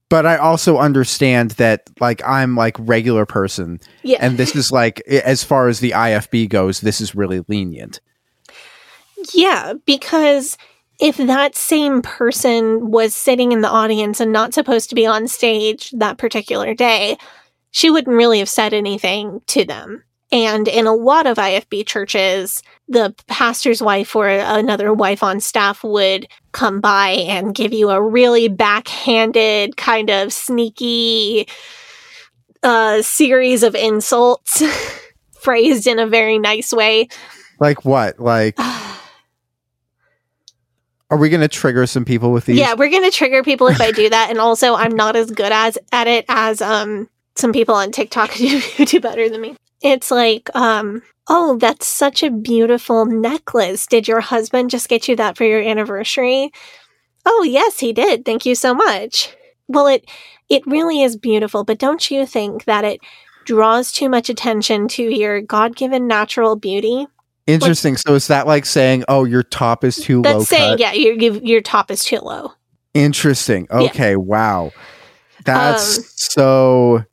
but 0.09 0.25
i 0.25 0.37
also 0.37 0.77
understand 0.77 1.51
that 1.51 1.89
like 1.99 2.21
i'm 2.27 2.55
like 2.55 2.77
regular 2.79 3.25
person 3.25 3.79
Yeah. 4.03 4.19
and 4.21 4.37
this 4.37 4.55
is 4.55 4.71
like 4.71 5.01
as 5.07 5.43
far 5.43 5.67
as 5.67 5.79
the 5.79 5.91
ifb 5.91 6.47
goes 6.49 6.79
this 6.81 7.01
is 7.01 7.15
really 7.15 7.43
lenient 7.49 7.99
Yeah, 9.33 9.73
because 9.85 10.57
if 10.99 11.17
that 11.17 11.55
same 11.55 12.01
person 12.01 12.91
was 12.91 13.15
sitting 13.15 13.51
in 13.51 13.61
the 13.61 13.69
audience 13.69 14.19
and 14.19 14.31
not 14.31 14.53
supposed 14.53 14.89
to 14.89 14.95
be 14.95 15.05
on 15.05 15.27
stage 15.27 15.91
that 15.91 16.17
particular 16.17 16.73
day, 16.73 17.17
she 17.71 17.89
wouldn't 17.89 18.15
really 18.15 18.39
have 18.39 18.49
said 18.49 18.73
anything 18.73 19.41
to 19.47 19.65
them. 19.65 20.03
And 20.31 20.67
in 20.67 20.87
a 20.87 20.95
lot 20.95 21.27
of 21.27 21.37
IFB 21.37 21.85
churches, 21.85 22.63
the 22.87 23.13
pastor's 23.27 23.83
wife 23.83 24.15
or 24.15 24.27
another 24.27 24.91
wife 24.93 25.21
on 25.21 25.39
staff 25.39 25.83
would 25.83 26.27
come 26.53 26.81
by 26.81 27.09
and 27.09 27.53
give 27.53 27.71
you 27.71 27.89
a 27.89 28.01
really 28.01 28.47
backhanded, 28.47 29.77
kind 29.77 30.09
of 30.09 30.33
sneaky 30.33 31.47
uh, 32.63 33.01
series 33.01 33.61
of 33.61 33.75
insults 33.75 34.63
phrased 35.39 35.85
in 35.85 35.99
a 35.99 36.07
very 36.07 36.39
nice 36.39 36.73
way. 36.73 37.07
like 37.59 37.85
what 37.85 38.19
like 38.19 38.57
are 41.13 41.17
we 41.17 41.29
going 41.29 41.41
to 41.41 41.47
trigger 41.47 41.85
some 41.85 42.05
people 42.05 42.31
with 42.31 42.45
these 42.45 42.57
Yeah, 42.57 42.73
we're 42.73 42.89
gonna 42.89 43.11
trigger 43.11 43.43
people 43.43 43.67
if 43.67 43.79
I 43.79 43.91
do 43.91 44.09
that, 44.09 44.29
and 44.29 44.39
also 44.39 44.75
I'm 44.75 44.95
not 44.95 45.15
as 45.15 45.31
good 45.31 45.51
as 45.51 45.77
at 45.91 46.07
it 46.07 46.25
as 46.27 46.61
um 46.61 47.09
some 47.35 47.53
people 47.53 47.75
on 47.75 47.91
TikTok 47.91 48.31
who, 48.33 48.59
who 48.59 48.85
do 48.85 48.99
better 48.99 49.29
than 49.29 49.41
me. 49.41 49.55
It's 49.81 50.11
like, 50.11 50.49
um, 50.55 51.01
oh, 51.27 51.57
that's 51.57 51.85
such 51.85 52.23
a 52.23 52.31
beautiful 52.31 53.05
necklace. 53.05 53.85
Did 53.85 54.07
your 54.07 54.21
husband 54.21 54.69
just 54.69 54.87
get 54.87 55.07
you 55.07 55.15
that 55.17 55.37
for 55.37 55.43
your 55.43 55.61
anniversary? 55.61 56.51
Oh, 57.25 57.43
yes, 57.43 57.79
he 57.79 57.93
did. 57.93 58.25
Thank 58.25 58.45
you 58.45 58.55
so 58.55 58.73
much. 58.73 59.35
Well, 59.67 59.87
it 59.87 60.09
it 60.49 60.65
really 60.67 61.01
is 61.01 61.15
beautiful, 61.17 61.63
but 61.63 61.79
don't 61.79 62.11
you 62.11 62.25
think 62.25 62.65
that 62.65 62.85
it 62.85 62.99
draws 63.45 63.91
too 63.91 64.09
much 64.09 64.29
attention 64.29 64.87
to 64.87 65.03
your 65.03 65.41
God-given 65.41 66.07
natural 66.07 66.55
beauty? 66.55 67.07
Interesting 67.47 67.97
so 67.97 68.13
is 68.15 68.27
that 68.27 68.47
like 68.47 68.65
saying 68.65 69.03
oh 69.07 69.23
your 69.25 69.43
top 69.43 69.83
is 69.83 69.97
too 69.97 70.21
low 70.21 70.39
That's 70.39 70.49
saying, 70.49 70.77
cut? 70.77 70.79
yeah, 70.79 70.93
your 70.93 71.13
your 71.15 71.61
top 71.61 71.91
is 71.91 72.03
too 72.05 72.19
low. 72.19 72.53
interesting 72.93 73.67
okay 73.71 74.15
wow 74.15 74.71
that's 75.45 75.97
Um, 75.97 76.03
so 76.15 77.03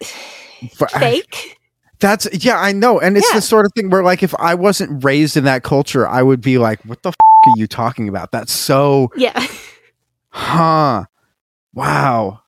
Fake. 0.90 1.58
That's 2.00 2.26
yeah, 2.44 2.58
I 2.58 2.72
know, 2.72 2.98
and 3.00 3.16
it's 3.16 3.28
Yeah. 3.30 3.36
the 3.36 3.42
sort 3.42 3.64
of 3.66 3.72
thing 3.76 3.88
where, 3.90 4.02
like, 4.02 4.22
if 4.24 4.34
I 4.40 4.54
wasn't 4.54 5.04
raised 5.04 5.36
in 5.36 5.44
that 5.44 5.62
culture, 5.62 6.06
I 6.06 6.20
would 6.22 6.40
be 6.40 6.58
like, 6.58 6.84
"What 6.84 7.02
the 7.02 7.10
f- 7.10 7.14
are 7.46 7.58
you 7.58 7.68
talking 7.68 8.08
about?" 8.08 8.32
That's 8.32 8.52
so, 8.52 9.10
Yeah. 9.16 9.46
huh? 10.30 11.04
Wow, 11.74 12.40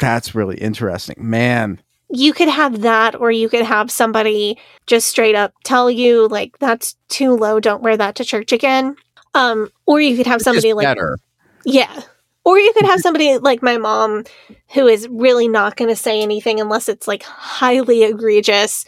that's 0.00 0.34
really 0.34 0.56
interesting, 0.56 1.16
man. 1.18 1.80
You 2.16 2.32
could 2.32 2.48
have 2.48 2.80
that 2.80 3.14
or 3.14 3.30
you 3.30 3.48
could 3.48 3.64
have 3.64 3.90
somebody 3.90 4.58
just 4.86 5.08
straight 5.08 5.34
up 5.34 5.52
tell 5.64 5.90
you 5.90 6.26
like 6.28 6.58
that's 6.58 6.96
too 7.08 7.36
low 7.36 7.60
don't 7.60 7.82
wear 7.82 7.96
that 7.96 8.14
to 8.14 8.24
church 8.24 8.52
again 8.52 8.96
um 9.34 9.68
or 9.84 10.00
you 10.00 10.16
could 10.16 10.26
have 10.26 10.40
somebody 10.40 10.72
like 10.72 10.86
better. 10.86 11.18
yeah 11.64 12.00
or 12.44 12.58
you 12.58 12.72
could 12.72 12.86
have 12.86 13.00
somebody 13.06 13.36
like 13.38 13.62
my 13.62 13.76
mom 13.76 14.24
who 14.72 14.86
is 14.86 15.06
really 15.10 15.48
not 15.48 15.76
going 15.76 15.90
to 15.90 15.96
say 15.96 16.22
anything 16.22 16.60
unless 16.60 16.88
it's 16.88 17.06
like 17.06 17.22
highly 17.22 18.04
egregious 18.04 18.84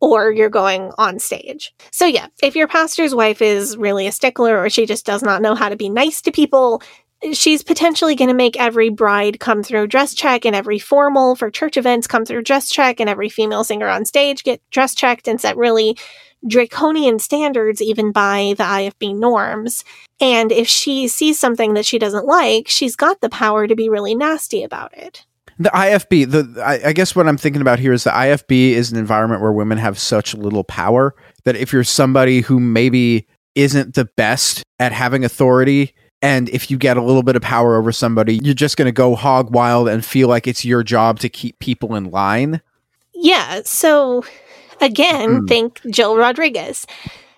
or 0.00 0.32
you're 0.32 0.48
going 0.48 0.92
on 0.96 1.18
stage. 1.18 1.74
So, 1.92 2.06
yeah, 2.06 2.28
if 2.42 2.56
your 2.56 2.66
pastor's 2.66 3.14
wife 3.14 3.42
is 3.42 3.76
really 3.76 4.06
a 4.06 4.12
stickler 4.12 4.58
or 4.58 4.70
she 4.70 4.86
just 4.86 5.04
does 5.04 5.22
not 5.22 5.42
know 5.42 5.54
how 5.54 5.68
to 5.68 5.76
be 5.76 5.90
nice 5.90 6.22
to 6.22 6.32
people, 6.32 6.82
she's 7.32 7.62
potentially 7.62 8.14
going 8.14 8.28
to 8.28 8.34
make 8.34 8.58
every 8.58 8.88
bride 8.88 9.40
come 9.40 9.62
through 9.62 9.86
dress 9.86 10.14
check 10.14 10.44
and 10.44 10.56
every 10.56 10.78
formal 10.78 11.36
for 11.36 11.50
church 11.50 11.76
events 11.76 12.06
come 12.06 12.24
through 12.24 12.42
dress 12.42 12.70
check 12.70 13.00
and 13.00 13.10
every 13.10 13.28
female 13.28 13.64
singer 13.64 13.88
on 13.88 14.04
stage 14.04 14.42
get 14.42 14.62
dress 14.70 14.94
checked 14.94 15.28
and 15.28 15.40
set 15.40 15.56
really 15.56 15.96
draconian 16.46 17.18
standards 17.18 17.82
even 17.82 18.12
by 18.12 18.54
the 18.56 18.64
IFB 18.64 19.14
norms. 19.16 19.84
And 20.20 20.50
if 20.50 20.68
she 20.68 21.08
sees 21.08 21.38
something 21.38 21.74
that 21.74 21.84
she 21.84 21.98
doesn't 21.98 22.26
like, 22.26 22.68
she's 22.68 22.96
got 22.96 23.20
the 23.20 23.28
power 23.28 23.66
to 23.66 23.76
be 23.76 23.88
really 23.88 24.14
nasty 24.14 24.62
about 24.62 24.96
it. 24.96 25.26
The 25.58 25.70
IFB, 25.70 26.30
the 26.30 26.62
I, 26.64 26.88
I 26.88 26.92
guess 26.94 27.14
what 27.14 27.28
I'm 27.28 27.36
thinking 27.36 27.60
about 27.60 27.78
here 27.78 27.92
is 27.92 28.04
the 28.04 28.10
IFB 28.10 28.70
is 28.70 28.90
an 28.90 28.98
environment 28.98 29.42
where 29.42 29.52
women 29.52 29.76
have 29.76 29.98
such 29.98 30.34
little 30.34 30.64
power 30.64 31.14
that 31.44 31.56
if 31.56 31.72
you're 31.72 31.84
somebody 31.84 32.40
who 32.40 32.58
maybe 32.58 33.26
isn't 33.54 33.94
the 33.94 34.06
best 34.16 34.62
at 34.78 34.92
having 34.92 35.22
authority, 35.22 35.94
and 36.22 36.48
if 36.50 36.70
you 36.70 36.76
get 36.76 36.96
a 36.96 37.02
little 37.02 37.22
bit 37.22 37.36
of 37.36 37.42
power 37.42 37.76
over 37.76 37.92
somebody, 37.92 38.40
you're 38.42 38.54
just 38.54 38.76
going 38.76 38.86
to 38.86 38.92
go 38.92 39.14
hog 39.14 39.52
wild 39.54 39.88
and 39.88 40.04
feel 40.04 40.28
like 40.28 40.46
it's 40.46 40.64
your 40.64 40.82
job 40.82 41.18
to 41.20 41.28
keep 41.28 41.58
people 41.58 41.94
in 41.94 42.10
line. 42.10 42.60
Yeah. 43.14 43.60
So 43.64 44.24
again, 44.80 45.40
Hmm. 45.40 45.46
think 45.46 45.80
Jill 45.90 46.16
Rodrigues. 46.16 46.86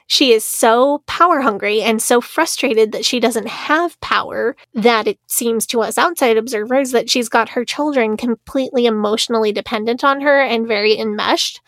She 0.08 0.32
is 0.32 0.44
so 0.44 1.02
power 1.06 1.40
hungry 1.40 1.80
and 1.80 2.02
so 2.02 2.20
frustrated 2.20 2.92
that 2.92 3.04
she 3.04 3.18
doesn't 3.18 3.48
have 3.48 3.98
power 4.00 4.56
that 4.74 5.06
it 5.06 5.18
seems 5.26 5.64
to 5.68 5.80
us 5.80 5.96
outside 5.96 6.36
observers 6.36 6.90
that 6.90 7.08
she's 7.08 7.30
got 7.30 7.48
her 7.50 7.64
children 7.64 8.18
completely 8.18 8.84
emotionally 8.84 9.52
dependent 9.52 10.04
on 10.04 10.20
her 10.20 10.42
and 10.42 10.68
very 10.68 10.98
enmeshed. 10.98 11.62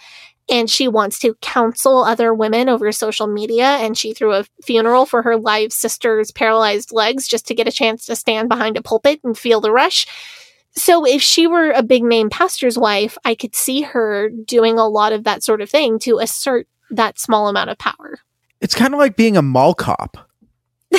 And 0.50 0.68
she 0.68 0.88
wants 0.88 1.18
to 1.20 1.34
counsel 1.40 2.04
other 2.04 2.34
women 2.34 2.68
over 2.68 2.92
social 2.92 3.26
media. 3.26 3.64
And 3.64 3.96
she 3.96 4.12
threw 4.12 4.34
a 4.34 4.44
funeral 4.62 5.06
for 5.06 5.22
her 5.22 5.36
live 5.36 5.72
sister's 5.72 6.30
paralyzed 6.30 6.92
legs 6.92 7.26
just 7.26 7.46
to 7.48 7.54
get 7.54 7.68
a 7.68 7.72
chance 7.72 8.06
to 8.06 8.16
stand 8.16 8.48
behind 8.48 8.76
a 8.76 8.82
pulpit 8.82 9.20
and 9.24 9.36
feel 9.36 9.60
the 9.60 9.72
rush. 9.72 10.06
So 10.76 11.06
if 11.06 11.22
she 11.22 11.46
were 11.46 11.70
a 11.70 11.82
big 11.82 12.02
name 12.02 12.30
pastor's 12.30 12.76
wife, 12.76 13.16
I 13.24 13.34
could 13.34 13.54
see 13.54 13.82
her 13.82 14.28
doing 14.28 14.78
a 14.78 14.88
lot 14.88 15.12
of 15.12 15.24
that 15.24 15.42
sort 15.42 15.60
of 15.60 15.70
thing 15.70 15.98
to 16.00 16.18
assert 16.18 16.66
that 16.90 17.18
small 17.18 17.48
amount 17.48 17.70
of 17.70 17.78
power. 17.78 18.18
It's 18.60 18.74
kind 18.74 18.92
of 18.92 18.98
like 18.98 19.16
being 19.16 19.36
a 19.36 19.42
mall 19.42 19.74
cop. 19.74 20.28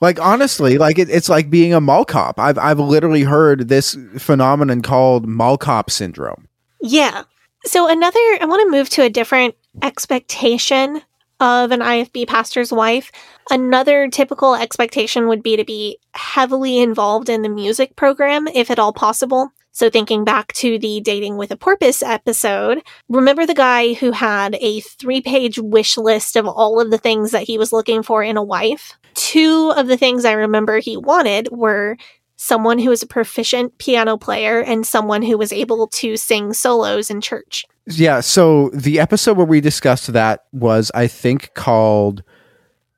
Like 0.00 0.20
honestly, 0.20 0.76
like 0.76 0.98
it, 0.98 1.08
it's 1.08 1.28
like 1.28 1.48
being 1.48 1.72
a 1.72 1.80
mall 1.80 2.04
cop. 2.04 2.38
I've 2.38 2.58
I've 2.58 2.78
literally 2.78 3.22
heard 3.22 3.68
this 3.68 3.96
phenomenon 4.18 4.82
called 4.82 5.26
mall 5.26 5.56
cop 5.56 5.90
syndrome. 5.90 6.48
Yeah. 6.82 7.24
So 7.66 7.88
another 7.88 8.18
I 8.40 8.46
want 8.46 8.62
to 8.62 8.70
move 8.70 8.88
to 8.90 9.02
a 9.02 9.10
different 9.10 9.56
expectation 9.82 11.02
of 11.40 11.72
an 11.72 11.80
IFB 11.80 12.28
pastor's 12.28 12.72
wife. 12.72 13.10
Another 13.50 14.08
typical 14.08 14.54
expectation 14.54 15.26
would 15.26 15.42
be 15.42 15.56
to 15.56 15.64
be 15.64 15.98
heavily 16.14 16.78
involved 16.78 17.28
in 17.28 17.42
the 17.42 17.48
music 17.48 17.96
program 17.96 18.46
if 18.48 18.70
at 18.70 18.78
all 18.78 18.92
possible. 18.92 19.50
So 19.72 19.90
thinking 19.90 20.24
back 20.24 20.52
to 20.54 20.78
the 20.78 21.00
dating 21.00 21.36
with 21.36 21.50
a 21.50 21.56
porpoise 21.56 22.02
episode, 22.02 22.82
remember 23.08 23.44
the 23.44 23.52
guy 23.52 23.94
who 23.94 24.12
had 24.12 24.56
a 24.60 24.80
three-page 24.80 25.58
wish 25.58 25.98
list 25.98 26.36
of 26.36 26.46
all 26.46 26.80
of 26.80 26.90
the 26.90 26.98
things 26.98 27.32
that 27.32 27.42
he 27.42 27.58
was 27.58 27.72
looking 27.72 28.02
for 28.02 28.22
in 28.22 28.36
a 28.36 28.42
wife? 28.42 28.94
Two 29.14 29.72
of 29.76 29.88
the 29.88 29.98
things 29.98 30.24
I 30.24 30.32
remember 30.32 30.78
he 30.78 30.96
wanted 30.96 31.48
were 31.50 31.98
someone 32.36 32.78
who 32.78 32.90
was 32.90 33.02
a 33.02 33.06
proficient 33.06 33.76
piano 33.78 34.16
player 34.16 34.62
and 34.62 34.86
someone 34.86 35.22
who 35.22 35.36
was 35.36 35.52
able 35.52 35.86
to 35.88 36.16
sing 36.16 36.52
solos 36.52 37.10
in 37.10 37.20
church. 37.20 37.64
Yeah, 37.86 38.20
so 38.20 38.70
the 38.70 39.00
episode 39.00 39.36
where 39.36 39.46
we 39.46 39.60
discussed 39.60 40.12
that 40.12 40.44
was, 40.52 40.90
I 40.94 41.06
think, 41.06 41.54
called. 41.54 42.22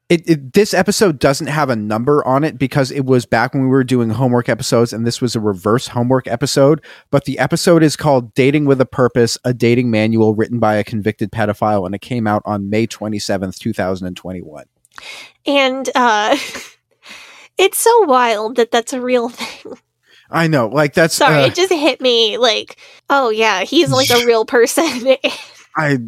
It, 0.08 0.26
it, 0.26 0.52
this 0.54 0.72
episode 0.72 1.18
doesn't 1.18 1.48
have 1.48 1.68
a 1.68 1.76
number 1.76 2.26
on 2.26 2.42
it 2.42 2.56
because 2.56 2.90
it 2.90 3.04
was 3.04 3.26
back 3.26 3.52
when 3.52 3.64
we 3.64 3.68
were 3.68 3.84
doing 3.84 4.08
homework 4.08 4.48
episodes, 4.48 4.94
and 4.94 5.06
this 5.06 5.20
was 5.20 5.36
a 5.36 5.40
reverse 5.40 5.88
homework 5.88 6.26
episode. 6.26 6.82
But 7.10 7.26
the 7.26 7.38
episode 7.38 7.82
is 7.82 7.94
called 7.94 8.32
"Dating 8.32 8.64
with 8.64 8.80
a 8.80 8.86
Purpose: 8.86 9.36
A 9.44 9.52
Dating 9.52 9.90
Manual," 9.90 10.34
written 10.34 10.58
by 10.58 10.76
a 10.76 10.84
convicted 10.84 11.30
pedophile, 11.30 11.84
and 11.84 11.94
it 11.94 12.00
came 12.00 12.26
out 12.26 12.40
on 12.46 12.70
May 12.70 12.86
twenty 12.86 13.18
seventh, 13.18 13.58
two 13.58 13.74
thousand 13.74 14.06
and 14.06 14.16
twenty 14.16 14.40
one. 14.40 14.64
And 15.44 15.90
uh 15.94 16.38
it's 17.58 17.78
so 17.78 18.04
wild 18.04 18.56
that 18.56 18.70
that's 18.70 18.92
a 18.92 19.00
real 19.00 19.28
thing. 19.30 19.78
I 20.30 20.46
know, 20.46 20.68
like 20.68 20.94
that's. 20.94 21.14
Sorry, 21.14 21.42
uh, 21.42 21.46
it 21.46 21.54
just 21.54 21.72
hit 21.72 22.00
me 22.00 22.38
like, 22.38 22.76
oh 23.08 23.30
yeah, 23.30 23.62
he's 23.62 23.90
like 23.90 24.10
a 24.10 24.24
real 24.26 24.44
person. 24.44 25.16
I. 25.76 25.98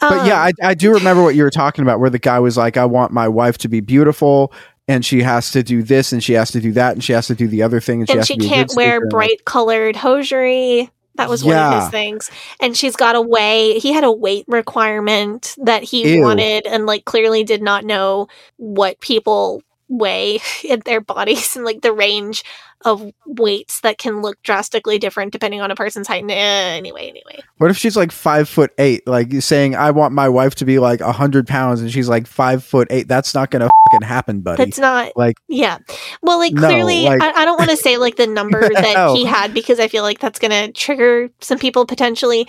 But 0.00 0.26
yeah, 0.26 0.42
Um, 0.42 0.52
I, 0.62 0.70
I 0.70 0.74
do 0.74 0.92
remember 0.92 1.22
what 1.22 1.36
you 1.36 1.44
were 1.44 1.50
talking 1.50 1.82
about, 1.82 2.00
where 2.00 2.10
the 2.10 2.18
guy 2.18 2.40
was 2.40 2.56
like, 2.56 2.76
"I 2.76 2.84
want 2.84 3.12
my 3.12 3.28
wife 3.28 3.56
to 3.58 3.68
be 3.68 3.78
beautiful, 3.80 4.52
and 4.88 5.04
she 5.04 5.22
has 5.22 5.52
to 5.52 5.62
do 5.62 5.82
this, 5.84 6.12
and 6.12 6.22
she 6.22 6.32
has 6.32 6.50
to 6.52 6.60
do 6.60 6.72
that, 6.72 6.94
and 6.94 7.04
she 7.04 7.12
has 7.12 7.28
to 7.28 7.36
do 7.36 7.46
the 7.46 7.62
other 7.62 7.80
thing, 7.80 8.00
and, 8.00 8.08
she 8.08 8.12
and 8.14 8.18
has 8.20 8.26
she 8.26 8.34
to 8.34 8.40
be 8.40 8.46
a 8.46 8.48
can't 8.48 8.72
wear 8.74 8.96
speaker," 8.96 9.04
and, 9.04 9.04
like, 9.04 9.10
bright 9.10 9.44
colored 9.44 9.96
hosiery. 9.96 10.90
That 11.16 11.28
was 11.28 11.44
one 11.44 11.58
of 11.58 11.68
his 11.68 11.88
things. 11.88 12.30
And 12.60 12.76
she's 12.76 12.96
got 12.96 13.16
a 13.16 13.20
way, 13.20 13.78
he 13.78 13.92
had 13.92 14.04
a 14.04 14.12
weight 14.12 14.44
requirement 14.48 15.54
that 15.62 15.82
he 15.82 16.06
Ew. 16.14 16.20
wanted 16.20 16.66
and 16.66 16.86
like 16.86 17.04
clearly 17.04 17.44
did 17.44 17.62
not 17.62 17.84
know 17.84 18.28
what 18.56 19.00
people 19.00 19.62
weigh 19.88 20.40
in 20.64 20.80
their 20.84 21.00
bodies 21.00 21.56
and 21.56 21.64
like 21.64 21.82
the 21.82 21.92
range 21.92 22.44
of 22.84 23.12
weights 23.26 23.80
that 23.80 23.98
can 23.98 24.22
look 24.22 24.42
drastically 24.42 24.98
different 24.98 25.32
depending 25.32 25.60
on 25.60 25.70
a 25.70 25.74
person's 25.74 26.06
height. 26.08 26.24
Anyway, 26.28 27.08
anyway. 27.08 27.42
What 27.58 27.70
if 27.70 27.76
she's 27.76 27.96
like 27.96 28.12
five 28.12 28.48
foot 28.48 28.72
eight? 28.78 29.06
Like 29.06 29.32
saying, 29.42 29.74
I 29.76 29.90
want 29.90 30.14
my 30.14 30.28
wife 30.28 30.54
to 30.56 30.64
be 30.64 30.78
like 30.78 31.00
a 31.00 31.12
hundred 31.12 31.46
pounds, 31.46 31.80
and 31.80 31.90
she's 31.90 32.08
like 32.08 32.26
five 32.26 32.64
foot 32.64 32.88
eight. 32.90 33.08
That's 33.08 33.34
not 33.34 33.50
gonna 33.50 33.68
fucking 33.92 34.06
happen, 34.06 34.40
buddy. 34.40 34.64
That's 34.64 34.78
not 34.78 35.12
like 35.16 35.36
yeah. 35.48 35.78
Well, 36.22 36.38
like 36.38 36.52
No, 36.52 36.68
clearly, 36.68 37.04
like- 37.04 37.22
I, 37.22 37.42
I 37.42 37.44
don't 37.44 37.58
want 37.58 37.70
to 37.70 37.76
say 37.76 37.96
like 37.98 38.16
the 38.16 38.26
number 38.26 38.60
that 38.74 38.92
No. 38.94 39.14
he 39.14 39.24
had 39.24 39.54
because 39.54 39.78
I 39.80 39.88
feel 39.88 40.02
like 40.02 40.18
that's 40.18 40.38
going 40.38 40.50
to 40.50 40.72
trigger 40.72 41.30
some 41.40 41.58
people 41.58 41.86
potentially. 41.86 42.48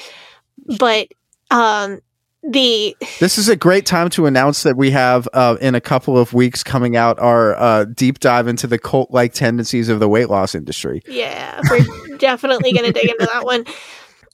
But 0.78 1.08
um, 1.52 2.00
the 2.44 2.96
This 3.20 3.38
is 3.38 3.48
a 3.48 3.56
great 3.56 3.86
time 3.86 4.10
to 4.12 4.26
announce 4.26 4.64
that 4.64 4.76
we 4.76 4.92
have 4.92 5.28
uh, 5.34 5.58
in 5.62 5.76
a 5.76 5.82
couple 5.82 6.18
of 6.18 6.34
weeks 6.34 6.64
coming 6.64 6.96
out 6.96 7.18
our 7.20 7.56
uh, 7.56 7.86
deep 7.86 8.20
dive 8.20 8.48
into 8.48 8.68
the 8.68 8.78
cult 8.78 9.12
like 9.12 9.34
tendencies 9.34 9.90
of 9.90 10.00
the 10.00 10.10
weight 10.10 10.30
loss 10.30 10.54
industry. 10.54 11.02
yeah, 11.08 11.62
we're 11.70 12.18
definitely 12.18 12.74
going 12.74 12.86
to 12.86 12.92
dig 12.92 13.10
into 13.10 13.26
that 13.32 13.46
one. 13.46 13.66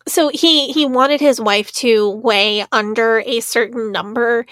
So 0.07 0.30
he 0.30 0.72
he 0.72 0.86
wanted 0.86 1.22
his 1.22 1.40
wife 1.40 1.72
to 1.73 2.10
weigh 2.10 2.65
under 2.72 3.19
a 3.26 3.41
certain 3.41 3.91
number, 3.91 4.45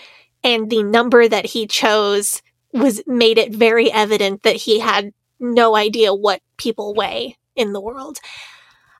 and 0.43 0.69
the 0.69 0.83
number 0.83 1.27
that 1.27 1.45
he 1.47 1.65
chose 1.65 2.43
was 2.73 3.01
made 3.07 3.37
it 3.37 3.55
very 3.55 3.91
evident 3.91 4.43
that 4.43 4.55
he 4.55 4.79
had 4.79 5.13
no 5.39 5.75
idea 5.75 6.13
what 6.13 6.41
people 6.57 6.93
weigh 6.93 7.37
in 7.55 7.73
the 7.73 7.81
world. 7.81 8.19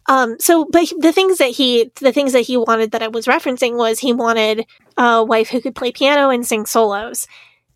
Um, 0.08 0.40
so, 0.40 0.66
but 0.66 0.92
the 1.00 1.12
things 1.12 1.38
that 1.38 1.50
he, 1.50 1.92
the 2.00 2.14
things 2.14 2.34
that 2.34 2.42
he 2.42 2.56
wanted 2.58 2.92
that 2.92 3.04
I 3.04 3.10
was 3.10 3.26
referencing 3.26 3.78
was 3.78 4.00
he 4.00 4.14
wanted 4.14 4.66
a 4.98 5.24
wife 5.24 5.50
who 5.50 5.62
could 5.62 5.76
play 5.76 5.92
piano 5.92 6.30
and 6.30 6.46
sing 6.46 6.66
solos. 6.66 7.28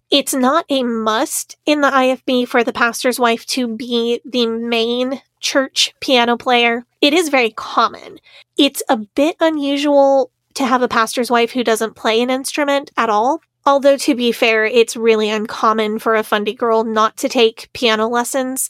It's 0.10 0.34
not 0.34 0.66
a 0.70 0.84
must 0.84 1.58
in 1.66 1.82
the 1.82 1.90
IFB 1.90 2.48
for 2.48 2.64
the 2.64 2.74
pastor's 2.74 3.20
wife 3.20 3.46
to 3.48 3.68
be 3.68 4.22
the 4.26 4.46
main 4.46 5.22
church 5.40 5.94
piano 6.00 6.38
player. 6.38 6.86
It 7.00 7.14
is 7.14 7.30
very 7.30 7.52
common. 7.52 8.20
It's 8.58 8.84
a 8.90 8.98
bit 8.98 9.36
unusual 9.40 10.32
to 10.56 10.66
have 10.66 10.82
a 10.82 10.88
pastor's 10.88 11.32
wife 11.32 11.52
who 11.52 11.64
doesn't 11.64 11.96
play 11.96 12.22
an 12.22 12.30
instrument 12.30 12.92
at 12.98 13.10
all. 13.10 13.42
Although, 13.66 13.98
to 13.98 14.16
be 14.16 14.32
fair, 14.32 14.66
it's 14.66 14.96
really 14.96 15.30
uncommon 15.30 16.00
for 16.00 16.16
a 16.16 16.24
fundy 16.24 16.54
girl 16.54 16.84
not 16.84 17.18
to 17.18 17.30
take 17.30 17.70
piano 17.74 18.08
lessons. 18.08 18.70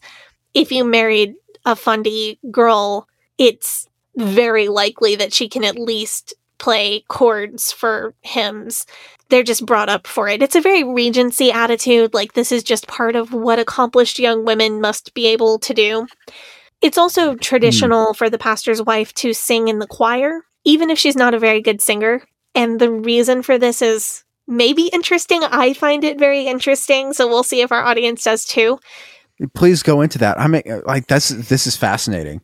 If 0.53 0.71
you 0.71 0.83
married 0.83 1.35
a 1.65 1.75
fundy 1.75 2.39
girl, 2.51 3.07
it's 3.37 3.87
very 4.15 4.67
likely 4.67 5.15
that 5.15 5.33
she 5.33 5.47
can 5.47 5.63
at 5.63 5.79
least 5.79 6.33
play 6.57 7.03
chords 7.07 7.71
for 7.71 8.13
hymns. 8.21 8.85
They're 9.29 9.43
just 9.43 9.65
brought 9.65 9.89
up 9.89 10.05
for 10.05 10.27
it. 10.27 10.43
It's 10.43 10.55
a 10.55 10.61
very 10.61 10.83
regency 10.83 11.51
attitude, 11.51 12.13
like 12.13 12.33
this 12.33 12.51
is 12.51 12.63
just 12.63 12.87
part 12.87 13.15
of 13.15 13.33
what 13.33 13.59
accomplished 13.59 14.19
young 14.19 14.45
women 14.45 14.81
must 14.81 15.13
be 15.13 15.27
able 15.27 15.57
to 15.59 15.73
do. 15.73 16.07
It's 16.81 16.97
also 16.97 17.33
hmm. 17.33 17.39
traditional 17.39 18.13
for 18.13 18.29
the 18.29 18.37
pastor's 18.37 18.81
wife 18.81 19.13
to 19.15 19.33
sing 19.33 19.67
in 19.69 19.79
the 19.79 19.87
choir, 19.87 20.41
even 20.63 20.89
if 20.89 20.99
she's 20.99 21.15
not 21.15 21.33
a 21.33 21.39
very 21.39 21.61
good 21.61 21.81
singer. 21.81 22.23
And 22.53 22.79
the 22.79 22.91
reason 22.91 23.41
for 23.41 23.57
this 23.57 23.81
is 23.81 24.23
maybe 24.47 24.87
interesting. 24.87 25.43
I 25.43 25.73
find 25.73 26.03
it 26.03 26.19
very 26.19 26.45
interesting, 26.45 27.13
so 27.13 27.27
we'll 27.27 27.43
see 27.43 27.61
if 27.61 27.71
our 27.71 27.83
audience 27.83 28.23
does 28.23 28.45
too. 28.45 28.79
Please 29.55 29.81
go 29.81 30.01
into 30.01 30.19
that. 30.19 30.39
I 30.39 30.47
mean, 30.47 30.63
like 30.85 31.07
that's 31.07 31.29
this 31.29 31.65
is 31.65 31.75
fascinating. 31.75 32.41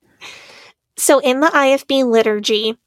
So 0.98 1.20
in 1.20 1.40
the 1.40 1.48
IFB 1.48 2.10
liturgy, 2.10 2.78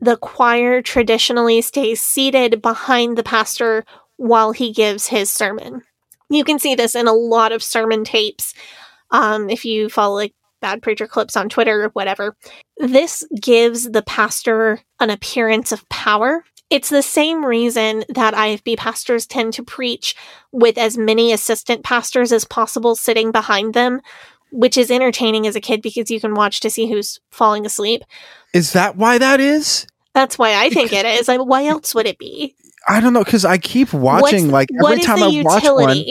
the 0.00 0.16
choir 0.16 0.80
traditionally 0.80 1.60
stays 1.60 2.00
seated 2.00 2.62
behind 2.62 3.16
the 3.18 3.22
pastor 3.22 3.84
while 4.16 4.52
he 4.52 4.72
gives 4.72 5.06
his 5.08 5.30
sermon. 5.30 5.82
You 6.30 6.44
can 6.44 6.58
see 6.58 6.74
this 6.74 6.94
in 6.94 7.06
a 7.06 7.12
lot 7.12 7.52
of 7.52 7.62
sermon 7.62 8.04
tapes. 8.04 8.54
Um, 9.10 9.48
if 9.50 9.64
you 9.64 9.88
follow 9.88 10.14
like 10.14 10.34
bad 10.60 10.82
preacher 10.82 11.06
clips 11.06 11.36
on 11.36 11.48
Twitter 11.48 11.84
or 11.84 11.88
whatever, 11.90 12.36
this 12.78 13.24
gives 13.40 13.90
the 13.90 14.02
pastor 14.02 14.80
an 15.00 15.10
appearance 15.10 15.72
of 15.72 15.88
power. 15.88 16.44
It's 16.70 16.90
the 16.90 17.02
same 17.02 17.44
reason 17.44 18.04
that 18.10 18.34
IFB 18.34 18.76
pastors 18.76 19.26
tend 19.26 19.54
to 19.54 19.62
preach 19.62 20.14
with 20.52 20.76
as 20.76 20.98
many 20.98 21.32
assistant 21.32 21.82
pastors 21.82 22.30
as 22.30 22.44
possible 22.44 22.94
sitting 22.94 23.32
behind 23.32 23.72
them, 23.72 24.02
which 24.50 24.76
is 24.76 24.90
entertaining 24.90 25.46
as 25.46 25.56
a 25.56 25.60
kid 25.60 25.82
because 25.82 26.10
you 26.10 26.20
can 26.20 26.34
watch 26.34 26.60
to 26.60 26.70
see 26.70 26.88
who's 26.90 27.20
falling 27.30 27.64
asleep. 27.66 28.02
Is 28.54 28.72
that 28.72 28.96
why 28.96 29.18
that 29.18 29.40
is? 29.40 29.86
That's 30.14 30.38
why 30.38 30.54
I 30.54 30.70
think 30.70 30.92
it 30.92 31.04
is. 31.06 31.28
Like, 31.28 31.40
why 31.40 31.66
else 31.66 31.94
would 31.94 32.06
it 32.06 32.18
be? 32.18 32.54
I 32.88 33.00
don't 33.00 33.12
know 33.12 33.22
because 33.24 33.44
I 33.44 33.58
keep 33.58 33.92
watching 33.92 34.50
What's- 34.50 34.52
like 34.52 34.68
every 34.82 35.02
time 35.02 35.22
I 35.22 35.42
watch 35.44 35.64
one. 35.64 36.04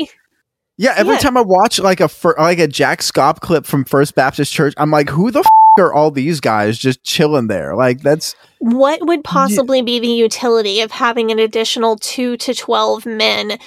Yeah, 0.78 0.94
every 0.96 1.14
Yeah. 1.16 1.20
time 1.20 1.38
I 1.38 1.42
watch 1.42 1.80
like 1.80 2.00
a 2.00 2.10
like 2.38 2.60
a 2.60 2.68
Jack 2.68 3.00
Schaap 3.02 3.40
clip 3.40 3.66
from 3.66 3.84
First 3.84 4.14
Baptist 4.14 4.54
Church, 4.54 4.76
I'm 4.78 4.92
like, 4.92 5.10
who 5.10 5.32
the 5.32 5.40
f- 5.40 5.48
are 5.80 5.92
all 5.94 6.12
these 6.12 6.40
guys 6.40 6.78
just 6.78 7.04
chilling 7.04 7.48
there? 7.48 7.76
Like 7.76 8.02
that's 8.02 8.36
What 8.60 9.06
would 9.08 9.24
possibly 9.24 9.82
be 9.82 10.00
the 10.00 10.08
utility 10.08 10.82
of 10.82 10.92
having 10.92 11.32
an 11.32 11.40
additional 11.40 11.96
two 11.98 12.38
to 12.38 12.54
12 12.54 13.06
men 13.08 13.58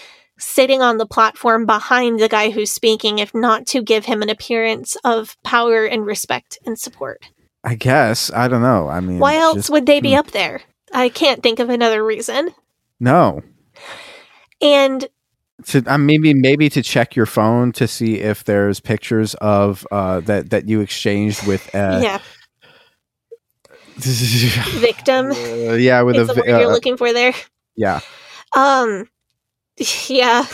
sitting 0.41 0.83
on 0.83 0.99
the 0.99 1.07
platform 1.07 1.67
behind 1.67 2.19
the 2.19 2.29
guy 2.29 2.51
who's 2.51 2.73
speaking, 2.73 3.19
if 3.21 3.35
not 3.35 3.67
to 3.69 3.83
give 3.83 4.07
him 4.07 4.23
an 4.23 4.29
appearance 4.31 4.97
of 5.05 5.37
power 5.45 5.85
and 5.85 6.05
respect 6.07 6.59
and 6.67 6.79
support? 6.79 7.23
I 7.63 7.75
guess 7.75 8.33
I 8.33 8.49
don't 8.49 8.63
know. 8.63 8.89
I 8.89 9.01
mean, 9.01 9.19
Why 9.19 9.37
else 9.37 9.57
just- 9.57 9.71
would 9.71 9.87
they 9.87 10.01
be 10.01 10.13
hmm. 10.13 10.19
up 10.19 10.31
there? 10.33 10.63
I 10.93 11.09
can't 11.09 11.43
think 11.43 11.61
of 11.61 11.69
another 11.71 12.05
reason. 12.05 12.51
no? 12.99 13.43
And 14.63 15.07
To 15.67 15.83
uh, 15.87 15.99
maybe 15.99 16.35
maybe 16.35 16.69
to 16.71 16.83
check 16.83 17.15
your 17.15 17.27
phone 17.27 17.71
to 17.73 17.87
see 17.87 18.19
if 18.21 18.45
there's 18.45 18.81
pictures 18.81 19.35
of 19.35 19.87
uh 19.93 20.21
that 20.21 20.51
that 20.51 20.69
you 20.69 20.81
exchanged 20.81 21.47
with 21.47 21.73
uh 21.75 22.01
yeah, 22.03 22.19
victim 24.81 25.27
uh, 25.31 25.75
yeah 25.75 26.03
with 26.03 26.17
a 26.17 26.25
the 26.25 26.35
word 26.35 26.47
you're 26.47 26.65
uh, 26.65 26.73
looking 26.73 26.97
for 26.97 27.13
there. 27.13 27.35
yeah 27.77 28.01
Um, 28.57 29.09
yeah. 30.09 30.47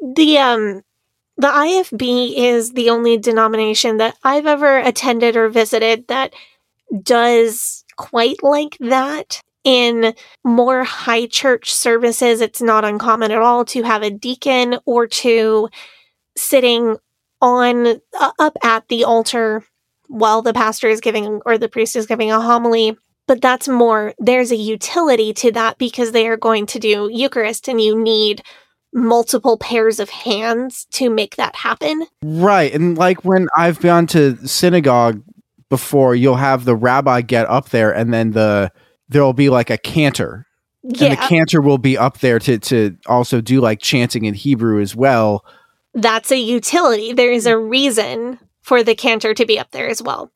The 0.00 0.38
um, 0.38 0.82
the 1.36 1.48
IFB 1.48 2.34
is 2.36 2.72
the 2.72 2.90
only 2.90 3.16
denomination 3.16 3.96
that 3.96 4.16
I've 4.22 4.46
ever 4.46 4.78
attended 4.78 5.36
or 5.36 5.48
visited 5.48 6.08
that 6.08 6.34
does 7.02 7.84
quite 7.96 8.42
like 8.42 8.76
that. 8.80 9.40
In 9.64 10.14
more 10.42 10.82
high 10.82 11.26
church 11.26 11.72
services, 11.72 12.40
it's 12.40 12.60
not 12.60 12.84
uncommon 12.84 13.30
at 13.30 13.38
all 13.38 13.64
to 13.66 13.84
have 13.84 14.02
a 14.02 14.10
deacon 14.10 14.78
or 14.86 15.06
two 15.06 15.68
sitting 16.36 16.96
on 17.40 18.00
uh, 18.18 18.32
up 18.40 18.56
at 18.64 18.88
the 18.88 19.04
altar 19.04 19.64
while 20.08 20.42
the 20.42 20.52
pastor 20.52 20.88
is 20.88 21.00
giving 21.00 21.40
or 21.46 21.58
the 21.58 21.68
priest 21.68 21.94
is 21.94 22.06
giving 22.06 22.32
a 22.32 22.40
homily 22.40 22.96
but 23.26 23.40
that's 23.40 23.68
more 23.68 24.14
there's 24.18 24.50
a 24.50 24.56
utility 24.56 25.32
to 25.32 25.52
that 25.52 25.78
because 25.78 26.12
they 26.12 26.26
are 26.26 26.36
going 26.36 26.66
to 26.66 26.78
do 26.78 27.08
eucharist 27.12 27.68
and 27.68 27.80
you 27.80 28.00
need 28.00 28.42
multiple 28.92 29.56
pairs 29.56 29.98
of 29.98 30.10
hands 30.10 30.86
to 30.90 31.08
make 31.08 31.36
that 31.36 31.56
happen. 31.56 32.06
Right 32.22 32.72
and 32.72 32.96
like 32.98 33.24
when 33.24 33.48
I've 33.56 33.80
gone 33.80 34.06
to 34.08 34.36
synagogue 34.46 35.22
before, 35.70 36.14
you'll 36.14 36.36
have 36.36 36.64
the 36.64 36.76
rabbi 36.76 37.22
get 37.22 37.48
up 37.48 37.70
there 37.70 37.90
and 37.90 38.12
then 38.12 38.32
the 38.32 38.70
there'll 39.08 39.32
be 39.32 39.48
like 39.48 39.70
a 39.70 39.78
cantor. 39.78 40.46
And 40.84 41.12
the 41.12 41.16
cantor 41.16 41.62
will 41.62 41.78
be 41.78 41.96
up 41.96 42.18
there 42.18 42.38
to 42.40 42.58
to 42.58 42.96
also 43.06 43.40
do 43.40 43.60
like 43.60 43.80
chanting 43.80 44.24
in 44.24 44.34
Hebrew 44.34 44.80
as 44.80 44.96
well. 44.96 45.44
that's 45.94 46.32
a 46.32 46.38
utility. 46.38 47.12
There 47.12 47.32
is 47.32 47.46
a 47.46 47.56
reason 47.56 48.38
for 48.62 48.82
the 48.82 48.94
cantor 48.94 49.34
to 49.34 49.44
be 49.44 49.58
up 49.58 49.70
there 49.72 49.88
as 49.88 50.02
well 50.02 50.30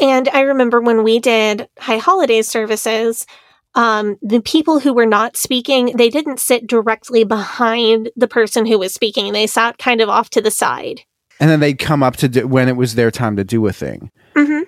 and 0.00 0.28
i 0.30 0.40
remember 0.40 0.80
when 0.80 1.02
we 1.02 1.18
did 1.18 1.68
high 1.78 1.98
holiday 1.98 2.42
services 2.42 3.26
um, 3.74 4.18
the 4.20 4.40
people 4.40 4.80
who 4.80 4.92
were 4.92 5.06
not 5.06 5.36
speaking 5.36 5.92
they 5.96 6.10
didn't 6.10 6.40
sit 6.40 6.66
directly 6.66 7.24
behind 7.24 8.10
the 8.16 8.28
person 8.28 8.66
who 8.66 8.78
was 8.78 8.92
speaking. 8.92 9.32
They 9.32 9.46
sat 9.46 9.78
kind 9.78 10.00
of 10.00 10.08
off 10.08 10.30
to 10.30 10.40
the 10.40 10.50
side. 10.50 11.02
And 11.40 11.50
then 11.50 11.60
they'd 11.60 11.78
come 11.78 12.02
up 12.02 12.16
to 12.16 12.28
do, 12.28 12.46
when 12.46 12.68
it 12.68 12.76
was 12.76 12.94
their 12.94 13.10
time 13.10 13.36
to 13.36 13.44
do 13.44 13.66
a 13.66 13.72
thing. 13.72 14.10
hmm 14.36 14.60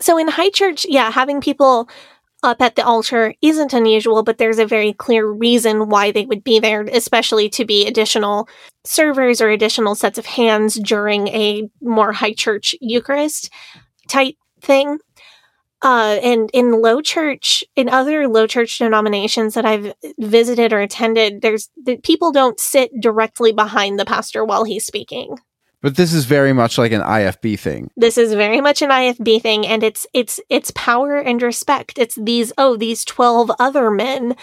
So 0.00 0.16
in 0.16 0.28
high 0.28 0.50
church, 0.50 0.86
yeah, 0.88 1.10
having 1.10 1.40
people 1.40 1.88
up 2.42 2.60
at 2.60 2.76
the 2.76 2.84
altar 2.84 3.34
isn't 3.42 3.72
unusual, 3.72 4.22
but 4.22 4.38
there's 4.38 4.58
a 4.58 4.66
very 4.66 4.92
clear 4.92 5.26
reason 5.26 5.88
why 5.88 6.12
they 6.12 6.26
would 6.26 6.44
be 6.44 6.60
there, 6.60 6.82
especially 6.82 7.48
to 7.48 7.64
be 7.64 7.86
additional 7.86 8.48
servers 8.84 9.40
or 9.40 9.48
additional 9.48 9.94
sets 9.94 10.18
of 10.18 10.26
hands 10.26 10.74
during 10.74 11.28
a 11.28 11.68
more 11.80 12.12
high 12.12 12.34
church 12.34 12.76
Eucharist 12.80 13.50
type 14.08 14.36
thing. 14.60 14.98
Uh, 15.82 16.18
and 16.22 16.50
in 16.54 16.80
low 16.80 17.02
church, 17.02 17.62
in 17.76 17.90
other 17.90 18.26
low 18.26 18.46
church 18.46 18.78
denominations 18.78 19.52
that 19.52 19.66
I've 19.66 19.92
visited 20.18 20.72
or 20.72 20.80
attended, 20.80 21.42
there's 21.42 21.68
the 21.84 21.98
people 21.98 22.32
don't 22.32 22.58
sit 22.58 22.90
directly 23.00 23.52
behind 23.52 24.00
the 24.00 24.06
pastor 24.06 24.46
while 24.46 24.64
he's 24.64 24.86
speaking 24.86 25.36
But 25.82 25.96
this 25.96 26.14
is 26.14 26.24
very 26.24 26.54
much 26.54 26.78
like 26.78 26.92
an 26.92 27.02
IFB 27.02 27.58
thing. 27.58 27.90
this 27.98 28.16
is 28.16 28.32
very 28.32 28.62
much 28.62 28.80
an 28.80 28.88
IFB 28.88 29.42
thing 29.42 29.66
and 29.66 29.82
it's 29.82 30.06
it's 30.14 30.40
it's 30.48 30.70
power 30.74 31.16
and 31.16 31.42
respect. 31.42 31.98
It's 31.98 32.14
these 32.14 32.50
oh 32.56 32.78
these 32.78 33.04
12 33.04 33.50
other 33.58 33.90
men 33.90 34.36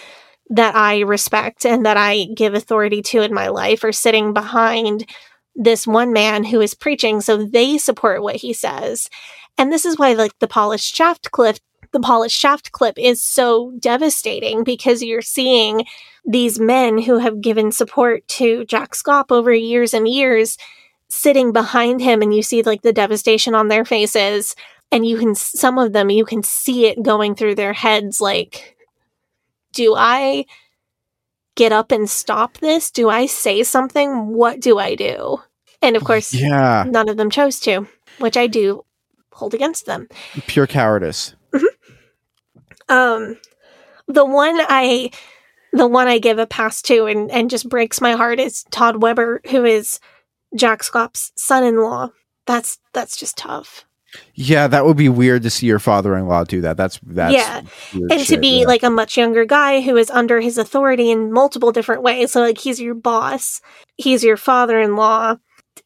that 0.50 0.76
I 0.76 1.00
respect 1.00 1.66
and 1.66 1.84
that 1.86 1.96
I 1.96 2.26
give 2.36 2.54
authority 2.54 3.02
to 3.02 3.22
in 3.22 3.34
my 3.34 3.48
life 3.48 3.82
are 3.82 3.92
sitting 3.92 4.32
behind 4.32 5.10
this 5.54 5.86
one 5.86 6.12
man 6.12 6.44
who 6.44 6.60
is 6.60 6.74
preaching, 6.74 7.20
so 7.20 7.44
they 7.44 7.78
support 7.78 8.22
what 8.22 8.36
he 8.36 8.52
says. 8.52 9.10
And 9.58 9.72
this 9.72 9.84
is 9.84 9.98
why, 9.98 10.12
like, 10.14 10.38
the 10.38 10.48
polished 10.48 10.94
shaft 10.94 11.30
clip, 11.30 11.58
the 11.92 12.00
polished 12.00 12.38
shaft 12.38 12.72
clip 12.72 12.98
is 12.98 13.22
so 13.22 13.72
devastating 13.78 14.64
because 14.64 15.02
you're 15.02 15.22
seeing 15.22 15.84
these 16.24 16.58
men 16.58 17.02
who 17.02 17.18
have 17.18 17.40
given 17.40 17.72
support 17.72 18.26
to 18.28 18.64
Jack 18.64 18.92
Schaap 18.92 19.26
over 19.30 19.52
years 19.52 19.92
and 19.92 20.08
years 20.08 20.56
sitting 21.08 21.52
behind 21.52 22.00
him, 22.00 22.22
and 22.22 22.34
you 22.34 22.42
see 22.42 22.62
like 22.62 22.82
the 22.82 22.92
devastation 22.92 23.54
on 23.54 23.68
their 23.68 23.84
faces. 23.84 24.54
And 24.90 25.06
you 25.06 25.18
can, 25.18 25.34
some 25.34 25.78
of 25.78 25.92
them, 25.92 26.10
you 26.10 26.24
can 26.24 26.42
see 26.42 26.86
it 26.86 27.02
going 27.02 27.34
through 27.34 27.54
their 27.54 27.72
heads 27.72 28.20
like, 28.20 28.76
do 29.72 29.94
I 29.96 30.46
get 31.54 31.72
up 31.72 31.92
and 31.92 32.08
stop 32.08 32.58
this? 32.58 32.90
Do 32.90 33.08
I 33.08 33.26
say 33.26 33.62
something? 33.62 34.28
What 34.28 34.60
do 34.60 34.78
I 34.78 34.94
do? 34.94 35.38
And 35.82 35.96
of 35.96 36.04
course, 36.04 36.32
Yeah. 36.32 36.84
none 36.86 37.08
of 37.08 37.16
them 37.16 37.30
chose 37.30 37.58
to, 37.60 37.86
which 38.18 38.36
I 38.36 38.46
do 38.46 38.84
hold 39.32 39.54
against 39.54 39.86
them. 39.86 40.08
Pure 40.46 40.66
cowardice. 40.68 41.34
Um, 42.88 43.38
the 44.08 44.24
one 44.24 44.56
I, 44.60 45.10
the 45.72 45.86
one 45.86 46.08
I 46.08 46.18
give 46.18 46.38
a 46.38 46.46
pass 46.46 46.82
to 46.82 47.06
and 47.06 47.30
and 47.30 47.48
just 47.48 47.68
breaks 47.68 48.00
my 48.00 48.12
heart 48.12 48.38
is 48.38 48.64
Todd 48.70 49.02
Weber, 49.02 49.40
who 49.50 49.64
is 49.64 49.98
Jack 50.54 50.82
Schaap's 50.82 51.32
son-in-law. 51.36 52.10
That's 52.46 52.78
that's 52.92 53.16
just 53.16 53.38
tough. 53.38 53.84
Yeah, 54.34 54.66
that 54.66 54.84
would 54.84 54.98
be 54.98 55.08
weird 55.08 55.42
to 55.44 55.50
see 55.50 55.66
your 55.66 55.78
father-in-law 55.78 56.44
do 56.44 56.60
that. 56.60 56.76
That's 56.76 57.00
that's 57.02 57.32
Yeah. 57.32 57.62
and 57.94 58.26
to 58.26 58.36
be 58.36 58.60
yeah. 58.60 58.66
like 58.66 58.82
a 58.82 58.90
much 58.90 59.16
younger 59.16 59.46
guy 59.46 59.80
who 59.80 59.96
is 59.96 60.10
under 60.10 60.40
his 60.40 60.58
authority 60.58 61.10
in 61.10 61.32
multiple 61.32 61.72
different 61.72 62.02
ways. 62.02 62.32
So 62.32 62.42
like 62.42 62.58
he's 62.58 62.80
your 62.80 62.94
boss, 62.94 63.62
he's 63.96 64.22
your 64.22 64.36
father-in-law, 64.36 65.36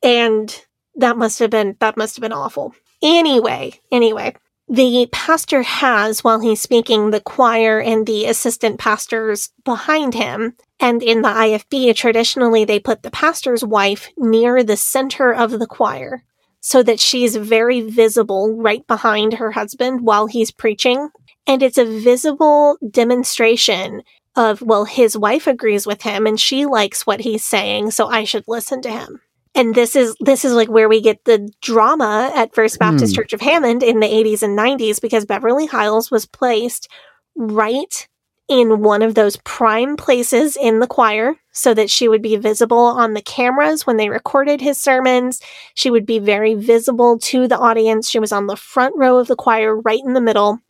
and 0.02 0.64
that 0.96 1.16
must 1.16 1.38
have 1.38 1.50
been 1.50 1.76
that 1.78 1.96
must 1.96 2.16
have 2.16 2.22
been 2.22 2.32
awful. 2.32 2.74
Anyway, 3.06 3.72
anyway, 3.92 4.34
the 4.68 5.08
pastor 5.12 5.62
has 5.62 6.24
while 6.24 6.40
he's 6.40 6.60
speaking 6.60 7.10
the 7.10 7.20
choir 7.20 7.78
and 7.78 8.04
the 8.04 8.26
assistant 8.26 8.80
pastors 8.80 9.50
behind 9.64 10.14
him. 10.14 10.56
And 10.80 11.04
in 11.04 11.22
the 11.22 11.28
IFB, 11.28 11.94
traditionally 11.94 12.64
they 12.64 12.80
put 12.80 13.04
the 13.04 13.12
pastor's 13.12 13.64
wife 13.64 14.08
near 14.16 14.64
the 14.64 14.76
center 14.76 15.32
of 15.32 15.52
the 15.52 15.68
choir 15.68 16.24
so 16.60 16.82
that 16.82 16.98
she's 16.98 17.36
very 17.36 17.80
visible 17.80 18.56
right 18.56 18.84
behind 18.88 19.34
her 19.34 19.52
husband 19.52 20.00
while 20.00 20.26
he's 20.26 20.50
preaching 20.50 21.10
and 21.46 21.62
it's 21.62 21.78
a 21.78 22.00
visible 22.00 22.76
demonstration 22.90 24.02
of 24.34 24.62
well 24.62 24.84
his 24.84 25.16
wife 25.16 25.46
agrees 25.46 25.86
with 25.86 26.02
him 26.02 26.26
and 26.26 26.40
she 26.40 26.66
likes 26.66 27.06
what 27.06 27.20
he's 27.20 27.44
saying 27.44 27.92
so 27.92 28.08
i 28.08 28.24
should 28.24 28.44
listen 28.48 28.82
to 28.82 28.90
him 28.90 29.20
and 29.56 29.74
this 29.74 29.96
is 29.96 30.14
this 30.20 30.44
is 30.44 30.52
like 30.52 30.68
where 30.68 30.88
we 30.88 31.00
get 31.00 31.24
the 31.24 31.50
drama 31.60 32.30
at 32.34 32.54
first 32.54 32.78
baptist 32.78 33.14
Hmm. 33.14 33.22
church 33.22 33.32
of 33.32 33.40
hammond 33.40 33.82
in 33.82 34.00
the 34.00 34.06
80s 34.06 34.42
and 34.42 34.56
90s 34.56 35.00
because 35.00 35.24
beverly 35.24 35.66
hyles 35.66 36.10
was 36.10 36.26
placed 36.26 36.88
right 37.34 38.06
in 38.48 38.80
one 38.80 39.02
of 39.02 39.14
those 39.16 39.36
prime 39.38 39.96
places 39.96 40.56
in 40.56 40.78
the 40.78 40.86
choir 40.86 41.34
so 41.50 41.74
that 41.74 41.90
she 41.90 42.06
would 42.06 42.22
be 42.22 42.36
visible 42.36 42.78
on 42.78 43.14
the 43.14 43.22
cameras 43.22 43.86
when 43.86 43.96
they 43.96 44.08
recorded 44.08 44.60
his 44.60 44.78
sermons. 44.78 45.40
She 45.74 45.90
would 45.90 46.06
be 46.06 46.20
very 46.20 46.54
visible 46.54 47.18
to 47.20 47.48
the 47.48 47.58
audience. 47.58 48.08
She 48.08 48.20
was 48.20 48.30
on 48.30 48.46
the 48.46 48.56
front 48.56 48.94
row 48.96 49.18
of 49.18 49.26
the 49.26 49.34
choir 49.34 49.76
right 49.76 50.00
in 50.04 50.12
the 50.12 50.20
middle. 50.20 50.60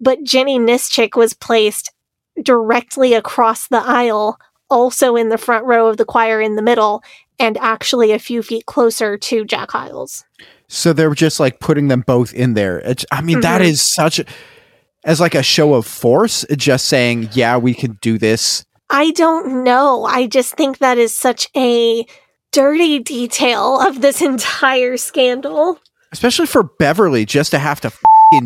But 0.00 0.24
Jenny 0.24 0.58
Nischik 0.58 1.14
was 1.14 1.34
placed 1.34 1.92
directly 2.42 3.14
across 3.14 3.68
the 3.68 3.82
aisle, 3.82 4.38
also 4.68 5.14
in 5.14 5.28
the 5.28 5.38
front 5.38 5.66
row 5.66 5.86
of 5.86 5.98
the 5.98 6.04
choir 6.04 6.40
in 6.40 6.56
the 6.56 6.62
middle, 6.62 7.02
and 7.40 7.56
actually 7.58 8.12
a 8.12 8.18
few 8.18 8.42
feet 8.42 8.66
closer 8.66 9.16
to 9.16 9.44
Jack 9.44 9.70
Hyles. 9.72 10.24
So 10.68 10.92
they're 10.92 11.14
just 11.14 11.40
like 11.40 11.58
putting 11.58 11.88
them 11.88 12.02
both 12.06 12.32
in 12.32 12.54
there. 12.54 12.78
It's, 12.80 13.04
I 13.10 13.22
mean, 13.22 13.40
that 13.40 13.60
Mhm. 13.60 13.64
is 13.64 13.82
such 13.82 14.20
a, 14.20 14.24
as 15.04 15.18
like 15.18 15.34
a 15.34 15.42
show 15.42 15.74
of 15.74 15.86
force, 15.86 16.44
just 16.56 16.86
saying, 16.86 17.30
yeah, 17.32 17.56
we 17.56 17.74
can 17.74 17.98
do 18.02 18.18
this. 18.18 18.64
I 18.90 19.10
don't 19.12 19.64
know. 19.64 20.04
I 20.04 20.26
just 20.26 20.54
think 20.54 20.78
that 20.78 20.98
is 20.98 21.12
such 21.14 21.48
a 21.56 22.04
dirty 22.52 22.98
detail 22.98 23.80
of 23.80 24.00
this 24.00 24.20
entire 24.32 24.96
scandal. 24.96 25.78
Especially 26.12 26.46
for 26.46 26.64
Beverly, 26.64 27.24
just 27.24 27.52
to 27.52 27.58
have 27.58 27.80
to 27.82 27.90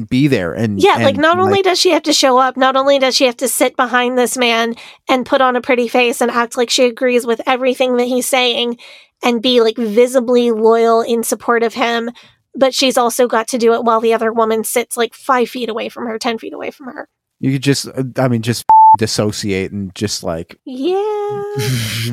be 0.09 0.29
there 0.29 0.53
and 0.53 0.81
Yeah, 0.81 0.97
like 0.97 1.15
and, 1.15 1.19
not 1.23 1.39
only 1.39 1.63
does 1.63 1.79
she 1.79 1.91
have 1.91 2.03
to 2.05 2.13
show 2.13 2.39
up, 2.39 2.57
not 2.57 2.77
only 2.77 2.99
does 2.99 3.15
she 3.17 3.27
have 3.27 3.37
to 3.39 3.49
sit 3.49 3.77
behind 3.77 4.17
this 4.19 4.37
man 4.37 4.75
and 5.09 5.27
put 5.27 5.41
on 5.41 5.57
a 5.57 5.61
pretty 5.61 5.89
face 5.89 6.21
and 6.21 6.31
act 6.31 6.57
like 6.57 6.71
she 6.71 6.85
agrees 6.87 7.27
with 7.27 7.41
everything 7.47 7.97
that 7.99 8.05
he's 8.07 8.27
saying 8.29 8.79
and 9.23 9.43
be 9.43 9.61
like 9.61 9.77
visibly 9.77 10.51
loyal 10.51 11.01
in 11.03 11.23
support 11.23 11.63
of 11.63 11.75
him, 11.75 12.11
but 12.55 12.75
she's 12.75 12.97
also 12.97 13.27
got 13.27 13.49
to 13.49 13.59
do 13.59 13.75
it 13.75 13.85
while 13.85 14.01
the 14.01 14.15
other 14.15 14.33
woman 14.33 14.65
sits 14.65 14.97
like 14.97 15.15
five 15.15 15.49
feet 15.49 15.69
away 15.69 15.89
from 15.89 16.07
her, 16.07 16.19
10 16.19 16.39
feet 16.39 16.53
away 16.53 16.71
from 16.71 16.87
her. 16.87 17.09
you 17.41 17.53
could 17.53 17.63
just, 17.63 17.87
uh, 17.89 18.05
I 18.17 18.29
mean, 18.29 18.43
just 18.43 18.65
dissociate 18.99 19.73
and 19.73 19.95
just 19.95 20.23
like 20.23 20.59
Yeah. 20.65 21.43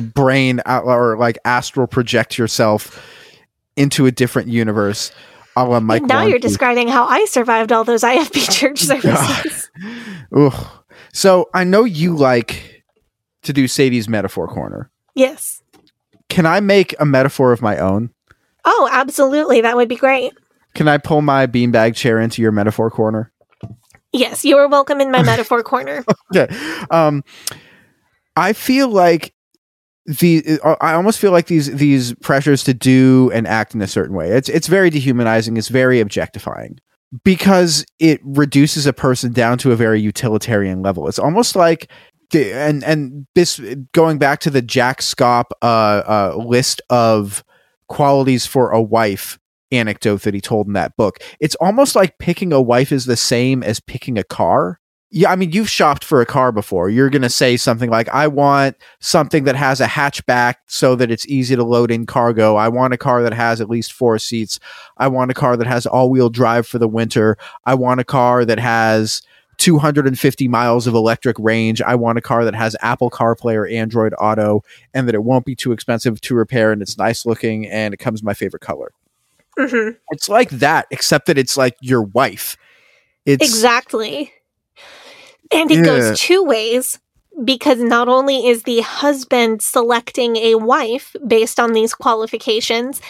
brain 0.14 0.60
out 0.66 0.84
or 0.84 1.16
like 1.16 1.38
astral 1.44 1.86
project 1.86 2.36
yourself 2.38 3.00
into 3.76 4.06
a 4.06 4.10
different 4.10 4.48
universe. 4.48 5.12
A 5.56 5.64
la 5.64 5.80
Mike 5.80 6.02
now 6.04 6.22
you're 6.22 6.38
describing 6.38 6.88
how 6.88 7.04
I 7.04 7.24
survived 7.26 7.72
all 7.72 7.84
those 7.84 8.02
IFB 8.02 8.50
church 8.58 8.80
services. 8.80 9.70
Ugh. 10.34 10.66
So 11.12 11.48
I 11.52 11.64
know 11.64 11.84
you 11.84 12.16
like 12.16 12.84
to 13.42 13.52
do 13.52 13.66
Sadie's 13.68 14.08
metaphor 14.08 14.48
corner. 14.48 14.90
yes. 15.14 15.58
Can 16.28 16.46
I 16.46 16.60
make 16.60 16.94
a 16.98 17.04
metaphor 17.04 17.52
of 17.52 17.60
my 17.60 17.76
own? 17.76 18.08
Oh, 18.64 18.88
absolutely. 18.90 19.60
That 19.60 19.76
would 19.76 19.88
be 19.88 19.96
great. 19.96 20.32
Can 20.74 20.88
I 20.88 20.96
pull 20.96 21.20
my 21.20 21.46
beanbag 21.46 21.94
chair 21.94 22.18
into 22.18 22.40
your 22.40 22.52
metaphor 22.52 22.90
corner? 22.90 23.30
Yes, 24.14 24.42
you 24.42 24.56
are 24.56 24.66
welcome 24.66 25.02
in 25.02 25.10
my 25.10 25.22
metaphor 25.24 25.62
corner. 25.62 26.02
Okay. 26.34 26.48
Um, 26.90 27.22
I 28.34 28.54
feel 28.54 28.88
like 28.88 29.34
the 30.06 30.58
I 30.80 30.94
almost 30.94 31.18
feel 31.18 31.32
like 31.32 31.46
these 31.46 31.74
these 31.74 32.14
pressures 32.16 32.64
to 32.64 32.74
do 32.74 33.30
and 33.32 33.46
act 33.46 33.74
in 33.74 33.82
a 33.82 33.86
certain 33.86 34.16
way. 34.16 34.30
It's 34.30 34.48
it's 34.48 34.66
very 34.66 34.90
dehumanizing. 34.90 35.56
It's 35.56 35.68
very 35.68 36.00
objectifying 36.00 36.78
because 37.24 37.84
it 37.98 38.20
reduces 38.24 38.86
a 38.86 38.92
person 38.92 39.32
down 39.32 39.58
to 39.58 39.72
a 39.72 39.76
very 39.76 40.00
utilitarian 40.00 40.82
level. 40.82 41.08
It's 41.08 41.18
almost 41.18 41.54
like 41.54 41.90
the, 42.30 42.52
and 42.52 42.82
and 42.82 43.26
this 43.34 43.60
going 43.92 44.18
back 44.18 44.40
to 44.40 44.50
the 44.50 44.62
Jack 44.62 45.00
Schaap 45.00 45.46
uh, 45.60 46.34
uh, 46.34 46.36
list 46.36 46.80
of 46.90 47.44
qualities 47.88 48.46
for 48.46 48.70
a 48.70 48.82
wife 48.82 49.38
anecdote 49.70 50.22
that 50.22 50.34
he 50.34 50.40
told 50.40 50.66
in 50.66 50.72
that 50.74 50.96
book. 50.96 51.18
It's 51.40 51.54
almost 51.56 51.94
like 51.94 52.18
picking 52.18 52.52
a 52.52 52.60
wife 52.60 52.92
is 52.92 53.04
the 53.04 53.16
same 53.16 53.62
as 53.62 53.80
picking 53.80 54.18
a 54.18 54.24
car. 54.24 54.78
Yeah, 55.14 55.30
I 55.30 55.36
mean, 55.36 55.52
you've 55.52 55.68
shopped 55.68 56.04
for 56.04 56.22
a 56.22 56.26
car 56.26 56.52
before. 56.52 56.88
You're 56.88 57.10
going 57.10 57.20
to 57.20 57.28
say 57.28 57.58
something 57.58 57.90
like, 57.90 58.08
I 58.08 58.26
want 58.28 58.78
something 59.00 59.44
that 59.44 59.56
has 59.56 59.78
a 59.78 59.86
hatchback 59.86 60.54
so 60.68 60.96
that 60.96 61.10
it's 61.10 61.26
easy 61.26 61.54
to 61.54 61.62
load 61.62 61.90
in 61.90 62.06
cargo. 62.06 62.56
I 62.56 62.68
want 62.68 62.94
a 62.94 62.96
car 62.96 63.22
that 63.22 63.34
has 63.34 63.60
at 63.60 63.68
least 63.68 63.92
four 63.92 64.18
seats. 64.18 64.58
I 64.96 65.08
want 65.08 65.30
a 65.30 65.34
car 65.34 65.54
that 65.58 65.66
has 65.66 65.84
all 65.84 66.08
wheel 66.08 66.30
drive 66.30 66.66
for 66.66 66.78
the 66.78 66.88
winter. 66.88 67.36
I 67.66 67.74
want 67.74 68.00
a 68.00 68.04
car 68.04 68.46
that 68.46 68.58
has 68.58 69.20
250 69.58 70.48
miles 70.48 70.86
of 70.86 70.94
electric 70.94 71.38
range. 71.38 71.82
I 71.82 71.94
want 71.94 72.16
a 72.16 72.22
car 72.22 72.46
that 72.46 72.54
has 72.54 72.74
Apple 72.80 73.10
CarPlay 73.10 73.54
or 73.54 73.66
Android 73.66 74.14
Auto 74.18 74.64
and 74.94 75.06
that 75.08 75.14
it 75.14 75.24
won't 75.24 75.44
be 75.44 75.54
too 75.54 75.72
expensive 75.72 76.22
to 76.22 76.34
repair 76.34 76.72
and 76.72 76.80
it's 76.80 76.96
nice 76.96 77.26
looking 77.26 77.68
and 77.68 77.92
it 77.92 77.98
comes 77.98 78.22
in 78.22 78.24
my 78.24 78.34
favorite 78.34 78.62
color. 78.62 78.92
hmm 79.58 79.90
It's 80.10 80.30
like 80.30 80.48
that, 80.48 80.86
except 80.90 81.26
that 81.26 81.36
it's 81.36 81.58
like 81.58 81.76
your 81.82 82.02
wife. 82.02 82.56
It's 83.26 83.44
Exactly. 83.44 84.32
And 85.50 85.70
it 85.70 85.78
Yeah. 85.78 85.84
goes 85.84 86.20
two 86.20 86.42
ways 86.42 86.98
because 87.44 87.78
not 87.78 88.08
only 88.08 88.46
is 88.46 88.62
the 88.62 88.80
husband 88.80 89.62
selecting 89.62 90.36
a 90.36 90.54
wife 90.56 91.16
based 91.26 91.58
on 91.58 91.72
these 91.72 91.94
qualifications, 91.94 93.00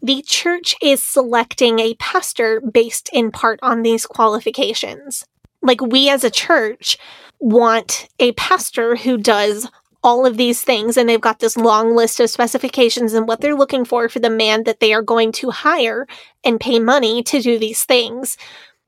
the 0.00 0.22
church 0.22 0.74
is 0.82 1.02
selecting 1.02 1.78
a 1.78 1.94
pastor 1.94 2.60
based 2.60 3.08
in 3.12 3.30
part 3.30 3.58
on 3.62 3.82
these 3.82 4.06
qualifications. 4.06 5.24
Like 5.62 5.80
we 5.80 6.08
as 6.08 6.24
a 6.24 6.30
church 6.30 6.98
want 7.38 8.08
a 8.18 8.32
pastor 8.32 8.96
who 8.96 9.16
does 9.16 9.68
all 10.04 10.26
of 10.26 10.36
these 10.36 10.62
things 10.62 10.96
and 10.96 11.08
they've 11.08 11.20
got 11.20 11.38
this 11.38 11.56
long 11.56 11.94
list 11.94 12.18
of 12.18 12.28
specifications 12.28 13.14
and 13.14 13.28
what 13.28 13.40
they're 13.40 13.54
looking 13.54 13.84
for 13.84 14.08
for 14.08 14.18
the 14.18 14.30
man 14.30 14.64
that 14.64 14.80
they 14.80 14.92
are 14.92 15.02
going 15.02 15.30
to 15.30 15.50
hire 15.50 16.06
and 16.42 16.58
pay 16.60 16.80
money 16.80 17.22
to 17.22 17.40
do 17.40 17.58
these 17.58 17.84
things. 17.84 18.36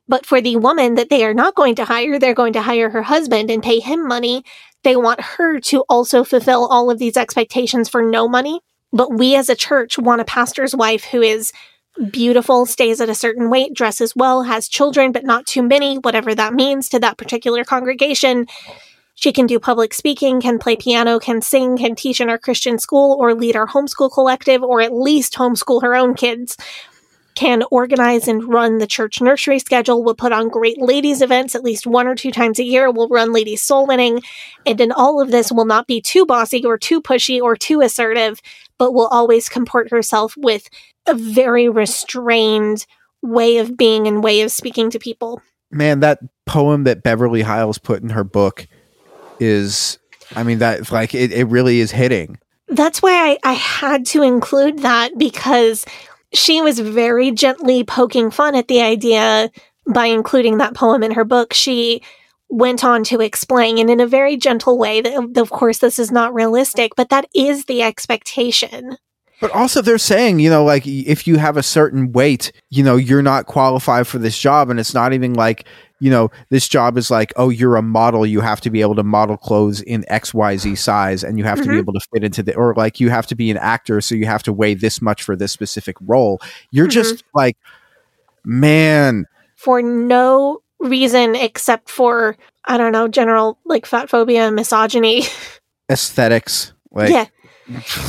But 0.06 0.26
for 0.26 0.40
the 0.40 0.56
woman 0.56 0.94
that 0.96 1.08
they 1.10 1.24
are 1.24 1.34
not 1.34 1.54
going 1.54 1.74
to 1.76 1.84
hire, 1.84 2.18
they're 2.18 2.34
going 2.34 2.52
to 2.54 2.62
hire 2.62 2.90
her 2.90 3.02
husband 3.02 3.50
and 3.50 3.62
pay 3.62 3.80
him 3.80 4.06
money. 4.06 4.44
They 4.82 4.96
want 4.96 5.20
her 5.20 5.60
to 5.60 5.80
also 5.88 6.24
fulfill 6.24 6.66
all 6.66 6.90
of 6.90 6.98
these 6.98 7.16
expectations 7.16 7.88
for 7.88 8.02
no 8.02 8.28
money. 8.28 8.60
But 8.92 9.12
we 9.12 9.34
as 9.34 9.48
a 9.48 9.56
church 9.56 9.98
want 9.98 10.20
a 10.20 10.24
pastor's 10.24 10.74
wife 10.74 11.04
who 11.04 11.22
is 11.22 11.52
beautiful, 12.10 12.66
stays 12.66 13.00
at 13.00 13.08
a 13.08 13.14
certain 13.14 13.50
weight, 13.50 13.72
dresses 13.72 14.14
well, 14.14 14.42
has 14.42 14.68
children, 14.68 15.12
but 15.12 15.24
not 15.24 15.46
too 15.46 15.62
many, 15.62 15.96
whatever 15.96 16.34
that 16.34 16.54
means 16.54 16.88
to 16.88 16.98
that 17.00 17.18
particular 17.18 17.64
congregation. 17.64 18.46
She 19.14 19.32
can 19.32 19.46
do 19.46 19.60
public 19.60 19.94
speaking, 19.94 20.40
can 20.40 20.58
play 20.58 20.76
piano, 20.76 21.20
can 21.20 21.40
sing, 21.40 21.78
can 21.78 21.94
teach 21.94 22.20
in 22.20 22.28
our 22.28 22.38
Christian 22.38 22.78
school 22.78 23.16
or 23.18 23.34
lead 23.34 23.56
our 23.56 23.68
homeschool 23.68 24.12
collective, 24.12 24.62
or 24.62 24.80
at 24.80 24.92
least 24.92 25.34
homeschool 25.34 25.82
her 25.82 25.94
own 25.94 26.14
kids. 26.14 26.56
Can 27.34 27.64
organize 27.70 28.28
and 28.28 28.44
run 28.44 28.78
the 28.78 28.86
church 28.86 29.20
nursery 29.20 29.58
schedule, 29.58 30.04
will 30.04 30.14
put 30.14 30.32
on 30.32 30.48
great 30.48 30.80
ladies' 30.80 31.20
events 31.20 31.54
at 31.54 31.64
least 31.64 31.86
one 31.86 32.06
or 32.06 32.14
two 32.14 32.30
times 32.30 32.58
a 32.58 32.64
year, 32.64 32.90
will 32.90 33.08
run 33.08 33.32
ladies' 33.32 33.62
soul 33.62 33.86
winning, 33.86 34.22
and 34.64 34.80
in 34.80 34.92
all 34.92 35.20
of 35.20 35.30
this 35.30 35.50
will 35.50 35.64
not 35.64 35.86
be 35.86 36.00
too 36.00 36.24
bossy 36.24 36.64
or 36.64 36.78
too 36.78 37.02
pushy 37.02 37.40
or 37.40 37.56
too 37.56 37.80
assertive, 37.80 38.40
but 38.78 38.92
will 38.92 39.08
always 39.08 39.48
comport 39.48 39.90
herself 39.90 40.36
with 40.36 40.68
a 41.06 41.14
very 41.14 41.68
restrained 41.68 42.86
way 43.22 43.58
of 43.58 43.76
being 43.76 44.06
and 44.06 44.22
way 44.22 44.42
of 44.42 44.52
speaking 44.52 44.90
to 44.90 44.98
people. 44.98 45.42
Man, 45.70 46.00
that 46.00 46.20
poem 46.46 46.84
that 46.84 47.02
Beverly 47.02 47.42
Hyles 47.42 47.78
put 47.78 48.02
in 48.02 48.10
her 48.10 48.24
book 48.24 48.68
is, 49.40 49.98
I 50.36 50.44
mean, 50.44 50.58
that 50.58 50.92
like 50.92 51.14
it, 51.14 51.32
it 51.32 51.44
really 51.44 51.80
is 51.80 51.90
hitting. 51.90 52.38
That's 52.68 53.02
why 53.02 53.12
I, 53.12 53.38
I 53.50 53.52
had 53.52 54.06
to 54.06 54.22
include 54.22 54.80
that 54.80 55.18
because 55.18 55.84
she 56.34 56.60
was 56.60 56.78
very 56.78 57.30
gently 57.30 57.84
poking 57.84 58.30
fun 58.30 58.54
at 58.54 58.68
the 58.68 58.82
idea 58.82 59.50
by 59.86 60.06
including 60.06 60.58
that 60.58 60.74
poem 60.74 61.02
in 61.02 61.12
her 61.12 61.24
book. 61.24 61.52
She 61.54 62.02
went 62.48 62.84
on 62.84 63.04
to 63.04 63.20
explain, 63.20 63.78
and 63.78 63.88
in 63.88 64.00
a 64.00 64.06
very 64.06 64.36
gentle 64.36 64.78
way, 64.78 65.00
that 65.00 65.36
of 65.36 65.50
course 65.50 65.78
this 65.78 65.98
is 65.98 66.10
not 66.10 66.34
realistic, 66.34 66.92
but 66.96 67.08
that 67.08 67.26
is 67.34 67.64
the 67.64 67.82
expectation. 67.82 68.96
But 69.40 69.50
also, 69.50 69.82
they're 69.82 69.98
saying, 69.98 70.38
you 70.38 70.48
know, 70.48 70.64
like 70.64 70.86
if 70.86 71.26
you 71.26 71.36
have 71.36 71.56
a 71.56 71.62
certain 71.62 72.12
weight, 72.12 72.52
you 72.70 72.82
know, 72.82 72.96
you're 72.96 73.20
not 73.20 73.46
qualified 73.46 74.06
for 74.06 74.18
this 74.18 74.38
job. 74.38 74.70
And 74.70 74.78
it's 74.78 74.94
not 74.94 75.12
even 75.12 75.34
like, 75.34 75.66
you 76.04 76.10
know, 76.10 76.30
this 76.50 76.68
job 76.68 76.98
is 76.98 77.10
like, 77.10 77.32
oh, 77.36 77.48
you're 77.48 77.76
a 77.76 77.82
model. 77.82 78.26
You 78.26 78.42
have 78.42 78.60
to 78.60 78.68
be 78.68 78.82
able 78.82 78.94
to 78.96 79.02
model 79.02 79.38
clothes 79.38 79.80
in 79.80 80.04
XYZ 80.10 80.76
size 80.76 81.24
and 81.24 81.38
you 81.38 81.44
have 81.44 81.56
to 81.62 81.64
be 81.64 81.76
Mhm. 81.76 81.78
able 81.78 81.94
to 81.94 82.00
fit 82.12 82.22
into 82.22 82.42
the, 82.42 82.54
or 82.54 82.74
like 82.76 83.00
you 83.00 83.08
have 83.08 83.26
to 83.28 83.34
be 83.34 83.50
an 83.50 83.56
actor. 83.56 84.02
So 84.02 84.14
you 84.14 84.26
have 84.26 84.42
to 84.42 84.52
weigh 84.52 84.74
this 84.74 85.00
much 85.00 85.22
for 85.22 85.34
this 85.34 85.50
specific 85.50 85.96
role. 86.02 86.42
You're 86.70 86.88
Mhm. 86.88 86.90
just 86.90 87.24
like, 87.32 87.56
man, 88.44 89.24
For 89.56 89.80
no 89.80 90.60
reason 90.78 91.34
except 91.34 91.88
for, 91.88 92.36
I 92.66 92.76
don't 92.76 92.92
know, 92.92 93.08
general 93.08 93.56
like 93.64 93.86
fat 93.86 94.10
phobia 94.10 94.46
and 94.48 94.56
misogyny. 94.56 95.24
aesthetics. 95.90 96.74
Like, 96.90 97.08
yeah. 97.08 97.26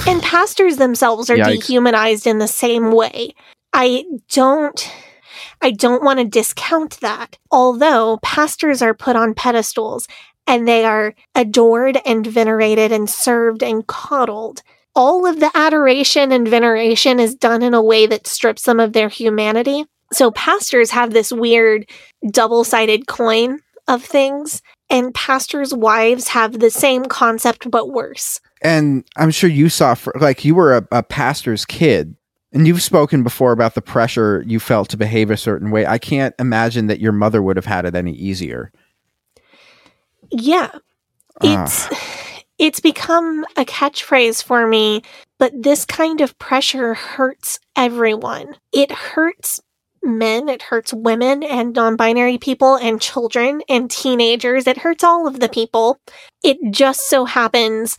And 0.06 0.22
pastors 0.22 0.76
themselves 0.76 1.30
are 1.30 1.38
Yikes. 1.38 1.62
dehumanized 1.62 2.28
in 2.28 2.40
the 2.40 2.48
same 2.50 2.92
way. 2.92 3.34
I 3.72 4.04
don't 4.34 4.92
I 5.62 5.72
don't 5.72 6.04
want 6.04 6.20
to 6.20 6.26
discount 6.26 7.00
that. 7.02 7.38
Although 7.52 8.20
pastors 8.22 8.82
are 8.82 8.94
put 8.94 9.16
on 9.16 9.34
pedestals 9.34 10.08
and 10.48 10.68
they 10.68 10.86
are 10.86 11.16
adored 11.34 12.00
and 12.06 12.26
venerated 12.26 12.92
and 12.92 13.10
served 13.10 13.64
and 13.64 13.86
coddled. 13.88 14.62
All 14.96 15.26
of 15.26 15.40
the 15.40 15.52
adoration 15.56 16.32
and 16.32 16.48
veneration 16.48 17.20
is 17.20 17.36
done 17.36 17.64
in 17.64 17.74
a 17.74 17.82
way 17.82 18.06
that 18.06 18.28
strips 18.28 18.64
them 18.64 18.80
of 18.80 18.94
their 18.94 19.10
humanity. 19.10 19.86
So 20.14 20.32
pastors 20.32 20.92
have 20.92 21.12
this 21.12 21.32
weird 21.32 21.90
double-sided 22.32 23.08
coin 23.08 23.60
of 23.88 24.04
things 24.04 24.62
and 24.90 25.14
pastors' 25.14 25.74
wives 25.74 26.30
have 26.30 26.60
the 26.60 26.70
same 26.70 27.06
concept 27.06 27.70
but 27.70 27.90
worse. 27.90 28.40
and 28.62 29.04
I'm 29.16 29.32
sure 29.32 29.50
you 29.50 29.70
saw 29.70 29.94
for 29.94 30.14
like 30.20 30.44
you 30.46 30.56
were 30.56 30.78
a, 30.78 30.88
a 30.92 31.04
pastor's 31.04 31.66
kid 31.66 32.16
and 32.56 32.66
you've 32.66 32.82
spoken 32.82 33.22
before 33.22 33.52
about 33.52 33.76
the 33.76 33.82
pressure 33.82 34.42
you 34.48 34.62
felt 34.62 34.88
to 34.90 34.98
behave 34.98 35.30
a 35.30 35.36
certain 35.36 35.72
way. 35.72 35.86
I 35.86 35.98
can't 35.98 36.34
imagine 36.40 36.88
that 36.88 37.02
your 37.02 37.12
mother 37.12 37.42
would 37.42 37.58
have 37.58 37.66
had 37.66 37.86
it 37.86 37.96
any 37.96 38.14
easier. 38.14 38.72
Yeah. 40.32 40.72
Ah. 41.44 41.64
It's 41.64 41.90
it's 42.58 42.80
become 42.80 43.46
a 43.58 43.66
catchphrase 43.66 44.42
for 44.42 44.66
me, 44.68 45.02
but 45.38 45.52
this 45.54 45.84
kind 45.84 46.22
of 46.22 46.40
pressure 46.40 46.94
hurts 46.94 47.60
everyone. 47.76 48.56
It 48.72 48.90
hurts 48.90 49.60
men, 50.02 50.48
it 50.48 50.62
hurts 50.62 50.94
women 50.94 51.44
and 51.44 51.76
non-binary 51.76 52.38
people 52.38 52.76
and 52.76 53.02
children 53.02 53.64
and 53.68 53.92
teenagers. 53.92 54.66
It 54.66 54.78
hurts 54.78 55.04
all 55.04 55.28
of 55.28 55.42
the 55.42 55.50
people. 55.50 56.00
It 56.42 56.58
just 56.72 57.10
so 57.10 57.26
happens 57.26 57.98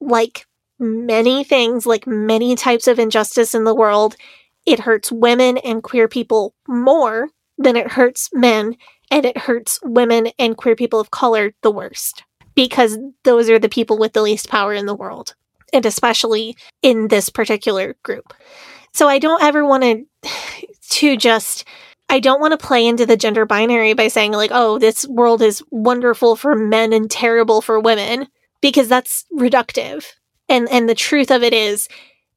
like 0.00 0.46
many 0.80 1.44
things, 1.44 1.86
like 1.86 2.06
many 2.06 2.56
types 2.56 2.88
of 2.88 2.98
injustice 2.98 3.54
in 3.54 3.64
the 3.64 3.74
world, 3.74 4.16
it 4.66 4.80
hurts 4.80 5.12
women 5.12 5.58
and 5.58 5.82
queer 5.82 6.08
people 6.08 6.54
more 6.66 7.28
than 7.58 7.76
it 7.76 7.92
hurts 7.92 8.30
men 8.32 8.76
and 9.10 9.26
it 9.26 9.36
hurts 9.36 9.78
women 9.82 10.28
and 10.38 10.56
queer 10.56 10.76
people 10.76 11.00
of 11.00 11.10
color 11.10 11.52
the 11.62 11.70
worst 11.70 12.24
because 12.54 12.98
those 13.24 13.48
are 13.50 13.58
the 13.58 13.68
people 13.68 13.98
with 13.98 14.12
the 14.12 14.22
least 14.22 14.48
power 14.48 14.72
in 14.72 14.86
the 14.86 14.94
world 14.94 15.34
and 15.72 15.86
especially 15.86 16.56
in 16.82 17.08
this 17.08 17.28
particular 17.28 17.96
group. 18.02 18.34
So 18.92 19.08
i 19.08 19.18
don't 19.18 19.42
ever 19.42 19.64
want 19.64 19.82
to 19.82 20.04
to 20.90 21.16
just 21.16 21.64
i 22.08 22.18
don't 22.18 22.40
want 22.40 22.58
to 22.58 22.66
play 22.66 22.86
into 22.86 23.06
the 23.06 23.16
gender 23.16 23.46
binary 23.46 23.92
by 23.92 24.08
saying 24.08 24.32
like 24.32 24.50
oh 24.52 24.78
this 24.78 25.06
world 25.06 25.42
is 25.42 25.62
wonderful 25.70 26.34
for 26.36 26.56
men 26.56 26.92
and 26.92 27.10
terrible 27.10 27.60
for 27.60 27.78
women 27.78 28.26
because 28.60 28.88
that's 28.88 29.24
reductive 29.32 30.04
and 30.50 30.68
and 30.68 30.88
the 30.88 30.94
truth 30.94 31.30
of 31.30 31.42
it 31.42 31.54
is 31.54 31.88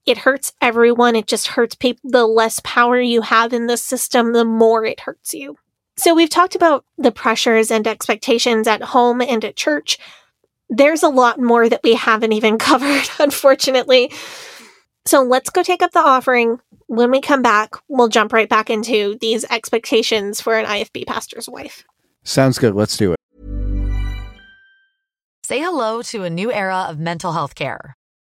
it 0.05 0.19
hurts 0.19 0.53
everyone 0.61 1.15
it 1.15 1.27
just 1.27 1.47
hurts 1.47 1.75
people 1.75 2.09
the 2.09 2.25
less 2.25 2.61
power 2.63 2.99
you 2.99 3.21
have 3.21 3.51
in 3.51 3.67
the 3.67 3.77
system 3.77 4.31
the 4.31 4.45
more 4.45 4.85
it 4.85 5.01
hurts 5.01 5.33
you 5.33 5.57
so 5.95 6.15
we've 6.15 6.29
talked 6.29 6.55
about 6.55 6.85
the 6.97 7.11
pressures 7.11 7.69
and 7.69 7.87
expectations 7.87 8.67
at 8.67 8.81
home 8.81 9.21
and 9.21 9.45
at 9.45 9.55
church. 9.55 9.97
There's 10.69 11.03
a 11.03 11.09
lot 11.09 11.39
more 11.39 11.69
that 11.69 11.81
we 11.83 11.93
haven't 11.93 12.33
even 12.33 12.57
covered, 12.57 13.07
unfortunately. 13.19 14.11
So 15.05 15.21
let's 15.21 15.49
go 15.49 15.61
take 15.61 15.81
up 15.83 15.91
the 15.91 15.99
offering. 15.99 16.59
When 16.87 17.11
we 17.11 17.21
come 17.21 17.41
back, 17.41 17.75
we'll 17.87 18.07
jump 18.07 18.33
right 18.33 18.49
back 18.49 18.69
into 18.69 19.17
these 19.19 19.45
expectations 19.45 20.41
for 20.41 20.57
an 20.57 20.65
IFB 20.65 21.05
pastor's 21.05 21.49
wife. 21.49 21.83
Sounds 22.23 22.57
good. 22.57 22.73
Let's 22.73 22.97
do 22.97 23.13
it. 23.13 23.19
Say 25.45 25.59
hello 25.59 26.01
to 26.03 26.23
a 26.23 26.29
new 26.29 26.51
era 26.51 26.87
of 26.89 26.99
mental 26.99 27.33
health 27.33 27.53
care. 27.53 27.97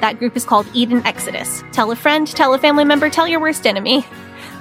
That 0.00 0.18
group 0.18 0.36
is 0.36 0.44
called 0.44 0.66
Eden 0.74 1.04
Exodus. 1.06 1.62
Tell 1.72 1.90
a 1.90 1.96
friend, 1.96 2.26
tell 2.26 2.54
a 2.54 2.58
family 2.58 2.84
member, 2.84 3.10
tell 3.10 3.28
your 3.28 3.40
worst 3.40 3.66
enemy. 3.66 4.04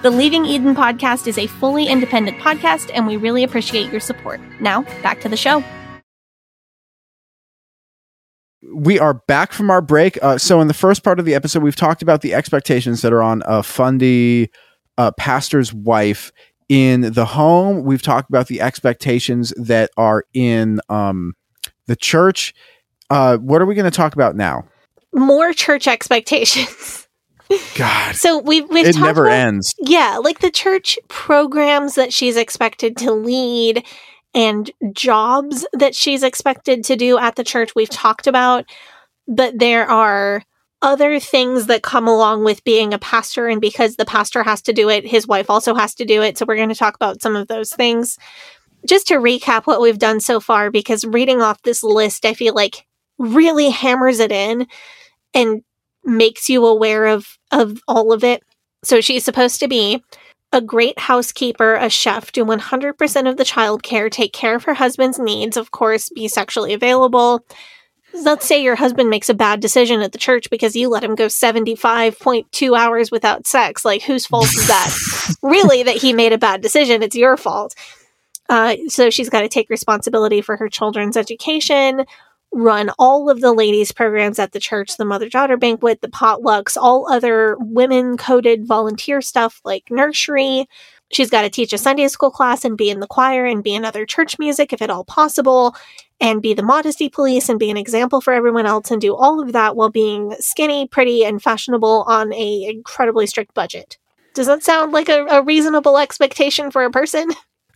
The 0.01 0.11
Leaving 0.11 0.45
Eden 0.45 0.75
podcast 0.75 1.27
is 1.27 1.37
a 1.37 1.47
fully 1.47 1.87
independent 1.87 2.37
podcast, 2.39 2.91
and 2.93 3.07
we 3.07 3.17
really 3.17 3.43
appreciate 3.43 3.91
your 3.91 4.01
support. 4.01 4.39
Now, 4.59 4.83
back 5.01 5.21
to 5.21 5.29
the 5.29 5.37
show. 5.37 5.63
we 8.73 8.99
are 8.99 9.13
back 9.13 9.51
from 9.51 9.69
our 9.69 9.81
break. 9.81 10.21
Uh, 10.21 10.37
so, 10.37 10.61
in 10.61 10.67
the 10.67 10.73
first 10.73 11.03
part 11.03 11.19
of 11.19 11.25
the 11.25 11.33
episode, 11.33 11.63
we've 11.63 11.75
talked 11.75 12.01
about 12.01 12.21
the 12.21 12.33
expectations 12.33 13.01
that 13.01 13.13
are 13.13 13.21
on 13.21 13.41
a 13.45 13.63
fundy 13.63 14.49
uh, 14.97 15.11
pastor's 15.11 15.73
wife 15.73 16.31
in 16.69 17.13
the 17.13 17.25
home. 17.25 17.83
We've 17.83 18.01
talked 18.01 18.29
about 18.29 18.47
the 18.47 18.61
expectations 18.61 19.53
that 19.57 19.91
are 19.97 20.25
in 20.33 20.79
um, 20.89 21.33
the 21.87 21.95
church. 21.95 22.53
Uh, 23.09 23.37
what 23.37 23.61
are 23.61 23.65
we 23.65 23.75
going 23.75 23.89
to 23.89 23.95
talk 23.95 24.13
about 24.13 24.35
now? 24.35 24.65
More 25.15 25.53
church 25.53 25.87
expectations. 25.87 27.07
God, 27.75 28.15
So 28.15 28.39
we've 28.39 28.67
we've 28.69 28.87
it 28.87 28.93
talked 28.93 29.05
never 29.05 29.25
about- 29.27 29.37
ends. 29.37 29.73
Yeah, 29.79 30.17
like 30.21 30.39
the 30.39 30.51
church 30.51 30.97
programs 31.07 31.95
that 31.95 32.11
she's 32.13 32.37
expected 32.37 32.97
to 32.97 33.11
lead 33.11 33.85
and 34.33 34.69
jobs 34.93 35.65
that 35.73 35.95
she's 35.95 36.21
expected 36.23 36.83
to 36.85 36.95
do 36.95 37.17
at 37.17 37.35
the 37.35 37.43
church 37.43 37.73
we've 37.75 37.89
talked 37.89 38.27
about, 38.27 38.65
but 39.27 39.57
there 39.59 39.89
are 39.89 40.43
other 40.81 41.19
things 41.19 41.67
that 41.67 41.81
come 41.83 42.07
along 42.07 42.43
with 42.43 42.63
being 42.63 42.93
a 42.93 42.99
pastor 42.99 43.47
and 43.47 43.61
because 43.61 43.95
the 43.95 44.05
pastor 44.05 44.43
has 44.43 44.61
to 44.63 44.73
do 44.73 44.89
it, 44.89 45.07
his 45.07 45.25
wife 45.25 45.49
also 45.49 45.73
has 45.73 45.95
to 45.95 46.03
do 46.05 46.21
it. 46.21 46.37
So 46.37 46.45
we're 46.45 46.57
going 46.57 46.69
to 46.69 46.75
talk 46.75 46.95
about 46.95 47.21
some 47.21 47.35
of 47.35 47.47
those 47.47 47.71
things. 47.71 48.17
Just 48.85 49.07
to 49.07 49.15
recap 49.15 49.65
what 49.65 49.81
we've 49.81 49.97
done 49.97 50.19
so 50.19 50.39
far 50.39 50.69
because 50.69 51.05
reading 51.05 51.41
off 51.41 51.61
this 51.63 51.81
list 51.83 52.25
I 52.25 52.33
feel 52.33 52.53
like 52.53 52.85
really 53.17 53.69
hammers 53.69 54.19
it 54.19 54.31
in 54.31 54.67
and 55.35 55.61
makes 56.03 56.49
you 56.49 56.65
aware 56.65 57.05
of 57.05 57.37
of 57.51 57.79
all 57.87 58.11
of 58.11 58.23
it. 58.23 58.41
So 58.83 59.01
she's 59.01 59.23
supposed 59.23 59.59
to 59.59 59.67
be 59.67 60.03
a 60.51 60.61
great 60.61 60.97
housekeeper, 60.97 61.75
a 61.75 61.89
chef, 61.89 62.31
do 62.31 62.45
100% 62.45 63.29
of 63.29 63.37
the 63.37 63.43
childcare, 63.43 64.09
take 64.09 64.31
care 64.31 64.55
of 64.55 64.63
her 64.63 64.75
husband's 64.75 65.19
needs, 65.19 65.57
of 65.57 65.71
course, 65.71 66.09
be 66.09 66.27
sexually 66.29 66.73
available. 66.73 67.45
Let's 68.13 68.45
say 68.45 68.63
your 68.63 68.77
husband 68.77 69.09
makes 69.09 69.27
a 69.27 69.33
bad 69.33 69.59
decision 69.59 70.01
at 70.01 70.13
the 70.13 70.17
church 70.17 70.49
because 70.49 70.73
you 70.73 70.87
let 70.87 71.03
him 71.03 71.15
go 71.15 71.25
75.2 71.25 72.79
hours 72.79 73.11
without 73.11 73.45
sex. 73.45 73.83
Like, 73.83 74.03
whose 74.03 74.25
fault 74.25 74.45
is 74.45 74.67
that? 74.69 75.35
really, 75.41 75.83
that 75.83 75.97
he 75.97 76.13
made 76.13 76.31
a 76.31 76.37
bad 76.37 76.61
decision. 76.61 77.03
It's 77.03 77.17
your 77.17 77.35
fault. 77.35 77.75
Uh, 78.47 78.77
so 78.87 79.09
she's 79.09 79.29
got 79.29 79.41
to 79.41 79.49
take 79.49 79.69
responsibility 79.69 80.39
for 80.39 80.55
her 80.55 80.69
children's 80.69 81.17
education, 81.17 82.05
run 82.55 82.89
all 82.97 83.29
of 83.29 83.41
the 83.41 83.53
ladies' 83.53 83.91
programs 83.91 84.39
at 84.39 84.53
the 84.53 84.59
church, 84.59 84.95
the 84.95 85.05
mother 85.05 85.27
daughter 85.27 85.57
banquet, 85.57 86.01
the 86.01 86.07
potlucks, 86.07 86.77
all 86.79 87.11
other 87.11 87.57
women 87.59 88.17
coded 88.17 88.65
volunteer 88.65 89.21
stuff 89.21 89.59
like 89.65 89.91
nursery. 89.91 90.67
She's 91.11 91.29
got 91.29 91.41
to 91.41 91.49
teach 91.49 91.73
a 91.73 91.77
Sunday 91.77 92.07
school 92.07 92.31
class 92.31 92.65
and 92.65 92.77
be 92.77 92.89
in 92.89 93.01
the 93.01 93.07
choir 93.07 93.45
and 93.45 93.63
be 93.63 93.75
in 93.75 93.85
other 93.85 94.05
church 94.05 94.39
music 94.39 94.71
if 94.71 94.81
at 94.81 94.89
all 94.89 95.03
possible, 95.03 95.75
and 96.21 96.41
be 96.41 96.53
the 96.53 96.63
modesty 96.63 97.09
police 97.09 97.49
and 97.49 97.59
be 97.59 97.69
an 97.69 97.77
example 97.77 98.21
for 98.21 98.33
everyone 98.33 98.65
else 98.65 98.89
and 98.89 99.01
do 99.01 99.13
all 99.13 99.41
of 99.41 99.51
that 99.51 99.75
while 99.75 99.89
being 99.89 100.33
skinny, 100.39 100.87
pretty, 100.87 101.25
and 101.25 101.43
fashionable 101.43 102.03
on 102.07 102.33
a 102.33 102.63
incredibly 102.63 103.27
strict 103.27 103.53
budget. 103.53 103.97
Does 104.33 104.47
that 104.47 104.63
sound 104.63 104.93
like 104.93 105.09
a, 105.09 105.25
a 105.25 105.43
reasonable 105.43 105.97
expectation 105.97 106.71
for 106.71 106.83
a 106.85 106.91
person? 106.91 107.29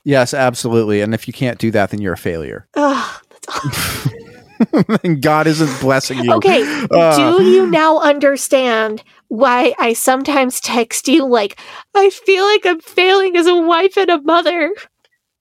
Yes, 0.05 0.33
absolutely. 0.33 1.01
And 1.01 1.13
if 1.13 1.27
you 1.27 1.33
can't 1.33 1.59
do 1.59 1.69
that, 1.71 1.91
then 1.91 2.01
you're 2.01 2.13
a 2.13 2.17
failure. 2.17 2.67
Ugh, 2.75 3.21
that's 3.29 3.65
awful. 3.65 4.11
and 5.03 5.21
God 5.21 5.47
isn't 5.47 5.79
blessing 5.79 6.23
you. 6.23 6.33
Okay, 6.33 6.63
Uh, 6.91 7.37
do 7.37 7.43
you 7.43 7.67
now 7.67 7.99
understand 7.99 9.03
why 9.27 9.73
I 9.79 9.93
sometimes 9.93 10.59
text 10.59 11.07
you 11.07 11.27
like, 11.27 11.59
I 11.95 12.09
feel 12.09 12.45
like 12.45 12.65
I'm 12.65 12.79
failing 12.79 13.37
as 13.37 13.47
a 13.47 13.55
wife 13.55 13.97
and 13.97 14.09
a 14.09 14.21
mother? 14.21 14.73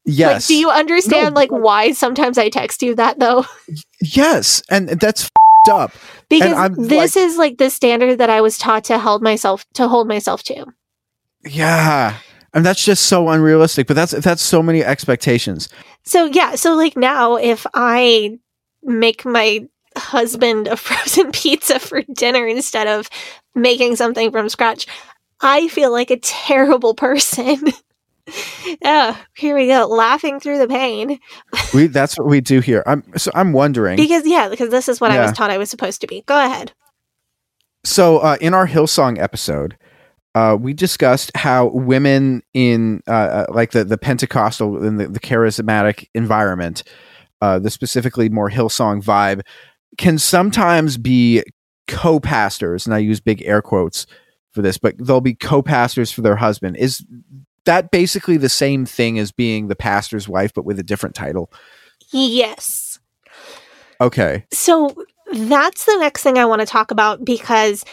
Yes. 0.05 0.45
Like, 0.45 0.47
do 0.49 0.55
you 0.55 0.70
understand 0.70 1.35
No, 1.35 1.40
like 1.40 1.51
why 1.51 1.93
sometimes 1.93 2.39
I 2.39 2.49
text 2.49 2.82
you 2.82 2.95
that 2.95 3.19
though? 3.19 3.45
Yes, 4.01 4.62
and 4.70 4.89
that's 4.89 5.24
fed 5.24 5.74
up. 5.74 5.93
Because 6.28 6.77
this 6.77 7.16
is 7.16 7.36
like 7.36 7.59
the 7.59 7.69
standard 7.69 8.19
that 8.19 8.31
I 8.31 8.40
was 8.40 8.57
taught 8.59 8.85
to 8.85 8.99
hold 8.99 9.23
myself 9.23 9.66
to 9.74 9.89
hold 9.89 10.07
myself 10.07 10.43
to. 10.45 10.66
Yeah, 11.45 12.16
and 12.55 12.65
that's 12.65 12.85
just 12.85 13.07
so 13.07 13.28
unrealistic. 13.28 13.86
But 13.89 13.95
that's 13.97 14.12
that's 14.12 14.43
so 14.43 14.62
many 14.62 14.85
expectations. 14.85 15.69
So 16.05 16.27
yeah, 16.27 16.55
so 16.55 16.74
like 16.74 16.97
now 16.97 17.36
if 17.36 17.66
I 17.74 18.39
make 18.89 19.24
my 19.24 19.69
husband 19.97 20.66
a 20.69 20.77
frozen 20.86 21.31
pizza 21.32 21.78
for 21.78 22.02
dinner 22.12 22.47
instead 22.47 22.86
of 22.86 23.09
making 23.55 23.97
something 23.97 24.32
from 24.32 24.48
scratch, 24.48 24.86
I 25.40 25.69
feel 25.69 25.93
like 25.93 26.10
a 26.10 26.19
terrible 26.19 26.94
person. 26.94 27.60
oh, 28.85 29.24
here 29.36 29.55
we 29.55 29.66
go, 29.69 29.86
laughing 29.86 30.40
through 30.40 30.59
the 30.59 30.69
pain. 30.69 31.19
We 31.74 31.86
that's 31.86 32.19
what 32.19 32.27
we 32.27 32.40
do 32.40 32.60
here. 32.60 32.82
I'm 32.86 33.05
so 33.19 33.31
I'm 33.35 33.52
wondering. 33.52 33.97
Because 33.97 34.27
yeah, 34.27 34.48
because 34.48 34.70
this 34.70 34.89
is 34.89 35.02
what 35.02 35.10
I 35.10 35.20
was 35.20 35.32
taught 35.32 35.51
I 35.51 35.59
was 35.59 35.69
supposed 35.69 36.01
to 36.01 36.06
be. 36.06 36.23
Go 36.23 36.43
ahead. 36.43 36.73
so 37.85 38.19
uh, 38.19 38.39
in 38.40 38.55
our 38.55 38.66
Hillsong 38.66 39.19
episode, 39.19 39.77
uh, 40.35 40.56
we 40.59 40.73
discussed 40.73 41.31
how 41.36 41.66
women 41.66 42.43
in 42.55 43.02
uh, 43.06 43.10
uh, 43.10 43.47
like 43.51 43.73
the 43.73 43.85
the 43.85 43.98
Pentecostal 43.98 44.82
and 44.82 44.98
the, 44.98 45.09
the 45.09 45.20
charismatic 45.20 46.09
environment, 46.15 46.85
uh, 47.40 47.59
the 47.59 47.70
specifically 47.70 48.28
more 48.28 48.51
Hillsong 48.51 49.02
vibe, 49.02 49.43
can 49.97 50.19
sometimes 50.19 50.97
be 50.97 51.43
co-pastors, 51.86 52.86
and 52.86 52.94
I 52.94 52.98
use 52.98 53.20
big 53.20 53.43
air 53.43 53.62
quotes 53.62 54.06
for 54.52 54.62
this, 54.62 54.78
but 54.78 54.94
they'll 54.98 55.20
be 55.20 55.35
co-pastors 55.35 56.10
for 56.10 56.23
their 56.23 56.36
husband. 56.36 56.77
Is 56.77 57.05
that 57.65 57.90
basically 57.90 58.36
the 58.36 58.48
same 58.48 58.86
thing 58.86 59.19
as 59.19 59.32
being 59.32 59.69
the 59.69 59.77
pastor's 59.77 60.28
wife, 60.28 60.52
but 60.55 60.65
with 60.65 60.78
a 60.78 60.82
different 60.82 61.15
title? 61.15 61.51
Yes. 62.10 62.98
Okay. 64.01 64.44
So 64.52 64.94
that's 65.32 65.85
the 65.85 65.97
next 65.98 66.23
thing 66.23 66.39
I 66.39 66.44
want 66.44 66.60
to 66.60 66.66
talk 66.66 66.90
about 66.90 67.24
because 67.24 67.85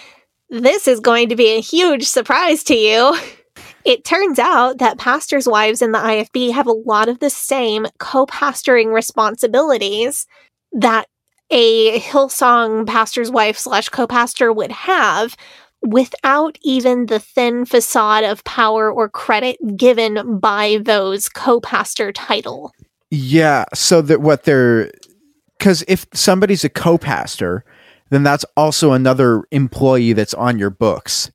this 0.49 0.87
is 0.87 0.99
going 0.99 1.29
to 1.29 1.35
be 1.35 1.49
a 1.49 1.61
huge 1.61 2.03
surprise 2.03 2.63
to 2.65 2.75
you. 2.75 3.17
It 3.85 4.03
turns 4.03 4.39
out 4.39 4.79
that 4.79 4.97
pastors' 4.97 5.47
wives 5.47 5.81
in 5.81 5.91
the 5.91 5.99
IFB 5.99 6.51
have 6.51 6.67
a 6.67 6.71
lot 6.71 7.07
of 7.07 7.19
the 7.19 7.29
same 7.29 7.85
co 7.99 8.25
pastoring 8.25 8.93
responsibilities 8.93 10.25
that 10.71 11.07
a 11.51 11.99
Hillsong 11.99 12.87
pastor's 12.87 13.29
wife 13.29 13.57
slash 13.57 13.89
co 13.89 14.07
pastor 14.07 14.51
would 14.51 14.71
have 14.71 15.35
without 15.81 16.57
even 16.63 17.05
the 17.05 17.19
thin 17.19 17.63
facade 17.65 18.23
of 18.23 18.43
power 18.43 18.91
or 18.91 19.07
credit 19.07 19.57
given 19.77 20.39
by 20.39 20.79
those 20.81 21.29
co 21.29 21.59
pastor 21.61 22.11
title. 22.11 22.73
Yeah. 23.11 23.65
So 23.73 24.01
that 24.01 24.21
what 24.21 24.43
they're 24.43 24.91
because 25.57 25.83
if 25.87 26.05
somebody's 26.13 26.63
a 26.63 26.69
co-pastor, 26.69 27.65
then 28.09 28.23
that's 28.23 28.45
also 28.55 28.91
another 28.91 29.43
employee 29.51 30.13
that's 30.13 30.33
on 30.33 30.59
your 30.59 30.69
books. 30.69 31.31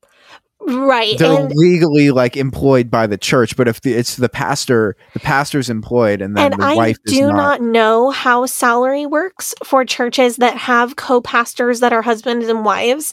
Right. 0.66 1.18
They're 1.18 1.40
and- 1.40 1.52
legally 1.54 2.10
like 2.10 2.36
employed 2.36 2.90
by 2.90 3.06
the 3.06 3.16
church, 3.16 3.56
but 3.56 3.66
if 3.66 3.80
the, 3.80 3.94
it's 3.94 4.16
the 4.16 4.28
pastor, 4.28 4.96
the 5.14 5.20
pastor's 5.20 5.70
employed, 5.70 6.20
and 6.20 6.36
then 6.36 6.52
and 6.52 6.60
the 6.60 6.66
I 6.66 6.74
wife 6.76 6.96
is 7.06 7.12
not. 7.12 7.16
I 7.16 7.20
do 7.20 7.26
not. 7.26 7.36
not 7.36 7.62
know 7.62 8.10
how 8.10 8.46
salary 8.46 9.06
works 9.06 9.54
for 9.64 9.84
churches 9.84 10.36
that 10.36 10.56
have 10.56 10.96
co 10.96 11.20
pastors 11.20 11.80
that 11.80 11.92
are 11.92 12.02
husbands 12.02 12.48
and 12.48 12.64
wives. 12.64 13.12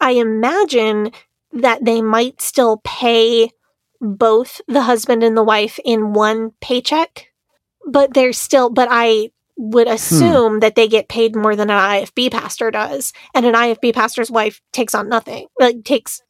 I 0.00 0.12
imagine 0.12 1.12
that 1.52 1.84
they 1.84 2.02
might 2.02 2.42
still 2.42 2.80
pay 2.84 3.50
both 4.00 4.60
the 4.66 4.82
husband 4.82 5.22
and 5.22 5.36
the 5.36 5.44
wife 5.44 5.78
in 5.84 6.12
one 6.12 6.50
paycheck, 6.60 7.28
but 7.86 8.12
they're 8.14 8.32
still, 8.32 8.68
but 8.68 8.88
I 8.90 9.30
would 9.56 9.86
hmm. 9.86 9.94
assume 9.94 10.60
that 10.60 10.74
they 10.74 10.88
get 10.88 11.08
paid 11.08 11.36
more 11.36 11.56
than 11.56 11.70
an 11.70 11.78
IFB 11.78 12.32
pastor 12.32 12.70
does. 12.70 13.12
And 13.34 13.46
an 13.46 13.54
IFB 13.54 13.94
pastor's 13.94 14.30
wife 14.30 14.60
takes 14.72 14.94
on 14.94 15.08
nothing, 15.08 15.46
like 15.60 15.84
takes 15.84 16.20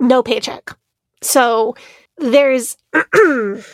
no 0.00 0.22
paycheck. 0.22 0.76
So 1.22 1.76
there's 2.16 2.76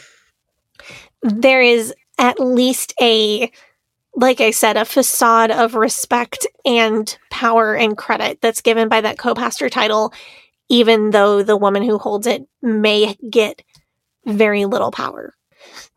there 1.22 1.62
is 1.62 1.94
at 2.18 2.40
least 2.40 2.94
a 3.01 3.51
like 4.16 4.40
I 4.40 4.52
said, 4.52 4.76
a 4.76 4.84
facade 4.84 5.51
of 5.51 5.74
respect 5.74 6.46
and 6.64 7.16
power 7.30 7.74
and 7.74 7.96
credit 7.96 8.40
that's 8.40 8.60
given 8.60 8.88
by 8.88 9.01
that 9.01 9.18
co 9.18 9.34
pastor 9.34 9.68
title, 9.68 10.12
even 10.68 11.10
though 11.10 11.42
the 11.42 11.56
woman 11.56 11.82
who 11.82 11.98
holds 11.98 12.26
it 12.26 12.46
may 12.62 13.16
get 13.28 13.62
very 14.24 14.64
little 14.64 14.90
power. 14.90 15.34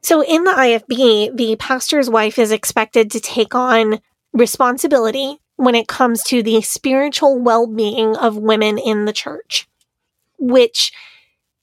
So 0.01 0.23
in 0.23 0.43
the 0.43 0.51
IFB, 0.51 1.37
the 1.37 1.55
pastor's 1.57 2.09
wife 2.09 2.39
is 2.39 2.51
expected 2.51 3.11
to 3.11 3.19
take 3.19 3.53
on 3.53 3.99
responsibility 4.33 5.37
when 5.55 5.75
it 5.75 5.87
comes 5.87 6.23
to 6.23 6.43
the 6.43 6.61
spiritual 6.61 7.39
well-being 7.39 8.15
of 8.15 8.37
women 8.37 8.77
in 8.77 9.05
the 9.05 9.13
church, 9.13 9.67
which 10.37 10.91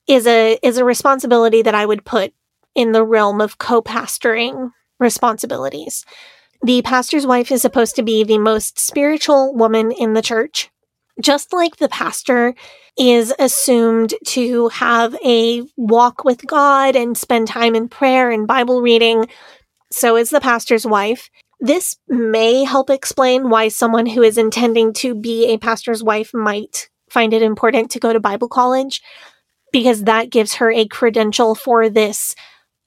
is 0.06 0.26
a 0.26 0.58
is 0.62 0.76
a 0.76 0.84
responsibility 0.84 1.62
that 1.62 1.74
I 1.74 1.86
would 1.86 2.04
put 2.04 2.32
in 2.74 2.92
the 2.92 3.04
realm 3.04 3.40
of 3.40 3.58
co-pastoring 3.58 4.70
responsibilities. 4.98 6.04
The 6.62 6.82
pastor's 6.82 7.26
wife 7.26 7.52
is 7.52 7.62
supposed 7.62 7.96
to 7.96 8.02
be 8.02 8.24
the 8.24 8.38
most 8.38 8.78
spiritual 8.78 9.54
woman 9.54 9.92
in 9.92 10.14
the 10.14 10.22
church. 10.22 10.70
Just 11.20 11.52
like 11.52 11.76
the 11.76 11.88
pastor 11.88 12.54
is 12.98 13.32
assumed 13.38 14.14
to 14.26 14.68
have 14.68 15.16
a 15.24 15.62
walk 15.76 16.24
with 16.24 16.46
God 16.46 16.96
and 16.96 17.16
spend 17.16 17.48
time 17.48 17.74
in 17.74 17.88
prayer 17.88 18.30
and 18.30 18.46
Bible 18.46 18.82
reading, 18.82 19.26
so 19.92 20.16
is 20.16 20.30
the 20.30 20.40
pastor's 20.40 20.86
wife. 20.86 21.28
This 21.60 21.96
may 22.08 22.64
help 22.64 22.90
explain 22.90 23.48
why 23.48 23.68
someone 23.68 24.06
who 24.06 24.22
is 24.22 24.38
intending 24.38 24.92
to 24.94 25.14
be 25.14 25.46
a 25.46 25.58
pastor's 25.58 26.02
wife 26.02 26.32
might 26.34 26.88
find 27.14 27.32
it 27.32 27.40
important 27.40 27.90
to 27.92 28.00
go 28.00 28.12
to 28.12 28.20
Bible 28.20 28.48
college, 28.48 29.00
because 29.72 30.02
that 30.02 30.30
gives 30.30 30.54
her 30.54 30.70
a 30.70 30.86
credential 30.86 31.54
for 31.54 31.88
this 31.88 32.34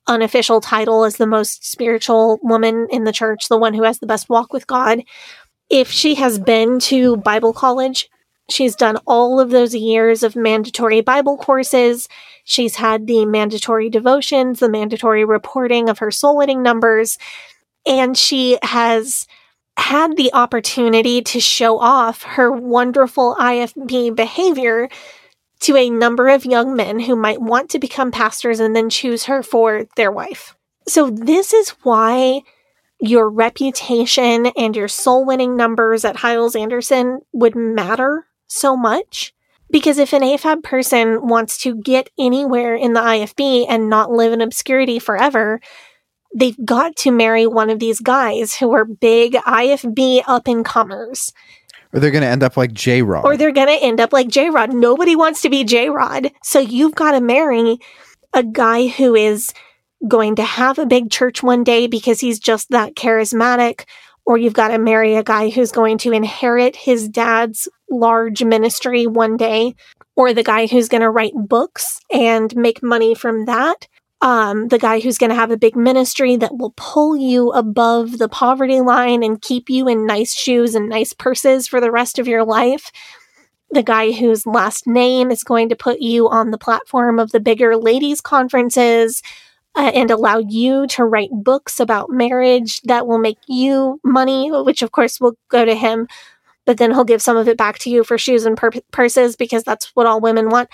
unofficial 0.08 0.62
title 0.62 1.04
as 1.04 1.18
the 1.18 1.26
most 1.26 1.66
spiritual 1.66 2.40
woman 2.44 2.88
in 2.92 3.04
the 3.06 3.12
church, 3.12 3.48
the 3.48 3.58
one 3.58 3.74
who 3.74 3.84
has 3.84 4.00
the 4.00 4.06
best 4.06 4.30
walk 4.30 4.54
with 4.54 4.68
God. 4.68 5.02
If 5.70 5.90
she 5.90 6.16
has 6.16 6.40
been 6.40 6.80
to 6.82 7.18
Bible 7.18 7.52
college, 7.52 8.10
she's 8.50 8.76
done 8.76 8.98
all 9.06 9.40
of 9.42 9.50
those 9.50 9.76
years 9.76 10.24
of 10.24 10.36
mandatory 10.36 11.02
Bible 11.02 11.38
courses. 11.38 12.08
She's 12.46 12.76
had 12.76 13.06
the 13.06 13.26
mandatory 13.26 13.90
devotions, 13.90 14.60
the 14.60 14.70
mandatory 14.70 15.26
reporting 15.26 15.90
of 15.90 16.00
her 16.00 16.12
soul 16.12 16.38
winning 16.38 16.64
numbers, 16.64 17.18
and 17.86 18.18
she 18.18 18.58
has 18.64 19.28
had 19.78 20.18
the 20.18 20.34
opportunity 20.34 21.22
to 21.22 21.40
show 21.40 21.80
off 21.80 22.24
her 22.24 22.52
wonderful 22.52 23.36
IFB 23.40 24.16
behavior 24.16 24.90
to 25.60 25.76
a 25.76 25.90
number 25.90 26.28
of 26.28 26.46
young 26.46 26.76
men 26.76 27.00
who 27.00 27.16
might 27.16 27.42
want 27.42 27.70
to 27.70 27.80
become 27.80 28.12
pastors 28.12 28.60
and 28.60 28.76
then 28.76 28.90
choose 28.90 29.26
her 29.26 29.42
for 29.42 29.86
their 29.96 30.12
wife. 30.12 30.56
So, 30.88 31.10
this 31.10 31.54
is 31.54 31.70
why 31.84 32.42
your 33.00 33.30
reputation 33.30 34.48
and 34.58 34.76
your 34.76 34.88
soul 34.88 35.26
winning 35.26 35.56
numbers 35.56 36.04
at 36.04 36.18
Hyles 36.18 36.56
Anderson 36.56 37.22
would 37.32 37.56
matter 37.56 38.28
so 38.48 38.76
much. 38.76 39.34
Because 39.70 39.98
if 39.98 40.14
an 40.14 40.22
AFAB 40.22 40.64
person 40.64 41.28
wants 41.28 41.58
to 41.60 41.76
get 41.76 42.10
anywhere 42.18 42.76
in 42.76 42.94
the 42.94 43.02
IFB 43.02 43.66
and 43.68 43.90
not 43.90 44.12
live 44.12 44.32
in 44.32 44.42
obscurity 44.42 44.98
forever, 44.98 45.60
they've 46.38 46.66
got 46.66 46.96
to 46.96 47.12
marry 47.12 47.48
one 47.48 47.70
of 47.70 47.80
these 47.80 48.00
guys 48.00 48.56
who 48.56 48.72
are 48.72 48.86
big 48.86 49.34
IFB 49.34 50.22
up 50.28 50.48
and 50.48 50.64
comers. 50.64 51.34
Or 51.94 52.00
they're 52.00 52.12
going 52.12 52.22
to 52.22 52.28
end 52.28 52.44
up 52.44 52.58
like 52.58 52.74
J 52.74 53.02
Rod. 53.02 53.26
Or 53.26 53.36
they're 53.36 53.52
going 53.52 53.68
to 53.68 53.84
end 53.84 54.00
up 54.00 54.14
like 54.14 54.28
J 54.28 54.50
Rod. 54.50 54.74
Nobody 54.74 55.16
wants 55.16 55.42
to 55.42 55.50
be 55.50 55.64
J 55.64 55.90
Rod. 55.90 56.32
So 56.44 56.60
you've 56.60 56.96
got 56.96 57.14
to 57.14 57.22
marry 57.22 57.80
a 58.34 58.44
guy 58.44 58.88
who 58.88 59.16
is 59.16 59.52
going 60.08 60.36
to 60.36 60.44
have 60.44 60.78
a 60.78 60.86
big 60.86 61.10
church 61.10 61.42
one 61.42 61.64
day 61.64 61.88
because 61.88 62.20
he's 62.20 62.40
just 62.40 62.70
that 62.70 62.94
charismatic. 62.94 63.86
Or 64.26 64.38
you've 64.38 64.54
got 64.54 64.68
to 64.68 64.78
marry 64.78 65.16
a 65.16 65.24
guy 65.24 65.50
who's 65.50 65.72
going 65.72 65.98
to 66.00 66.12
inherit 66.12 66.76
his 66.76 67.10
dad's 67.10 67.68
large 67.90 68.44
ministry 68.44 69.08
one 69.08 69.38
day. 69.38 69.74
Or 70.16 70.34
the 70.34 70.44
guy 70.44 70.68
who's 70.68 70.90
going 70.90 71.02
to 71.02 71.10
write 71.10 71.34
books 71.36 72.00
and 72.14 72.56
make 72.56 72.84
money 72.84 73.16
from 73.16 73.46
that 73.46 73.88
um, 74.22 74.70
the 74.70 74.80
guy 74.80 75.00
who's 75.00 75.18
going 75.18 75.30
to 75.30 75.36
have 75.36 75.52
a 75.52 75.58
big 75.58 75.76
ministry 75.76 76.36
that 76.38 76.58
will 76.58 76.74
pull 76.76 77.16
you 77.16 77.52
above 77.52 78.18
the 78.18 78.30
poverty 78.30 78.82
line 78.82 79.24
and 79.24 79.42
keep 79.42 79.70
you 79.70 79.88
in 79.88 80.06
nice 80.06 80.34
shoes 80.34 80.74
and 80.74 80.90
nice 80.90 81.14
purses 81.14 81.68
for 81.68 81.80
the 81.80 81.92
rest 81.92 82.18
of 82.18 82.28
your 82.28 82.44
life. 82.44 82.92
The 83.72 83.84
guy 83.84 84.12
whose 84.14 84.48
last 84.48 84.88
name 84.88 85.30
is 85.30 85.44
going 85.44 85.70
to 85.70 85.76
put 85.76 86.00
you 86.00 86.30
on 86.30 86.52
the 86.52 86.58
platform 86.58 87.20
of 87.20 87.32
the 87.32 87.40
bigger 87.40 87.78
ladies' 87.78 88.22
conferences 88.22 89.22
uh, 89.76 89.92
and 89.94 90.10
allow 90.10 90.40
you 90.40 90.88
to 90.88 91.06
write 91.06 91.30
books 91.32 91.80
about 91.80 92.10
marriage 92.10 92.82
that 92.82 93.06
will 93.06 93.20
make 93.20 93.38
you 93.48 94.00
money, 94.04 94.50
which 94.52 94.82
of 94.82 94.92
course 94.92 95.20
will 95.22 95.34
go 95.50 95.64
to 95.66 95.76
him, 95.76 96.08
but 96.66 96.78
then 96.78 96.92
he'll 96.92 97.04
give 97.04 97.22
some 97.22 97.38
of 97.38 97.48
it 97.48 97.58
back 97.58 97.78
to 97.80 97.90
you 97.92 98.04
for 98.04 98.18
shoes 98.18 98.46
and 98.46 98.58
pur- 98.58 98.72
purses 98.92 99.36
because 99.36 99.64
that's 99.64 99.96
what 99.96 100.08
all 100.08 100.20
women 100.20 100.50
want. 100.50 100.70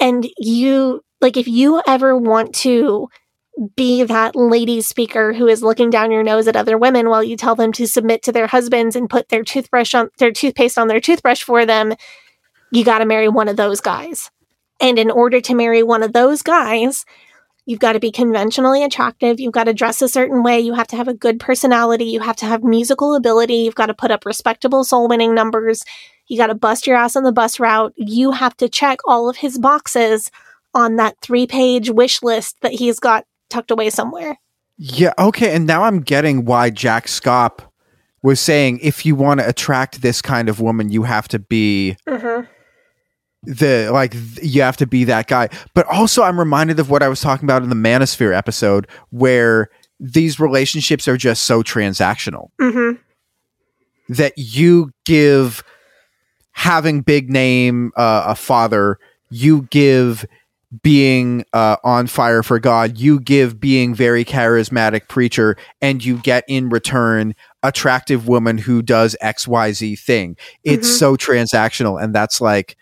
And 0.00 0.26
you 0.38 1.02
like, 1.20 1.36
if 1.36 1.48
you 1.48 1.82
ever 1.86 2.16
want 2.16 2.54
to 2.56 3.08
be 3.74 4.02
that 4.02 4.36
lady 4.36 4.82
speaker 4.82 5.32
who 5.32 5.46
is 5.46 5.62
looking 5.62 5.88
down 5.88 6.10
your 6.10 6.22
nose 6.22 6.46
at 6.46 6.56
other 6.56 6.76
women 6.76 7.08
while 7.08 7.24
you 7.24 7.36
tell 7.36 7.54
them 7.54 7.72
to 7.72 7.86
submit 7.86 8.22
to 8.22 8.32
their 8.32 8.46
husbands 8.46 8.94
and 8.94 9.08
put 9.08 9.30
their 9.30 9.42
toothbrush 9.42 9.94
on 9.94 10.10
their 10.18 10.30
toothpaste 10.30 10.76
on 10.76 10.88
their 10.88 11.00
toothbrush 11.00 11.42
for 11.42 11.64
them, 11.64 11.94
you 12.70 12.84
got 12.84 12.98
to 12.98 13.06
marry 13.06 13.28
one 13.28 13.48
of 13.48 13.56
those 13.56 13.80
guys. 13.80 14.30
And 14.80 14.98
in 14.98 15.10
order 15.10 15.40
to 15.40 15.54
marry 15.54 15.82
one 15.82 16.02
of 16.02 16.12
those 16.12 16.42
guys, 16.42 17.06
you've 17.64 17.80
got 17.80 17.94
to 17.94 18.00
be 18.00 18.12
conventionally 18.12 18.84
attractive. 18.84 19.40
You've 19.40 19.54
got 19.54 19.64
to 19.64 19.72
dress 19.72 20.02
a 20.02 20.08
certain 20.08 20.42
way. 20.42 20.60
You 20.60 20.74
have 20.74 20.88
to 20.88 20.96
have 20.96 21.08
a 21.08 21.14
good 21.14 21.40
personality. 21.40 22.04
You 22.04 22.20
have 22.20 22.36
to 22.36 22.46
have 22.46 22.62
musical 22.62 23.14
ability. 23.14 23.54
You've 23.54 23.74
got 23.74 23.86
to 23.86 23.94
put 23.94 24.10
up 24.10 24.26
respectable 24.26 24.84
soul 24.84 25.08
winning 25.08 25.34
numbers. 25.34 25.82
You 26.28 26.36
got 26.36 26.48
to 26.48 26.54
bust 26.54 26.86
your 26.86 26.96
ass 26.96 27.16
on 27.16 27.22
the 27.22 27.32
bus 27.32 27.58
route. 27.58 27.94
You 27.96 28.32
have 28.32 28.54
to 28.58 28.68
check 28.68 28.98
all 29.06 29.30
of 29.30 29.38
his 29.38 29.58
boxes 29.58 30.30
on 30.76 30.96
that 30.96 31.16
three 31.22 31.46
page 31.46 31.90
wish 31.90 32.22
list 32.22 32.56
that 32.60 32.72
he's 32.72 33.00
got 33.00 33.24
tucked 33.50 33.70
away 33.70 33.90
somewhere. 33.90 34.38
Yeah, 34.78 35.14
okay. 35.18 35.54
And 35.54 35.66
now 35.66 35.84
I'm 35.84 36.00
getting 36.00 36.44
why 36.44 36.70
Jack 36.70 37.06
Schaap 37.06 37.60
was 38.22 38.40
saying 38.40 38.80
if 38.82 39.06
you 39.06 39.14
want 39.14 39.40
to 39.40 39.48
attract 39.48 40.02
this 40.02 40.20
kind 40.20 40.48
of 40.48 40.60
woman, 40.60 40.90
you 40.90 41.04
have 41.04 41.28
to 41.28 41.38
be 41.38 41.96
mm-hmm. 42.06 42.46
the 43.44 43.90
like 43.90 44.12
th- 44.12 44.42
you 44.42 44.60
have 44.62 44.76
to 44.76 44.86
be 44.86 45.04
that 45.04 45.28
guy. 45.28 45.48
But 45.74 45.86
also 45.86 46.22
I'm 46.22 46.38
reminded 46.38 46.78
of 46.78 46.90
what 46.90 47.02
I 47.02 47.08
was 47.08 47.20
talking 47.20 47.46
about 47.46 47.62
in 47.62 47.70
the 47.70 47.74
Manosphere 47.74 48.36
episode 48.36 48.86
where 49.10 49.70
these 49.98 50.38
relationships 50.38 51.08
are 51.08 51.16
just 51.16 51.44
so 51.44 51.62
transactional 51.62 52.50
mm-hmm. 52.60 53.00
that 54.12 54.34
you 54.36 54.90
give 55.06 55.64
having 56.52 57.00
big 57.00 57.30
name 57.30 57.92
uh, 57.96 58.24
a 58.26 58.34
father, 58.34 58.98
you 59.30 59.62
give 59.70 60.26
being 60.82 61.44
uh, 61.52 61.76
on 61.84 62.06
fire 62.06 62.42
for 62.42 62.58
God, 62.58 62.98
you 62.98 63.20
give 63.20 63.60
being 63.60 63.94
very 63.94 64.24
charismatic 64.24 65.08
preacher, 65.08 65.56
and 65.80 66.04
you 66.04 66.16
get 66.18 66.44
in 66.48 66.68
return 66.68 67.34
attractive 67.62 68.28
woman 68.28 68.58
who 68.58 68.82
does 68.82 69.16
X 69.20 69.46
Y 69.48 69.72
Z 69.72 69.96
thing. 69.96 70.36
It's 70.64 70.88
Mhm. 70.88 70.98
so 70.98 71.16
transactional, 71.16 72.02
and 72.02 72.14
that's 72.14 72.40
like 72.40 72.76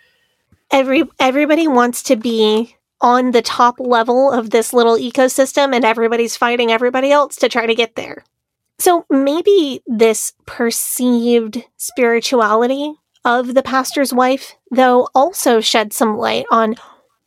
Every 0.71 1.05
everybody 1.21 1.69
wants 1.69 2.03
to 2.05 2.17
be 2.17 2.75
on 3.01 3.33
the 3.33 3.43
top 3.43 3.79
level 3.79 4.33
of 4.33 4.51
this 4.51 4.73
little 4.73 4.97
ecosystem 4.97 5.75
and 5.75 5.85
everybody's 5.85 6.37
fighting 6.37 6.73
everybody 6.73 7.13
else 7.13 7.37
to 7.37 7.49
try 7.49 7.67
to 7.67 7.75
get 7.75 7.97
there. 7.97 8.25
So 8.79 9.05
maybe 9.11 9.83
this 9.87 10.33
perceived 10.47 11.63
spirituality 11.77 12.95
of 13.25 13.55
the 13.55 13.63
pastor's 13.63 14.13
wife 14.13 14.57
though 14.71 15.09
also 15.15 15.61
shed 15.61 15.93
some 15.93 16.17
light 16.17 16.47
on 16.51 16.75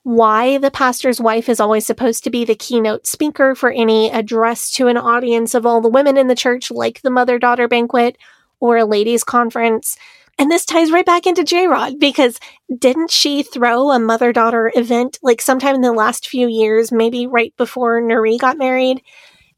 why 0.08 0.58
the 0.58 0.72
pastor's 0.72 1.20
wife 1.20 1.50
is 1.50 1.60
always 1.60 1.86
supposed 1.86 2.24
to 2.24 2.30
be 2.30 2.46
the 2.46 2.56
keynote 2.56 3.06
speaker 3.06 3.54
for 3.54 3.72
any 3.72 4.10
address 4.10 4.72
to 4.72 4.88
an 4.88 4.96
audience 4.96 5.54
of 5.54 5.66
all 5.66 5.82
the 5.82 5.90
women 5.90 6.16
in 6.16 6.28
the 6.28 6.36
church, 6.36 6.72
like 6.72 7.02
the 7.02 7.10
mother 7.10 7.38
daughter 7.38 7.68
banquet 7.68 8.18
or 8.62 8.78
a 8.78 8.86
ladies' 8.86 9.26
conference. 9.26 9.98
And 10.40 10.50
this 10.50 10.64
ties 10.64 10.94
right 10.94 11.06
back 11.06 11.28
into 11.28 11.44
J 11.44 11.68
Rod 11.68 12.00
because 12.00 12.40
didn't 12.74 13.12
she 13.12 13.44
throw 13.44 13.92
a 13.92 14.00
mother 14.00 14.32
daughter 14.32 14.72
event 14.78 15.20
like 15.22 15.42
sometime 15.42 15.76
in 15.76 15.82
the 15.82 15.92
last 15.92 16.30
few 16.30 16.48
years, 16.48 16.90
maybe 16.90 17.28
right 17.28 17.54
before 17.58 18.02
Nuri 18.02 18.40
got 18.40 18.58
married? 18.58 19.02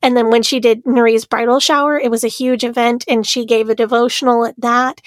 And 0.01 0.17
then 0.17 0.31
when 0.31 0.41
she 0.41 0.59
did 0.59 0.83
Nuri's 0.83 1.25
bridal 1.25 1.59
shower, 1.59 1.99
it 1.99 2.09
was 2.09 2.23
a 2.23 2.27
huge 2.27 2.63
event 2.63 3.05
and 3.07 3.23
she 3.23 3.45
gave 3.45 3.69
a 3.69 3.75
devotional 3.75 4.45
at 4.47 4.59
that 4.59 4.99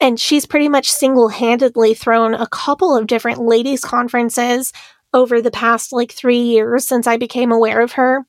and 0.00 0.18
she's 0.18 0.46
pretty 0.46 0.68
much 0.68 0.90
single 0.90 1.28
handedly 1.28 1.94
thrown 1.94 2.34
a 2.34 2.46
couple 2.46 2.96
of 2.96 3.06
different 3.06 3.40
ladies' 3.40 3.80
conferences 3.80 4.72
over 5.12 5.40
the 5.40 5.50
past 5.50 5.92
like 5.92 6.12
three 6.12 6.40
years 6.40 6.86
since 6.86 7.06
I 7.06 7.16
became 7.16 7.50
aware 7.50 7.80
of 7.80 7.92
her. 7.92 8.24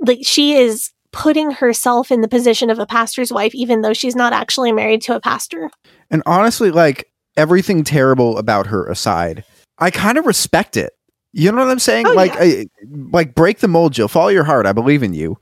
Like, 0.00 0.20
she 0.22 0.54
is 0.54 0.90
putting 1.12 1.50
herself 1.50 2.10
in 2.10 2.20
the 2.20 2.28
position 2.28 2.70
of 2.70 2.78
a 2.78 2.86
pastor's 2.86 3.32
wife, 3.32 3.54
even 3.54 3.82
though 3.82 3.92
she's 3.92 4.16
not 4.16 4.32
actually 4.32 4.72
married 4.72 5.02
to 5.02 5.14
a 5.14 5.20
pastor. 5.20 5.70
and 6.10 6.22
honestly, 6.26 6.70
like 6.70 7.10
everything 7.36 7.84
terrible 7.84 8.38
about 8.38 8.66
her 8.68 8.86
aside, 8.86 9.44
I 9.78 9.90
kind 9.90 10.18
of 10.18 10.26
respect 10.26 10.76
it. 10.76 10.92
You 11.32 11.52
know 11.52 11.58
what 11.58 11.70
I'm 11.70 11.78
saying? 11.78 12.06
Oh, 12.06 12.12
like, 12.12 12.34
yeah. 12.34 12.40
I, 12.40 12.66
like 13.12 13.34
break 13.34 13.58
the 13.58 13.68
mold, 13.68 13.92
Jill. 13.92 14.08
Follow 14.08 14.28
your 14.28 14.44
heart. 14.44 14.66
I 14.66 14.72
believe 14.72 15.02
in 15.02 15.14
you. 15.14 15.38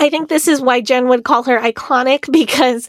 I 0.00 0.10
think 0.10 0.28
this 0.28 0.48
is 0.48 0.60
why 0.60 0.80
Jen 0.80 1.08
would 1.08 1.24
call 1.24 1.42
her 1.44 1.58
iconic 1.58 2.30
because 2.32 2.88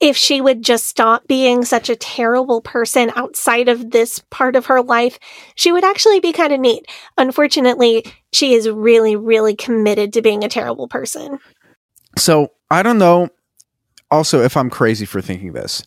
if 0.00 0.16
she 0.16 0.40
would 0.40 0.62
just 0.62 0.86
stop 0.86 1.26
being 1.26 1.64
such 1.64 1.88
a 1.88 1.96
terrible 1.96 2.60
person 2.60 3.10
outside 3.16 3.68
of 3.68 3.90
this 3.90 4.18
part 4.30 4.54
of 4.54 4.66
her 4.66 4.82
life, 4.82 5.18
she 5.54 5.72
would 5.72 5.84
actually 5.84 6.20
be 6.20 6.32
kind 6.32 6.52
of 6.52 6.60
neat. 6.60 6.86
Unfortunately, 7.16 8.04
she 8.32 8.54
is 8.54 8.68
really, 8.68 9.16
really 9.16 9.54
committed 9.54 10.12
to 10.12 10.22
being 10.22 10.44
a 10.44 10.48
terrible 10.48 10.86
person. 10.86 11.38
So 12.18 12.52
I 12.70 12.82
don't 12.82 12.98
know. 12.98 13.30
Also, 14.10 14.42
if 14.42 14.56
I'm 14.56 14.70
crazy 14.70 15.06
for 15.06 15.20
thinking 15.20 15.52
this, 15.52 15.82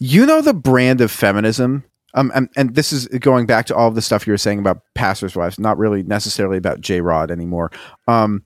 you 0.00 0.26
know 0.26 0.40
the 0.40 0.54
brand 0.54 1.00
of 1.00 1.10
feminism. 1.10 1.84
Um, 2.14 2.32
and, 2.34 2.48
and 2.56 2.74
this 2.74 2.92
is 2.92 3.06
going 3.06 3.46
back 3.46 3.66
to 3.66 3.74
all 3.76 3.86
of 3.86 3.94
the 3.94 4.02
stuff 4.02 4.26
you 4.26 4.32
were 4.32 4.38
saying 4.38 4.58
about 4.58 4.82
pastors' 4.96 5.36
wives, 5.36 5.60
not 5.60 5.78
really 5.78 6.02
necessarily 6.02 6.58
about 6.58 6.80
J. 6.80 7.00
Rod 7.00 7.30
anymore. 7.30 7.70
Um, 8.08 8.42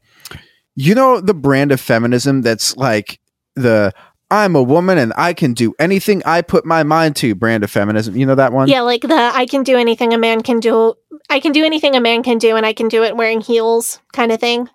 you 0.76 0.94
know 0.94 1.20
the 1.20 1.34
brand 1.34 1.72
of 1.72 1.80
feminism 1.80 2.42
that's 2.42 2.76
like 2.76 3.20
the 3.54 3.92
I'm 4.34 4.56
a 4.56 4.62
woman 4.62 4.98
and 4.98 5.12
I 5.16 5.32
can 5.32 5.54
do 5.54 5.74
anything 5.78 6.20
I 6.26 6.42
put 6.42 6.64
my 6.64 6.82
mind 6.82 7.14
to 7.16 7.36
brand 7.36 7.62
of 7.62 7.70
feminism. 7.70 8.16
You 8.16 8.26
know 8.26 8.34
that 8.34 8.52
one? 8.52 8.66
Yeah, 8.66 8.80
like 8.80 9.02
the 9.02 9.30
I 9.32 9.46
can 9.46 9.62
do 9.62 9.76
anything 9.76 10.12
a 10.12 10.18
man 10.18 10.42
can 10.42 10.58
do. 10.58 10.94
I 11.30 11.38
can 11.38 11.52
do 11.52 11.64
anything 11.64 11.94
a 11.94 12.00
man 12.00 12.24
can 12.24 12.38
do, 12.38 12.56
and 12.56 12.66
I 12.66 12.72
can 12.72 12.88
do 12.88 13.04
it 13.04 13.16
wearing 13.16 13.40
heels 13.40 14.00
kind 14.12 14.32
of 14.32 14.40
thing. 14.40 14.68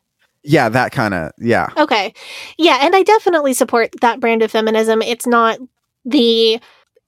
Yeah, 0.44 0.70
that 0.70 0.94
kind 0.94 1.14
of, 1.14 1.34
yeah. 1.38 1.68
Okay. 1.76 2.14
Yeah, 2.58 2.80
and 2.82 2.96
I 2.96 3.04
definitely 3.04 3.54
support 3.54 3.94
that 4.00 4.22
brand 4.22 4.42
of 4.42 4.50
feminism. 4.50 5.02
It's 5.02 5.28
not 5.28 5.60
the 6.06 6.62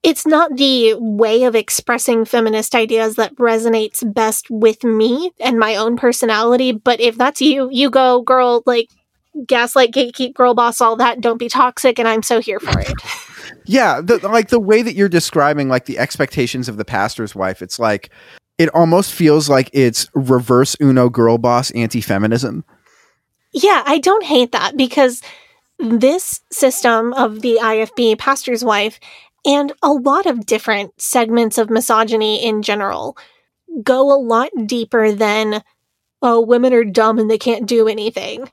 it's 0.04 0.26
not 0.26 0.58
the 0.58 0.96
way 0.96 1.44
of 1.44 1.56
expressing 1.56 2.26
feminist 2.26 2.76
ideas 2.76 3.16
that 3.16 3.36
resonates 3.36 4.04
best 4.14 4.50
with 4.50 4.84
me 4.84 5.32
and 5.40 5.58
my 5.58 5.78
own 5.78 5.96
personality, 5.96 6.74
but 6.74 7.00
if 7.00 7.18
that's 7.18 7.40
you, 7.40 7.70
you 7.72 7.90
go 7.90 8.22
girl 8.22 8.62
like 8.66 8.90
gaslight 9.48 9.92
gatekeep 9.92 10.34
girl 10.34 10.54
boss 10.54 10.82
all 10.82 10.96
that. 10.98 11.22
Don't 11.22 11.38
be 11.38 11.50
toxic 11.50 12.00
and 12.00 12.08
i'm 12.08 12.24
so 12.24 12.40
here 12.40 12.60
for 12.60 12.80
it. 12.80 12.94
Yeah 13.66 14.02
the, 14.02 14.18
like 14.18 14.50
the 14.50 14.60
way 14.60 14.82
that 14.82 14.96
you're 14.96 15.10
describing 15.10 15.70
like 15.70 15.86
the 15.86 16.00
expectations 16.00 16.68
of 16.68 16.78
the 16.78 16.86
pastor's 16.86 17.36
wife 17.36 17.62
it's 17.62 17.80
like 17.80 18.10
it 18.58 18.70
almost 18.70 19.14
feels 19.14 19.50
like 19.50 19.70
it's 19.74 20.10
reverse 20.14 20.76
uno 20.82 21.10
girl 21.10 21.38
boss 21.38 21.72
anti-feminism. 21.72 22.64
Yeah 23.52 23.84
i 23.86 23.98
don't 24.00 24.24
hate 24.24 24.52
that 24.52 24.78
because 24.78 25.22
this 25.80 26.42
system 26.52 27.14
of 27.14 27.42
the 27.42 27.60
ifb 27.62 28.18
pastor's 28.18 28.64
wife 28.64 29.00
and 29.46 29.74
a 29.82 29.92
lot 29.92 30.26
of 30.26 30.46
different 30.46 31.00
segments 31.00 31.58
of 31.58 31.70
misogyny 31.70 32.44
in 32.44 32.62
general 32.62 33.18
go 33.84 34.12
a 34.14 34.20
lot 34.20 34.50
deeper 34.66 35.12
than 35.12 35.64
oh 36.22 36.42
women 36.42 36.74
are 36.74 36.86
dumb 36.86 37.20
and 37.20 37.30
they 37.30 37.38
can't 37.38 37.68
do 37.68 37.88
anything 37.88 38.50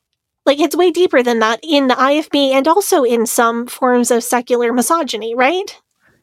like 0.49 0.59
it's 0.59 0.75
way 0.75 0.91
deeper 0.91 1.23
than 1.23 1.39
that 1.39 1.61
in 1.63 1.87
the 1.87 1.95
IFB 1.95 2.51
and 2.51 2.67
also 2.67 3.05
in 3.05 3.27
some 3.27 3.67
forms 3.67 4.11
of 4.11 4.25
secular 4.25 4.73
misogyny, 4.73 5.35
right? 5.35 5.81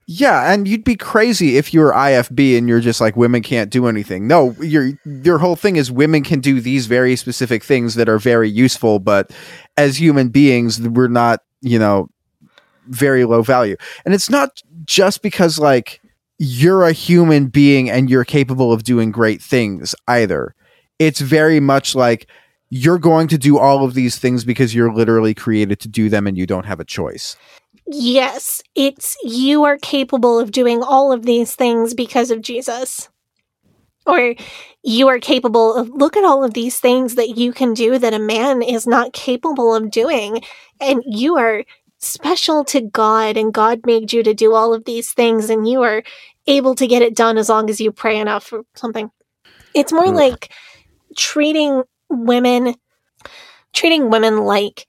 Yeah, 0.07 0.51
and 0.51 0.67
you'd 0.67 0.83
be 0.83 0.95
crazy 0.95 1.57
if 1.57 1.73
you're 1.73 1.91
IFB 1.91 2.57
and 2.57 2.67
you're 2.67 2.79
just 2.79 3.01
like 3.01 3.15
women 3.15 3.41
can't 3.41 3.71
do 3.71 3.87
anything. 3.87 4.27
No, 4.27 4.51
your 4.59 4.91
your 5.05 5.37
whole 5.37 5.55
thing 5.55 5.77
is 5.77 5.91
women 5.91 6.23
can 6.23 6.41
do 6.41 6.59
these 6.59 6.85
very 6.85 7.15
specific 7.15 7.63
things 7.63 7.95
that 7.95 8.09
are 8.09 8.19
very 8.19 8.49
useful, 8.49 8.99
but 8.99 9.31
as 9.77 9.99
human 9.99 10.29
beings, 10.29 10.79
we're 10.81 11.07
not, 11.07 11.41
you 11.61 11.79
know, 11.79 12.09
very 12.87 13.25
low 13.25 13.41
value. 13.41 13.77
And 14.05 14.13
it's 14.13 14.29
not 14.29 14.61
just 14.85 15.21
because 15.21 15.57
like 15.57 16.01
you're 16.37 16.83
a 16.83 16.91
human 16.91 17.47
being 17.47 17.89
and 17.89 18.09
you're 18.09 18.25
capable 18.25 18.71
of 18.71 18.83
doing 18.83 19.11
great 19.11 19.41
things 19.41 19.95
either. 20.07 20.53
It's 20.99 21.19
very 21.19 21.59
much 21.59 21.95
like 21.95 22.27
you're 22.75 22.99
going 22.99 23.29
to 23.29 23.37
do 23.37 23.57
all 23.57 23.85
of 23.85 23.93
these 23.93 24.17
things 24.17 24.43
because 24.43 24.75
you're 24.75 24.93
literally 24.93 25.33
created 25.33 25.79
to 25.79 25.87
do 25.87 26.09
them 26.09 26.27
and 26.27 26.37
you 26.37 26.45
don't 26.45 26.65
have 26.65 26.81
a 26.81 26.85
choice. 26.85 27.37
Yes, 27.87 28.61
it's 28.75 29.15
you 29.23 29.63
are 29.63 29.77
capable 29.77 30.37
of 30.37 30.51
doing 30.51 30.83
all 30.83 31.13
of 31.13 31.25
these 31.25 31.55
things 31.55 31.93
because 31.93 32.31
of 32.31 32.41
Jesus. 32.41 33.07
Or 34.05 34.35
you 34.83 35.07
are 35.07 35.19
capable 35.19 35.73
of 35.73 35.87
look 35.89 36.17
at 36.17 36.25
all 36.25 36.43
of 36.43 36.53
these 36.53 36.77
things 36.77 37.15
that 37.15 37.37
you 37.37 37.53
can 37.53 37.73
do 37.73 37.97
that 37.97 38.13
a 38.13 38.19
man 38.19 38.61
is 38.61 38.85
not 38.85 39.13
capable 39.13 39.73
of 39.73 39.89
doing. 39.89 40.41
And 40.81 41.01
you 41.05 41.37
are 41.37 41.63
special 41.99 42.65
to 42.65 42.81
God, 42.81 43.37
and 43.37 43.53
God 43.53 43.85
made 43.85 44.11
you 44.11 44.21
to 44.21 44.33
do 44.33 44.53
all 44.53 44.73
of 44.73 44.83
these 44.83 45.13
things, 45.13 45.49
and 45.49 45.65
you 45.65 45.81
are 45.81 46.03
able 46.45 46.75
to 46.75 46.87
get 46.87 47.01
it 47.01 47.15
done 47.15 47.37
as 47.37 47.47
long 47.47 47.69
as 47.69 47.79
you 47.79 47.93
pray 47.93 48.19
enough 48.19 48.51
or 48.51 48.63
something. 48.75 49.09
It's 49.73 49.93
more 49.93 50.07
mm. 50.07 50.15
like 50.15 50.51
treating 51.15 51.83
women 52.09 52.75
treating 53.73 54.09
women 54.09 54.45
like 54.45 54.87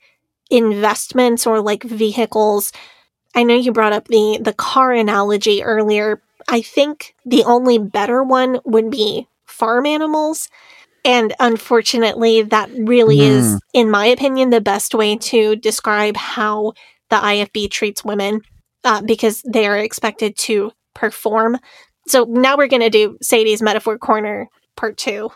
investments 0.50 1.46
or 1.46 1.60
like 1.60 1.82
vehicles. 1.82 2.72
I 3.34 3.42
know 3.42 3.54
you 3.54 3.72
brought 3.72 3.92
up 3.92 4.08
the 4.08 4.38
the 4.40 4.54
car 4.54 4.92
analogy 4.92 5.62
earlier. 5.62 6.22
I 6.48 6.62
think 6.62 7.14
the 7.24 7.44
only 7.44 7.78
better 7.78 8.22
one 8.22 8.60
would 8.64 8.90
be 8.90 9.28
farm 9.44 9.86
animals. 9.86 10.48
And 11.04 11.34
unfortunately, 11.38 12.42
that 12.42 12.68
really 12.72 13.18
mm. 13.18 13.28
is, 13.28 13.60
in 13.72 13.90
my 13.90 14.06
opinion, 14.06 14.50
the 14.50 14.60
best 14.60 14.92
way 14.94 15.16
to 15.16 15.54
describe 15.54 16.16
how 16.16 16.72
the 17.10 17.16
IFB 17.16 17.70
treats 17.70 18.04
women 18.04 18.40
uh, 18.82 19.02
because 19.02 19.42
they 19.42 19.66
are 19.66 19.78
expected 19.78 20.36
to 20.38 20.72
perform. 20.94 21.58
So 22.08 22.24
now 22.24 22.56
we're 22.56 22.66
going 22.66 22.82
to 22.82 22.90
do 22.90 23.18
Sadie's 23.22 23.62
Metaphor 23.62 23.98
Corner 23.98 24.48
part 24.76 24.96
two. 24.96 25.30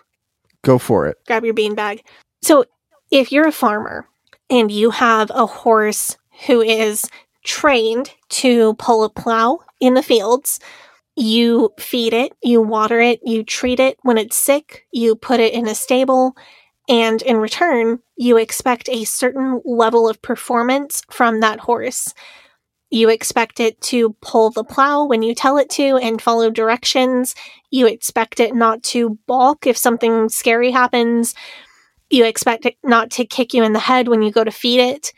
Go 0.62 0.78
for 0.78 1.06
it. 1.06 1.18
Grab 1.26 1.44
your 1.44 1.54
beanbag. 1.54 2.00
So, 2.42 2.64
if 3.10 3.32
you're 3.32 3.48
a 3.48 3.52
farmer 3.52 4.06
and 4.48 4.70
you 4.70 4.90
have 4.90 5.30
a 5.34 5.46
horse 5.46 6.16
who 6.46 6.60
is 6.60 7.04
trained 7.44 8.12
to 8.28 8.74
pull 8.74 9.04
a 9.04 9.10
plow 9.10 9.60
in 9.80 9.94
the 9.94 10.02
fields, 10.02 10.60
you 11.16 11.72
feed 11.78 12.12
it, 12.12 12.32
you 12.42 12.62
water 12.62 13.00
it, 13.00 13.20
you 13.24 13.42
treat 13.42 13.80
it. 13.80 13.98
When 14.02 14.18
it's 14.18 14.36
sick, 14.36 14.86
you 14.92 15.16
put 15.16 15.40
it 15.40 15.52
in 15.52 15.66
a 15.66 15.74
stable. 15.74 16.36
And 16.88 17.22
in 17.22 17.36
return, 17.36 18.00
you 18.16 18.36
expect 18.36 18.88
a 18.88 19.04
certain 19.04 19.60
level 19.64 20.08
of 20.08 20.22
performance 20.22 21.02
from 21.10 21.40
that 21.40 21.60
horse. 21.60 22.14
You 22.90 23.08
expect 23.08 23.60
it 23.60 23.80
to 23.82 24.16
pull 24.20 24.50
the 24.50 24.64
plow 24.64 25.04
when 25.04 25.22
you 25.22 25.34
tell 25.34 25.58
it 25.58 25.70
to 25.70 25.96
and 25.96 26.20
follow 26.20 26.50
directions. 26.50 27.36
You 27.70 27.86
expect 27.86 28.40
it 28.40 28.54
not 28.54 28.82
to 28.84 29.18
balk 29.26 29.66
if 29.66 29.76
something 29.76 30.28
scary 30.28 30.72
happens. 30.72 31.36
You 32.10 32.24
expect 32.24 32.66
it 32.66 32.76
not 32.82 33.12
to 33.12 33.24
kick 33.24 33.54
you 33.54 33.62
in 33.62 33.72
the 33.72 33.78
head 33.78 34.08
when 34.08 34.22
you 34.22 34.32
go 34.32 34.42
to 34.42 34.50
feed 34.50 34.80
it. 34.80 35.12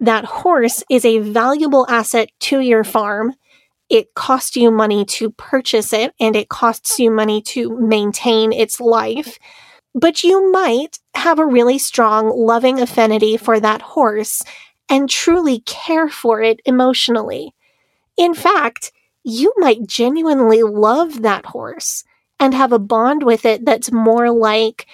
That 0.00 0.26
horse 0.26 0.84
is 0.90 1.06
a 1.06 1.20
valuable 1.20 1.86
asset 1.88 2.28
to 2.40 2.60
your 2.60 2.84
farm. 2.84 3.34
It 3.88 4.12
costs 4.14 4.56
you 4.56 4.70
money 4.70 5.06
to 5.06 5.30
purchase 5.30 5.94
it 5.94 6.12
and 6.20 6.36
it 6.36 6.50
costs 6.50 6.98
you 6.98 7.10
money 7.10 7.40
to 7.42 7.78
maintain 7.80 8.52
its 8.52 8.80
life. 8.80 9.38
But 9.94 10.24
you 10.24 10.50
might 10.52 10.98
have 11.14 11.38
a 11.38 11.46
really 11.46 11.78
strong, 11.78 12.28
loving 12.28 12.80
affinity 12.80 13.38
for 13.38 13.60
that 13.60 13.80
horse 13.80 14.42
and 14.88 15.08
truly 15.08 15.60
care 15.60 16.08
for 16.08 16.42
it 16.42 16.60
emotionally. 16.64 17.54
In 18.16 18.34
fact, 18.34 18.92
you 19.24 19.52
might 19.56 19.86
genuinely 19.86 20.62
love 20.62 21.22
that 21.22 21.46
horse 21.46 22.04
and 22.38 22.54
have 22.54 22.72
a 22.72 22.78
bond 22.78 23.22
with 23.22 23.44
it 23.44 23.64
that's 23.64 23.90
more 23.92 24.30
like 24.30 24.86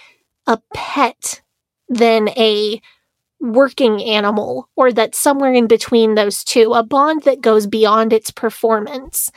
a 0.47 0.61
pet 0.75 1.43
than 1.89 2.29
a 2.31 2.81
working 3.41 4.03
animal, 4.05 4.69
or 4.77 4.93
that's 4.93 5.19
somewhere 5.19 5.53
in 5.53 5.67
between 5.67 6.15
those 6.15 6.45
two, 6.45 6.75
a 6.75 6.83
bond 6.83 7.23
that 7.23 7.41
goes 7.41 7.67
beyond 7.67 8.13
its 8.13 8.31
performance. 8.31 9.31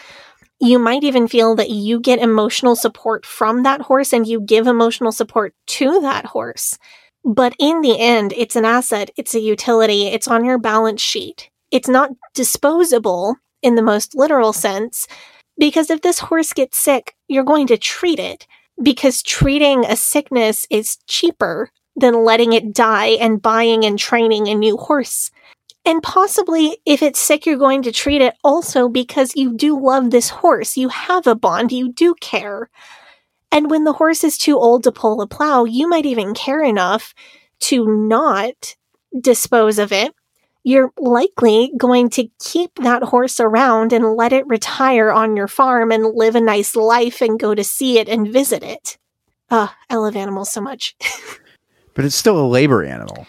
You 0.60 0.80
might 0.80 1.04
even 1.04 1.28
feel 1.28 1.56
that 1.56 1.70
you 1.70 2.00
get 2.00 2.20
emotional 2.20 2.76
support 2.76 3.26
from 3.26 3.64
that 3.64 3.82
horse 3.82 4.14
and 4.14 4.28
you 4.28 4.42
give 4.42 4.68
emotional 4.68 5.12
support 5.12 5.54
to 5.68 6.02
that 6.02 6.26
horse. 6.26 6.78
But 7.26 7.56
in 7.58 7.82
the 7.82 8.00
end, 8.00 8.34
it's 8.36 8.56
an 8.56 8.66
asset, 8.66 9.10
it's 9.16 9.34
a 9.34 9.40
utility, 9.40 10.08
it's 10.08 10.28
on 10.28 10.44
your 10.44 10.58
balance 10.58 11.02
sheet. 11.02 11.50
It's 11.72 11.88
not 11.88 12.12
disposable 12.34 13.36
in 13.62 13.76
the 13.76 13.82
most 13.82 14.14
literal 14.16 14.52
sense, 14.54 15.08
because 15.58 15.90
if 15.90 16.02
this 16.02 16.20
horse 16.20 16.52
gets 16.52 16.78
sick, 16.78 17.16
you're 17.28 17.44
going 17.44 17.68
to 17.68 17.78
treat 17.78 18.20
it, 18.20 18.45
because 18.82 19.24
treating 19.24 19.86
a 19.86 19.95
sickness 19.95 20.68
is 20.70 20.98
cheaper 21.08 21.70
than 21.95 22.26
letting 22.26 22.54
it 22.54 22.74
die 22.74 23.12
and 23.22 23.41
buying 23.41 23.86
and 23.86 23.98
training 23.98 24.48
a 24.48 24.56
new 24.56 24.76
horse. 24.76 25.32
And 25.86 26.02
possibly, 26.02 26.78
if 26.86 27.02
it's 27.02 27.20
sick, 27.20 27.45
you're 27.45 27.58
going 27.58 27.84
to 27.84 27.91
treat 27.91 28.22
it 28.22 28.36
also 28.44 28.90
because 28.90 29.36
you 29.36 29.56
do 29.56 29.80
love 29.80 30.12
this 30.12 30.30
horse. 30.30 30.78
You 30.78 30.90
have 30.90 31.28
a 31.28 31.36
bond, 31.36 31.72
you 31.72 31.91
do 31.91 32.16
care. 32.22 32.70
And 33.54 33.70
when 33.70 33.84
the 33.84 33.94
horse 33.94 34.24
is 34.24 34.36
too 34.36 34.58
old 34.58 34.84
to 34.84 34.92
pull 34.92 35.22
a 35.22 35.28
plow, 35.28 35.64
you 35.64 35.88
might 35.88 36.08
even 36.08 36.34
care 36.34 36.64
enough 36.64 37.14
to 37.60 37.86
not 37.86 38.76
dispose 39.22 39.78
of 39.78 39.92
it. 39.92 40.12
You're 40.64 40.92
likely 40.98 41.72
going 41.78 42.10
to 42.12 42.30
keep 42.40 42.74
that 42.76 43.04
horse 43.04 43.40
around 43.40 43.94
and 43.94 44.16
let 44.16 44.34
it 44.34 44.48
retire 44.48 45.12
on 45.12 45.38
your 45.38 45.48
farm 45.48 45.92
and 45.92 46.16
live 46.16 46.36
a 46.36 46.42
nice 46.42 46.76
life 46.76 47.22
and 47.22 47.40
go 47.40 47.54
to 47.54 47.64
see 47.64 48.00
it 48.00 48.10
and 48.10 48.28
visit 48.28 48.64
it. 48.64 48.98
Uh, 49.52 49.68
I 49.88 49.98
love 49.98 50.16
animals 50.16 50.52
so 50.52 50.60
much. 50.60 50.96
but 51.94 52.06
it's 52.06 52.16
still 52.16 52.44
a 52.44 52.48
labor 52.48 52.84
animal. 52.84 53.18
Not 53.18 53.28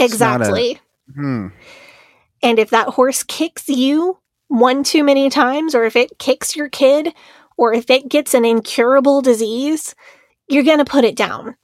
a- 0.00 0.04
Exactly. 0.04 0.80
Hmm. 1.14 1.48
And 2.44 2.60
if 2.60 2.70
that 2.70 2.90
horse 2.90 3.24
kicks 3.24 3.68
you 3.68 4.18
one 4.46 4.84
too 4.84 5.02
many 5.02 5.30
times, 5.30 5.74
or 5.74 5.84
if 5.84 5.96
it 5.96 6.18
kicks 6.18 6.54
your 6.54 6.68
kid, 6.68 7.12
or 7.58 7.74
if 7.74 7.90
it 7.90 8.08
gets 8.08 8.32
an 8.32 8.44
incurable 8.44 9.20
disease, 9.20 9.94
you're 10.48 10.62
going 10.62 10.78
to 10.78 10.84
put 10.84 11.04
it 11.04 11.16
down. 11.16 11.56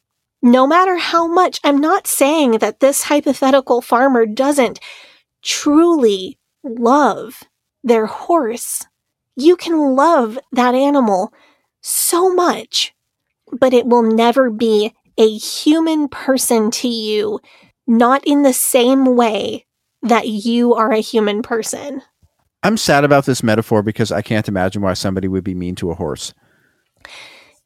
No 0.43 0.67
matter 0.67 0.99
how 0.99 1.27
much, 1.27 1.59
I'm 1.65 1.79
not 1.79 2.07
saying 2.07 2.59
that 2.59 2.81
this 2.81 3.05
hypothetical 3.05 3.81
farmer 3.81 4.27
doesn't 4.27 4.81
truly 5.43 6.39
love 6.63 7.45
their 7.83 8.07
horse. 8.07 8.87
You 9.37 9.57
can 9.57 9.95
love 9.95 10.39
that 10.53 10.75
animal 10.75 11.33
so 11.81 12.33
much, 12.35 12.95
but 13.59 13.73
it 13.73 13.87
will 13.87 14.03
never 14.03 14.51
be 14.51 14.93
a 15.17 15.37
human 15.37 16.09
person 16.09 16.71
to 16.73 16.89
you, 16.89 17.41
not 17.87 18.23
in 18.27 18.43
the 18.43 18.53
same 18.53 19.17
way 19.17 19.65
that 20.03 20.29
you 20.29 20.75
are 20.75 20.93
a 20.93 21.01
human 21.01 21.41
person. 21.43 22.03
I'm 22.65 22.79
sad 22.79 23.05
about 23.05 23.27
this 23.27 23.43
metaphor 23.43 23.83
because 23.83 24.11
I 24.11 24.23
can't 24.23 24.49
imagine 24.49 24.81
why 24.81 24.95
somebody 24.95 25.29
would 25.29 25.45
be 25.45 25.55
mean 25.55 25.75
to 25.77 25.91
a 25.91 25.95
horse. 25.95 26.33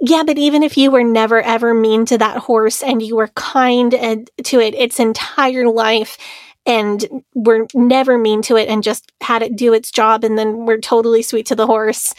Yeah, 0.00 0.24
but 0.24 0.38
even 0.38 0.62
if 0.62 0.76
you 0.76 0.90
were 0.90 1.04
never 1.04 1.40
ever 1.40 1.72
mean 1.72 2.04
to 2.06 2.18
that 2.18 2.38
horse 2.38 2.82
and 2.82 3.00
you 3.00 3.16
were 3.16 3.28
kind 3.28 3.92
to 3.92 4.60
it 4.60 4.74
its 4.74 5.00
entire 5.00 5.68
life 5.68 6.18
and 6.66 7.22
were 7.34 7.66
never 7.74 8.18
mean 8.18 8.42
to 8.42 8.56
it 8.56 8.68
and 8.68 8.82
just 8.82 9.10
had 9.20 9.42
it 9.42 9.56
do 9.56 9.72
its 9.72 9.90
job 9.90 10.24
and 10.24 10.36
then 10.36 10.66
were 10.66 10.78
totally 10.78 11.22
sweet 11.22 11.46
to 11.46 11.56
the 11.56 11.66
horse, 11.66 12.12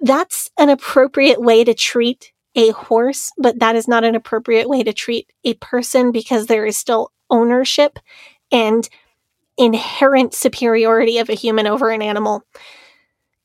that's 0.00 0.50
an 0.58 0.68
appropriate 0.68 1.40
way 1.40 1.62
to 1.62 1.74
treat 1.74 2.32
a 2.56 2.70
horse, 2.70 3.30
but 3.38 3.58
that 3.58 3.76
is 3.76 3.88
not 3.88 4.04
an 4.04 4.14
appropriate 4.14 4.68
way 4.68 4.82
to 4.82 4.92
treat 4.92 5.30
a 5.44 5.54
person 5.54 6.12
because 6.12 6.46
there 6.46 6.66
is 6.66 6.76
still 6.76 7.12
ownership 7.30 7.98
and 8.52 8.88
inherent 9.56 10.34
superiority 10.34 11.18
of 11.18 11.28
a 11.28 11.34
human 11.34 11.66
over 11.66 11.90
an 11.90 12.02
animal. 12.02 12.44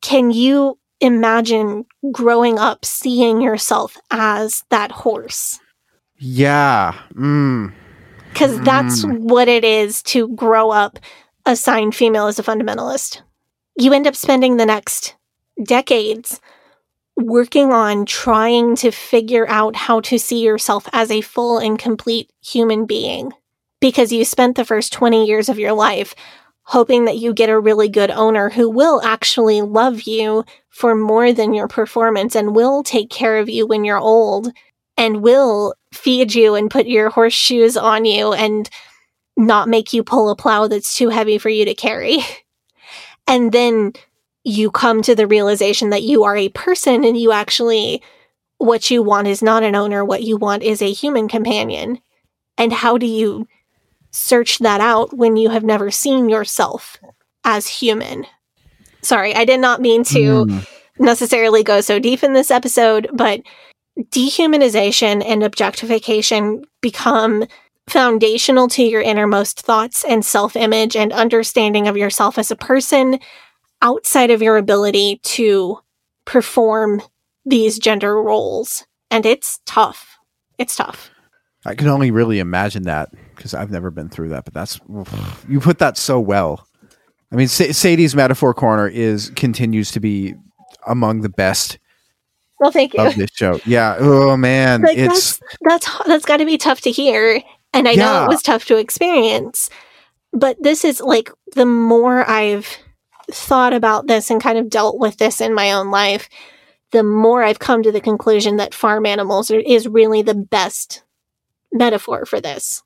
Can 0.02 0.32
you 0.32 0.78
imagine 1.02 1.86
growing 2.12 2.60
up 2.60 2.86
seeing 2.86 3.42
yourself 3.42 3.98
as 4.12 4.64
that 4.70 4.92
horse? 4.92 5.60
Yeah. 6.18 6.98
Mm. 7.14 7.74
Because 8.32 8.60
that's 8.62 9.04
what 9.04 9.48
it 9.48 9.64
is 9.64 10.04
to 10.04 10.28
grow 10.30 10.70
up 10.70 11.00
assigned 11.46 11.96
female 11.96 12.28
as 12.28 12.38
a 12.38 12.44
fundamentalist. 12.44 13.22
You 13.78 13.94
end 13.94 14.08
up 14.08 14.16
spending 14.16 14.58
the 14.58 14.66
next 14.66 15.16
decades 15.64 16.40
working 17.18 17.74
on 17.74 18.06
trying 18.06 18.76
to 18.78 18.92
figure 18.92 19.48
out 19.50 19.76
how 19.76 20.00
to 20.02 20.18
see 20.18 20.44
yourself 20.44 20.88
as 20.94 21.12
a 21.12 21.22
full 21.22 21.58
and 21.58 21.78
complete 21.78 22.32
human 22.42 22.86
being 22.86 23.32
because 23.80 24.12
you 24.12 24.26
spent 24.26 24.56
the 24.56 24.66
first 24.66 24.94
20 24.94 25.26
years 25.26 25.50
of 25.50 25.60
your 25.60 25.74
life 25.74 26.16
hoping 26.64 27.06
that 27.06 27.18
you 27.18 27.34
get 27.34 27.50
a 27.50 27.60
really 27.60 27.90
good 27.90 28.12
owner 28.12 28.50
who 28.50 28.70
will 28.70 29.02
actually 29.02 29.60
love 29.62 30.04
you 30.04 30.46
for 30.70 30.94
more 30.96 31.34
than 31.34 31.52
your 31.54 31.68
performance 31.68 32.36
and 32.36 32.56
will 32.56 32.84
take 32.84 33.10
care 33.10 33.40
of 33.40 33.50
you 33.50 33.66
when 33.66 33.84
you're 33.84 33.98
old 33.98 34.52
and 34.96 35.24
will 35.24 35.74
feed 35.92 36.36
you 36.36 36.54
and 36.54 36.70
put 36.70 36.86
your 36.86 37.10
horseshoes 37.10 37.76
on 37.76 38.06
you 38.06 38.34
and 38.34 38.70
not 39.36 39.68
make 39.68 39.94
you 39.94 40.04
pull 40.04 40.30
a 40.30 40.36
plow 40.36 40.68
that's 40.68 40.96
too 40.96 41.10
heavy 41.10 41.38
for 41.38 41.50
you 41.50 41.66
to 41.66 41.74
carry. 41.74 42.20
And 43.28 43.52
then 43.52 43.94
you 44.44 44.72
come 44.72 45.04
to 45.04 45.14
the 45.14 45.28
realization 45.28 45.92
that 45.92 46.02
you 46.02 46.24
are 46.24 46.36
a 46.36 46.50
person 46.50 47.04
and 47.04 47.16
you 47.16 47.32
actually, 47.32 48.02
what 48.58 48.90
you 48.90 49.04
want 49.04 49.28
is 49.28 49.44
not 49.44 49.62
an 49.62 49.76
owner, 49.76 50.04
what 50.04 50.24
you 50.24 50.36
want 50.36 50.64
is 50.64 50.82
a 50.82 50.92
human 50.92 51.28
companion. 51.28 52.00
And 52.58 52.74
how 52.74 52.98
do 52.98 53.06
you 53.06 53.48
search 54.12 54.60
that 54.60 54.82
out 54.82 55.14
when 55.16 55.36
you 55.38 55.50
have 55.50 55.64
never 55.64 55.92
seen 55.92 56.30
yourself 56.30 56.98
as 57.44 57.68
human? 57.68 58.26
Sorry, 59.02 59.34
I 59.36 59.46
did 59.46 59.60
not 59.60 59.82
mean 59.82 60.04
to 60.06 60.46
Mm. 60.46 60.68
necessarily 61.00 61.64
go 61.64 61.82
so 61.82 62.00
deep 62.00 62.24
in 62.24 62.34
this 62.34 62.52
episode, 62.52 63.10
but 63.14 63.42
dehumanization 64.12 65.24
and 65.26 65.44
objectification 65.44 66.64
become 66.82 67.46
foundational 67.88 68.68
to 68.68 68.84
your 68.84 69.02
innermost 69.02 69.62
thoughts 69.62 70.04
and 70.06 70.24
self 70.24 70.56
image 70.56 70.96
and 70.96 71.12
understanding 71.12 71.88
of 71.88 71.98
yourself 71.98 72.38
as 72.38 72.52
a 72.52 72.56
person 72.56 73.20
outside 73.82 74.30
of 74.30 74.42
your 74.42 74.58
ability 74.58 75.20
to 75.24 75.80
perform 76.26 77.02
these 77.46 77.80
gender 77.80 78.22
roles. 78.22 78.86
And 79.10 79.26
it's 79.26 79.60
tough. 79.66 80.18
It's 80.58 80.76
tough. 80.76 81.10
I 81.66 81.74
can 81.76 81.88
only 81.88 82.12
really 82.12 82.40
imagine 82.40 82.84
that 82.84 83.10
because 83.40 83.54
I've 83.54 83.72
never 83.72 83.90
been 83.90 84.10
through 84.10 84.30
that. 84.30 84.46
But 84.46 84.54
that's 84.54 84.80
you 85.48 85.60
put 85.60 85.80
that 85.80 85.98
so 85.98 86.20
well. 86.20 86.68
I 87.32 87.36
mean, 87.36 87.48
Sadie's 87.48 88.16
metaphor 88.16 88.54
corner 88.54 88.88
is 88.88 89.32
continues 89.32 89.92
to 89.92 90.00
be 90.00 90.36
among 90.88 91.22
the 91.22 91.30
best 91.30 91.80
Well, 92.60 92.72
thank 92.72 92.94
you. 92.94 93.02
of 93.02 93.16
this 93.16 93.30
show. 93.34 93.60
Yeah. 93.66 93.96
Oh 94.00 94.36
man, 94.38 94.82
Like, 94.82 94.98
it's 94.98 95.40
that's 95.62 96.04
that's 96.08 96.26
got 96.26 96.38
to 96.38 96.46
be 96.46 96.58
tough 96.58 96.82
to 96.82 96.92
hear 96.92 97.42
and 97.74 97.88
i 97.88 97.96
know 97.96 98.24
it 98.24 98.30
was 98.30 98.42
tough 98.42 98.66
to 98.66 98.78
experience 98.78 99.70
but 100.34 100.58
this 100.62 100.84
is 100.84 101.02
like 101.02 101.32
the 101.56 101.66
more 101.66 102.28
i've 102.30 102.78
thought 103.32 103.74
about 103.74 104.08
this 104.08 104.30
and 104.30 104.42
kind 104.42 104.58
of 104.58 104.70
dealt 104.70 105.00
with 105.00 105.18
this 105.18 105.40
in 105.40 105.54
my 105.54 105.72
own 105.72 105.92
life 105.92 106.30
the 106.92 107.04
more 107.04 107.44
i've 107.44 107.60
come 107.60 107.84
to 107.84 107.92
the 107.92 108.02
conclusion 108.02 108.58
that 108.58 108.74
farm 108.74 109.06
animals 109.06 109.52
are, 109.52 109.60
is 109.60 109.88
really 109.88 110.22
the 110.22 110.36
best 110.36 111.04
metaphor 111.72 112.26
for 112.26 112.42
this 112.42 112.82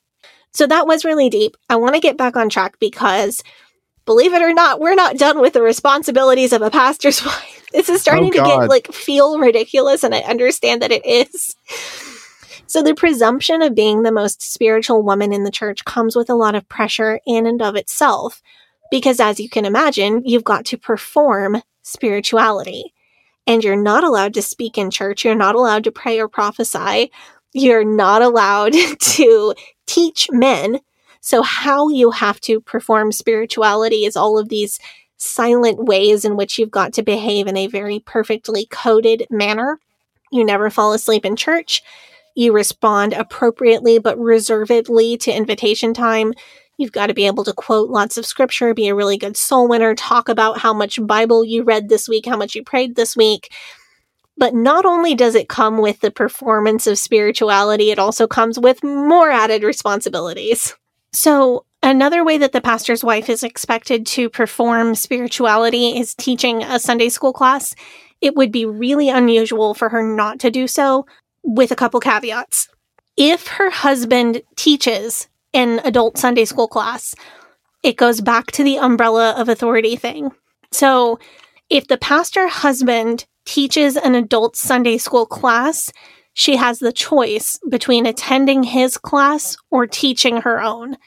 so 0.54 0.68
that 0.68 0.88
was 0.88 1.06
really 1.06 1.30
deep. 1.30 1.58
I 1.70 1.76
want 1.76 1.96
to 1.96 2.02
get 2.02 2.18
back 2.18 2.36
on 2.36 2.50
track 2.50 2.80
because 2.80 3.44
believe 4.06 4.34
it 4.34 4.42
or 4.42 4.54
not 4.54 4.80
we're 4.80 4.96
not 4.96 5.18
done 5.18 5.40
with 5.40 5.54
the 5.54 5.62
responsibilities 5.62 6.54
of 6.54 6.62
a 6.62 6.72
pastor's 6.72 7.24
wife. 7.26 7.68
This 7.72 7.90
is 7.90 8.02
starting 8.02 8.30
oh, 8.30 8.32
to 8.32 8.38
get 8.38 8.70
like 8.70 8.92
feel 8.94 9.40
ridiculous 9.40 10.04
and 10.04 10.14
i 10.14 10.20
understand 10.20 10.82
that 10.82 10.92
it 10.92 11.06
is. 11.06 11.56
So, 12.74 12.82
the 12.82 12.96
presumption 12.96 13.62
of 13.62 13.76
being 13.76 14.04
the 14.04 14.12
most 14.12 14.42
spiritual 14.42 15.04
woman 15.04 15.34
in 15.34 15.44
the 15.44 15.52
church 15.52 15.86
comes 15.86 16.16
with 16.16 16.30
a 16.30 16.36
lot 16.36 16.56
of 16.56 16.68
pressure 16.70 17.20
in 17.26 17.46
and 17.46 17.62
of 17.62 17.76
itself, 17.76 18.42
because 18.90 19.20
as 19.20 19.40
you 19.40 19.50
can 19.50 19.66
imagine, 19.66 20.24
you've 20.26 20.44
got 20.44 20.66
to 20.66 20.78
perform 20.78 21.62
spirituality. 21.84 22.94
And 23.46 23.64
you're 23.64 23.76
not 23.76 24.04
allowed 24.04 24.34
to 24.36 24.42
speak 24.42 24.78
in 24.78 24.90
church, 24.90 25.26
you're 25.26 25.36
not 25.36 25.56
allowed 25.56 25.84
to 25.84 25.92
pray 25.92 26.20
or 26.20 26.28
prophesy, 26.28 27.12
you're 27.54 27.84
not 27.84 28.22
allowed 28.22 28.74
to 29.00 29.54
teach 29.94 30.28
men. 30.32 30.80
So, 31.22 31.42
how 31.42 31.90
you 31.90 32.12
have 32.12 32.40
to 32.42 32.60
perform 32.60 33.12
spirituality 33.12 34.06
is 34.06 34.16
all 34.16 34.38
of 34.38 34.50
these 34.50 34.80
silent 35.18 35.86
ways 35.86 36.26
in 36.26 36.36
which 36.36 36.60
you've 36.60 36.72
got 36.72 36.94
to 36.94 37.04
behave 37.04 37.48
in 37.48 37.56
a 37.56 37.68
very 37.68 38.00
perfectly 38.00 38.66
coded 38.66 39.26
manner. 39.30 39.80
You 40.32 40.44
never 40.44 40.70
fall 40.70 40.94
asleep 40.94 41.26
in 41.26 41.36
church 41.36 41.82
you 42.36 42.52
respond 42.52 43.14
appropriately 43.14 44.00
but 44.00 44.18
reservedly 44.18 45.18
to 45.18 45.36
invitation 45.36 45.94
time. 45.94 46.34
You've 46.78 46.92
got 46.92 47.08
to 47.08 47.14
be 47.14 47.28
able 47.28 47.44
to 47.44 47.54
quote 47.54 47.90
lots 47.90 48.18
of 48.18 48.26
scripture, 48.26 48.74
be 48.74 48.88
a 48.88 48.96
really 48.96 49.18
good 49.18 49.38
soul 49.38 49.68
winner, 49.68 49.94
talk 49.94 50.28
about 50.28 50.58
how 50.58 50.74
much 50.74 51.06
Bible 51.06 51.46
you 51.46 51.64
read 51.64 51.90
this 51.90 52.10
week, 52.10 52.26
how 52.26 52.38
much 52.38 52.56
you 52.56 52.64
prayed 52.64 52.96
this 52.96 53.16
week. 53.16 53.54
But 54.38 54.54
not 54.54 54.86
only 54.86 55.16
does 55.16 55.36
it 55.36 55.48
come 55.48 55.78
with 55.78 56.00
the 56.00 56.12
performance 56.12 56.88
of 56.88 56.98
spirituality, 56.98 57.92
it 57.92 58.00
also 58.00 58.28
comes 58.28 58.60
with 58.60 58.84
more 58.84 59.30
added 59.30 59.64
responsibilities. 59.64 60.76
So, 61.14 61.66
another 61.84 62.24
way 62.24 62.40
that 62.40 62.52
the 62.52 62.62
pastor's 62.62 63.04
wife 63.04 63.30
is 63.30 63.44
expected 63.44 64.08
to 64.08 64.30
perform 64.30 64.96
spirituality 64.96 65.98
is 65.98 66.16
teaching 66.16 66.64
a 66.64 66.80
Sunday 66.80 67.10
school 67.10 67.34
class. 67.34 67.76
It 68.22 68.36
would 68.36 68.52
be 68.52 68.66
really 68.66 69.10
unusual 69.10 69.76
for 69.76 69.90
her 69.90 70.02
not 70.02 70.40
to 70.40 70.50
do 70.50 70.68
so, 70.68 71.06
with 71.44 71.72
a 71.72 71.76
couple 71.76 72.00
caveats. 72.00 72.70
If 73.16 73.48
her 73.48 73.70
husband 73.70 74.42
teaches 74.56 75.28
an 75.54 75.80
adult 75.84 76.18
Sunday 76.18 76.46
school 76.46 76.68
class, 76.68 77.14
it 77.84 77.98
goes 77.98 78.22
back 78.22 78.48
to 78.54 78.64
the 78.64 78.78
umbrella 78.78 79.32
of 79.38 79.50
authority 79.50 79.96
thing. 79.96 80.32
So, 80.72 81.20
if 81.70 81.88
the 81.88 81.98
pastor 81.98 82.48
husband 82.48 83.26
teaches 83.46 83.98
an 83.98 84.16
adult 84.16 84.56
Sunday 84.56 84.98
school 84.98 85.26
class, 85.26 85.92
she 86.34 86.56
has 86.56 86.80
the 86.80 86.92
choice 86.92 87.60
between 87.70 88.06
attending 88.06 88.64
his 88.64 88.98
class 88.98 89.56
or 89.70 89.86
teaching 89.86 90.38
her 90.42 90.62
own. 90.62 90.98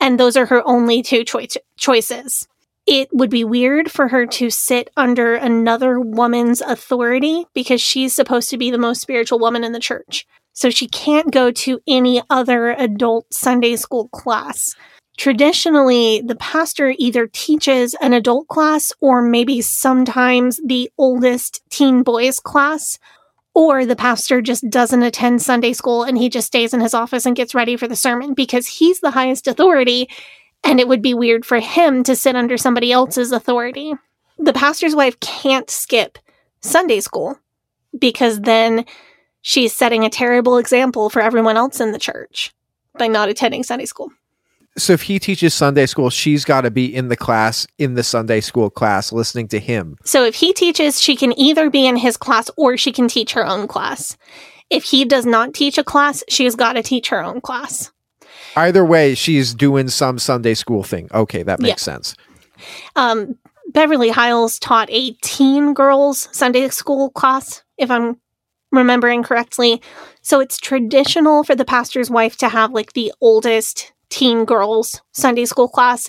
And 0.00 0.18
those 0.18 0.36
are 0.36 0.46
her 0.46 0.66
only 0.66 1.02
two 1.02 1.24
choi- 1.24 1.46
choices. 1.76 2.48
It 2.86 3.08
would 3.12 3.30
be 3.30 3.44
weird 3.44 3.92
for 3.92 4.08
her 4.08 4.26
to 4.26 4.50
sit 4.50 4.90
under 4.96 5.34
another 5.34 6.00
woman's 6.00 6.60
authority 6.60 7.46
because 7.54 7.80
she's 7.80 8.12
supposed 8.12 8.50
to 8.50 8.58
be 8.58 8.72
the 8.72 8.78
most 8.78 9.00
spiritual 9.00 9.38
woman 9.38 9.62
in 9.62 9.70
the 9.70 9.78
church. 9.78 10.26
So 10.52 10.68
she 10.68 10.88
can't 10.88 11.32
go 11.32 11.52
to 11.52 11.80
any 11.86 12.22
other 12.28 12.70
adult 12.70 13.32
Sunday 13.32 13.76
school 13.76 14.08
class. 14.08 14.74
Traditionally, 15.22 16.20
the 16.20 16.34
pastor 16.34 16.96
either 16.98 17.28
teaches 17.28 17.94
an 18.00 18.12
adult 18.12 18.48
class 18.48 18.92
or 18.98 19.22
maybe 19.22 19.60
sometimes 19.60 20.60
the 20.66 20.90
oldest 20.98 21.62
teen 21.70 22.02
boys 22.02 22.40
class, 22.40 22.98
Or 23.54 23.86
the 23.86 23.94
pastor 23.94 24.42
just 24.42 24.68
doesn't 24.68 25.04
attend 25.04 25.40
Sunday 25.40 25.74
school 25.74 26.02
and 26.02 26.18
he 26.18 26.28
just 26.28 26.48
stays 26.48 26.74
in 26.74 26.80
his 26.80 26.92
office 26.92 27.24
and 27.24 27.36
gets 27.36 27.54
ready 27.54 27.76
for 27.76 27.86
the 27.86 27.94
sermon 27.94 28.34
because 28.34 28.66
he's 28.66 28.98
the 28.98 29.12
highest 29.12 29.46
authority 29.46 30.08
and 30.64 30.80
it 30.80 30.88
would 30.88 31.02
be 31.02 31.14
weird 31.14 31.46
for 31.46 31.60
him 31.60 32.02
to 32.02 32.16
sit 32.16 32.34
under 32.34 32.56
somebody 32.56 32.90
else's 32.90 33.30
authority. 33.30 33.94
The 34.40 34.52
pastor's 34.52 34.96
wife 34.96 35.20
can't 35.20 35.70
skip 35.70 36.18
Sunday 36.62 36.98
school 36.98 37.38
because 37.96 38.40
then 38.40 38.86
she's 39.40 39.72
setting 39.72 40.04
a 40.04 40.10
terrible 40.10 40.58
example 40.58 41.10
for 41.10 41.22
everyone 41.22 41.56
else 41.56 41.80
in 41.80 41.92
the 41.92 42.00
church 42.00 42.52
by 42.98 43.06
not 43.06 43.28
attending 43.28 43.62
Sunday 43.62 43.86
school. 43.86 44.10
So 44.76 44.92
if 44.94 45.02
he 45.02 45.18
teaches 45.18 45.52
Sunday 45.52 45.86
school, 45.86 46.08
she's 46.08 46.44
got 46.44 46.62
to 46.62 46.70
be 46.70 46.86
in 46.94 47.08
the 47.08 47.16
class 47.16 47.66
in 47.78 47.94
the 47.94 48.02
Sunday 48.02 48.40
school 48.40 48.70
class 48.70 49.12
listening 49.12 49.48
to 49.48 49.58
him. 49.60 49.96
So 50.04 50.24
if 50.24 50.34
he 50.36 50.52
teaches, 50.52 51.00
she 51.00 51.14
can 51.14 51.38
either 51.38 51.68
be 51.68 51.86
in 51.86 51.96
his 51.96 52.16
class 52.16 52.50
or 52.56 52.76
she 52.76 52.90
can 52.92 53.06
teach 53.08 53.32
her 53.32 53.46
own 53.46 53.68
class. 53.68 54.16
If 54.70 54.84
he 54.84 55.04
does 55.04 55.26
not 55.26 55.52
teach 55.52 55.76
a 55.76 55.84
class, 55.84 56.24
she's 56.28 56.56
got 56.56 56.72
to 56.74 56.82
teach 56.82 57.10
her 57.10 57.22
own 57.22 57.42
class. 57.42 57.92
Either 58.56 58.84
way, 58.84 59.14
she's 59.14 59.54
doing 59.54 59.88
some 59.88 60.18
Sunday 60.18 60.54
school 60.54 60.82
thing. 60.82 61.08
Okay, 61.12 61.42
that 61.42 61.60
makes 61.60 61.86
Yeah. 61.86 61.94
sense. 61.94 62.14
Um, 62.96 63.36
Beverly 63.68 64.08
Hyles 64.10 64.58
taught 64.58 64.88
a 64.90 65.12
teen 65.22 65.74
girls 65.74 66.28
Sunday 66.32 66.68
school 66.70 67.10
class, 67.10 67.62
if 67.76 67.90
I'm 67.90 68.18
remembering 68.70 69.22
correctly. 69.22 69.82
So 70.22 70.40
it's 70.40 70.56
traditional 70.56 71.44
for 71.44 71.54
the 71.54 71.64
pastor's 71.64 72.10
wife 72.10 72.36
to 72.38 72.48
have 72.48 72.72
like 72.72 72.94
the 72.94 73.12
oldest 73.20 73.92
teen 74.12 74.44
girls 74.44 75.00
Sunday 75.12 75.46
school 75.46 75.68
class, 75.68 76.08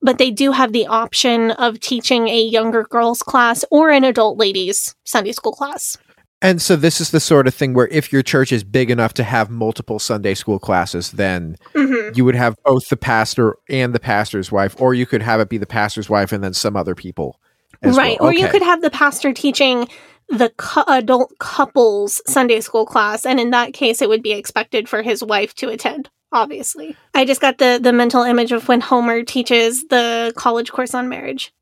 but 0.00 0.18
they 0.18 0.30
do 0.30 0.52
have 0.52 0.72
the 0.72 0.86
option 0.86 1.50
of 1.52 1.80
teaching 1.80 2.28
a 2.28 2.40
younger 2.40 2.84
girls 2.84 3.22
class 3.22 3.64
or 3.70 3.90
an 3.90 4.04
adult 4.04 4.38
ladies 4.38 4.94
Sunday 5.04 5.32
school 5.32 5.52
class. 5.52 5.96
And 6.40 6.62
so 6.62 6.74
this 6.74 7.02
is 7.02 7.10
the 7.10 7.20
sort 7.20 7.46
of 7.46 7.54
thing 7.54 7.74
where 7.74 7.88
if 7.88 8.12
your 8.14 8.22
church 8.22 8.50
is 8.50 8.64
big 8.64 8.90
enough 8.90 9.12
to 9.14 9.24
have 9.24 9.50
multiple 9.50 9.98
Sunday 9.98 10.32
school 10.34 10.58
classes, 10.58 11.10
then 11.10 11.56
Mhm. 11.74 12.16
you 12.16 12.24
would 12.24 12.34
have 12.36 12.54
both 12.64 12.88
the 12.88 12.96
pastor 12.96 13.56
and 13.68 13.94
the 13.94 14.00
pastor's 14.00 14.50
wife, 14.50 14.74
or 14.78 14.94
you 14.94 15.04
could 15.04 15.20
have 15.20 15.40
it 15.40 15.50
be 15.50 15.58
the 15.58 15.66
pastor's 15.66 16.08
wife 16.08 16.32
and 16.32 16.42
then 16.42 16.54
some 16.54 16.76
other 16.76 16.94
people. 16.94 17.36
as 17.82 17.96
right. 17.96 18.20
well. 18.20 18.28
Or 18.28 18.32
you 18.34 18.46
could 18.48 18.62
have 18.62 18.82
the 18.82 18.90
pastor 18.90 19.32
teaching 19.32 19.88
the 20.28 20.50
cou- 20.58 20.84
adult 20.86 21.32
couples 21.38 22.20
Sunday 22.26 22.60
school 22.60 22.84
class, 22.84 23.24
and 23.24 23.40
in 23.40 23.50
that 23.50 23.72
case, 23.72 24.02
it 24.02 24.08
would 24.08 24.22
be 24.22 24.32
expected 24.32 24.86
for 24.86 25.00
his 25.02 25.24
wife 25.24 25.54
to 25.54 25.68
attend. 25.70 26.10
Obviously, 26.32 26.96
I 27.14 27.24
just 27.24 27.40
got 27.40 27.58
the 27.58 27.80
the 27.82 27.92
mental 27.92 28.22
image 28.22 28.52
of 28.52 28.68
when 28.68 28.80
Homer 28.80 29.22
teaches 29.24 29.84
the 29.88 30.32
college 30.36 30.70
course 30.70 30.94
on 30.94 31.08
marriage. 31.08 31.52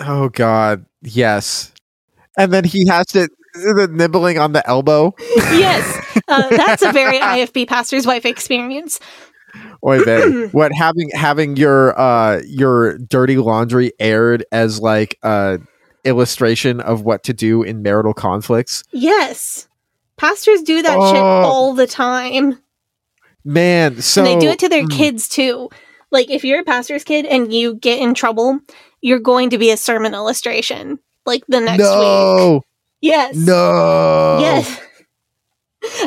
Oh 0.00 0.28
God, 0.30 0.84
yes. 1.02 1.72
And 2.36 2.52
then 2.52 2.64
he 2.64 2.86
has 2.88 3.06
to 3.08 3.28
the 3.54 3.88
nibbling 3.90 4.38
on 4.38 4.52
the 4.52 4.66
elbow. 4.68 5.14
yes, 5.36 6.20
uh, 6.26 6.48
that's 6.56 6.82
a 6.82 6.90
very 6.92 7.18
IFB 7.20 7.68
pastor's 7.68 8.04
wife 8.06 8.24
experience. 8.26 8.98
Oy 9.86 10.00
vey. 10.04 10.46
what 10.48 10.72
having 10.72 11.10
having 11.14 11.56
your 11.56 11.96
uh 11.98 12.40
your 12.46 12.98
dirty 12.98 13.36
laundry 13.36 13.92
aired 14.00 14.44
as 14.50 14.80
like 14.80 15.16
a 15.22 15.60
illustration 16.04 16.80
of 16.80 17.02
what 17.02 17.22
to 17.22 17.32
do 17.32 17.62
in 17.62 17.80
marital 17.82 18.12
conflicts. 18.12 18.82
Yes, 18.90 19.68
pastors 20.16 20.62
do 20.62 20.82
that 20.82 20.90
shit 20.94 21.22
Oh. 21.22 21.42
all 21.44 21.74
the 21.74 21.86
time. 21.86 22.58
Man, 23.44 24.00
so 24.00 24.24
and 24.24 24.26
they 24.40 24.46
do 24.46 24.50
it 24.52 24.58
to 24.60 24.68
their 24.68 24.84
mm, 24.84 24.90
kids 24.90 25.28
too. 25.28 25.68
Like 26.10 26.30
if 26.30 26.44
you're 26.44 26.60
a 26.60 26.64
pastor's 26.64 27.04
kid 27.04 27.26
and 27.26 27.52
you 27.52 27.74
get 27.76 28.00
in 28.00 28.14
trouble, 28.14 28.60
you're 29.02 29.18
going 29.18 29.50
to 29.50 29.58
be 29.58 29.70
a 29.70 29.76
sermon 29.76 30.14
illustration 30.14 30.98
like 31.26 31.44
the 31.48 31.60
next 31.60 31.82
week. 31.82 31.88
No, 31.90 32.62
Yes. 33.00 33.34
no. 33.36 34.38
Yes. 34.40 34.80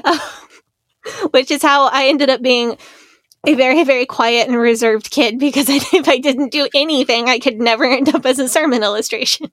Uh, 0.04 0.20
Which 1.32 1.52
is 1.52 1.62
how 1.62 1.86
I 1.88 2.08
ended 2.08 2.30
up 2.30 2.42
being 2.42 2.78
a 3.46 3.54
very, 3.54 3.84
very 3.84 4.06
quiet 4.06 4.48
and 4.48 4.58
reserved 4.58 5.10
kid 5.12 5.40
because 5.40 5.70
I, 5.70 5.76
if 5.94 6.08
I 6.08 6.18
didn't 6.18 6.52
do 6.52 6.68
anything, 6.74 7.30
I 7.30 7.40
could 7.40 7.60
never 7.60 7.86
end 7.86 8.14
up 8.14 8.26
as 8.26 8.40
a 8.40 8.50
sermon 8.50 8.84
illustration. 8.84 9.52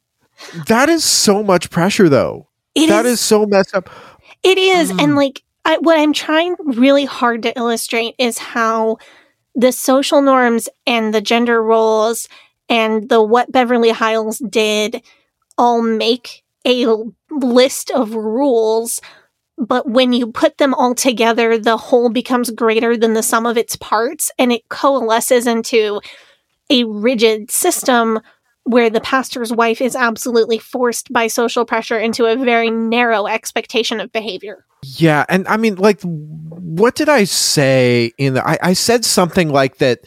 That 0.66 0.88
is 0.88 1.04
so 1.04 1.42
much 1.44 1.70
pressure 1.70 2.08
though. 2.08 2.48
It 2.74 2.88
That 2.88 3.06
is 3.06 3.20
so 3.20 3.46
messed 3.46 3.74
up. 3.74 3.88
It 4.42 4.58
is, 4.58 4.90
and 4.90 5.00
Mm. 5.00 5.16
like 5.16 5.43
I, 5.64 5.78
what 5.78 5.98
I'm 5.98 6.12
trying 6.12 6.56
really 6.60 7.04
hard 7.04 7.42
to 7.42 7.56
illustrate 7.56 8.14
is 8.18 8.38
how 8.38 8.98
the 9.54 9.72
social 9.72 10.20
norms 10.20 10.68
and 10.86 11.14
the 11.14 11.20
gender 11.20 11.62
roles 11.62 12.28
and 12.68 13.08
the 13.08 13.22
what 13.22 13.52
Beverly 13.52 13.90
Hyles 13.90 14.38
did 14.38 15.02
all 15.56 15.82
make 15.82 16.42
a 16.66 16.86
list 17.30 17.90
of 17.90 18.14
rules. 18.14 19.00
But 19.56 19.88
when 19.88 20.12
you 20.12 20.32
put 20.32 20.58
them 20.58 20.74
all 20.74 20.94
together, 20.94 21.56
the 21.58 21.76
whole 21.76 22.10
becomes 22.10 22.50
greater 22.50 22.96
than 22.96 23.14
the 23.14 23.22
sum 23.22 23.46
of 23.46 23.56
its 23.56 23.76
parts, 23.76 24.30
and 24.38 24.52
it 24.52 24.68
coalesces 24.68 25.46
into 25.46 26.00
a 26.70 26.84
rigid 26.84 27.50
system 27.50 28.20
where 28.64 28.90
the 28.90 29.00
pastor's 29.00 29.52
wife 29.52 29.80
is 29.80 29.94
absolutely 29.94 30.58
forced 30.58 31.12
by 31.12 31.26
social 31.26 31.64
pressure 31.64 31.98
into 31.98 32.24
a 32.24 32.36
very 32.36 32.70
narrow 32.70 33.26
expectation 33.26 34.00
of 34.00 34.10
behavior. 34.10 34.64
Yeah, 34.84 35.24
and 35.28 35.46
I 35.48 35.56
mean, 35.56 35.76
like, 35.76 36.00
what 36.02 36.94
did 36.94 37.08
I 37.08 37.24
say 37.24 38.12
in 38.18 38.34
the? 38.34 38.46
I, 38.46 38.58
I 38.60 38.72
said 38.74 39.04
something 39.04 39.48
like 39.48 39.78
that 39.78 40.00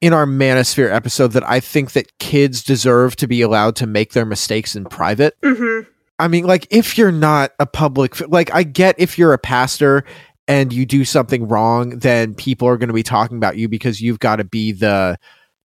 in 0.00 0.12
our 0.12 0.26
Manosphere 0.26 0.92
episode 0.92 1.32
that 1.32 1.48
I 1.48 1.60
think 1.60 1.92
that 1.92 2.18
kids 2.18 2.62
deserve 2.62 3.16
to 3.16 3.26
be 3.26 3.42
allowed 3.42 3.76
to 3.76 3.86
make 3.86 4.12
their 4.12 4.24
mistakes 4.24 4.76
in 4.76 4.84
private. 4.84 5.40
Mm-hmm. 5.40 5.90
I 6.18 6.28
mean, 6.28 6.44
like, 6.44 6.66
if 6.70 6.96
you're 6.96 7.10
not 7.10 7.52
a 7.58 7.66
public, 7.66 8.20
like, 8.28 8.54
I 8.54 8.62
get 8.62 8.94
if 8.98 9.18
you're 9.18 9.32
a 9.32 9.38
pastor 9.38 10.04
and 10.46 10.72
you 10.72 10.86
do 10.86 11.04
something 11.04 11.48
wrong, 11.48 11.98
then 11.98 12.34
people 12.34 12.68
are 12.68 12.76
going 12.76 12.88
to 12.88 12.94
be 12.94 13.02
talking 13.02 13.36
about 13.36 13.56
you 13.56 13.68
because 13.68 14.00
you've 14.00 14.20
got 14.20 14.36
to 14.36 14.44
be 14.44 14.72
the, 14.72 15.18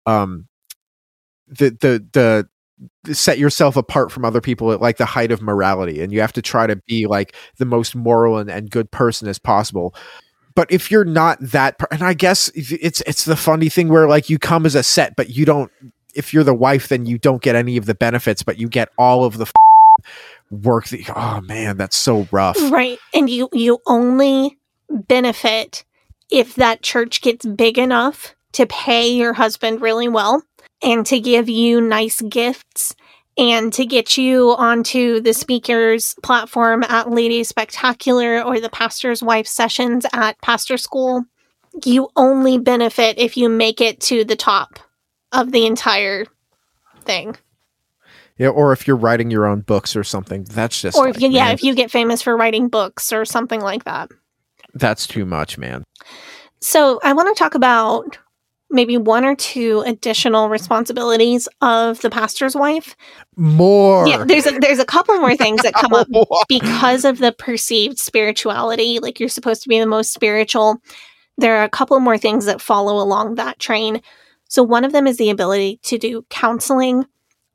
um, 0.05 0.47
the 1.47 1.69
the 1.69 2.05
the 2.11 2.49
set 3.11 3.37
yourself 3.37 3.75
apart 3.77 4.11
from 4.11 4.25
other 4.25 4.41
people 4.41 4.71
at 4.71 4.81
like 4.81 4.97
the 4.97 5.05
height 5.05 5.31
of 5.31 5.41
morality 5.41 6.01
and 6.01 6.11
you 6.11 6.19
have 6.19 6.33
to 6.33 6.41
try 6.41 6.67
to 6.67 6.75
be 6.87 7.07
like 7.07 7.35
the 7.57 7.65
most 7.65 7.95
moral 7.95 8.37
and, 8.37 8.49
and 8.49 8.69
good 8.69 8.91
person 8.91 9.27
as 9.27 9.39
possible 9.39 9.95
but 10.55 10.69
if 10.71 10.91
you're 10.91 11.05
not 11.05 11.37
that 11.39 11.77
per- 11.77 11.87
and 11.91 12.03
i 12.03 12.13
guess 12.13 12.49
it's 12.55 13.01
it's 13.01 13.23
the 13.25 13.35
funny 13.37 13.69
thing 13.69 13.87
where 13.87 14.07
like 14.09 14.29
you 14.29 14.37
come 14.37 14.65
as 14.65 14.75
a 14.75 14.83
set 14.83 15.15
but 15.15 15.29
you 15.29 15.45
don't 15.45 15.71
if 16.15 16.33
you're 16.33 16.43
the 16.43 16.53
wife 16.53 16.89
then 16.89 17.05
you 17.05 17.17
don't 17.17 17.41
get 17.41 17.55
any 17.55 17.77
of 17.77 17.85
the 17.85 17.95
benefits 17.95 18.43
but 18.43 18.57
you 18.57 18.67
get 18.67 18.89
all 18.97 19.23
of 19.23 19.37
the 19.37 19.45
f- 19.45 20.05
work 20.51 20.87
that 20.87 21.09
oh 21.15 21.39
man 21.41 21.77
that's 21.77 21.95
so 21.95 22.27
rough 22.31 22.57
Right. 22.71 22.99
And 23.13 23.29
you 23.29 23.47
you 23.53 23.79
only 23.85 24.57
benefit 24.89 25.85
if 26.29 26.55
that 26.55 26.81
church 26.81 27.21
gets 27.21 27.45
big 27.45 27.77
enough 27.77 28.35
to 28.53 28.65
pay 28.65 29.09
your 29.09 29.33
husband 29.33 29.81
really 29.81 30.07
well 30.07 30.43
and 30.83 31.05
to 31.07 31.19
give 31.19 31.49
you 31.49 31.81
nice 31.81 32.21
gifts 32.21 32.95
and 33.37 33.73
to 33.73 33.85
get 33.85 34.17
you 34.17 34.55
onto 34.57 35.19
the 35.19 35.33
speaker's 35.33 36.15
platform 36.23 36.83
at 36.83 37.09
Lady 37.09 37.43
Spectacular 37.43 38.41
or 38.41 38.59
the 38.59 38.69
pastor's 38.69 39.21
wife 39.21 39.47
sessions 39.47 40.05
at 40.13 40.39
pastor 40.41 40.77
school. 40.77 41.25
You 41.83 42.09
only 42.15 42.57
benefit 42.57 43.17
if 43.17 43.35
you 43.35 43.49
make 43.49 43.81
it 43.81 43.99
to 44.01 44.23
the 44.23 44.37
top 44.37 44.79
of 45.33 45.51
the 45.51 45.65
entire 45.65 46.25
thing. 47.01 47.35
yeah 48.37 48.47
or 48.47 48.71
if 48.71 48.87
you're 48.87 48.95
writing 48.95 49.29
your 49.29 49.45
own 49.45 49.61
books 49.61 49.95
or 49.95 50.03
something 50.03 50.43
that's 50.45 50.81
just 50.81 50.97
or 50.97 51.09
if 51.09 51.19
you, 51.21 51.29
yeah, 51.29 51.45
man, 51.45 51.53
if 51.53 51.63
you 51.63 51.75
get 51.75 51.91
famous 51.91 52.21
for 52.21 52.35
writing 52.37 52.69
books 52.69 53.11
or 53.11 53.25
something 53.25 53.59
like 53.61 53.83
that. 53.83 54.09
that's 54.73 55.05
too 55.05 55.25
much 55.25 55.57
man 55.57 55.83
So 56.61 56.99
I 57.03 57.13
want 57.13 57.35
to 57.35 57.37
talk 57.37 57.53
about 57.53 58.17
maybe 58.69 58.97
one 58.97 59.25
or 59.25 59.35
two 59.35 59.83
additional 59.85 60.49
responsibilities 60.49 61.47
of 61.61 62.01
the 62.01 62.09
pastor's 62.09 62.55
wife. 62.55 62.95
more 63.35 64.07
Yeah, 64.07 64.23
there's 64.25 64.45
a, 64.45 64.51
there's 64.59 64.79
a 64.79 64.85
couple 64.85 65.17
more 65.19 65.35
things 65.35 65.61
that 65.61 65.73
come 65.73 65.93
up 65.93 66.07
because 66.49 67.05
of 67.05 67.19
the 67.19 67.31
perceived 67.31 67.99
spirituality. 67.99 68.99
Like 68.99 69.19
you're 69.19 69.29
supposed 69.29 69.63
to 69.63 69.69
be 69.69 69.79
the 69.79 69.85
most 69.85 70.13
spiritual. 70.13 70.81
There 71.37 71.57
are 71.57 71.63
a 71.63 71.69
couple 71.69 71.99
more 71.99 72.17
things 72.17 72.45
that 72.45 72.61
follow 72.61 73.01
along 73.01 73.35
that 73.35 73.59
train. 73.59 74.01
So 74.47 74.63
one 74.63 74.85
of 74.85 74.91
them 74.91 75.07
is 75.07 75.17
the 75.17 75.29
ability 75.29 75.79
to 75.83 75.97
do 75.97 76.25
counseling. 76.29 77.05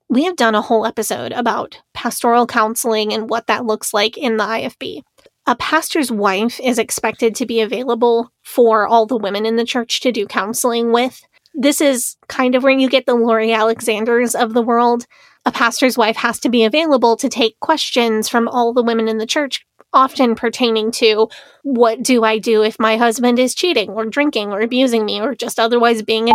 We 0.09 0.25
have 0.25 0.37
done 0.37 0.55
a 0.55 0.63
whole 0.63 0.85
episode 0.85 1.33
about 1.33 1.81
pastoral 1.95 2.47
counseling 2.47 3.13
and 3.13 3.31
what 3.31 3.47
that 3.47 3.65
looks 3.65 3.95
like 3.95 4.19
in 4.19 4.37
the 4.37 4.45
IFB. 4.45 5.03
A 5.51 5.57
pastor's 5.57 6.13
wife 6.13 6.61
is 6.63 6.79
expected 6.79 7.35
to 7.35 7.45
be 7.45 7.61
available 7.61 8.33
for 8.45 8.87
all 8.87 9.05
the 9.05 9.17
women 9.17 9.45
in 9.45 9.57
the 9.57 9.65
church 9.65 9.99
to 10.01 10.13
do 10.13 10.25
counseling 10.25 10.93
with. 10.93 11.23
This 11.55 11.81
is 11.81 12.17
kind 12.29 12.55
of 12.55 12.63
where 12.63 12.73
you 12.73 12.89
get 12.89 13.05
the 13.05 13.17
Lori 13.17 13.53
Alexanders 13.53 14.37
of 14.37 14.55
the 14.55 14.63
world 14.63 15.07
a 15.47 15.53
pastor's 15.53 15.97
wife 15.97 16.17
has 16.17 16.39
to 16.41 16.49
be 16.49 16.65
available 16.65 17.17
to 17.17 17.29
take 17.29 17.59
questions 17.61 18.29
from 18.29 18.47
all 18.49 18.73
the 18.73 18.83
women 18.83 19.09
in 19.09 19.19
the 19.19 19.27
church, 19.27 19.67
often 19.93 20.35
pertaining 20.35 20.91
to 20.93 21.29
what 21.63 22.03
do 22.03 22.25
I 22.25 22.39
do 22.39 22.63
if 22.63 22.79
my 22.79 22.97
husband 22.97 23.39
is 23.39 23.55
cheating 23.55 23.91
or 23.91 24.05
drinking 24.07 24.53
or 24.53 24.61
abusing 24.61 25.05
me 25.05 25.21
or 25.21 25.35
just 25.35 25.59
otherwise 25.59 26.03
being 26.03 26.29
a 26.29 26.33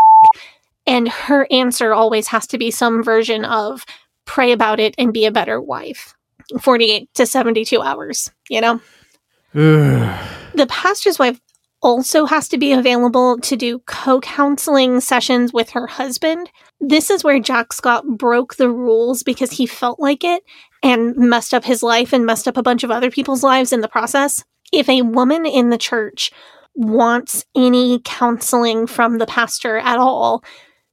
and 0.88 1.08
her 1.08 1.48
answer 1.52 1.94
always 1.94 2.28
has 2.28 2.46
to 2.48 2.58
be 2.58 2.70
some 2.70 3.04
version 3.04 3.46
of 3.46 3.86
pray 4.26 4.52
about 4.52 4.80
it 4.80 4.94
and 4.98 5.14
be 5.14 5.26
a 5.26 5.32
better 5.32 5.62
wife. 5.62 6.16
48 6.62 7.12
to 7.16 7.26
72 7.26 7.82
hours, 7.82 8.30
you 8.50 8.62
know? 8.62 8.80
The 9.56 10.68
pastor's 10.68 11.18
wife 11.18 11.40
also 11.82 12.26
has 12.26 12.50
to 12.50 12.58
be 12.58 12.74
available 12.74 13.38
to 13.40 13.56
do 13.56 13.80
co 13.86 14.20
counseling 14.20 15.00
sessions 15.00 15.54
with 15.54 15.70
her 15.70 15.88
husband. 15.88 16.50
This 16.82 17.10
is 17.10 17.24
where 17.24 17.40
Jack 17.40 17.70
Schaap 17.70 18.04
broke 18.18 18.56
the 18.56 18.70
rules 18.70 19.24
because 19.24 19.52
he 19.52 19.66
felt 19.66 20.00
like 20.00 20.24
it 20.24 20.44
and 20.84 21.16
messed 21.16 21.54
up 21.54 21.64
his 21.64 21.82
life 21.82 22.12
and 22.12 22.26
messed 22.26 22.48
up 22.48 22.58
a 22.58 22.64
bunch 22.64 22.84
of 22.84 22.92
other 22.92 23.10
people's 23.10 23.44
lives 23.44 23.72
in 23.72 23.82
the 23.82 23.88
process. 23.88 24.44
If 24.74 24.90
a 24.90 25.04
woman 25.04 25.46
in 25.46 25.70
the 25.70 25.78
church 25.78 26.32
wants 26.74 27.46
any 27.56 28.02
counseling 28.04 28.88
from 28.88 29.20
the 29.20 29.28
pastor 29.28 29.78
at 29.78 30.00
all, 30.00 30.44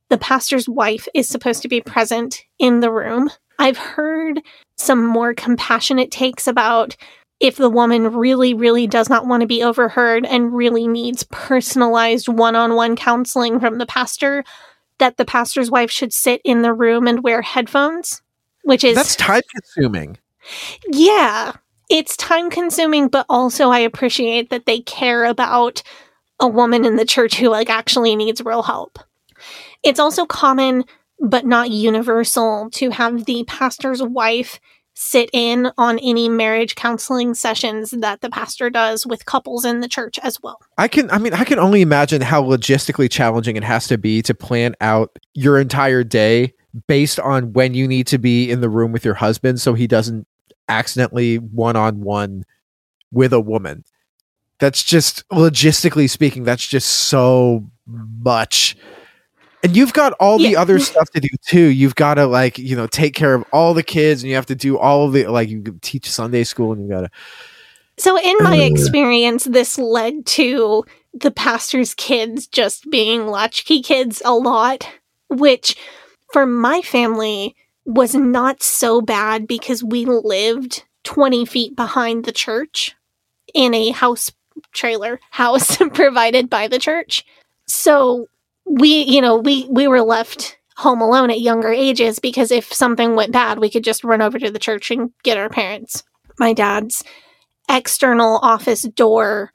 the 0.09 0.19
pastor's 0.19 0.69
wife 0.69 1.09
is 1.15 1.29
supposed 1.29 1.63
to 1.63 1.69
be 1.69 1.81
present 1.81 2.43
in 2.61 2.79
the 2.79 2.93
room. 2.93 3.31
I've 3.59 3.79
heard 3.79 4.41
some 4.77 5.05
more 5.05 5.35
compassionate 5.35 6.11
takes 6.11 6.47
about 6.47 6.97
if 7.43 7.57
the 7.57 7.69
woman 7.69 8.15
really, 8.15 8.55
really 8.55 8.87
does 8.87 9.11
not 9.11 9.27
want 9.27 9.41
to 9.41 9.49
be 9.49 9.65
overheard 9.65 10.25
and 10.25 10.55
really 10.55 10.87
needs 10.87 11.25
personalized 11.25 12.29
one 12.29 12.55
on 12.55 12.77
one 12.77 12.95
counseling 12.95 13.59
from 13.59 13.79
the 13.79 13.87
pastor, 13.87 14.45
that 14.99 15.17
the 15.17 15.25
pastor's 15.25 15.69
wife 15.69 15.91
should 15.91 16.13
sit 16.13 16.41
in 16.45 16.63
the 16.63 16.73
room 16.73 17.09
and 17.09 17.25
wear 17.25 17.43
headphones, 17.43 18.23
which 18.63 18.85
is. 18.85 18.95
That's 18.95 19.17
time 19.17 19.43
consuming. 19.53 20.19
Yeah, 20.87 21.53
it's 21.91 22.17
time 22.17 22.49
consuming, 22.49 23.09
but 23.09 23.27
also 23.29 23.71
I 23.71 23.81
appreciate 23.81 24.51
that 24.51 24.67
they 24.67 24.79
care 24.81 25.25
about 25.25 25.83
a 26.39 26.47
woman 26.47 26.85
in 26.85 26.95
the 26.95 27.05
church 27.05 27.35
who 27.35 27.49
like 27.49 27.69
actually 27.69 28.15
needs 28.15 28.41
real 28.41 28.63
help. 28.63 29.01
It's 29.83 30.01
also 30.01 30.27
common 30.27 30.85
but 31.19 31.45
not 31.45 31.71
universal 31.71 32.69
to 32.73 32.91
have 32.91 33.25
the 33.25 33.45
pastor's 33.49 34.03
wife 34.03 34.61
sit 34.95 35.31
in 35.33 35.71
on 35.79 35.99
any 36.01 36.29
marriage 36.29 36.75
counseling 36.75 37.35
sessions 37.35 37.93
that 37.93 38.21
the 38.21 38.31
pastor 38.31 38.71
does 38.71 39.07
with 39.07 39.25
couples 39.25 39.65
in 39.65 39.81
the 39.81 39.89
church 39.89 40.19
as 40.23 40.41
well. 40.43 40.61
I 40.79 40.89
can 40.89 41.11
I 41.11 41.19
mean 41.19 41.33
I 41.33 41.45
can 41.45 41.59
only 41.59 41.81
imagine 41.81 42.21
how 42.21 42.43
logistically 42.43 43.11
challenging 43.11 43.57
it 43.57 43.65
has 43.65 43.87
to 43.89 43.99
be 43.99 44.23
to 44.23 44.35
plan 44.35 44.75
out 44.81 45.19
your 45.35 45.59
entire 45.59 46.05
day 46.05 46.55
based 46.87 47.21
on 47.21 47.53
when 47.53 47.75
you 47.75 47.87
need 47.87 48.07
to 48.09 48.19
be 48.19 48.51
in 48.51 48.61
the 48.61 48.69
room 48.69 48.93
with 48.93 49.05
your 49.05 49.15
husband 49.15 49.61
so 49.61 49.75
he 49.75 49.87
doesn't 49.87 50.27
accidentally 50.69 51.37
one-on-one 51.37 52.45
with 53.11 53.33
a 53.33 53.41
woman. 53.41 53.85
That's 54.59 54.83
just 54.83 55.29
logistically 55.29 56.09
speaking 56.09 56.45
that's 56.45 56.67
just 56.67 56.89
so 56.89 57.71
much 57.87 58.77
and 59.63 59.77
you've 59.77 59.93
got 59.93 60.13
all 60.15 60.39
the 60.39 60.57
other 60.57 60.79
stuff 60.81 61.11
to 61.11 61.21
do 61.21 61.29
too. 61.47 61.67
You've 61.67 61.95
got 61.95 62.15
to 62.15 62.27
like, 62.27 62.59
you 62.59 62.77
know, 62.77 62.87
take 62.87 63.15
care 63.15 63.35
of 63.35 63.45
all 63.53 63.75
the 63.75 63.83
kids 63.83 64.23
and 64.23 64.31
you 64.31 64.37
have 64.37 64.47
to 64.47 64.55
do 64.55 64.79
all 64.79 65.07
of 65.07 65.13
the 65.13 65.27
like 65.27 65.49
you 65.49 65.63
teach 65.81 66.11
Sunday 66.11 66.45
school 66.45 66.73
and 66.73 66.83
you 66.83 66.89
got 66.89 67.03
to 67.03 67.11
So, 67.99 68.19
in 68.19 68.37
my 68.41 68.57
experience, 68.57 69.45
this 69.45 69.79
led 69.79 70.27
to 70.27 70.85
the 71.15 71.31
pastor's 71.31 71.95
kids 71.95 72.47
just 72.47 72.91
being 72.91 73.27
latchkey 73.27 73.83
kids 73.83 74.23
a 74.25 74.35
lot, 74.35 74.89
which 75.29 75.77
for 76.33 76.47
my 76.47 76.81
family 76.81 77.55
was 77.85 78.15
not 78.15 78.63
so 78.63 79.01
bad 79.01 79.47
because 79.47 79.85
we 79.85 80.05
lived 80.07 80.85
20 81.05 81.45
feet 81.45 81.77
behind 81.77 82.25
the 82.25 82.33
church 82.33 82.95
in 83.55 83.75
a 83.75 83.91
house 83.91 84.31
trailer 84.73 85.21
house 85.31 85.77
provided 85.93 86.49
by 86.49 86.69
the 86.69 86.79
church. 86.79 87.25
So, 87.67 88.27
we, 88.73 89.03
you 89.03 89.21
know, 89.21 89.37
we 89.37 89.67
we 89.71 89.87
were 89.87 90.01
left 90.03 90.59
home 90.77 91.01
alone 91.01 91.31
at 91.31 91.41
younger 91.41 91.71
ages 91.71 92.19
because 92.19 92.51
if 92.51 92.73
something 92.73 93.15
went 93.15 93.33
bad, 93.33 93.59
we 93.59 93.71
could 93.71 93.85
just 93.85 94.03
run 94.03 94.23
over 94.23 94.39
to 94.39 94.51
the 94.51 94.59
church 94.59 94.91
and 94.91 95.11
get 95.23 95.37
our 95.37 95.51
parents. 95.51 96.03
My 96.39 96.53
dad's 96.55 97.05
external 97.69 98.39
office 98.39 98.83
door 98.83 99.53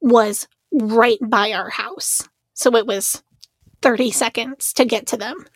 was 0.00 0.46
right 0.72 1.18
by 1.22 1.52
our 1.52 1.70
house. 1.70 2.28
So 2.54 2.76
it 2.76 2.86
was 2.86 3.22
30 3.82 4.10
seconds 4.10 4.72
to 4.74 4.84
get 4.84 5.06
to 5.08 5.16
them. 5.16 5.46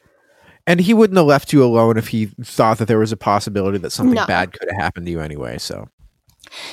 And 0.67 0.81
he 0.81 0.95
wouldn't 0.95 1.19
have 1.19 1.27
left 1.27 1.53
you 1.53 1.63
alone 1.63 1.99
if 1.99 2.09
he 2.09 2.31
thought 2.43 2.79
that 2.79 2.89
there 2.89 2.99
was 2.99 3.13
a 3.13 3.17
possibility 3.19 3.77
that 3.79 3.91
something 3.91 4.15
No. 4.15 4.27
bad 4.27 4.53
could 4.53 4.71
have 4.71 4.81
happened 4.81 5.05
to 5.07 5.13
you 5.13 5.21
anyway. 5.21 5.59
So 5.59 5.89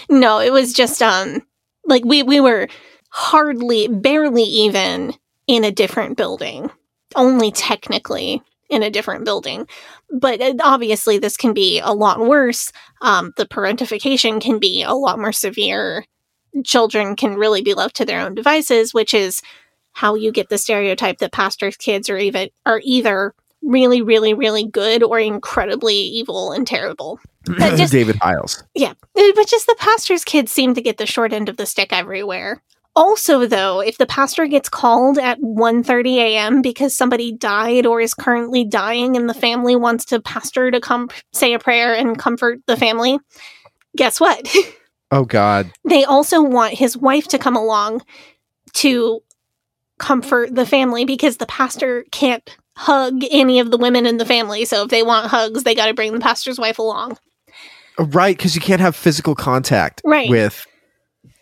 No, 0.10 0.40
it 0.40 0.54
was 0.54 0.72
just 0.74 1.02
um 1.02 1.42
like 1.86 2.06
we 2.06 2.24
we 2.24 2.40
were 2.40 2.70
hardly 3.10 3.90
barely 3.90 4.44
even 4.44 5.14
in 5.52 5.66
a 5.66 5.72
different 5.72 6.16
building. 6.16 6.72
Only 7.14 7.52
technically 7.52 8.42
in 8.70 8.84
a 8.84 8.90
different 8.90 9.26
building. 9.26 9.68
But 10.10 10.40
uh, 10.40 10.54
obviously 10.64 11.18
this 11.18 11.36
can 11.36 11.54
be 11.54 11.80
a 11.80 11.92
lot 11.92 12.20
worse. 12.20 12.72
Um 13.02 13.34
the 13.36 13.46
parentification 13.46 14.40
can 14.40 14.60
be 14.60 14.82
a 14.82 14.94
lot 14.94 15.20
more 15.20 15.34
severe. 15.34 16.06
Children 16.64 17.18
can 17.18 17.36
really 17.36 17.62
be 17.62 17.74
left 17.74 17.98
to 17.98 18.06
their 18.06 18.22
own 18.22 18.34
devices, 18.34 18.94
which 18.94 19.14
is 19.14 19.42
how 19.92 20.16
you 20.16 20.32
get 20.32 20.48
the 20.48 20.58
stereotype 20.58 21.18
that 21.18 21.34
pastors' 21.34 21.76
kids 21.76 22.10
are 22.10 22.18
even 22.18 22.50
are 22.66 22.80
either 22.86 23.34
really, 23.62 24.02
really, 24.02 24.34
really 24.34 24.66
good 24.66 25.04
or 25.04 25.20
incredibly 25.20 25.96
evil 25.96 26.54
and 26.54 26.66
terrible. 26.66 27.20
Just 27.60 27.92
David 27.92 28.16
Hyles. 28.22 28.64
yeah, 28.74 28.94
but 29.14 29.48
just 29.48 29.66
the 29.68 29.76
pastor's 29.80 30.24
kids 30.24 30.52
seem 30.52 30.76
to 30.76 30.82
get 30.82 30.98
the 30.98 31.06
short 31.08 31.34
end 31.34 31.50
of 31.50 31.58
the 31.58 31.66
stick 31.66 31.92
everywhere. 31.92 32.62
Also, 32.96 33.46
though, 33.46 33.80
if 33.80 33.98
the 33.98 34.06
pastor 34.06 34.48
gets 34.48 34.68
called 34.68 35.18
at 35.18 35.40
1.30 35.40 36.16
a.m. 36.18 36.62
because 36.62 36.96
somebody 36.96 37.32
died 37.32 37.86
or 37.86 38.02
is 38.02 38.14
currently 38.14 38.66
dying 38.66 39.16
and 39.16 39.30
the 39.30 39.34
family 39.34 39.76
wants 39.78 40.04
to 40.06 40.20
pastor 40.20 40.70
to 40.72 40.82
come 40.82 41.10
say 41.32 41.54
a 41.54 41.60
prayer 41.60 41.94
and 41.96 42.20
comfort 42.20 42.60
the 42.68 42.76
family, 42.76 43.18
guess 43.96 44.20
what? 44.20 44.54
Oh 45.14 45.26
God. 45.26 45.70
they 45.84 46.06
also 46.06 46.42
want 46.42 46.74
his 46.74 46.96
wife 46.96 47.28
to 47.28 47.38
come 47.38 47.58
along 47.58 48.02
to 48.76 49.20
comfort 50.00 50.56
the 50.56 50.66
family 50.66 51.04
because 51.04 51.36
the 51.36 51.46
pastor 51.46 52.06
can't 52.12 52.58
hug 52.78 53.22
any 53.30 53.60
of 53.60 53.72
the 53.72 53.78
women 53.78 54.06
in 54.06 54.16
the 54.16 54.26
family. 54.26 54.64
So 54.64 54.84
if 54.84 54.88
they 54.90 55.04
want 55.04 55.28
hugs, 55.28 55.64
they 55.64 55.76
got 55.76 55.88
to 55.88 55.94
bring 55.94 56.14
the 56.14 56.22
pastor's 56.22 56.58
wife 56.58 56.80
along. 56.80 57.18
Right, 58.00 58.38
because 58.38 58.56
you 58.56 58.62
can't 58.62 58.80
have 58.80 58.96
physical 58.96 59.36
contact 59.36 60.02
Right. 60.06 60.30
with 60.30 60.66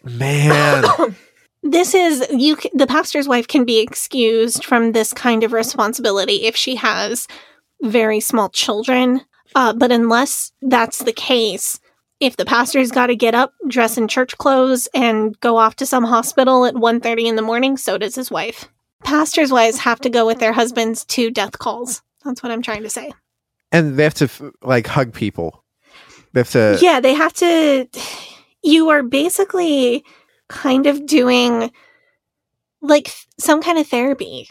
man. 0.03 0.84
this 1.64 1.94
is 1.94 2.26
you 2.31 2.57
the 2.73 2.88
pastor's 2.88 3.27
wife 3.27 3.48
can 3.48 3.65
be 3.65 3.80
excused 3.80 4.64
from 4.64 4.91
this 4.91 5.14
kind 5.14 5.44
of 5.44 5.53
responsibility 5.53 6.44
if 6.44 6.56
she 6.56 6.76
has 6.76 7.27
very 7.81 8.19
small 8.19 8.49
children. 8.49 9.22
Uh, 9.56 9.73
but 9.73 9.91
unless 9.91 10.52
that's 10.61 10.99
the 10.99 11.14
case 11.14 11.80
if 12.19 12.36
the 12.36 12.45
pastor's 12.45 12.91
got 12.91 13.07
to 13.07 13.15
get 13.15 13.34
up 13.34 13.53
dress 13.68 13.98
in 13.98 14.07
church 14.07 14.38
clothes 14.38 14.88
and 14.94 15.40
go 15.40 15.57
off 15.57 15.76
to 15.77 15.86
some 15.86 16.03
hospital 16.03 16.65
at 16.65 16.76
1.30 16.76 17.26
in 17.26 17.36
the 17.36 17.41
morning 17.41 17.77
so 17.77 17.98
does 17.98 18.15
his 18.15 18.30
wife. 18.30 18.68
Pastors' 19.03 19.52
wives 19.52 19.80
have 19.80 20.02
to 20.02 20.10
go 20.10 20.26
with 20.26 20.40
their 20.40 20.52
husbands 20.53 21.06
to 21.06 21.31
death 21.31 21.57
calls. 21.57 22.02
That's 22.26 22.44
what 22.44 22.52
i'm 22.52 22.61
trying 22.61 22.84
to 22.84 22.90
say. 22.90 23.11
And 23.72 23.98
they 23.98 24.03
have 24.03 24.15
to 24.15 24.53
like 24.61 24.88
hug 24.88 25.14
people. 25.14 25.64
They 26.34 26.41
have 26.41 26.52
to 26.52 26.77
yeah 26.81 26.99
they 26.99 27.14
have 27.14 27.34
to 27.34 27.88
you 28.64 28.90
are 28.90 29.03
basically 29.03 30.03
kind 30.49 30.85
of 30.85 31.05
doing 31.05 31.71
like 32.81 33.13
some 33.39 33.61
kind 33.61 33.77
of 33.80 33.88
therapy. 33.88 34.49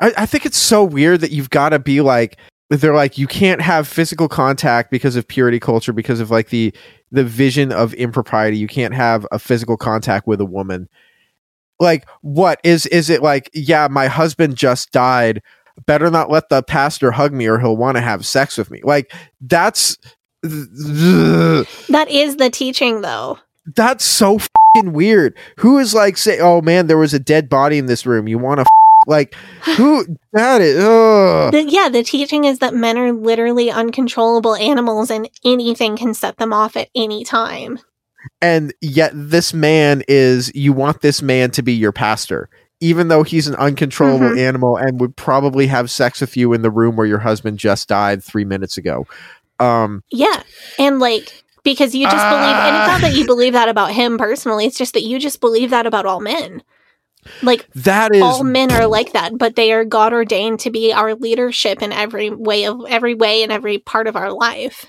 I, 0.00 0.12
I 0.18 0.26
think 0.26 0.44
it's 0.46 0.58
so 0.58 0.82
weird 0.84 1.20
that 1.20 1.30
you've 1.30 1.50
got 1.50 1.70
to 1.70 1.78
be 1.78 2.00
like 2.00 2.38
they're 2.70 2.94
like 2.94 3.16
you 3.16 3.26
can't 3.28 3.60
have 3.62 3.86
physical 3.86 4.28
contact 4.28 4.90
because 4.90 5.14
of 5.14 5.28
purity 5.28 5.60
culture 5.60 5.92
because 5.92 6.18
of 6.18 6.30
like 6.30 6.48
the 6.48 6.74
the 7.12 7.24
vision 7.24 7.70
of 7.72 7.94
impropriety. 7.94 8.58
You 8.58 8.66
can't 8.66 8.94
have 8.94 9.26
a 9.30 9.38
physical 9.38 9.76
contact 9.76 10.26
with 10.26 10.40
a 10.40 10.44
woman. 10.44 10.88
Like 11.78 12.08
what 12.22 12.60
is 12.64 12.86
is 12.86 13.10
it 13.10 13.22
like 13.22 13.50
yeah 13.54 13.86
my 13.90 14.06
husband 14.08 14.56
just 14.56 14.90
died. 14.90 15.42
Better 15.84 16.10
not 16.10 16.30
let 16.30 16.48
the 16.48 16.62
pastor 16.62 17.10
hug 17.12 17.32
me 17.32 17.46
or 17.46 17.58
he'll 17.58 17.76
want 17.76 17.96
to 17.96 18.00
have 18.00 18.26
sex 18.26 18.56
with 18.56 18.70
me. 18.70 18.80
Like 18.82 19.12
that's 19.40 19.96
That 20.42 22.06
is 22.08 22.36
the 22.36 22.50
teaching, 22.50 23.00
though. 23.02 23.38
that's 23.74 24.04
so 24.04 24.38
weird 24.82 25.36
who 25.58 25.78
is 25.78 25.94
like 25.94 26.16
say 26.16 26.38
oh 26.40 26.60
man 26.60 26.86
there 26.86 26.98
was 26.98 27.14
a 27.14 27.18
dead 27.18 27.48
body 27.48 27.78
in 27.78 27.86
this 27.86 28.06
room 28.06 28.28
you 28.28 28.38
want 28.38 28.60
to 28.60 28.66
like 29.06 29.34
who 29.76 30.04
that 30.32 30.60
is. 30.60 30.76
The, 30.76 31.64
yeah, 31.68 31.88
the 31.88 32.02
teaching 32.02 32.44
is 32.44 32.58
that 32.58 32.74
men 32.74 32.98
are 32.98 33.12
literally 33.12 33.70
uncontrollable 33.70 34.56
animals 34.56 35.10
and 35.10 35.28
anything 35.44 35.96
can 35.96 36.12
set 36.14 36.38
them 36.38 36.52
off 36.52 36.76
at 36.76 36.88
any 36.94 37.24
time. 37.24 37.78
and 38.42 38.72
yet 38.80 39.12
this 39.14 39.54
man 39.54 40.02
is 40.08 40.50
you 40.54 40.72
want 40.72 41.00
this 41.02 41.22
man 41.22 41.50
to 41.52 41.62
be 41.62 41.72
your 41.72 41.92
pastor 41.92 42.48
even 42.80 43.08
though 43.08 43.22
he's 43.22 43.46
an 43.46 43.54
uncontrollable 43.56 44.28
Mhm. 44.30 44.38
animal 44.38 44.76
and 44.76 45.00
would 45.00 45.16
probably 45.16 45.66
have 45.68 45.90
sex 45.90 46.20
with 46.20 46.36
you 46.36 46.52
in 46.52 46.60
the 46.62 46.70
room 46.70 46.94
where 46.96 47.06
your 47.06 47.20
husband 47.20 47.58
just 47.58 47.88
died 47.88 48.22
three 48.24 48.44
minutes 48.44 48.76
ago 48.76 49.06
um 49.60 50.02
Yeah. 50.10 50.42
And 50.78 50.98
like, 50.98 51.44
because 51.66 51.94
you 51.94 52.04
just 52.06 52.28
believe, 52.30 52.56
and 52.56 52.76
it's 52.76 52.86
not 52.86 53.00
that 53.02 53.14
you 53.14 53.26
believe 53.26 53.52
that 53.52 53.68
about 53.68 53.90
him 53.92 54.16
personally, 54.16 54.64
it's 54.64 54.78
just 54.78 54.94
that 54.94 55.02
you 55.02 55.18
just 55.18 55.40
believe 55.40 55.70
that 55.70 55.84
about 55.84 56.06
all 56.06 56.20
men. 56.20 56.62
Like, 57.42 57.66
that 57.74 58.14
is 58.14 58.22
all 58.22 58.44
men 58.44 58.70
are 58.70 58.86
like 58.86 59.12
that, 59.12 59.36
but 59.36 59.56
they 59.56 59.72
are 59.72 59.84
God 59.84 60.12
ordained 60.12 60.60
to 60.60 60.70
be 60.70 60.92
our 60.92 61.14
leadership 61.16 61.82
in 61.82 61.92
every 61.92 62.30
way 62.30 62.66
of 62.66 62.80
every 62.88 63.14
way 63.14 63.42
in 63.42 63.50
every 63.50 63.78
part 63.78 64.06
of 64.06 64.14
our 64.14 64.32
life. 64.32 64.86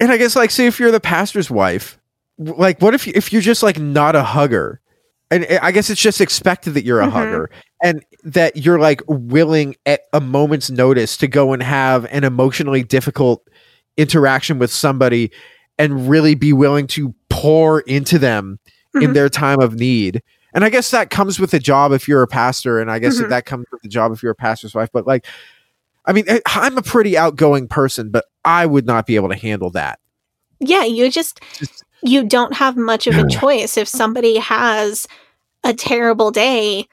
And 0.00 0.10
I 0.10 0.16
guess 0.16 0.34
like 0.36 0.50
say 0.50 0.66
if 0.66 0.80
you're 0.80 0.90
the 0.90 0.98
pastor's 1.00 1.48
wife, 1.48 1.98
like 2.38 2.82
what 2.82 2.92
if 2.92 3.06
if 3.06 3.32
you're 3.32 3.40
just 3.40 3.62
like 3.62 3.78
not 3.78 4.16
a 4.16 4.24
hugger? 4.24 4.80
And 5.30 5.46
I- 5.48 5.60
I 5.62 5.70
guess 5.72 5.88
it's 5.88 6.00
just 6.00 6.20
expected 6.20 6.74
that 6.74 6.84
you're 6.84 7.00
a 7.00 7.06
Mhm. 7.06 7.12
hugger 7.12 7.50
and 7.82 8.04
that 8.24 8.56
you're 8.56 8.78
like 8.80 9.00
willing 9.06 9.76
at 9.86 10.00
a 10.12 10.20
moment's 10.20 10.70
notice 10.70 11.16
to 11.18 11.28
go 11.28 11.52
and 11.52 11.62
have 11.62 12.04
an 12.10 12.24
emotionally 12.24 12.82
difficult 12.82 13.42
interaction 13.96 14.58
with 14.58 14.72
somebody 14.72 15.30
and 15.78 16.08
really 16.08 16.34
be 16.34 16.52
willing 16.52 16.86
to 16.88 17.14
pour 17.28 17.80
into 17.80 18.18
them 18.18 18.58
in 18.94 19.10
Mhm. 19.10 19.14
their 19.14 19.28
time 19.28 19.60
of 19.60 19.74
need. 19.74 20.22
And 20.54 20.64
I 20.64 20.70
guess 20.70 20.90
that 20.90 21.10
comes 21.10 21.38
with 21.38 21.50
the 21.50 21.58
job 21.58 21.92
if 21.92 22.08
you're 22.08 22.22
a 22.22 22.26
pastor, 22.26 22.78
and 22.80 22.90
I 22.90 22.98
guess 22.98 23.18
that 23.18 23.26
Mhm. 23.26 23.30
that 23.30 23.44
comes 23.46 23.66
with 23.70 23.82
the 23.82 23.88
job 23.88 24.12
if 24.12 24.22
you're 24.22 24.32
a 24.32 24.36
pastor's 24.36 24.74
wife. 24.74 24.88
But 24.92 25.06
like, 25.06 25.26
I 26.06 26.12
mean, 26.12 26.24
I- 26.28 26.40
I'm 26.46 26.78
a 26.78 26.82
pretty 26.82 27.18
outgoing 27.18 27.68
person, 27.68 28.10
but 28.10 28.24
I 28.44 28.64
would 28.64 28.86
not 28.86 29.06
be 29.06 29.16
able 29.16 29.28
to 29.28 29.36
handle 29.36 29.70
that. 29.72 29.98
Yeah, 30.60 30.84
you 30.84 31.10
just 31.10 31.40
Just- 31.58 31.84
you 32.02 32.24
don't 32.24 32.54
have 32.54 32.76
much 32.76 33.06
of 33.06 33.16
a 33.16 33.26
choice 33.28 33.76
if 33.76 33.86
somebody 33.88 34.38
has 34.38 35.06
a 35.64 35.74
terrible 35.74 36.30
day. 36.30 36.86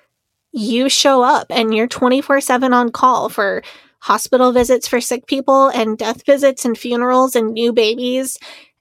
You 0.51 0.89
show 0.89 1.23
up 1.23 1.47
and 1.49 1.73
you're 1.73 1.87
24/7 1.87 2.73
on 2.73 2.91
call 2.91 3.29
for 3.29 3.63
hospital 3.99 4.51
visits 4.51 4.87
for 4.87 4.99
sick 4.99 5.25
people 5.27 5.69
and 5.69 5.97
death 5.97 6.25
visits 6.25 6.65
and 6.65 6.77
funerals 6.77 7.35
and 7.35 7.53
new 7.53 7.71
babies 7.71 8.37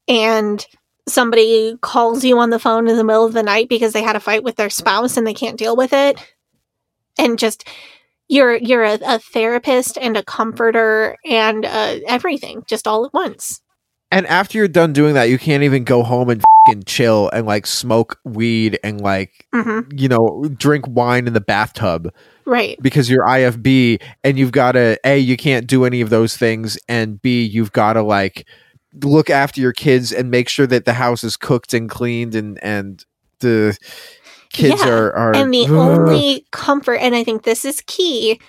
and 0.09 0.65
somebody 1.09 1.77
calls 1.81 2.24
you 2.24 2.39
on 2.39 2.51
the 2.51 2.59
phone 2.59 2.89
in 2.89 2.97
the 2.97 3.05
middle 3.05 3.24
of 3.24 3.33
the 3.33 3.43
night 3.43 3.69
because 3.69 3.93
they 3.93 4.03
had 4.03 4.16
a 4.16 4.20
fight 4.20 4.45
with 4.45 4.57
their 4.57 4.70
spouse 4.70 5.16
and 5.16 5.27
they 5.27 5.35
can't 5.35 5.59
deal 5.59 5.77
with 5.77 5.93
it. 5.93 6.19
And 7.19 7.39
just 7.39 7.69
you're 8.29 8.57
you're 8.57 8.85
a, 8.85 8.99
a 9.05 9.19
therapist 9.19 9.99
and 9.99 10.16
a 10.16 10.23
comforter 10.23 11.16
and 11.24 11.65
uh, 11.65 11.99
everything 12.07 12.62
just 12.66 12.87
all 12.87 13.05
at 13.05 13.12
once. 13.12 13.61
And 14.11 14.27
after 14.27 14.59
you're 14.59 14.69
done 14.69 14.93
doing 14.93 15.15
that, 15.15 15.31
you 15.31 15.39
can't 15.39 15.62
even 15.62 15.85
go 15.85 16.03
home 16.03 16.29
and 16.29 16.43
fing 16.66 16.83
chill 16.85 17.31
and 17.33 17.47
like 17.47 17.66
smoke 17.66 18.19
weed 18.24 18.79
and 18.85 19.01
like 19.01 19.47
hmm 19.53 19.81
you 19.95 20.09
know 20.09 20.45
drink 20.57 20.85
wine 20.89 21.27
in 21.27 21.33
the 21.33 21.41
bathtub 21.41 22.12
right. 22.45 22.79
because 22.81 23.11
you're 23.11 23.27
IFB 23.27 24.01
and 24.23 24.39
you've 24.39 24.53
got 24.53 24.73
to 24.73 24.99
a 25.05 25.19
you 25.19 25.37
can't 25.37 25.66
do 25.66 25.85
any 25.85 26.01
of 26.01 26.11
those 26.11 26.37
things 26.37 26.79
and 26.89 27.20
b 27.20 27.43
you've 27.43 27.73
got 27.73 27.95
to 27.95 28.03
like 28.03 28.47
look 29.02 29.31
after 29.31 29.60
your 29.60 29.73
kids 29.73 30.12
and 30.12 30.31
make 30.31 30.48
sure 30.48 30.66
that 30.66 30.85
the 30.85 30.93
house 30.93 31.24
is 31.24 31.36
cooked 31.36 31.73
and 31.74 31.89
cleaned 31.89 32.35
and 32.35 32.62
and 32.62 33.05
the 33.40 33.77
kids 34.51 34.82
Yeah, 34.82 34.90
are 34.90 35.12
are 35.14 35.35
and 35.35 35.52
the 35.52 35.64
Ugh. 35.64 35.70
only 35.70 36.47
comfort 36.51 36.97
and 36.97 37.14
i 37.14 37.24
think 37.24 37.43
this 37.43 37.64
is 37.64 37.82
key 37.86 38.40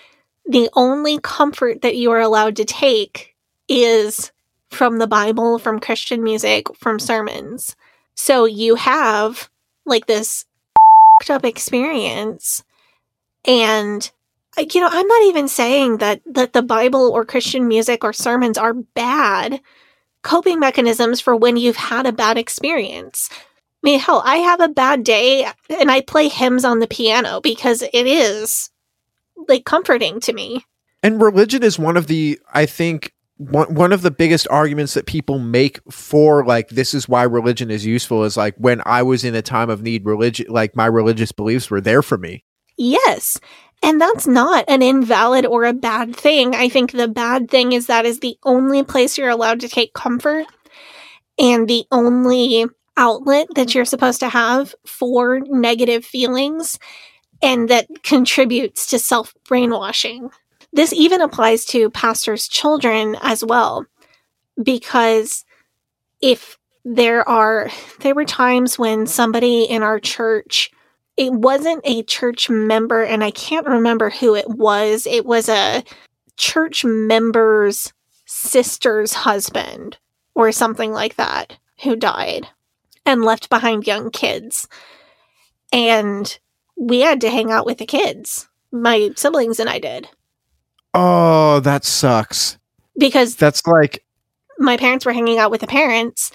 the 0.46 0.70
only 0.74 1.20
comfort 1.20 1.82
that 1.82 1.96
you 1.96 2.12
are 2.12 2.20
allowed 2.20 2.58
to 2.58 2.66
take 2.66 3.36
is 3.70 4.32
from 4.70 4.98
the 4.98 5.08
bible 5.08 5.60
from 5.60 5.80
christian 5.80 6.24
music 6.24 6.68
from 6.76 7.00
sermons 7.00 7.76
so 8.16 8.46
you 8.46 8.76
have 8.76 9.50
like 9.86 10.06
this 10.08 10.46
f***ed 11.22 11.34
up 11.34 11.46
experience 11.46 12.64
and 13.46 14.12
you 14.58 14.82
know 14.82 14.90
i'm 14.92 15.08
not 15.08 15.24
even 15.24 15.48
saying 15.48 15.98
that 15.98 16.22
that 16.26 16.52
the 16.52 16.62
bible 16.62 17.12
or 17.12 17.24
christian 17.24 17.68
music 17.68 18.04
or 18.04 18.12
sermons 18.12 18.58
are 18.58 18.74
bad 18.74 19.62
coping 20.24 20.60
mechanisms 20.60 21.22
for 21.22 21.36
when 21.36 21.58
you've 21.58 21.76
had 21.76 22.06
a 22.06 22.12
bad 22.12 22.38
experience 22.38 23.30
I 23.32 23.90
mean, 23.90 24.00
hell, 24.00 24.22
I 24.26 24.38
have 24.38 24.62
a 24.62 24.70
bad 24.70 25.04
day 25.04 25.46
and 25.70 25.92
I 25.92 26.00
play 26.00 26.30
hymns 26.30 26.64
on 26.64 26.80
the 26.80 26.88
piano 26.88 27.42
because 27.42 27.82
it 27.82 28.08
is 28.08 28.70
like 29.50 29.66
comforting 29.66 30.22
to 30.22 30.32
me. 30.32 30.64
and 31.04 31.22
religion 31.22 31.64
is 31.64 31.78
one 31.78 31.98
of 31.98 32.08
the 32.08 32.40
i 32.54 32.66
think 32.66 33.12
one, 33.36 33.74
one 33.76 33.92
of 33.92 34.02
the 34.04 34.12
biggest 34.12 34.48
arguments 34.50 34.94
that 34.94 35.06
people 35.06 35.38
make 35.38 35.82
for 35.92 36.46
like 36.46 36.70
this 36.70 36.94
is 36.94 37.10
why 37.10 37.24
religion 37.24 37.70
is 37.70 37.86
useful 37.86 38.24
is 38.24 38.38
like 38.38 38.56
when 38.58 38.82
i 38.86 39.04
was 39.04 39.26
in 39.26 39.36
a 39.36 39.42
time 39.42 39.70
of 39.70 39.82
need 39.82 40.06
religion 40.06 40.46
like 40.50 40.78
my 40.78 40.86
religious 40.86 41.34
beliefs 41.34 41.70
were 41.70 41.82
there 41.82 42.02
for 42.02 42.18
me 42.18 42.46
Yes. 42.78 43.40
And 43.84 44.00
that's 44.00 44.26
not 44.26 44.64
an 44.70 44.82
invalid 44.82 45.46
or 45.46 45.66
a 45.66 45.74
bad 45.74 46.16
thing. 46.16 46.56
I 46.56 46.70
think 46.70 46.94
the 46.94 47.10
bad 47.10 47.52
thing 47.52 47.74
is 47.74 47.88
that 47.88 48.06
is 48.06 48.22
the 48.22 48.38
only 48.44 48.82
place 48.82 49.18
you're 49.18 49.30
allowed 49.30 49.60
to 49.60 49.68
take 49.68 49.94
comfort 49.94 50.46
and 51.38 51.68
the 51.68 51.84
only 51.92 52.66
outlet 52.96 53.48
that 53.56 53.76
you're 53.76 53.86
supposed 53.86 54.22
to 54.22 54.30
have 54.30 54.74
for 54.86 55.42
negative 55.42 56.06
feelings 56.06 56.80
and 57.42 57.70
that 57.70 57.88
contributes 58.04 58.88
to 58.88 59.00
self 59.00 59.34
brainwashing. 59.48 60.30
This 60.72 60.94
even 60.94 61.22
applies 61.22 61.66
to 61.66 61.90
pastors' 61.90 62.48
children 62.48 63.18
as 63.22 63.44
well, 63.44 63.86
because 64.62 65.44
if 66.22 66.58
there 66.86 67.28
are, 67.28 67.70
there 68.00 68.16
were 68.16 68.26
times 68.26 68.80
when 68.80 69.06
somebody 69.06 69.64
in 69.66 69.84
our 69.84 70.00
church 70.00 70.72
it 71.18 71.32
wasn't 71.32 71.82
a 71.84 72.04
church 72.04 72.50
member 72.50 73.04
and 73.04 73.24
i 73.24 73.32
can't 73.32 73.68
remember 73.68 74.10
who 74.10 74.36
it 74.36 74.50
was. 74.50 75.06
It 75.06 75.26
was 75.26 75.50
a 75.50 75.84
church 76.38 76.84
member's 76.84 77.94
sister's 78.26 79.14
husband 79.14 79.98
or 80.36 80.52
something 80.52 80.92
like 80.92 81.16
that 81.16 81.58
who 81.84 81.96
died 81.96 82.48
and 83.06 83.24
left 83.24 83.50
behind 83.50 83.86
young 83.86 84.10
kids. 84.10 84.68
And 85.72 86.38
we 86.76 87.02
had 87.02 87.22
to 87.22 87.30
hang 87.30 87.52
out 87.52 87.66
with 87.66 87.78
the 87.78 87.86
kids. 87.86 88.48
My 88.72 89.12
siblings 89.16 89.60
and 89.60 89.70
i 89.70 89.80
did. 89.80 90.08
Oh 90.94 91.60
that 91.60 91.86
sucks. 91.86 92.58
Because 92.98 93.36
that's 93.36 93.66
like 93.68 94.04
my 94.58 94.78
parents 94.78 95.06
were 95.06 95.14
hanging 95.14 95.38
out 95.38 95.52
with 95.52 95.62
the 95.62 95.68
parents 95.68 96.32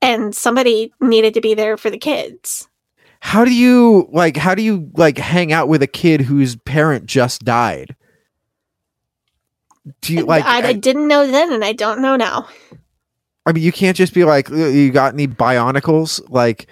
and 0.00 0.34
somebody 0.34 0.92
needed 1.00 1.34
to 1.34 1.40
be 1.40 1.54
there 1.54 1.76
for 1.76 1.90
the 1.90 1.98
kids 1.98 2.68
how 3.24 3.42
do 3.42 3.54
you 3.54 4.06
like 4.12 4.36
how 4.36 4.54
do 4.54 4.60
you 4.60 4.90
like 4.96 5.16
hang 5.16 5.50
out 5.50 5.66
with 5.66 5.82
a 5.82 5.86
kid 5.86 6.20
whose 6.20 6.56
parent 6.56 7.06
just 7.06 7.42
died? 7.42 7.96
Do 10.02 10.12
you 10.12 10.26
like 10.26 10.44
I, 10.44 10.60
I 10.60 10.66
I, 10.68 10.72
didn't 10.74 11.08
know 11.08 11.26
then 11.26 11.50
and 11.50 11.64
i 11.64 11.72
don't 11.72 12.02
know 12.02 12.16
now. 12.16 12.46
I 13.46 13.52
mean 13.52 13.64
you 13.64 13.72
can't 13.72 13.96
just 13.96 14.12
be 14.12 14.24
like 14.24 14.50
"Uh, 14.50 14.66
you 14.66 14.92
got 14.92 15.14
any 15.14 15.26
bionicles? 15.26 16.20
Like 16.28 16.66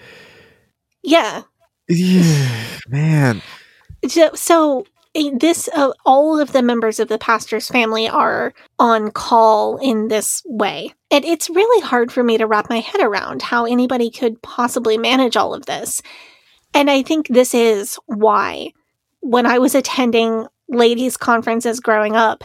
yeah 1.03 1.45
yeah. 1.89 2.66
man. 2.89 3.41
So, 4.07 4.31
so 4.35 4.85
eh, 5.15 5.31
this 5.35 5.70
uh, 5.74 5.93
all 6.05 6.39
of 6.39 6.53
the 6.53 6.62
members 6.62 7.01
of 7.01 7.09
the 7.09 7.19
pastor's 7.19 7.69
family 7.69 8.11
are 8.11 8.53
on 8.79 9.11
call 9.11 9.79
in 9.79 10.09
this 10.09 10.43
way. 10.45 10.93
And 11.11 11.24
it's 11.24 11.49
really 11.49 11.81
hard 11.87 12.12
for 12.12 12.23
me 12.23 12.37
to 12.37 12.47
wrap 12.47 12.69
my 12.69 12.81
head 12.81 13.01
around 13.01 13.41
how 13.41 13.65
anybody 13.65 14.11
could 14.11 14.43
possibly 14.43 14.99
manage 14.99 15.35
all 15.35 15.55
of 15.55 15.65
this. 15.65 16.03
And 16.74 16.90
I 16.90 17.03
think 17.03 17.28
this 17.28 17.55
is 17.55 17.99
why 18.07 18.73
when 19.20 19.47
I 19.47 19.59
was 19.59 19.74
attending 19.74 20.47
ladies 20.69 21.16
conferences 21.16 21.81
growing 21.81 22.16
up, 22.16 22.44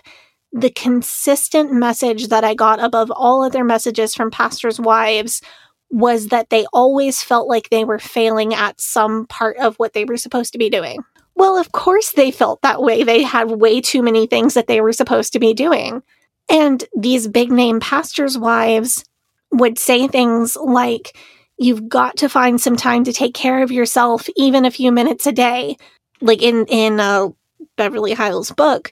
the 0.51 0.69
consistent 0.69 1.71
message 1.71 2.27
that 2.27 2.43
I 2.43 2.53
got 2.53 2.83
above 2.83 3.11
all 3.11 3.43
other 3.43 3.63
messages 3.63 4.15
from 4.15 4.31
pastors' 4.31 4.79
wives 4.79 5.41
was 5.89 6.27
that 6.27 6.49
they 6.49 6.65
always 6.73 7.21
felt 7.21 7.47
like 7.47 7.69
they 7.69 7.83
were 7.83 7.99
failing 7.99 8.53
at 8.53 8.79
some 8.79 9.25
part 9.27 9.57
of 9.57 9.75
what 9.77 9.93
they 9.93 10.05
were 10.05 10.17
supposed 10.17 10.51
to 10.53 10.59
be 10.59 10.69
doing. 10.69 11.01
Well, 11.35 11.57
of 11.57 11.71
course 11.71 12.11
they 12.11 12.31
felt 12.31 12.61
that 12.61 12.81
way. 12.81 13.03
They 13.03 13.23
had 13.23 13.51
way 13.51 13.79
too 13.79 14.01
many 14.01 14.27
things 14.27 14.53
that 14.55 14.67
they 14.67 14.81
were 14.81 14.93
supposed 14.93 15.33
to 15.33 15.39
be 15.39 15.53
doing. 15.53 16.01
And 16.49 16.83
these 16.97 17.27
big 17.27 17.51
name 17.51 17.79
pastors' 17.79 18.37
wives 18.37 19.05
would 19.51 19.77
say 19.77 20.07
things 20.07 20.55
like, 20.55 21.17
You've 21.57 21.89
got 21.89 22.17
to 22.17 22.29
find 22.29 22.61
some 22.61 22.75
time 22.75 23.03
to 23.05 23.13
take 23.13 23.33
care 23.33 23.63
of 23.63 23.71
yourself, 23.71 24.27
even 24.35 24.65
a 24.65 24.71
few 24.71 24.91
minutes 24.91 25.25
a 25.25 25.31
day. 25.31 25.77
Like 26.21 26.41
in, 26.41 26.65
in 26.67 26.99
uh, 26.99 27.29
Beverly 27.75 28.13
Hyles' 28.13 28.51
book, 28.51 28.91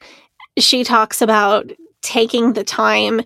she 0.57 0.83
talks 0.83 1.21
about 1.21 1.71
taking 2.01 2.53
the 2.53 2.63
time 2.63 3.21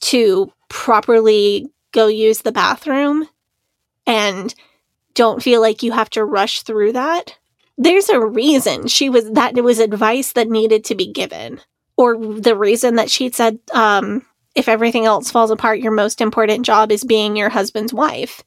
to 0.00 0.52
properly 0.68 1.66
go 1.92 2.06
use 2.06 2.42
the 2.42 2.52
bathroom 2.52 3.28
and 4.06 4.54
don't 5.14 5.42
feel 5.42 5.60
like 5.60 5.82
you 5.82 5.92
have 5.92 6.10
to 6.10 6.24
rush 6.24 6.62
through 6.62 6.92
that 6.92 7.38
there's 7.78 8.08
a 8.08 8.20
reason 8.20 8.88
she 8.88 9.08
was 9.08 9.30
that 9.30 9.56
it 9.56 9.62
was 9.62 9.78
advice 9.78 10.32
that 10.32 10.50
needed 10.50 10.84
to 10.84 10.94
be 10.94 11.10
given 11.10 11.60
or 11.96 12.16
the 12.16 12.56
reason 12.56 12.96
that 12.96 13.10
she 13.10 13.30
said 13.30 13.58
um 13.72 14.24
if 14.54 14.68
everything 14.68 15.06
else 15.06 15.30
falls 15.30 15.50
apart 15.50 15.78
your 15.78 15.92
most 15.92 16.20
important 16.20 16.66
job 16.66 16.90
is 16.90 17.04
being 17.04 17.36
your 17.36 17.48
husband's 17.48 17.94
wife 17.94 18.42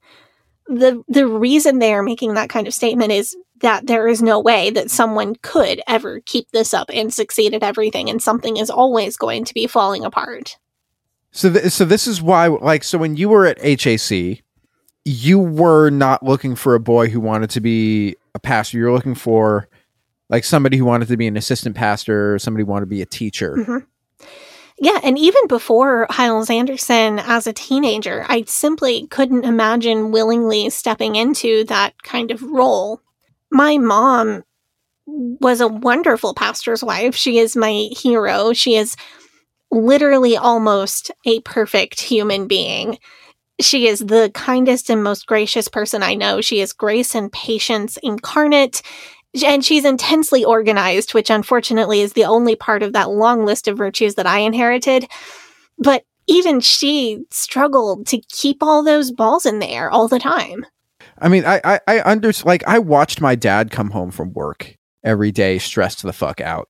the 0.68 1.04
the 1.08 1.28
reason 1.28 1.80
they 1.80 1.94
are 1.94 2.04
making 2.04 2.34
that 2.36 2.50
kind 2.50 2.68
of 2.68 2.74
statement 2.74 3.12
is 3.12 3.36
that 3.62 3.86
there 3.88 4.08
is 4.08 4.22
no 4.22 4.40
way 4.40 4.70
that 4.72 4.90
someone 4.90 5.36
could 5.44 5.82
ever 5.88 6.20
keep 6.26 6.50
this 6.52 6.74
up 6.74 6.90
and 6.94 7.14
succeed 7.14 7.54
at 7.54 7.62
everything 7.64 8.10
and 8.10 8.22
something 8.22 8.58
is 8.58 8.70
always 8.72 9.18
going 9.18 9.46
to 9.46 9.54
be 9.54 9.68
falling 9.68 10.04
apart 10.04 10.58
So, 11.32 11.52
th- 11.54 11.72
so 11.72 11.86
this 11.86 12.08
is 12.08 12.22
why, 12.22 12.48
like, 12.48 12.84
so 12.84 12.98
when 12.98 13.16
you 13.16 13.30
were 13.30 13.46
at 13.46 13.60
HAC, 13.62 14.42
you 15.06 15.40
were 15.40 15.90
not 15.90 16.24
looking 16.24 16.56
for 16.56 16.76
a 16.76 16.80
boy 16.80 17.10
who 17.10 17.20
wanted 17.20 17.50
to 17.52 17.62
be 17.62 18.16
a 18.36 18.40
pastor. 18.40 18.78
You 18.78 18.86
were 18.86 18.92
looking 18.94 19.16
for, 19.16 19.68
like, 20.30 20.44
somebody 20.44 20.78
who 20.78 20.86
wanted 20.86 21.08
to 21.08 21.18
be 21.18 21.28
an 21.28 21.38
assistant 21.38 21.76
pastor, 21.76 22.34
or 22.36 22.40
somebody 22.40 22.64
who 22.64 22.70
wanted 22.72 22.86
to 22.86 22.90
be 22.90 23.02
a 23.02 23.06
teacher. 23.06 23.56
Mhm. 23.58 23.86
Yeah, 24.84 24.99
and 25.03 25.16
even 25.16 25.45
before 25.48 26.08
Hyles 26.10 26.49
Anderson 26.49 27.20
as 27.20 27.45
a 27.45 27.53
teenager, 27.53 28.26
I 28.28 28.45
simply 28.48 29.06
couldn't 29.08 29.45
imagine 29.45 30.10
willingly 30.10 30.72
stepping 30.72 31.16
into 31.16 31.64
that 31.66 32.02
kind 32.02 32.32
of 32.32 32.41
role. 32.41 32.99
My 33.52 33.78
mom 33.78 34.44
was 35.06 35.62
a 35.62 35.68
wonderful 35.68 36.34
pastor's 36.34 36.84
wife. 36.84 37.16
She 37.16 37.38
is 37.38 37.56
my 37.56 37.90
hero. 37.91 38.53
She 38.53 38.76
is 38.76 38.95
literally 39.70 40.36
almost 40.36 41.12
a 41.28 41.41
perfect 41.41 41.99
human 41.99 42.48
being. 42.48 42.98
She 43.60 43.88
is 43.88 43.99
the 43.99 44.32
kindest 44.34 44.90
and 44.90 45.03
most 45.03 45.28
gracious 45.28 45.68
person 45.68 46.02
I 46.02 46.16
know. 46.16 46.41
She 46.41 46.60
is 46.60 46.74
grace 46.74 47.14
and 47.14 47.32
patience 47.32 47.98
incarnate. 48.02 48.82
And 49.45 49.64
she's 49.64 49.86
intensely 49.86 50.44
organized, 50.44 51.14
which 51.14 51.30
unfortunately 51.30 52.02
is 52.02 52.14
the 52.14 52.26
only 52.26 52.56
part 52.56 52.84
of 52.84 52.94
that 52.94 53.10
long 53.10 53.45
list 53.45 53.68
of 53.68 53.78
virtues 53.78 54.16
that 54.16 54.28
I 54.28 54.40
inherited. 54.40 55.08
But 55.78 56.03
even 56.28 56.60
she 56.60 57.24
struggled 57.32 58.08
to 58.08 58.22
keep 58.30 58.62
all 58.62 58.84
those 58.84 59.12
balls 59.12 59.45
in 59.45 59.60
the 59.60 59.70
air 59.70 59.90
all 59.90 60.08
the 60.08 60.20
time. 60.20 60.66
I 61.18 61.30
mean, 61.30 61.45
I 61.45 61.62
I, 61.64 61.80
I 61.88 62.02
under 62.02 62.32
like 62.44 62.64
I 62.68 62.80
watched 62.80 63.22
my 63.22 63.36
dad 63.36 63.72
come 63.72 63.91
home 63.91 64.12
from 64.12 64.34
work 64.34 64.76
every 65.03 65.32
day, 65.32 65.60
stressed 65.60 66.03
the 66.03 66.14
fuck 66.14 66.41
out, 66.41 66.70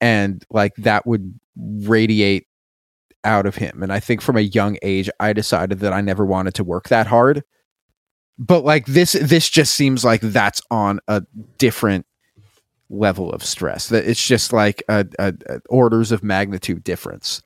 and 0.00 0.44
like 0.50 0.74
that 0.76 1.06
would 1.06 1.38
radiate 1.56 2.46
out 3.24 3.46
of 3.46 3.56
him. 3.56 3.82
And 3.82 3.92
I 3.92 4.00
think 4.00 4.20
from 4.20 4.36
a 4.36 4.40
young 4.40 4.76
age, 4.82 5.08
I 5.20 5.32
decided 5.32 5.80
that 5.80 5.92
I 5.92 6.00
never 6.00 6.24
wanted 6.26 6.54
to 6.54 6.64
work 6.64 6.88
that 6.88 7.06
hard. 7.06 7.42
But 8.38 8.64
like 8.64 8.86
this, 8.86 9.12
this 9.12 9.48
just 9.48 9.74
seems 9.74 10.04
like 10.04 10.20
that's 10.20 10.62
on 10.70 11.00
a 11.06 11.22
different 11.58 12.06
level 12.88 13.30
of 13.30 13.44
stress. 13.44 13.88
That 13.88 14.06
it's 14.06 14.24
just 14.24 14.52
like 14.52 14.82
a, 14.88 15.06
a, 15.18 15.34
a 15.46 15.60
orders 15.68 16.12
of 16.12 16.22
magnitude 16.22 16.84
difference. 16.84 17.42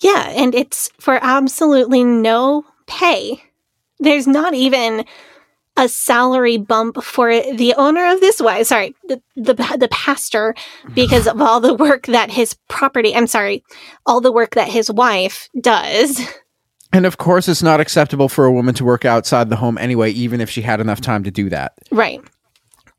Yeah, 0.00 0.30
and 0.30 0.54
it's 0.54 0.90
for 0.98 1.18
absolutely 1.22 2.04
no 2.04 2.64
pay. 2.86 3.42
There's 3.98 4.26
not 4.26 4.54
even 4.54 5.04
a 5.76 5.88
salary 5.88 6.56
bump 6.56 7.02
for 7.02 7.30
the 7.30 7.74
owner 7.76 8.06
of 8.12 8.20
this 8.20 8.40
wife. 8.40 8.66
Sorry, 8.66 8.94
the, 9.08 9.22
the 9.36 9.54
the 9.54 9.88
pastor, 9.90 10.54
because 10.94 11.26
of 11.26 11.40
all 11.40 11.60
the 11.60 11.74
work 11.74 12.06
that 12.06 12.30
his 12.30 12.54
property. 12.68 13.14
I'm 13.14 13.26
sorry, 13.26 13.62
all 14.06 14.20
the 14.20 14.32
work 14.32 14.54
that 14.54 14.68
his 14.68 14.90
wife 14.90 15.48
does. 15.60 16.20
And 16.92 17.06
of 17.06 17.18
course, 17.18 17.48
it's 17.48 17.62
not 17.62 17.80
acceptable 17.80 18.28
for 18.28 18.44
a 18.44 18.52
woman 18.52 18.74
to 18.74 18.84
work 18.84 19.04
outside 19.04 19.48
the 19.48 19.56
home 19.56 19.78
anyway, 19.78 20.10
even 20.10 20.40
if 20.40 20.50
she 20.50 20.62
had 20.62 20.80
enough 20.80 21.00
time 21.00 21.22
to 21.24 21.30
do 21.30 21.48
that. 21.50 21.74
Right. 21.90 22.20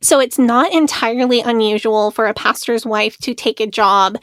So 0.02 0.20
it's 0.20 0.40
not 0.40 0.74
entirely 0.74 1.42
unusual 1.42 2.12
for 2.12 2.26
a 2.26 2.34
pastor's 2.34 2.86
wife 2.86 3.18
to 3.20 3.34
take 3.34 3.60
a 3.60 3.68
job 3.68 4.18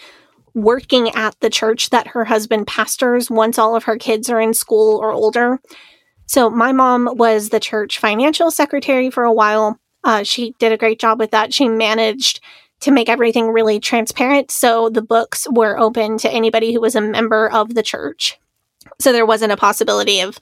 working 0.54 1.10
at 1.10 1.38
the 1.40 1.50
church 1.50 1.90
that 1.90 2.08
her 2.08 2.24
husband 2.24 2.66
pastors 2.66 3.30
once 3.30 3.58
all 3.58 3.76
of 3.76 3.84
her 3.84 3.96
kids 3.96 4.28
are 4.28 4.40
in 4.40 4.54
school 4.54 4.96
or 4.96 5.12
older. 5.12 5.60
So 6.26 6.50
my 6.50 6.72
mom 6.72 7.08
was 7.12 7.50
the 7.50 7.60
church 7.60 7.98
financial 7.98 8.50
secretary 8.50 9.10
for 9.10 9.24
a 9.24 9.32
while. 9.32 9.78
Uh, 10.02 10.24
she 10.24 10.54
did 10.58 10.72
a 10.72 10.76
great 10.76 10.98
job 10.98 11.18
with 11.18 11.30
that. 11.30 11.54
She 11.54 11.68
managed 11.68 12.40
to 12.80 12.90
make 12.90 13.08
everything 13.08 13.48
really 13.48 13.80
transparent. 13.80 14.50
So 14.50 14.88
the 14.88 15.02
books 15.02 15.46
were 15.50 15.78
open 15.78 16.18
to 16.18 16.30
anybody 16.30 16.72
who 16.72 16.80
was 16.80 16.96
a 16.96 17.00
member 17.00 17.50
of 17.50 17.74
the 17.74 17.82
church. 17.82 18.38
So 19.00 19.12
there 19.12 19.26
wasn't 19.26 19.52
a 19.52 19.56
possibility 19.56 20.20
of 20.20 20.38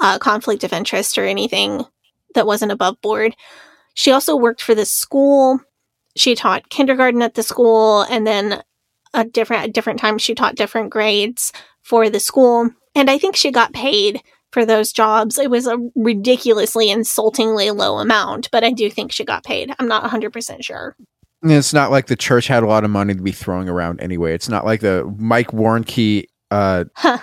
uh, 0.00 0.18
conflict 0.18 0.64
of 0.64 0.72
interest 0.72 1.18
or 1.18 1.24
anything 1.24 1.84
that 2.34 2.46
wasn't 2.46 2.72
above 2.72 3.00
board. 3.00 3.36
She 3.94 4.12
also 4.12 4.36
worked 4.36 4.62
for 4.62 4.74
the 4.74 4.84
school. 4.84 5.60
She 6.16 6.34
taught 6.34 6.70
kindergarten 6.70 7.22
at 7.22 7.34
the 7.34 7.42
school, 7.42 8.02
and 8.02 8.26
then 8.26 8.62
a 9.14 9.24
different 9.24 9.64
at 9.64 9.72
different 9.72 10.00
times 10.00 10.22
she 10.22 10.34
taught 10.34 10.54
different 10.54 10.90
grades 10.90 11.52
for 11.82 12.08
the 12.08 12.20
school. 12.20 12.70
And 12.94 13.10
I 13.10 13.18
think 13.18 13.36
she 13.36 13.50
got 13.50 13.72
paid 13.72 14.22
for 14.52 14.64
those 14.64 14.92
jobs. 14.92 15.38
It 15.38 15.50
was 15.50 15.66
a 15.66 15.78
ridiculously 15.94 16.90
insultingly 16.90 17.70
low 17.70 17.98
amount, 17.98 18.50
but 18.50 18.64
I 18.64 18.70
do 18.70 18.90
think 18.90 19.12
she 19.12 19.24
got 19.24 19.44
paid. 19.44 19.72
I'm 19.78 19.88
not 19.88 20.08
100% 20.10 20.64
sure. 20.64 20.96
It's 21.42 21.72
not 21.72 21.90
like 21.90 22.06
the 22.06 22.16
church 22.16 22.48
had 22.48 22.62
a 22.62 22.66
lot 22.66 22.84
of 22.84 22.90
money 22.90 23.14
to 23.14 23.22
be 23.22 23.32
throwing 23.32 23.68
around 23.68 24.00
anyway. 24.00 24.34
It's 24.34 24.48
not 24.48 24.64
like 24.64 24.80
the 24.80 25.04
Mike 25.18 25.52
Warnke 25.52 26.24
uh, 26.50 26.84
Huh. 26.94 27.18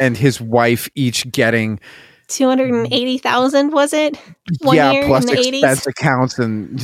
And 0.00 0.16
his 0.16 0.40
wife 0.40 0.88
each 0.94 1.30
getting 1.30 1.80
280,000 2.28 3.72
was 3.72 3.92
it? 3.92 4.16
One 4.60 4.76
yeah 4.76 4.92
year 4.92 5.04
plus 5.04 5.24
in 5.24 5.34
the 5.34 5.42
80s? 5.42 5.48
expense 5.54 5.86
accounts 5.86 6.38
and 6.38 6.80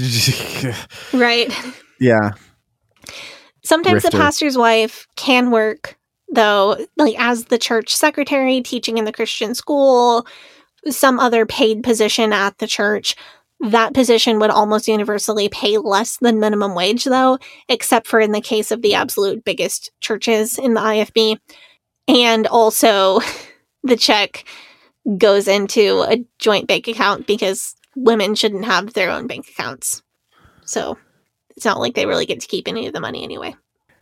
Right. 1.12 1.52
yeah 1.98 2.30
Sometimes 3.62 4.02
the 4.02 4.10
pastor's 4.10 4.56
wife 4.56 5.06
can 5.16 5.50
work 5.50 5.96
though, 6.32 6.76
like 6.96 7.14
as 7.18 7.46
the 7.46 7.58
church 7.58 7.94
secretary, 7.94 8.60
teaching 8.60 8.98
in 8.98 9.04
the 9.04 9.12
Christian 9.12 9.54
school, 9.54 10.26
some 10.88 11.18
other 11.18 11.44
paid 11.46 11.82
position 11.82 12.32
at 12.32 12.58
the 12.58 12.66
church. 12.66 13.16
That 13.60 13.92
position 13.92 14.38
would 14.38 14.50
almost 14.50 14.88
universally 14.88 15.50
pay 15.50 15.76
less 15.76 16.16
than 16.18 16.40
minimum 16.40 16.74
wage, 16.74 17.04
though, 17.04 17.38
except 17.68 18.06
for 18.06 18.18
in 18.18 18.32
the 18.32 18.40
case 18.40 18.70
of 18.70 18.80
the 18.80 18.94
absolute 18.94 19.44
biggest 19.44 19.90
churches 20.00 20.58
in 20.58 20.72
the 20.74 20.80
IFB. 20.80 21.36
And 22.10 22.46
also, 22.48 23.20
the 23.84 23.96
check 23.96 24.44
goes 25.16 25.48
into 25.48 26.04
a 26.08 26.24
joint 26.38 26.66
bank 26.66 26.88
account 26.88 27.26
because 27.26 27.74
women 27.96 28.34
shouldn't 28.34 28.64
have 28.64 28.92
their 28.92 29.10
own 29.10 29.26
bank 29.26 29.48
accounts. 29.48 30.02
So 30.64 30.98
it's 31.56 31.64
not 31.64 31.78
like 31.78 31.94
they 31.94 32.06
really 32.06 32.26
get 32.26 32.40
to 32.40 32.48
keep 32.48 32.68
any 32.68 32.86
of 32.86 32.92
the 32.92 33.00
money 33.00 33.22
anyway. 33.22 33.54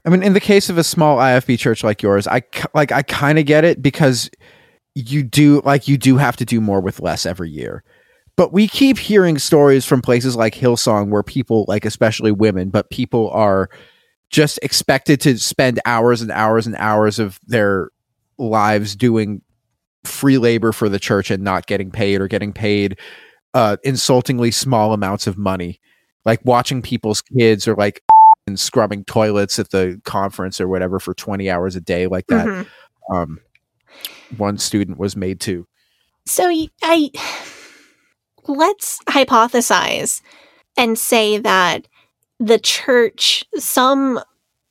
I 0.05 0.10
mean, 0.10 0.22
in 0.22 0.32
the 0.32 0.40
case 0.40 0.70
of 0.70 0.78
a 0.78 0.85
small 0.85 1.18
IFB 1.18 1.59
church 1.59 1.85
like 1.85 2.02
yours, 2.02 2.26
I 2.26 2.43
like 2.72 2.93
I 2.93 3.02
kind 3.02 3.39
of 3.39 3.47
get 3.47 3.64
it 3.64 3.82
because 3.82 4.30
you 4.94 5.22
do 5.22 5.60
like 5.64 5.86
you 5.86 5.98
do 5.98 6.16
have 6.16 6.36
to 6.36 6.44
do 6.44 6.60
more 6.60 6.80
with 6.80 7.01
less 7.01 7.26
every 7.26 7.51
year. 7.51 7.85
But 8.36 8.52
we 8.52 8.68
keep 8.68 8.98
hearing 8.98 9.39
stories 9.39 9.85
from 9.85 10.01
places 10.01 10.36
like 10.36 10.55
Hillsong 10.55 11.10
where 11.10 11.24
people, 11.24 11.64
like 11.68 11.85
especially 11.85 12.30
women, 12.32 12.70
but 12.70 12.89
people 12.89 13.28
are 13.30 13.68
just 14.30 14.59
expected 14.62 15.20
to 15.22 15.39
spend 15.39 15.80
hours 15.85 16.22
and 16.22 16.30
hours 16.30 16.66
and 16.66 16.76
hours 16.76 17.18
of 17.18 17.40
their 17.47 17.90
lives 18.39 18.97
doing 18.97 19.43
free 20.05 20.39
labor 20.39 20.73
for 20.73 20.89
the 20.89 20.98
church 20.98 21.31
and 21.31 21.43
not 21.43 21.66
getting 21.66 21.90
paid 21.90 22.20
or 22.20 22.28
getting 22.28 22.52
paid 22.52 22.98
uh, 23.55 23.77
insultingly 23.85 24.51
small 24.51 24.93
amounts 24.93 25.27
of 25.27 25.36
money, 25.36 25.81
like 26.24 26.40
watching 26.44 26.82
people's 26.82 27.23
kids 27.23 27.66
or 27.66 27.74
like 27.74 28.02
and 28.47 28.59
scrubbing 28.59 29.05
toilets 29.05 29.59
at 29.59 29.70
the 29.70 30.01
conference 30.05 30.60
or 30.60 30.69
whatever 30.69 30.98
for 30.98 31.12
20 31.15 31.51
hours 31.51 31.77
a 31.77 31.81
day 31.81 32.06
like 32.06 32.27
that 32.28 32.47
Mhm. 32.47 32.66
um 33.12 33.39
one 34.39 34.56
student 34.56 34.98
was 34.98 35.16
made 35.16 35.39
to 35.40 35.66
So 36.27 36.51
I 36.82 37.10
let's 38.47 38.98
hypothesize 39.06 40.23
and 40.77 40.98
say 40.98 41.39
that 41.39 41.86
the 42.40 42.59
church, 42.59 43.44
some 43.56 44.20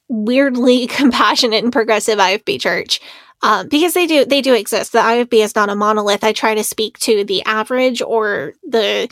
weirdly 0.08 0.88
compassionate 0.88 1.64
and 1.64 1.74
progressive 1.74 2.18
IFB 2.18 2.60
church, 2.60 3.00
um, 3.42 3.68
because 3.68 3.94
they 3.94 4.08
do 4.08 4.26
they 4.26 4.42
do 4.42 4.54
exist. 4.54 4.92
The 4.92 5.00
IFB 5.00 5.44
is 5.44 5.56
not 5.56 5.70
a 5.70 5.76
monolith. 5.76 6.24
I 6.24 6.34
try 6.34 6.56
to 6.56 6.64
speak 6.64 6.98
to 7.00 7.24
the 7.24 7.44
average 7.44 8.02
or 8.02 8.54
the 8.64 9.10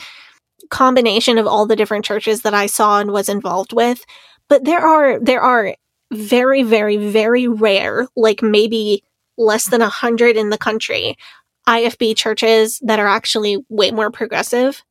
combination 0.70 1.38
of 1.38 1.46
all 1.46 1.66
the 1.66 1.76
different 1.76 2.04
churches 2.04 2.42
that 2.42 2.54
I 2.54 2.66
saw 2.66 3.00
and 3.00 3.12
was 3.12 3.28
involved 3.28 3.72
with. 3.72 4.04
But 4.48 4.64
there 4.64 4.80
are 4.80 5.20
there 5.20 5.40
are 5.40 5.76
very 6.12 6.62
very 6.62 6.96
very 6.96 7.46
rare, 7.46 8.08
like 8.16 8.42
maybe 8.42 9.04
less 9.38 9.66
than 9.66 9.82
a 9.82 9.88
hundred 9.88 10.36
in 10.36 10.50
the 10.50 10.58
country, 10.58 11.16
IFB 11.68 12.16
churches 12.16 12.80
that 12.82 12.98
are 12.98 13.08
actually 13.08 13.64
way 13.68 13.90
more 13.90 14.10
progressive. 14.10 14.82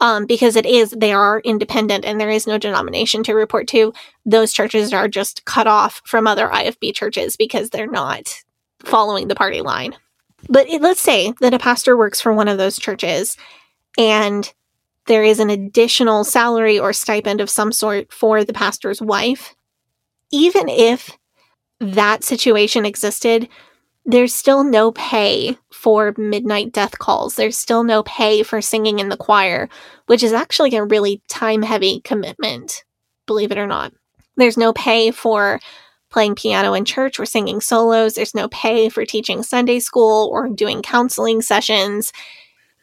Um, 0.00 0.26
because 0.26 0.56
it 0.56 0.66
is, 0.66 0.90
they 0.90 1.12
are 1.12 1.38
independent 1.44 2.04
and 2.04 2.20
there 2.20 2.28
is 2.28 2.44
no 2.44 2.58
denomination 2.58 3.22
to 3.22 3.34
report 3.34 3.68
to. 3.68 3.92
Those 4.26 4.52
churches 4.52 4.92
are 4.92 5.06
just 5.06 5.44
cut 5.44 5.68
off 5.68 6.02
from 6.04 6.26
other 6.26 6.48
IFB 6.48 6.92
churches 6.92 7.36
because 7.36 7.70
they're 7.70 7.86
not 7.86 8.42
following 8.84 9.28
the 9.28 9.34
party 9.34 9.60
line. 9.60 9.96
But 10.48 10.68
it, 10.68 10.82
let's 10.82 11.00
say 11.00 11.32
that 11.40 11.54
a 11.54 11.58
pastor 11.58 11.96
works 11.96 12.20
for 12.20 12.32
one 12.32 12.48
of 12.48 12.58
those 12.58 12.78
churches 12.78 13.36
and 13.98 14.52
there 15.06 15.24
is 15.24 15.40
an 15.40 15.50
additional 15.50 16.24
salary 16.24 16.78
or 16.78 16.92
stipend 16.92 17.40
of 17.40 17.50
some 17.50 17.72
sort 17.72 18.12
for 18.12 18.44
the 18.44 18.52
pastor's 18.52 19.02
wife. 19.02 19.54
Even 20.30 20.68
if 20.68 21.10
that 21.80 22.22
situation 22.22 22.86
existed, 22.86 23.48
there's 24.04 24.34
still 24.34 24.64
no 24.64 24.92
pay 24.92 25.56
for 25.72 26.14
midnight 26.16 26.72
death 26.72 26.98
calls. 26.98 27.36
There's 27.36 27.58
still 27.58 27.84
no 27.84 28.02
pay 28.02 28.42
for 28.42 28.60
singing 28.60 28.98
in 28.98 29.08
the 29.08 29.16
choir, 29.16 29.68
which 30.06 30.22
is 30.22 30.32
actually 30.32 30.74
a 30.74 30.84
really 30.84 31.22
time 31.28 31.62
heavy 31.62 32.00
commitment, 32.00 32.84
believe 33.26 33.52
it 33.52 33.58
or 33.58 33.66
not. 33.66 33.92
There's 34.36 34.56
no 34.56 34.72
pay 34.72 35.10
for 35.10 35.60
playing 36.12 36.34
piano 36.34 36.74
in 36.74 36.84
church 36.84 37.18
or 37.18 37.26
singing 37.26 37.60
solos. 37.60 38.14
There's 38.14 38.34
no 38.34 38.48
pay 38.48 38.88
for 38.88 39.04
teaching 39.04 39.42
Sunday 39.42 39.80
school 39.80 40.28
or 40.32 40.48
doing 40.48 40.82
counseling 40.82 41.42
sessions. 41.42 42.12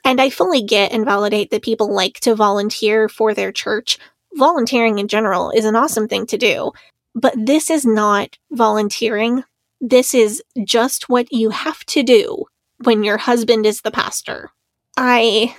And 0.04 0.20
I 0.20 0.30
fully 0.30 0.62
get 0.62 0.92
and 0.92 1.06
validate 1.06 1.52
that 1.52 1.64
people 1.64 1.94
like 1.94 2.20
to 2.22 2.36
volunteer 2.36 3.08
for 3.08 3.34
their 3.34 3.52
church. 3.52 3.98
Volunteering 4.36 5.00
in 5.00 5.08
general 5.08 5.52
is 5.52 5.66
an 5.66 5.76
awesome 5.76 6.08
thing 6.08 6.26
to 6.28 6.38
do, 6.38 6.72
but 7.16 7.34
this 7.38 7.70
is 7.70 7.86
not 7.86 8.38
volunteering 8.52 9.44
this 9.82 10.14
is 10.14 10.44
just 10.64 11.10
what 11.10 11.32
you 11.32 11.50
have 11.50 11.86
to 11.86 12.04
do 12.04 12.46
when 12.84 13.04
your 13.04 13.18
husband 13.18 13.66
is 13.66 13.82
the 13.82 13.92
pastor. 13.92 14.52
I 14.98 15.56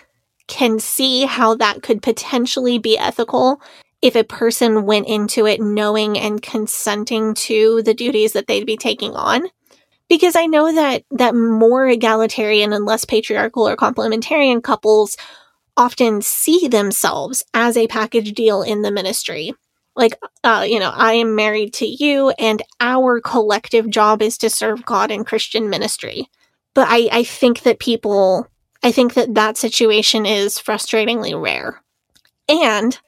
can 0.46 0.78
see 0.78 1.24
how 1.24 1.54
that 1.56 1.82
could 1.82 2.02
potentially 2.02 2.78
be 2.78 2.98
ethical 2.98 3.62
if 4.02 4.16
a 4.16 4.24
person 4.24 4.86
went 4.86 5.06
into 5.06 5.46
it 5.46 5.60
knowing 5.60 6.18
and 6.18 6.42
consenting 6.42 7.34
to 7.34 7.82
the 7.82 7.94
duties 7.94 8.32
that 8.32 8.46
they'd 8.46 8.66
be 8.66 8.76
taking 8.76 9.14
on. 9.14 9.48
Because 10.08 10.34
i 10.34 10.46
know 10.46 10.72
that 10.74 11.04
that 11.10 11.34
more 11.34 11.86
egalitarian 11.86 12.72
and 12.72 12.84
less 12.84 13.04
patriarchal 13.04 13.68
or 13.68 13.76
complementarian 13.76 14.62
couples 14.62 15.16
often 15.76 16.20
see 16.20 16.68
themselves 16.68 17.44
as 17.54 17.76
a 17.76 17.86
package 17.86 18.32
deal 18.32 18.62
in 18.62 18.82
the 18.82 18.90
ministry. 18.90 19.54
Like 19.96 20.14
uh, 20.44 20.64
you 20.68 20.78
know 20.80 20.92
i 20.94 21.12
am 21.14 21.36
married 21.36 21.74
to 21.74 21.86
you 21.86 22.30
and 22.30 22.62
our 22.80 23.20
collective 23.20 23.90
job 23.90 24.22
is 24.22 24.38
to 24.38 24.50
serve 24.50 24.84
god 24.84 25.10
in 25.10 25.24
christian 25.24 25.70
ministry. 25.70 26.28
But 26.74 26.88
i 26.88 27.08
i 27.12 27.22
think 27.24 27.62
that 27.62 27.78
people 27.78 28.48
i 28.82 28.90
think 28.90 29.14
that 29.14 29.34
that 29.34 29.56
situation 29.56 30.26
is 30.26 30.58
frustratingly 30.58 31.40
rare. 31.40 31.82
And 32.48 32.98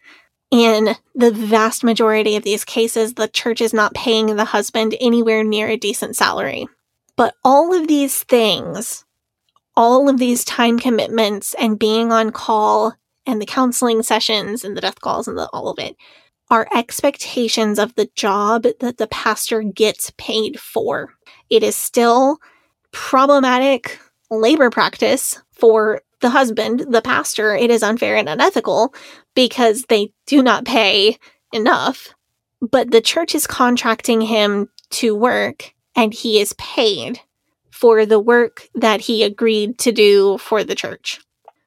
in 0.53 0.95
the 1.15 1.33
vast 1.33 1.83
majority 1.83 2.37
of 2.37 2.45
these 2.45 2.65
cases 2.65 3.15
the 3.15 3.27
church 3.27 3.61
is 3.61 3.75
not 3.75 3.95
paying 3.95 4.37
the 4.37 4.45
husband 4.45 4.95
anywhere 5.01 5.43
near 5.43 5.69
a 5.69 5.77
decent 5.77 6.15
salary 6.15 6.69
but 7.17 7.35
all 7.43 7.75
of 7.75 7.89
these 7.89 8.23
things 8.25 9.05
all 9.77 10.09
of 10.09 10.19
these 10.19 10.45
time 10.45 10.79
commitments 10.79 11.55
and 11.59 11.79
being 11.79 12.13
on 12.13 12.31
call 12.31 12.95
and 13.27 13.41
the 13.41 13.47
counseling 13.47 14.03
sessions 14.03 14.65
and 14.65 14.77
the 14.77 14.81
death 14.81 15.01
calls 15.01 15.27
and 15.27 15.39
the, 15.39 15.49
all 15.53 15.69
of 15.69 15.79
it 15.79 15.97
are 16.51 16.69
expectations 16.75 17.79
of 17.79 17.95
the 17.95 18.11
job 18.15 18.67
that 18.81 18.99
the 18.99 19.07
pastor 19.07 19.63
gets 19.63 20.13
paid 20.19 20.61
for. 20.61 21.15
It 21.49 21.63
is 21.63 21.75
still 21.75 22.39
problematic 22.91 23.99
labor 24.31 24.69
practice 24.69 25.41
for 25.53 26.03
the 26.23 26.31
husband, 26.31 26.87
the 26.89 27.03
pastor. 27.03 27.55
It 27.55 27.71
is 27.71 27.83
unfair 27.83 28.17
and 28.17 28.29
unethical 28.29 28.95
because 29.35 29.85
they 29.89 30.13
do 30.27 30.43
not 30.43 30.65
pay 30.65 31.19
enough. 31.53 32.15
But 32.61 32.91
the 32.91 33.01
church 33.01 33.35
is 33.35 33.47
contracting 33.47 34.23
him 34.23 34.71
to 34.91 35.15
work 35.15 35.75
and 35.95 36.15
he 36.15 36.41
is 36.41 36.55
paid 36.55 37.21
for 37.71 38.07
the 38.07 38.21
work 38.21 38.69
that 38.75 39.03
he 39.03 39.25
agreed 39.25 39.79
to 39.79 39.93
do 39.93 40.39
for 40.39 40.65
the 40.65 40.75
church. 40.75 41.21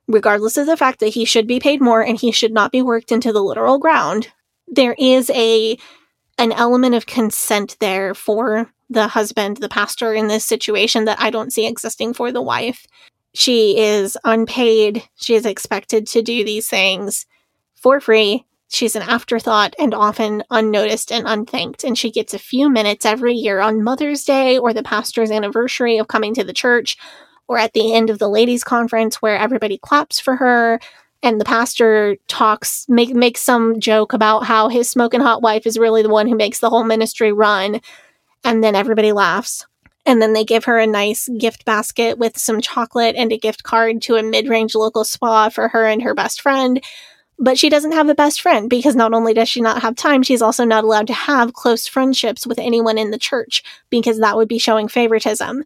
Regardless 0.08 0.58
of 0.58 0.68
the 0.68 0.78
fact 0.78 1.00
that 1.00 1.10
he 1.10 1.26
should 1.26 1.48
be 1.48 1.60
paid 1.60 1.82
more 1.82 2.02
and 2.02 2.20
he 2.20 2.32
should 2.32 2.54
not 2.54 2.72
be 2.72 2.82
worked 2.82 3.12
into 3.12 3.34
the 3.34 3.44
literal 3.44 3.78
ground, 3.78 4.30
there 4.68 4.96
is 4.98 5.30
a 5.32 5.78
an 6.38 6.52
element 6.52 6.96
of 6.96 7.06
consent 7.06 7.78
there 7.80 8.14
for 8.14 8.70
the 8.90 9.08
husband, 9.08 9.58
the 9.58 9.70
pastor 9.70 10.14
in 10.14 10.28
this 10.28 10.46
situation 10.46 11.06
that 11.06 11.20
I 11.20 11.30
don't 11.30 11.52
see 11.52 11.66
existing 11.66 12.14
for 12.14 12.32
the 12.32 12.42
wife. 12.42 12.86
She 13.36 13.78
is 13.78 14.18
unpaid. 14.24 15.04
She 15.16 15.36
is 15.36 15.46
expected 15.46 16.08
to 16.08 16.22
do 16.22 16.46
these 16.46 16.70
things 16.70 17.26
for 17.74 18.00
free. 18.00 18.46
She's 18.70 18.96
an 18.96 19.02
afterthought 19.02 19.76
and 19.78 19.94
often 19.94 20.44
unnoticed 20.50 21.12
and 21.12 21.28
unthanked, 21.28 21.84
and 21.84 21.98
she 21.98 22.12
gets 22.12 22.34
a 22.34 22.40
few 22.40 22.70
minutes 22.70 23.06
every 23.06 23.34
year 23.34 23.60
on 23.60 23.84
Mother's 23.84 24.24
Day 24.24 24.58
or 24.58 24.74
the 24.74 24.84
pastor's 24.84 25.32
anniversary 25.32 25.98
of 25.98 26.08
coming 26.08 26.34
to 26.34 26.46
the 26.46 26.54
church, 26.54 26.96
or 27.50 27.58
at 27.58 27.74
the 27.74 27.94
end 27.94 28.10
of 28.10 28.20
the 28.20 28.30
ladies' 28.30 28.64
conference 28.64 29.22
where 29.22 29.38
everybody 29.38 29.78
claps 29.78 30.18
for 30.18 30.38
her 30.38 30.80
and 31.22 31.40
the 31.40 31.46
pastor 31.46 32.16
talks 32.28 32.86
make 32.88 33.14
makes 33.14 33.42
some 33.42 33.82
joke 33.82 34.14
about 34.14 34.46
how 34.46 34.70
his 34.70 34.90
smoking 34.90 35.22
hot 35.22 35.42
wife 35.42 35.68
is 35.68 35.78
really 35.78 36.04
the 36.04 36.10
one 36.10 36.28
who 36.28 36.38
makes 36.38 36.60
the 36.60 36.70
whole 36.70 36.86
ministry 36.86 37.34
run. 37.34 37.82
And 38.46 38.64
then 38.64 38.76
everybody 38.76 39.12
laughs 39.12 39.66
and 40.06 40.22
then 40.22 40.34
they 40.34 40.44
give 40.44 40.66
her 40.66 40.78
a 40.78 40.88
nice 40.88 41.30
gift 41.38 41.66
basket 41.66 42.18
with 42.18 42.38
some 42.38 42.62
chocolate 42.62 43.16
and 43.16 43.32
a 43.32 43.38
gift 43.38 43.64
card 43.64 44.02
to 44.04 44.16
a 44.16 44.24
mid-range 44.24 44.76
local 44.76 45.04
spa 45.04 45.50
for 45.50 45.68
her 45.70 45.86
and 45.86 46.02
her 46.02 46.14
best 46.14 46.42
friend 46.42 46.82
but 47.38 47.58
she 47.58 47.70
doesn't 47.70 47.92
have 47.92 48.10
a 48.10 48.16
best 48.16 48.42
friend 48.42 48.70
because 48.70 48.96
not 48.96 49.14
only 49.14 49.34
does 49.34 49.50
she 49.50 49.62
not 49.62 49.82
have 49.82 49.96
time, 49.96 50.24
she's 50.24 50.42
also 50.42 50.64
not 50.64 50.84
allowed 50.84 51.08
to 51.08 51.14
have 51.14 51.54
close 51.54 51.88
friendships 51.88 52.48
with 52.48 52.60
anyone 52.60 52.98
in 52.98 53.12
the 53.12 53.18
church 53.18 53.64
because 53.90 54.20
that 54.20 54.38
would 54.38 54.48
be 54.48 54.60
showing 54.60 54.88
favoritism. 54.88 55.64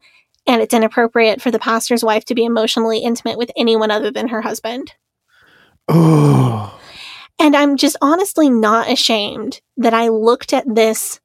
And 0.47 0.61
it's 0.61 0.73
inappropriate 0.73 1.41
for 1.41 1.51
the 1.51 1.59
pastor's 1.59 2.03
wife 2.03 2.25
to 2.25 2.35
be 2.35 2.43
emotionally 2.43 2.99
intimate 2.99 3.37
with 3.37 3.51
anyone 3.55 3.91
other 3.91 4.09
than 4.09 4.29
her 4.29 4.41
husband. 4.41 4.93
Oh. 5.87 6.75
And 7.37 7.55
I'm 7.55 7.77
just 7.77 7.97
honestly 8.01 8.49
not 8.49 8.91
ashamed 8.91 9.61
that 9.77 9.93
I 9.93 10.07
looked 10.07 10.53
at 10.53 10.65
this 10.67 11.19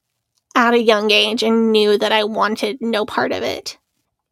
at 0.54 0.74
a 0.74 0.82
young 0.82 1.10
age 1.10 1.42
and 1.42 1.72
knew 1.72 1.98
that 1.98 2.12
I 2.12 2.24
wanted 2.24 2.78
no 2.80 3.04
part 3.04 3.32
of 3.32 3.42
it. 3.42 3.78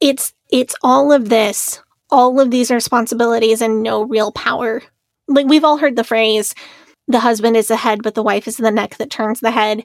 It's 0.01 0.33
it's 0.51 0.75
all 0.83 1.13
of 1.13 1.29
this, 1.29 1.83
all 2.11 2.41
of 2.41 2.51
these 2.51 2.71
responsibilities 2.71 3.61
and 3.61 3.83
no 3.83 4.03
real 4.03 4.33
power 4.33 4.83
like 5.29 5.47
we've 5.47 5.65
all 5.65 5.79
heard 5.79 5.97
the 5.97 6.05
phrase, 6.05 6.55
the 7.09 7.21
husband 7.21 7.57
is 7.57 7.69
the 7.69 7.77
head, 7.77 8.03
but 8.03 8.15
the 8.15 8.23
wife 8.23 8.47
is 8.47 8.57
the 8.57 8.71
neck 8.71 8.97
that 8.97 9.11
turns 9.11 9.41
the 9.41 9.51
head. 9.51 9.85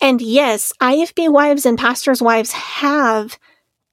And 0.00 0.20
yes, 0.20 0.72
IFB 0.80 1.32
wives 1.32 1.64
and 1.64 1.78
pastors' 1.78 2.22
wives 2.22 2.52
have 2.52 3.38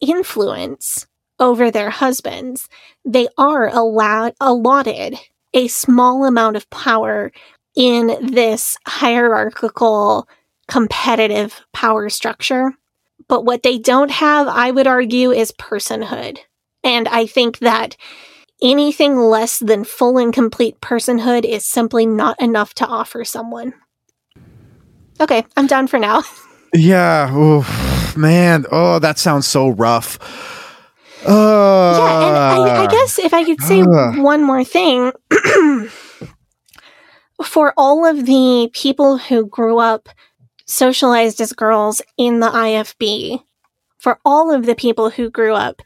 influence 0.02 1.08
over 1.40 1.72
their 1.72 1.90
husbands. 1.90 2.68
They 3.06 3.28
are 3.38 3.68
allowed, 3.68 4.34
allotted 4.40 5.18
a 5.54 5.68
small 5.68 6.26
amount 6.26 6.58
of 6.58 6.70
power 6.70 7.32
in 7.76 8.32
this 8.32 8.78
hierarchical, 8.86 10.28
competitive 10.68 11.62
power 11.74 12.10
structure. 12.10 12.74
But 13.28 13.46
what 13.46 13.64
they 13.64 13.78
don't 13.78 14.12
have, 14.12 14.48
I 14.48 14.72
would 14.72 14.88
argue, 14.88 15.32
is 15.32 15.52
personhood. 15.52 16.40
And 16.84 17.08
I 17.08 17.26
think 17.26 17.60
that 17.60 17.96
anything 18.62 19.18
less 19.18 19.60
than 19.60 19.84
full 19.84 20.18
and 20.18 20.34
complete 20.34 20.80
personhood 20.82 21.46
is 21.46 21.66
simply 21.66 22.06
not 22.06 22.42
enough 22.42 22.74
to 22.76 22.86
offer 22.86 23.24
someone. 23.24 23.74
Okay, 25.20 25.46
I'm 25.56 25.68
done 25.68 25.88
for 25.88 26.00
now. 26.00 26.24
Yeah. 26.76 27.30
Oh, 27.32 28.14
man. 28.18 28.66
Oh, 28.72 28.98
that 28.98 29.20
sounds 29.20 29.46
so 29.46 29.70
rough. 29.70 30.18
Uh, 31.24 32.00
yeah, 32.00 32.58
and 32.58 32.70
I, 32.70 32.84
I, 32.84 32.88
guess 32.88 33.20
if 33.20 33.32
I 33.32 33.44
could 33.44 33.62
say 33.62 33.82
uh, 33.82 34.14
one 34.14 34.44
more 34.44 34.64
thing, 34.64 35.12
for 37.46 37.74
all 37.78 38.06
of 38.06 38.26
the 38.26 38.70
people 38.74 39.20
who 39.20 39.46
grew 39.46 39.78
up 39.78 40.10
socialized 40.66 41.42
as 41.42 41.54
girls 41.54 42.02
in 42.18 42.40
the 42.40 42.50
IFB, 42.50 43.44
for 43.98 44.20
all 44.26 44.54
of 44.54 44.66
the 44.66 44.76
people 44.76 45.10
who 45.10 45.30
grew 45.30 45.54
up 45.54 45.82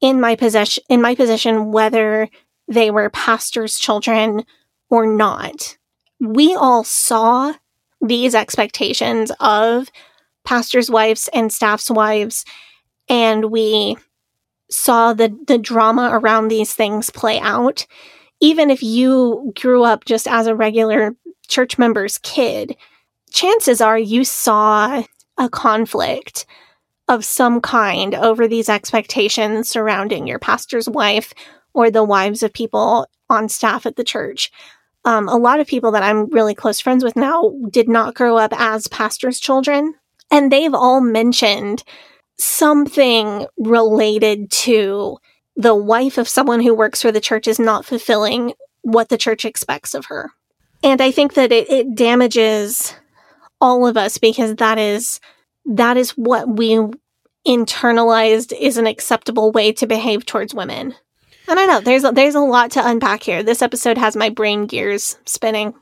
in 0.00 0.20
my 0.20 0.36
possession 0.36 0.84
in 0.88 1.00
my 1.00 1.14
position 1.14 1.72
whether 1.72 2.28
they 2.68 2.90
were 2.90 3.10
pastors' 3.10 3.78
children 3.78 4.44
or 4.90 5.06
not. 5.06 5.76
We 6.20 6.54
all 6.54 6.84
saw 6.84 7.54
these 8.00 8.34
expectations 8.34 9.32
of 9.40 9.88
pastors' 10.44 10.90
wives 10.90 11.28
and 11.32 11.52
staff's 11.52 11.90
wives, 11.90 12.44
and 13.08 13.46
we 13.46 13.96
saw 14.70 15.12
the, 15.12 15.36
the 15.46 15.58
drama 15.58 16.10
around 16.12 16.48
these 16.48 16.74
things 16.74 17.10
play 17.10 17.38
out. 17.40 17.86
Even 18.40 18.70
if 18.70 18.82
you 18.82 19.52
grew 19.58 19.84
up 19.84 20.04
just 20.04 20.28
as 20.28 20.46
a 20.46 20.54
regular 20.54 21.16
church 21.48 21.78
member's 21.78 22.18
kid, 22.18 22.76
chances 23.36 23.82
are 23.82 23.98
you 23.98 24.24
saw 24.24 25.04
a 25.36 25.48
conflict 25.50 26.46
of 27.06 27.24
some 27.24 27.60
kind 27.60 28.14
over 28.14 28.48
these 28.48 28.70
expectations 28.70 29.68
surrounding 29.68 30.26
your 30.26 30.38
pastor's 30.38 30.88
wife 30.88 31.34
or 31.74 31.90
the 31.90 32.02
wives 32.02 32.42
of 32.42 32.52
people 32.52 33.06
on 33.28 33.48
staff 33.48 33.84
at 33.84 33.96
the 33.96 34.02
church. 34.02 34.50
Um, 35.04 35.28
a 35.28 35.36
lot 35.36 35.60
of 35.60 35.66
people 35.66 35.92
that 35.92 36.02
I'm 36.02 36.30
really 36.30 36.54
close 36.54 36.80
friends 36.80 37.04
with 37.04 37.14
now 37.14 37.52
did 37.70 37.88
not 37.88 38.14
grow 38.14 38.38
up 38.38 38.52
as 38.56 38.88
pastors' 38.88 39.38
children, 39.38 39.94
and 40.30 40.50
they've 40.50 40.74
all 40.74 41.02
mentioned 41.02 41.84
something 42.38 43.46
related 43.58 44.50
to 44.50 45.18
the 45.54 45.74
wife 45.74 46.16
of 46.16 46.28
someone 46.28 46.60
who 46.60 46.74
works 46.74 47.02
for 47.02 47.12
the 47.12 47.20
church 47.20 47.46
is 47.46 47.58
not 47.58 47.84
fulfilling 47.84 48.54
what 48.80 49.10
the 49.10 49.18
church 49.18 49.44
expects 49.44 49.94
of 49.94 50.06
her. 50.06 50.32
And 50.82 51.02
I 51.02 51.10
think 51.10 51.34
that 51.34 51.52
it, 51.52 51.70
it 51.70 51.94
damages 51.94 52.94
all 53.60 53.86
of 53.86 53.96
us 53.96 54.18
because 54.18 54.56
that 54.56 54.78
is 54.78 55.20
that 55.64 55.96
is 55.96 56.10
what 56.12 56.48
we 56.48 56.78
internalized 57.46 58.52
is 58.58 58.76
an 58.76 58.86
acceptable 58.86 59.52
way 59.52 59.72
to 59.72 59.86
behave 59.86 60.26
towards 60.26 60.54
women. 60.54 60.94
I 61.48 61.54
don't 61.54 61.68
know. 61.68 61.80
There's 61.80 62.04
a, 62.04 62.10
there's 62.10 62.34
a 62.34 62.40
lot 62.40 62.72
to 62.72 62.86
unpack 62.86 63.22
here. 63.22 63.42
This 63.42 63.62
episode 63.62 63.98
has 63.98 64.16
my 64.16 64.30
brain 64.30 64.66
gears 64.66 65.16
spinning. 65.26 65.74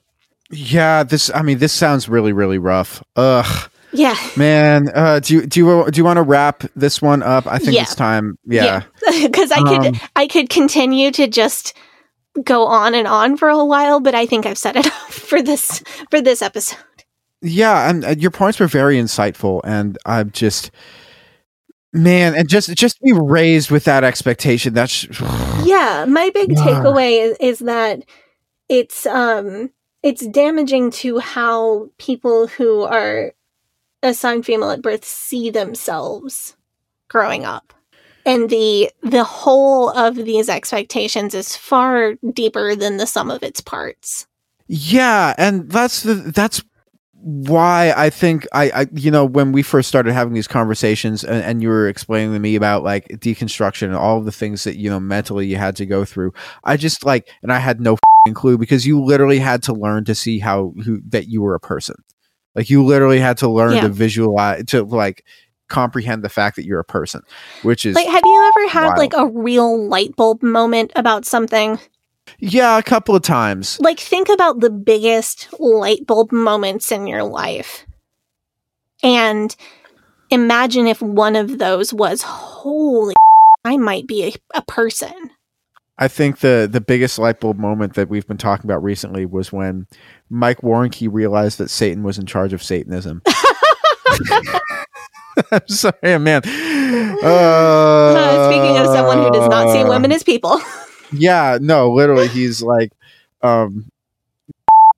Yeah, 0.51 1.05
this. 1.05 1.31
I 1.35 1.43
mean, 1.43 1.59
this 1.59 1.73
sounds 1.73 2.09
really, 2.09 2.33
really 2.33 2.59
rough. 2.59 3.03
Ugh. 3.17 3.71
Yeah, 3.93 4.17
man. 4.37 4.91
Uh, 4.93 5.21
do 5.21 5.35
you 5.35 5.47
do 5.47 5.61
you 5.61 5.91
do 5.91 5.99
you 5.99 6.05
want 6.05 6.19
to 6.19 6.23
wrap 6.23 6.65
this 6.75 7.01
one 7.01 7.23
up? 7.23 7.47
I 7.47 7.59
think 7.59 7.77
yeah. 7.77 7.83
it's 7.83 7.95
time. 7.95 8.37
Yeah, 8.45 8.83
because. 9.23 9.53
I 9.53 9.61
could 9.63 9.87
um, 9.87 10.01
I 10.17 10.27
could 10.27 10.51
continue 10.51 11.13
to 11.13 11.29
just 11.29 11.75
go 12.43 12.67
on 12.67 12.95
and 12.95 13.07
on 13.07 13.37
for 13.37 13.49
a 13.49 13.65
while, 13.65 14.01
but 14.01 14.15
I 14.15 14.27
think 14.27 14.47
I've 14.47 14.59
set 14.59 14.77
it 14.77 14.87
up 14.87 14.93
for 15.11 15.41
this 15.41 15.83
for 16.11 16.21
this 16.21 16.43
episode. 16.43 16.79
Yeah, 17.45 17.91
and 17.91 18.05
uh, 18.05 18.15
your 18.19 18.31
points 18.31 18.59
were 18.59 18.67
very 18.67 18.97
insightful, 18.97 19.61
and 19.65 19.99
I'm 20.07 20.31
just 20.33 20.71
Man, 21.93 22.35
and 22.35 22.49
just 22.49 22.75
just 22.75 23.01
be 23.03 23.13
raised 23.13 23.71
with 23.71 23.85
that 23.85 24.03
expectation. 24.03 24.75
That's 24.75 25.05
yeah 25.65 26.07
my 26.09 26.31
big 26.35 26.51
Yeah. 26.51 26.55
takeaway 26.55 27.23
is, 27.31 27.37
is 27.41 27.59
that 27.61 28.05
it's 28.69 29.07
um 29.07 29.71
it's 30.03 30.27
damaging 30.27 30.91
to 30.91 31.19
how 31.21 31.89
people 31.99 32.49
who 32.49 32.83
are 32.83 33.33
assigned 34.03 34.45
female 34.45 34.71
at 34.71 34.83
birth 34.83 35.05
see 35.05 35.51
themselves 35.51 36.57
growing 37.09 37.45
up 37.45 37.73
and 38.27 38.51
the 38.51 38.91
the 39.03 39.25
whole 39.25 39.91
of 39.91 40.17
these 40.17 40.49
expectations 40.49 41.35
is 41.35 41.57
far 41.57 42.15
deeper 42.33 42.75
than 42.75 42.97
the 42.97 43.07
sum 43.07 43.31
of 43.31 43.43
its 43.45 43.61
parts 43.61 44.27
Yeah, 44.69 45.35
and 45.39 45.71
that's 45.71 46.03
the 46.03 46.15
that's 46.15 46.63
why 47.27 47.95
I 47.97 48.11
think 48.11 48.47
I, 48.53 48.71
I 48.83 48.87
you 48.93 49.11
know 49.11 49.25
when 49.25 49.51
we 49.53 49.63
first 49.63 49.89
started 49.89 50.13
having 50.13 50.35
these 50.35 50.47
conversations 50.47 51.25
and, 51.25 51.43
and 51.43 51.63
you 51.63 51.71
were 51.71 51.89
explaining 51.89 52.35
to 52.35 52.39
me 52.39 52.55
about 52.55 52.83
like 52.83 53.09
deconstruction 53.09 53.85
and 53.87 53.97
all 53.97 54.19
of 54.19 54.27
the 54.27 54.33
things 54.33 54.65
that 54.65 54.77
you 54.77 54.91
know 54.91 55.01
mentally 55.01 55.47
you 55.47 55.57
had 55.57 55.75
to 55.77 55.87
go 55.87 56.05
through 56.05 56.35
I 56.65 56.77
just 56.77 57.03
like 57.07 57.27
and 57.43 57.51
I 57.51 57.61
had 57.61 57.81
no 57.81 57.97
fing 58.27 58.35
clue 58.35 58.59
because 58.59 58.87
you 58.87 59.03
literally 59.03 59.39
had 59.39 59.63
to 59.63 59.73
learn 59.73 60.05
to 60.05 60.15
see 60.15 60.39
how 60.39 60.75
who 60.85 61.01
that 61.09 61.29
you 61.29 61.41
were 61.41 61.55
a 61.55 61.61
person 61.61 61.97
like 62.55 62.69
you 62.69 62.85
literally 62.85 63.21
had 63.21 63.39
to 63.39 63.49
learn 63.49 63.73
Yeah. 63.73 63.81
to 63.83 63.89
visualize 63.89 64.65
to 64.67 64.85
like 64.85 65.25
comprehend 65.71 66.23
the 66.23 66.29
fact 66.29 66.57
that 66.57 66.67
you're 66.67 66.79
a 66.81 66.85
person 66.85 67.23
which 67.63 67.87
is 67.87 67.97
like 67.97 68.07
have 68.07 68.23
you 68.23 68.53
ever 68.55 68.69
had 68.69 68.87
wild. 68.89 68.99
like 68.99 69.15
a 69.17 69.27
real 69.29 69.89
light 69.89 70.15
bulb 70.15 70.43
moment 70.43 70.93
about 70.95 71.25
something 71.25 71.79
yeah 72.39 72.79
a 72.79 72.83
couple 72.83 73.15
of 73.15 73.23
times 73.23 73.79
like 73.81 73.99
think 73.99 74.29
about 74.29 74.61
the 74.61 74.71
biggest 74.71 75.49
light 75.59 76.07
bulb 76.07 76.33
moments 76.33 76.91
in 76.91 77.07
your 77.07 77.23
life 77.23 77.87
and 79.03 79.57
imagine 80.31 80.87
if 80.87 81.01
one 81.03 81.37
of 81.37 81.59
those 81.59 81.93
was 81.93 82.23
holy 82.23 83.15
i 83.65 83.77
might 83.77 84.07
be 84.07 84.25
a, 84.25 84.59
a 84.59 84.63
person 84.63 85.31
I 85.97 86.09
think 86.09 86.41
the 86.41 86.69
the 86.69 86.81
biggest 86.81 87.21
light 87.21 87.39
bulb 87.39 87.57
moment 87.57 87.95
that 87.95 88.09
we've 88.09 88.27
been 88.27 88.37
talking 88.37 88.69
about 88.69 88.83
recently 88.83 89.27
was 89.27 89.53
when 89.53 89.87
Mike 90.29 90.59
Warnke 90.59 91.09
realized 91.09 91.59
that 91.59 91.71
Satan 91.71 92.03
was 92.03 92.19
in 92.19 92.27
charge 92.27 92.53
of 92.53 92.65
Satanism. 92.65 93.23
I'm 95.53 95.69
sorry, 95.69 96.19
man. 96.19 96.43
Uh, 96.45 97.21
Uh, 98.25 98.51
speaking 98.51 98.77
of 98.77 98.87
someone 98.87 99.19
who 99.19 99.31
does 99.31 99.49
not 99.49 99.71
see 99.73 99.83
women 99.85 100.13
as 100.13 100.23
people 100.23 100.61
yeah, 101.19 101.59
no, 101.61 101.93
literally, 101.93 102.29
he's 102.29 102.63
like 102.63 102.93
um, 103.43 103.91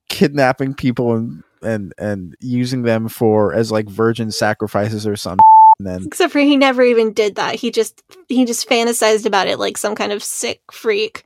kidnapping 0.08 0.74
people 0.74 1.14
and 1.14 1.42
and 1.62 1.94
and 1.98 2.36
using 2.40 2.82
them 2.82 3.08
for 3.08 3.52
as 3.54 3.72
like 3.72 3.88
virgin 3.88 4.30
sacrifices 4.30 5.06
or 5.06 5.16
something. 5.16 5.40
And 5.78 5.86
then 5.86 6.04
except 6.06 6.32
for 6.32 6.38
he 6.38 6.56
never 6.56 6.82
even 6.82 7.12
did 7.12 7.34
that 7.34 7.56
he 7.56 7.70
just 7.70 8.02
he 8.28 8.46
just 8.46 8.66
fantasized 8.66 9.26
about 9.26 9.46
it 9.46 9.58
like 9.58 9.76
some 9.76 9.94
kind 9.94 10.10
of 10.10 10.22
sick 10.22 10.62
freak 10.72 11.22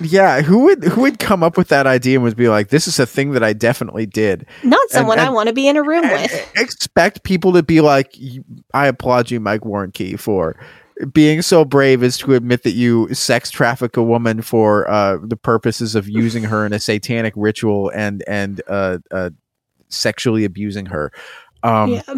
yeah, 0.00 0.42
who 0.42 0.64
would 0.64 0.84
who 0.84 1.02
would 1.02 1.18
come 1.18 1.42
up 1.42 1.56
with 1.56 1.68
that 1.68 1.86
idea 1.86 2.16
and 2.16 2.24
would 2.24 2.36
be 2.36 2.48
like, 2.48 2.68
"This 2.68 2.88
is 2.88 2.98
a 2.98 3.06
thing 3.06 3.30
that 3.32 3.44
I 3.44 3.52
definitely 3.52 4.06
did." 4.06 4.46
not 4.62 4.90
someone 4.90 5.18
i 5.18 5.26
and- 5.26 5.34
want 5.34 5.46
to 5.48 5.52
be 5.52 5.68
in 5.68 5.76
a 5.76 5.82
room 5.82 6.02
with 6.02 6.52
expect 6.56 7.22
people 7.22 7.52
to 7.52 7.62
be 7.62 7.80
like 7.80 8.16
i 8.72 8.86
applaud 8.86 9.30
you 9.30 9.40
mike 9.40 9.60
warnke 9.62 10.18
for 10.18 10.56
being 11.12 11.42
so 11.42 11.64
brave 11.64 12.02
is 12.02 12.16
to 12.18 12.34
admit 12.34 12.62
that 12.62 12.72
you 12.72 13.12
sex 13.12 13.50
traffic 13.50 13.96
a 13.96 14.02
woman 14.02 14.42
for 14.42 14.88
uh, 14.88 15.18
the 15.22 15.36
purposes 15.36 15.94
of 15.94 16.08
using 16.08 16.44
her 16.44 16.64
in 16.64 16.72
a 16.72 16.78
satanic 16.78 17.34
ritual 17.36 17.90
and 17.94 18.22
and 18.26 18.62
uh, 18.68 18.98
uh, 19.10 19.30
sexually 19.88 20.44
abusing 20.44 20.86
her 20.86 21.10
um, 21.62 21.90
yeah. 21.90 22.14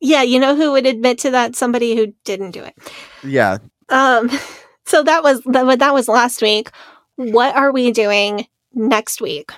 yeah 0.00 0.22
you 0.22 0.38
know 0.38 0.56
who 0.56 0.72
would 0.72 0.86
admit 0.86 1.18
to 1.18 1.30
that 1.30 1.54
somebody 1.54 1.94
who 1.94 2.12
didn't 2.24 2.50
do 2.50 2.62
it 2.62 2.74
Yeah. 3.22 3.58
Um, 3.88 4.30
so 4.84 5.02
that 5.02 5.22
was 5.22 5.42
that, 5.44 5.78
that 5.78 5.94
was 5.94 6.08
last 6.08 6.42
week. 6.42 6.70
What 7.16 7.54
are 7.54 7.72
we 7.72 7.92
doing 7.92 8.46
next 8.74 9.20
week? 9.20 9.50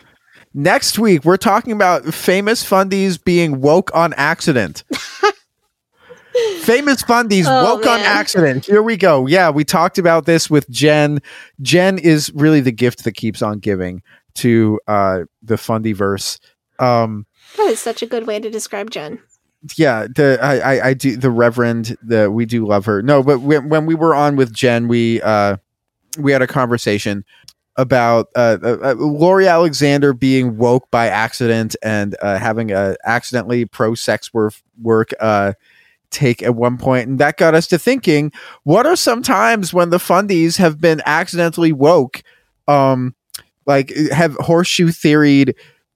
next 0.54 0.98
week 1.00 1.24
we're 1.24 1.36
talking 1.36 1.72
about 1.72 2.04
famous 2.14 2.68
fundies 2.68 3.22
being 3.22 3.60
woke 3.60 3.90
on 3.92 4.14
accident 4.14 4.84
famous 6.60 7.02
fundies 7.02 7.44
Oh, 7.46 7.76
woke 7.76 7.86
on 7.86 8.00
accident. 8.00 8.66
Here 8.66 8.82
we 8.82 8.96
go. 8.96 9.26
Yeah 9.26 9.50
we 9.50 9.64
talked 9.64 9.98
about 9.98 10.26
this 10.26 10.50
with 10.50 10.68
jen. 10.70 11.20
Jen 11.62 11.98
is 11.98 12.32
really 12.34 12.60
the 12.60 12.72
gift 12.72 13.04
that 13.04 13.12
keeps 13.12 13.42
on 13.42 13.58
giving 13.58 14.02
to 14.36 14.80
uh 14.86 15.20
the 15.42 15.56
fundiverse. 15.56 16.38
Um 16.78 17.26
That 17.56 17.68
is 17.68 17.80
such 17.80 18.02
a 18.02 18.06
good 18.06 18.26
way 18.26 18.40
to 18.40 18.50
describe 18.50 18.90
Jen. 18.90 19.20
yeah 19.76 20.06
the 20.14 20.38
I, 20.42 20.58
I 20.74 20.86
i 20.88 20.94
do 20.94 21.16
the 21.16 21.30
reverend 21.30 21.96
the 22.02 22.30
we 22.30 22.46
do 22.46 22.66
love 22.66 22.84
her. 22.86 23.02
No 23.02 23.22
but 23.22 23.40
when, 23.40 23.68
when 23.68 23.86
we 23.86 23.94
were 23.94 24.14
on 24.14 24.36
with 24.36 24.52
jen 24.52 24.88
we 24.88 25.20
uh 25.22 25.56
we 26.18 26.32
had 26.32 26.42
a 26.42 26.46
conversation 26.46 27.24
about 27.76 28.28
uh, 28.36 28.56
uh, 28.62 28.78
uh, 28.84 28.94
Lori 28.94 29.48
Alexander 29.48 30.12
being 30.12 30.56
woke 30.56 30.88
by 30.92 31.08
accident 31.08 31.74
and 31.82 32.14
uh, 32.22 32.38
having 32.38 32.70
a 32.70 32.94
accidentally 33.04 33.64
pro 33.64 33.96
sex 33.96 34.32
work 34.32 34.54
work 34.80 35.10
uh, 35.18 35.54
take 36.10 36.42
at 36.42 36.54
one 36.54 36.78
point, 36.78 37.08
and 37.08 37.18
that 37.18 37.36
got 37.36 37.54
us 37.54 37.66
to 37.68 37.78
thinking: 37.78 38.32
What 38.62 38.86
are 38.86 38.96
some 38.96 39.22
times 39.22 39.72
when 39.72 39.90
the 39.90 39.98
fundies 39.98 40.58
have 40.58 40.80
been 40.80 41.02
accidentally 41.06 41.72
woke, 41.72 42.22
um, 42.68 43.14
like 43.66 43.94
have 44.12 44.34
horseshoe 44.36 44.90
theoried 44.90 45.54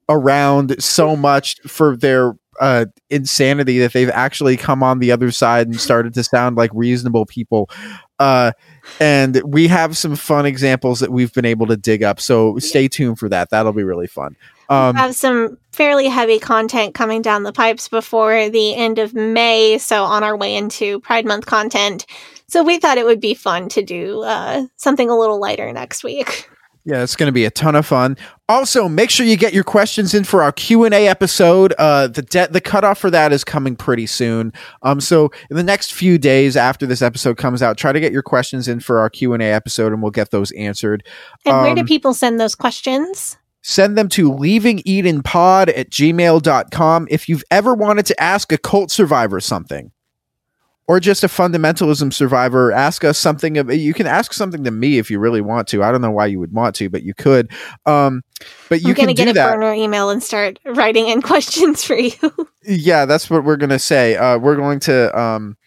around 0.09 0.83
so 0.83 1.15
much 1.15 1.61
for 1.63 1.97
their 1.97 2.35
uh, 2.61 2.87
insanity 3.11 3.79
that 3.79 3.93
they've 3.93 4.11
actually 4.11 4.57
come 4.57 4.83
on 4.83 4.99
the 4.99 5.13
other 5.13 5.31
side 5.31 5.67
and 5.67 5.81
started 5.81 6.15
to 6.15 6.25
sound 6.25 6.57
like 6.57 6.71
reasonable 6.75 7.27
people. 7.27 7.71
Uh, 8.19 8.53
and 9.01 9.41
we 9.45 9.69
have 9.69 9.97
some 9.97 10.17
fun 10.17 10.45
examples 10.45 11.01
that 11.01 11.13
we've 11.13 11.33
been 11.33 11.45
able 11.45 11.67
to 11.67 11.77
dig 11.77 12.03
up. 12.03 12.21
So 12.21 12.59
stay 12.59 12.89
tuned 12.89 13.19
for 13.19 13.29
that. 13.29 13.51
That'll 13.51 13.73
be 13.73 13.85
really 13.85 14.09
fun. 14.09 14.37
Um, 14.69 14.95
have 14.97 15.15
some 15.15 15.59
fairly 15.73 16.09
heavy 16.09 16.39
content 16.39 16.95
coming 16.95 17.23
down 17.23 17.43
the 17.43 17.53
pipes 17.53 17.89
before 17.89 18.49
the 18.51 18.75
end 18.75 18.99
of 18.99 19.15
May, 19.15 19.79
so 19.79 20.05
on 20.05 20.23
our 20.23 20.37
way 20.37 20.55
into 20.57 21.01
Pride 21.01 21.25
Month 21.27 21.47
content. 21.47 22.05
So 22.49 22.63
we 22.63 22.79
thought 22.79 22.99
it 22.99 23.05
would 23.07 23.21
be 23.21 23.35
fun 23.35 23.69
to 23.71 23.83
do 23.83 24.23
uh, 24.23 24.67
something 24.77 25.09
a 25.11 25.19
little 25.19 25.41
lighter 25.41 25.73
next 25.73 26.05
week. 26.05 26.49
Yeah, 26.85 27.03
it's 27.03 27.17
going 27.17 27.27
to 27.27 27.33
be 27.33 27.45
a 27.45 27.51
ton 27.51 27.75
of 27.77 27.85
fun. 27.85 28.17
Also, 28.49 28.89
make 28.89 29.11
sure 29.11 29.27
you 29.27 29.37
get 29.37 29.53
your 29.53 29.65
questions 29.65 30.15
in 30.15 30.25
for 30.25 30.43
our 30.43 30.53
Q 30.53 30.85
and 30.85 30.95
A 30.95 31.07
episode. 31.07 31.75
Uh, 31.77 32.07
the 32.07 32.23
de- 32.23 32.49
the 32.49 32.63
cutoff 32.63 32.97
for 32.99 33.11
that 33.11 33.31
is 33.31 33.45
coming 33.45 33.77
pretty 33.77 34.07
soon. 34.07 34.55
Um, 34.83 34.99
so 34.99 35.31
in 35.51 35.57
the 35.57 35.63
next 35.63 35.93
few 35.93 36.17
days 36.17 36.57
after 36.57 36.87
this 36.87 37.03
episode 37.03 37.37
comes 37.37 37.63
out, 37.63 37.77
try 37.77 37.93
to 37.93 38.01
get 38.01 38.11
your 38.11 38.23
questions 38.23 38.69
in 38.69 38.81
for 38.81 39.01
our 39.01 39.11
Q 39.11 39.35
and 39.35 39.43
A 39.43 39.47
episode, 39.53 39.93
and 39.93 40.01
we'll 40.01 40.13
get 40.13 40.31
those 40.31 40.51
answered. 40.53 41.07
And 41.45 41.61
where 41.61 41.75
do 41.75 41.83
Um, 41.83 41.87
people 41.87 42.15
send 42.15 42.41
those 42.41 42.55
questions? 42.55 43.37
Send 43.69 43.99
them 43.99 44.09
to 44.09 44.33
leavingedenpod 44.33 45.77
at 45.77 45.91
gmail.com 45.91 47.09
if 47.11 47.29
you've 47.29 47.45
ever 47.51 47.75
wanted 47.75 48.07
to 48.07 48.19
ask 48.19 48.51
a 48.51 48.57
cult 48.57 48.91
survivor 48.91 49.41
something. 49.41 49.93
Or 50.87 51.01
just 51.01 51.23
a 51.23 51.27
fundamentalism 51.27 52.15
survivor, 52.15 52.73
ask 52.73 53.05
us 53.05 53.19
something. 53.19 53.59
Of, 53.59 53.71
you 53.71 53.93
can 53.93 54.07
ask 54.07 54.33
something 54.33 54.65
to 54.65 54.71
me 54.71 54.97
if 54.97 55.11
you 55.11 55.19
really 55.19 55.43
want 55.43 55.69
to. 55.69 55.83
I 55.83 55.93
don't 55.93 56.01
know 56.01 56.11
why 56.11 56.25
you 56.25 56.41
would 56.41 56.55
want 56.55 56.77
to, 56.77 56.89
but 56.89 57.03
you 57.03 57.13
could. 57.13 57.51
Um, 57.85 58.23
but 58.71 58.81
you 58.81 58.89
I'm 58.89 58.95
going 58.95 59.09
to 59.09 59.15
can 59.15 59.27
get 59.27 59.29
a 59.29 59.35
that. 59.35 59.53
burner 59.53 59.75
email 59.75 60.09
and 60.09 60.23
start 60.23 60.59
writing 60.65 61.09
in 61.09 61.21
questions 61.31 61.85
for 61.85 61.95
you. 61.95 62.15
Yeah, 62.63 63.05
that's 63.05 63.29
what 63.29 63.45
we're 63.45 63.59
gonna 63.59 63.79
say. 63.79 64.17
Uh, 64.17 64.39
we're 64.39 64.57
going 64.57 64.81
to, 64.81 65.19
um, 65.19 65.59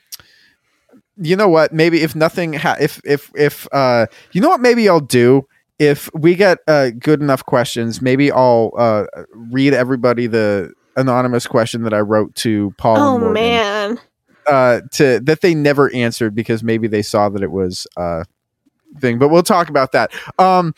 you 1.17 1.35
know 1.35 1.49
what? 1.49 1.71
Maybe 1.71 2.01
if 2.01 2.15
nothing, 2.15 2.53
ha- 2.53 2.77
if 2.81 2.99
if 3.05 3.29
if 3.35 3.67
uh, 3.71 4.07
you 4.31 4.41
know 4.41 4.49
what? 4.49 4.59
Maybe 4.59 4.89
I'll 4.89 4.99
do 4.99 5.45
if 5.81 6.11
we 6.13 6.35
get 6.35 6.59
uh, 6.67 6.91
good 6.91 7.21
enough 7.21 7.43
questions. 7.43 8.03
Maybe 8.03 8.31
I'll 8.31 8.71
uh, 8.77 9.05
read 9.33 9.73
everybody 9.73 10.27
the 10.27 10.71
anonymous 10.95 11.47
question 11.47 11.81
that 11.83 11.93
I 11.93 12.01
wrote 12.01 12.35
to 12.35 12.71
Paul. 12.77 12.97
oh, 12.97 13.17
Morgan, 13.17 13.33
man. 13.33 13.99
uh, 14.45 14.81
to 14.91 15.19
that 15.21 15.41
they 15.41 15.55
never 15.55 15.91
answered 15.95 16.35
because 16.35 16.63
maybe 16.63 16.87
they 16.87 17.01
saw 17.01 17.29
that 17.29 17.41
it 17.41 17.49
was 17.49 17.87
uh 17.97 18.25
thing 18.99 19.17
but 19.17 19.29
we'll 19.29 19.43
talk 19.43 19.69
about 19.69 19.91
that. 19.91 20.11
Um 20.39 20.73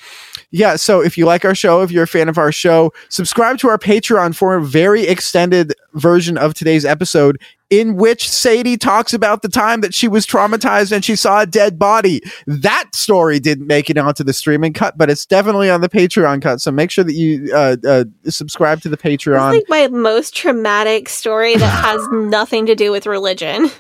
yeah 0.52 0.76
so 0.76 1.02
if 1.02 1.18
you 1.18 1.26
like 1.26 1.46
our 1.46 1.56
show 1.56 1.82
if 1.82 1.92
you're 1.92 2.04
a 2.04 2.08
fan 2.08 2.30
of 2.30 2.38
our 2.38 2.52
show 2.52 2.94
subscribe 3.10 3.58
to 3.58 3.68
our 3.68 3.78
patreon 3.78 4.36
for 4.36 4.56
a 4.56 4.62
very 4.62 5.04
extended 5.04 5.74
version 5.94 6.38
of 6.38 6.54
today's 6.54 6.86
episode 6.86 7.40
in 7.70 7.96
which 7.96 8.30
sadie 8.30 8.78
talks 8.78 9.14
about 9.14 9.42
the 9.42 9.50
time 9.50 9.82
that 9.82 9.94
she 9.94 10.08
was 10.08 10.28
traumatized 10.28 10.92
and 10.92 11.04
she 11.04 11.16
saw 11.16 11.42
a 11.42 11.46
dead 11.48 11.80
body. 11.80 12.22
That 12.46 12.94
story 12.94 13.40
didn't 13.40 13.66
make 13.66 13.90
it 13.90 13.98
onto 13.98 14.24
the 14.24 14.34
streaming 14.34 14.74
cut 14.74 14.98
but 14.98 15.10
it's 15.10 15.26
definitely 15.26 15.70
on 15.70 15.82
the 15.82 15.90
patreon 15.90 16.42
cut 16.42 16.62
so 16.62 16.72
make 16.72 16.92
sure 16.92 17.04
that 17.04 17.14
you 17.14 17.52
uh, 17.54 17.78
uh 17.86 18.06
subscribe 18.26 18.82
to 18.82 18.90
the 18.90 18.98
patreon. 18.98 19.56
It's 19.56 19.70
like 19.70 19.90
my 19.92 19.98
most 19.98 20.36
traumatic 20.36 21.10
story 21.10 21.56
that 21.56 21.84
has 21.84 22.08
nothing 22.12 22.68
to 22.68 22.76
do 22.76 22.92
with 22.92 23.08
religion. 23.08 23.72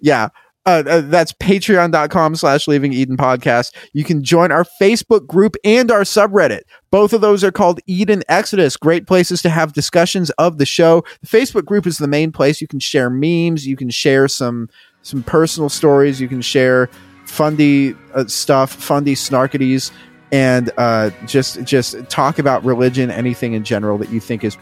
yeah 0.00 0.28
uh, 0.66 0.82
uh, 0.86 1.00
that's 1.02 1.32
patreon.com 1.32 2.36
slash 2.36 2.68
leaving 2.68 2.92
eden 2.92 3.16
podcast. 3.16 3.74
You 3.92 4.04
can 4.04 4.22
join 4.22 4.52
our 4.52 4.64
facebook 4.80 5.26
group 5.26 5.56
and 5.64 5.90
our 5.90 6.02
subreddit. 6.02 6.62
Both 6.90 7.12
of 7.12 7.22
those 7.22 7.42
are 7.42 7.52
called 7.52 7.80
eden 7.86 8.22
exodus. 8.28 8.76
Great 8.76 9.06
places 9.06 9.40
to 9.42 9.48
have 9.48 9.72
discussions 9.72 10.30
of 10.30 10.58
the 10.58 10.66
show. 10.66 11.02
The 11.22 11.28
facebook 11.28 11.64
group 11.64 11.86
is 11.86 11.98
the 11.98 12.08
main 12.08 12.30
place. 12.30 12.60
You 12.60 12.68
can 12.68 12.80
share 12.80 13.08
memes. 13.08 13.66
You 13.66 13.76
can 13.76 13.90
share 13.90 14.28
some 14.28 14.68
some 15.02 15.22
personal 15.22 15.70
stories. 15.70 16.20
You 16.20 16.28
can 16.28 16.42
share, 16.42 16.90
fundy 17.24 17.94
uh, 18.14 18.26
stuff, 18.26 18.70
fundy 18.70 19.14
snarkities, 19.14 19.90
and 20.30 20.70
uh, 20.76 21.10
just 21.26 21.62
just 21.64 21.96
talk 22.10 22.38
about 22.38 22.62
religion, 22.64 23.10
anything 23.10 23.54
in 23.54 23.64
general 23.64 23.96
that 23.98 24.10
you 24.10 24.20
think 24.20 24.44
is 24.44 24.58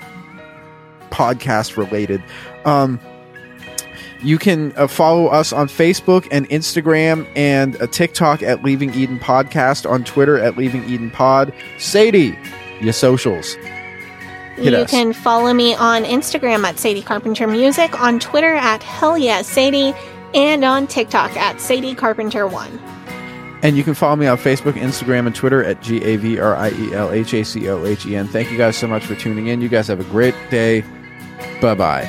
podcast 1.10 1.76
related. 1.76 2.22
Um, 2.64 3.00
you 4.20 4.38
can 4.38 4.72
uh, 4.76 4.86
follow 4.86 5.26
us 5.26 5.52
on 5.52 5.68
Facebook 5.68 6.26
and 6.30 6.48
Instagram 6.48 7.28
and 7.36 7.80
uh, 7.80 7.86
TikTok 7.86 8.42
at 8.42 8.62
Leaving 8.62 8.92
Eden 8.94 9.18
Podcast, 9.18 9.88
on 9.88 10.04
Twitter 10.04 10.38
at 10.38 10.56
Leaving 10.56 10.84
Eden 10.84 11.10
Pod. 11.10 11.52
Sadie, 11.78 12.38
your 12.80 12.92
socials. 12.92 13.54
Hit 14.56 14.72
you 14.72 14.78
us. 14.78 14.90
can 14.90 15.12
follow 15.12 15.54
me 15.54 15.74
on 15.74 16.04
Instagram 16.04 16.64
at 16.64 16.78
Sadie 16.78 17.02
Carpenter 17.02 17.46
Music, 17.46 18.00
on 18.00 18.18
Twitter 18.18 18.54
at 18.54 18.82
Hell 18.82 19.16
Yeah 19.16 19.42
Sadie, 19.42 19.94
and 20.34 20.64
on 20.64 20.86
TikTok 20.88 21.36
at 21.36 21.60
Sadie 21.60 21.94
Carpenter 21.94 22.46
One. 22.46 22.78
And 23.62 23.76
you 23.76 23.82
can 23.82 23.94
follow 23.94 24.14
me 24.16 24.26
on 24.26 24.36
Facebook, 24.38 24.74
Instagram, 24.74 25.26
and 25.26 25.34
Twitter 25.34 25.64
at 25.64 25.82
G 25.82 26.02
A 26.04 26.16
V 26.16 26.38
R 26.38 26.54
I 26.56 26.70
E 26.70 26.94
L 26.94 27.10
H 27.10 27.34
A 27.34 27.44
C 27.44 27.68
O 27.68 27.84
H 27.84 28.06
E 28.06 28.14
N. 28.16 28.28
Thank 28.28 28.50
you 28.50 28.58
guys 28.58 28.76
so 28.76 28.86
much 28.86 29.04
for 29.04 29.14
tuning 29.16 29.48
in. 29.48 29.60
You 29.60 29.68
guys 29.68 29.88
have 29.88 30.00
a 30.00 30.04
great 30.04 30.34
day. 30.50 30.84
Bye 31.60 31.74
bye. 31.74 32.08